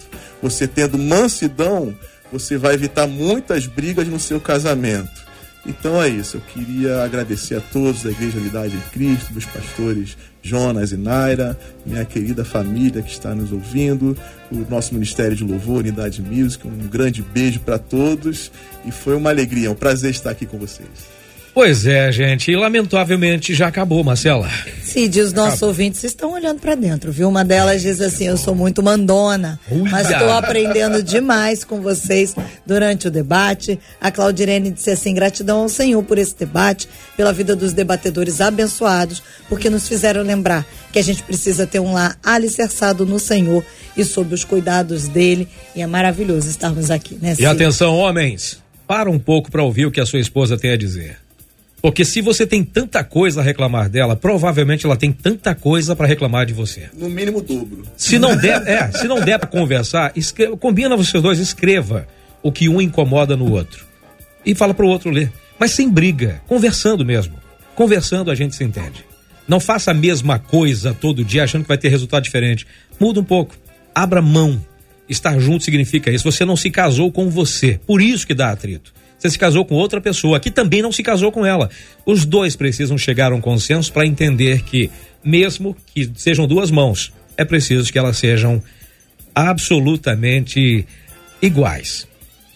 Você 0.40 0.66
tendo 0.66 0.96
mansidão, 0.96 1.94
você 2.32 2.56
vai 2.56 2.74
evitar 2.74 3.06
muitas 3.06 3.66
brigas 3.66 4.08
no 4.08 4.18
seu 4.18 4.40
casamento. 4.40 5.22
Então 5.66 6.02
é 6.02 6.08
isso. 6.08 6.38
Eu 6.38 6.40
queria 6.40 7.04
agradecer 7.04 7.56
a 7.56 7.60
todos 7.60 8.02
da 8.02 8.10
Igreja 8.10 8.38
Unidade 8.38 8.74
em 8.74 8.90
Cristo, 8.90 9.32
meus 9.32 9.44
pastores 9.44 10.16
Jonas 10.42 10.90
e 10.90 10.96
Naira, 10.96 11.56
minha 11.86 12.04
querida 12.04 12.44
família 12.44 13.00
que 13.00 13.12
está 13.12 13.34
nos 13.34 13.52
ouvindo, 13.52 14.16
o 14.50 14.66
nosso 14.68 14.92
Ministério 14.92 15.36
de 15.36 15.44
Louvor, 15.44 15.78
Unidade 15.78 16.20
Music. 16.20 16.66
Um 16.66 16.88
grande 16.88 17.22
beijo 17.22 17.60
para 17.60 17.78
todos 17.78 18.50
e 18.84 18.90
foi 18.90 19.14
uma 19.14 19.30
alegria, 19.30 19.70
um 19.70 19.74
prazer 19.74 20.10
estar 20.10 20.30
aqui 20.30 20.44
com 20.44 20.58
vocês. 20.58 21.11
Pois 21.54 21.86
é, 21.86 22.10
gente, 22.10 22.50
e 22.50 22.56
lamentavelmente 22.56 23.54
já 23.54 23.66
acabou, 23.66 24.02
Marcela. 24.02 24.48
Cid, 24.82 25.20
os 25.20 25.34
nossos 25.34 25.54
acabou. 25.54 25.68
ouvintes 25.68 26.02
estão 26.02 26.32
olhando 26.32 26.60
para 26.60 26.74
dentro, 26.74 27.12
viu? 27.12 27.28
Uma 27.28 27.44
delas 27.44 27.82
diz 27.82 28.00
assim: 28.00 28.26
Eu 28.26 28.38
sou 28.38 28.54
muito 28.54 28.82
mandona, 28.82 29.60
Uia. 29.70 29.90
mas 29.90 30.10
estou 30.10 30.32
aprendendo 30.32 31.02
demais 31.02 31.62
com 31.62 31.82
vocês 31.82 32.34
durante 32.66 33.08
o 33.08 33.10
debate. 33.10 33.78
A 34.00 34.10
Claudirene 34.10 34.70
disse 34.70 34.90
assim: 34.90 35.12
Gratidão 35.12 35.60
ao 35.60 35.68
Senhor 35.68 36.02
por 36.02 36.16
esse 36.16 36.34
debate, 36.34 36.88
pela 37.18 37.34
vida 37.34 37.54
dos 37.54 37.74
debatedores 37.74 38.40
abençoados, 38.40 39.22
porque 39.46 39.68
nos 39.68 39.86
fizeram 39.86 40.22
lembrar 40.22 40.66
que 40.90 40.98
a 40.98 41.02
gente 41.02 41.22
precisa 41.22 41.66
ter 41.66 41.80
um 41.80 41.92
lar 41.92 42.16
alicerçado 42.24 43.04
no 43.04 43.18
Senhor 43.18 43.62
e 43.94 44.04
sob 44.06 44.34
os 44.34 44.42
cuidados 44.42 45.06
dele. 45.06 45.46
E 45.76 45.82
é 45.82 45.86
maravilhoso 45.86 46.48
estarmos 46.48 46.90
aqui, 46.90 47.18
né? 47.20 47.34
Cid? 47.34 47.42
E 47.42 47.46
atenção, 47.46 47.94
homens, 47.94 48.58
para 48.86 49.10
um 49.10 49.18
pouco 49.18 49.50
para 49.50 49.62
ouvir 49.62 49.84
o 49.84 49.90
que 49.90 50.00
a 50.00 50.06
sua 50.06 50.18
esposa 50.18 50.56
tem 50.56 50.70
a 50.70 50.76
dizer. 50.78 51.21
Porque 51.82 52.04
se 52.04 52.20
você 52.20 52.46
tem 52.46 52.62
tanta 52.62 53.02
coisa 53.02 53.40
a 53.40 53.44
reclamar 53.44 53.90
dela, 53.90 54.14
provavelmente 54.14 54.86
ela 54.86 54.96
tem 54.96 55.10
tanta 55.10 55.52
coisa 55.52 55.96
para 55.96 56.06
reclamar 56.06 56.46
de 56.46 56.52
você. 56.52 56.88
No 56.96 57.10
mínimo 57.10 57.42
dobro. 57.42 57.82
Se 57.96 58.20
não 58.20 58.36
der, 58.36 58.62
é, 58.68 58.92
se 58.92 59.08
não 59.08 59.20
der 59.20 59.36
para 59.40 59.48
conversar, 59.48 60.12
escreva, 60.14 60.56
combina 60.56 60.96
vocês 60.96 61.20
dois, 61.20 61.40
escreva 61.40 62.06
o 62.40 62.52
que 62.52 62.68
um 62.68 62.80
incomoda 62.80 63.36
no 63.36 63.50
outro 63.50 63.84
e 64.46 64.54
fala 64.54 64.72
para 64.72 64.86
o 64.86 64.88
outro 64.88 65.10
ler, 65.10 65.32
mas 65.58 65.72
sem 65.72 65.90
briga, 65.90 66.40
conversando 66.46 67.04
mesmo. 67.04 67.34
Conversando 67.74 68.30
a 68.30 68.34
gente 68.34 68.54
se 68.54 68.62
entende. 68.62 69.04
Não 69.48 69.58
faça 69.58 69.90
a 69.90 69.94
mesma 69.94 70.38
coisa 70.38 70.94
todo 70.94 71.24
dia 71.24 71.44
achando 71.44 71.62
que 71.62 71.68
vai 71.68 71.78
ter 71.78 71.88
resultado 71.88 72.22
diferente. 72.22 72.66
Muda 72.98 73.20
um 73.20 73.24
pouco. 73.24 73.56
Abra 73.94 74.22
mão. 74.22 74.64
Estar 75.08 75.38
junto 75.40 75.64
significa 75.64 76.10
isso. 76.10 76.30
Você 76.30 76.44
não 76.44 76.56
se 76.56 76.70
casou 76.70 77.10
com 77.10 77.28
você. 77.28 77.80
Por 77.86 78.00
isso 78.00 78.26
que 78.26 78.34
dá 78.34 78.50
atrito. 78.50 78.92
Você 79.22 79.30
se 79.30 79.38
casou 79.38 79.64
com 79.64 79.76
outra 79.76 80.00
pessoa 80.00 80.40
que 80.40 80.50
também 80.50 80.82
não 80.82 80.90
se 80.90 81.00
casou 81.00 81.30
com 81.30 81.46
ela. 81.46 81.70
Os 82.04 82.24
dois 82.24 82.56
precisam 82.56 82.98
chegar 82.98 83.30
a 83.30 83.34
um 83.36 83.40
consenso 83.40 83.92
para 83.92 84.04
entender 84.04 84.62
que, 84.62 84.90
mesmo 85.22 85.76
que 85.94 86.10
sejam 86.16 86.44
duas 86.44 86.72
mãos, 86.72 87.12
é 87.36 87.44
preciso 87.44 87.92
que 87.92 87.96
elas 87.96 88.16
sejam 88.16 88.60
absolutamente 89.32 90.84
iguais. 91.40 92.08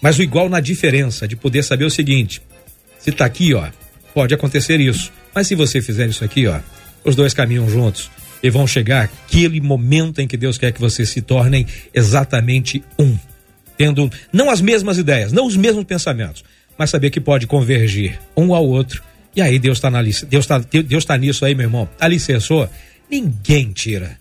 Mas 0.02 0.18
o 0.18 0.24
igual 0.24 0.48
na 0.48 0.58
diferença 0.58 1.28
de 1.28 1.36
poder 1.36 1.62
saber 1.62 1.84
o 1.84 1.90
seguinte: 1.90 2.42
se 2.98 3.12
tá 3.12 3.24
aqui, 3.24 3.54
ó, 3.54 3.68
pode 4.12 4.34
acontecer 4.34 4.80
isso. 4.80 5.12
Mas 5.32 5.46
se 5.46 5.54
você 5.54 5.80
fizer 5.80 6.08
isso 6.08 6.24
aqui, 6.24 6.48
ó, 6.48 6.58
os 7.04 7.14
dois 7.14 7.32
caminham 7.32 7.70
juntos 7.70 8.10
e 8.42 8.50
vão 8.50 8.66
chegar 8.66 9.04
aquele 9.04 9.60
momento 9.60 10.20
em 10.20 10.26
que 10.26 10.36
Deus 10.36 10.58
quer 10.58 10.72
que 10.72 10.80
vocês 10.80 11.10
se 11.10 11.22
tornem 11.22 11.64
exatamente 11.94 12.82
um 12.98 13.16
tendo 13.76 14.10
não 14.32 14.50
as 14.50 14.60
mesmas 14.60 14.98
ideias, 14.98 15.32
não 15.32 15.46
os 15.46 15.56
mesmos 15.56 15.84
pensamentos, 15.84 16.44
mas 16.78 16.90
saber 16.90 17.10
que 17.10 17.20
pode 17.20 17.46
convergir 17.46 18.18
um 18.36 18.54
ao 18.54 18.66
outro. 18.66 19.02
E 19.34 19.42
aí 19.42 19.58
Deus 19.58 19.78
está 19.78 19.90
Deus 20.28 20.46
tá, 20.46 20.58
Deus 20.58 21.04
tá 21.04 21.16
nisso 21.16 21.44
aí, 21.44 21.54
meu 21.54 21.64
irmão. 21.64 21.88
Alicerçou, 22.00 22.68
ninguém 23.10 23.70
tira. 23.72 24.18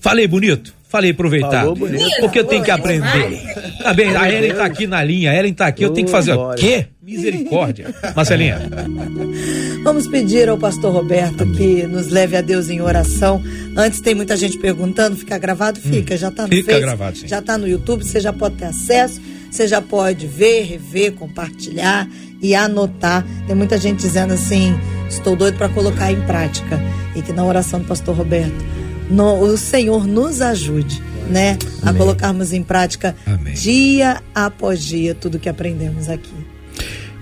Falei 0.00 0.26
bonito? 0.26 0.74
Falei 0.92 1.12
aproveitado. 1.12 1.74
Porque 2.20 2.38
eu 2.38 2.44
tenho 2.44 2.62
que 2.62 2.70
aprender. 2.70 3.42
Tá 3.82 3.94
bem, 3.94 4.14
a 4.14 4.30
Ellen 4.30 4.52
tá 4.52 4.66
aqui 4.66 4.86
na 4.86 5.02
linha, 5.02 5.30
a 5.30 5.34
Ellen 5.34 5.54
tá 5.54 5.66
aqui, 5.66 5.82
eu 5.82 5.90
tenho 5.90 6.04
que 6.04 6.12
fazer 6.12 6.34
o 6.34 6.54
quê? 6.54 6.88
Misericórdia. 7.02 7.94
Marcelinha. 8.14 8.60
Vamos 9.82 10.06
pedir 10.06 10.50
ao 10.50 10.58
pastor 10.58 10.92
Roberto 10.92 11.44
Amém. 11.44 11.54
que 11.56 11.86
nos 11.86 12.08
leve 12.08 12.36
a 12.36 12.42
Deus 12.42 12.68
em 12.68 12.82
oração. 12.82 13.42
Antes 13.74 14.00
tem 14.00 14.14
muita 14.14 14.36
gente 14.36 14.58
perguntando, 14.58 15.16
fica 15.16 15.38
gravado? 15.38 15.80
Hum, 15.80 15.90
fica, 15.90 16.14
hum, 16.14 16.18
já 16.18 16.30
tá 16.30 16.42
no 16.42 16.50
fica 16.50 16.72
Face, 16.72 16.84
gravado, 16.84 17.16
sim. 17.16 17.26
já 17.26 17.40
tá 17.40 17.56
no 17.56 17.66
YouTube, 17.66 18.04
você 18.04 18.20
já 18.20 18.32
pode 18.32 18.56
ter 18.56 18.66
acesso, 18.66 19.18
você 19.50 19.66
já 19.66 19.80
pode 19.80 20.26
ver, 20.26 20.64
rever, 20.64 21.12
compartilhar 21.12 22.06
e 22.42 22.54
anotar. 22.54 23.26
Tem 23.46 23.56
muita 23.56 23.78
gente 23.78 24.00
dizendo 24.00 24.34
assim, 24.34 24.78
estou 25.08 25.34
doido 25.34 25.56
para 25.56 25.70
colocar 25.70 26.12
em 26.12 26.20
prática. 26.20 26.78
E 27.16 27.22
que 27.22 27.32
na 27.32 27.44
oração 27.44 27.80
do 27.80 27.86
pastor 27.86 28.14
Roberto 28.14 28.82
no, 29.10 29.40
o 29.40 29.56
Senhor 29.56 30.06
nos 30.06 30.40
ajude, 30.40 31.02
né, 31.28 31.58
Amém. 31.82 31.82
a 31.84 31.92
colocarmos 31.94 32.52
em 32.52 32.62
prática 32.62 33.14
Amém. 33.26 33.54
dia 33.54 34.22
após 34.34 34.82
dia 34.82 35.14
tudo 35.14 35.38
que 35.38 35.48
aprendemos 35.48 36.08
aqui. 36.08 36.32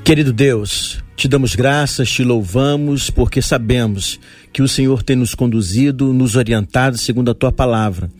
Querido 0.04 0.32
Deus, 0.32 1.02
te 1.14 1.28
damos 1.28 1.54
graças, 1.54 2.10
te 2.10 2.24
louvamos, 2.24 3.10
porque 3.10 3.42
sabemos 3.42 4.18
que 4.52 4.62
o 4.62 4.68
Senhor 4.68 5.02
tem 5.02 5.14
nos 5.14 5.34
conduzido, 5.34 6.12
nos 6.12 6.34
orientado 6.34 6.96
segundo 6.96 7.30
a 7.30 7.34
tua 7.34 7.52
palavra. 7.52 8.10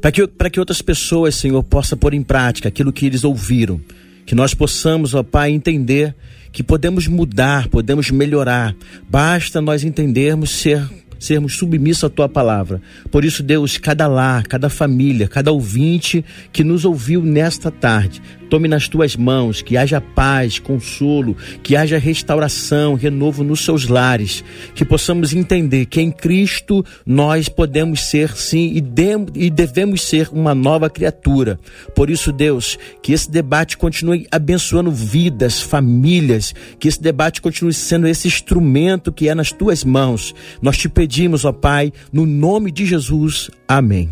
Para 0.00 0.10
que, 0.10 0.26
que 0.50 0.58
outras 0.58 0.82
pessoas, 0.82 1.34
Senhor, 1.34 1.62
possam 1.62 1.98
pôr 1.98 2.14
em 2.14 2.22
prática 2.22 2.68
aquilo 2.68 2.92
que 2.92 3.06
eles 3.06 3.24
ouviram. 3.24 3.80
Que 4.24 4.34
nós 4.34 4.54
possamos, 4.54 5.14
ó 5.14 5.22
Pai, 5.22 5.52
entender 5.52 6.14
que 6.50 6.62
podemos 6.62 7.06
mudar, 7.06 7.68
podemos 7.68 8.10
melhorar. 8.10 8.74
Basta 9.08 9.60
nós 9.60 9.84
entendermos 9.84 10.50
ser 10.50 10.88
sermos 11.18 11.56
submissos 11.56 12.04
à 12.04 12.10
tua 12.10 12.28
palavra. 12.28 12.80
Por 13.10 13.24
isso, 13.24 13.42
Deus, 13.42 13.78
cada 13.78 14.06
lar, 14.06 14.46
cada 14.46 14.68
família, 14.68 15.28
cada 15.28 15.52
ouvinte 15.52 16.24
que 16.52 16.64
nos 16.64 16.84
ouviu 16.84 17.22
nesta 17.22 17.70
tarde, 17.70 18.22
Tome 18.48 18.68
nas 18.68 18.86
tuas 18.86 19.16
mãos, 19.16 19.60
que 19.60 19.76
haja 19.76 20.00
paz, 20.00 20.60
consolo, 20.60 21.36
que 21.64 21.76
haja 21.76 21.98
restauração, 21.98 22.94
renovo 22.94 23.42
nos 23.42 23.60
seus 23.60 23.88
lares, 23.88 24.44
que 24.72 24.84
possamos 24.84 25.32
entender 25.32 25.86
que 25.86 26.00
em 26.00 26.12
Cristo 26.12 26.84
nós 27.04 27.48
podemos 27.48 28.04
ser 28.04 28.36
sim 28.36 28.72
e, 28.74 28.80
de, 28.80 29.16
e 29.34 29.50
devemos 29.50 30.02
ser 30.02 30.28
uma 30.30 30.54
nova 30.54 30.88
criatura. 30.88 31.58
Por 31.94 32.08
isso, 32.08 32.30
Deus, 32.30 32.78
que 33.02 33.12
esse 33.12 33.28
debate 33.28 33.76
continue 33.76 34.28
abençoando 34.30 34.92
vidas, 34.92 35.60
famílias, 35.60 36.54
que 36.78 36.86
esse 36.86 37.02
debate 37.02 37.42
continue 37.42 37.74
sendo 37.74 38.06
esse 38.06 38.28
instrumento 38.28 39.12
que 39.12 39.28
é 39.28 39.34
nas 39.34 39.50
tuas 39.50 39.82
mãos. 39.82 40.32
Nós 40.62 40.78
te 40.78 40.88
pedimos, 41.16 41.46
ó 41.46 41.52
Pai, 41.52 41.92
no 42.12 42.26
nome 42.26 42.70
de 42.70 42.84
Jesus. 42.84 43.50
Amém. 43.66 44.10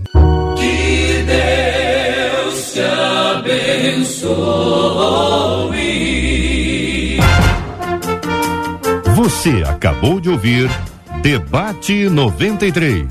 Que 0.56 1.22
Deus 1.26 2.72
te 2.72 2.80
abençoe. 3.36 4.30
Você 9.14 9.62
acabou 9.66 10.18
de 10.18 10.30
ouvir 10.30 10.70
Debate 11.20 12.08
93. 12.08 13.04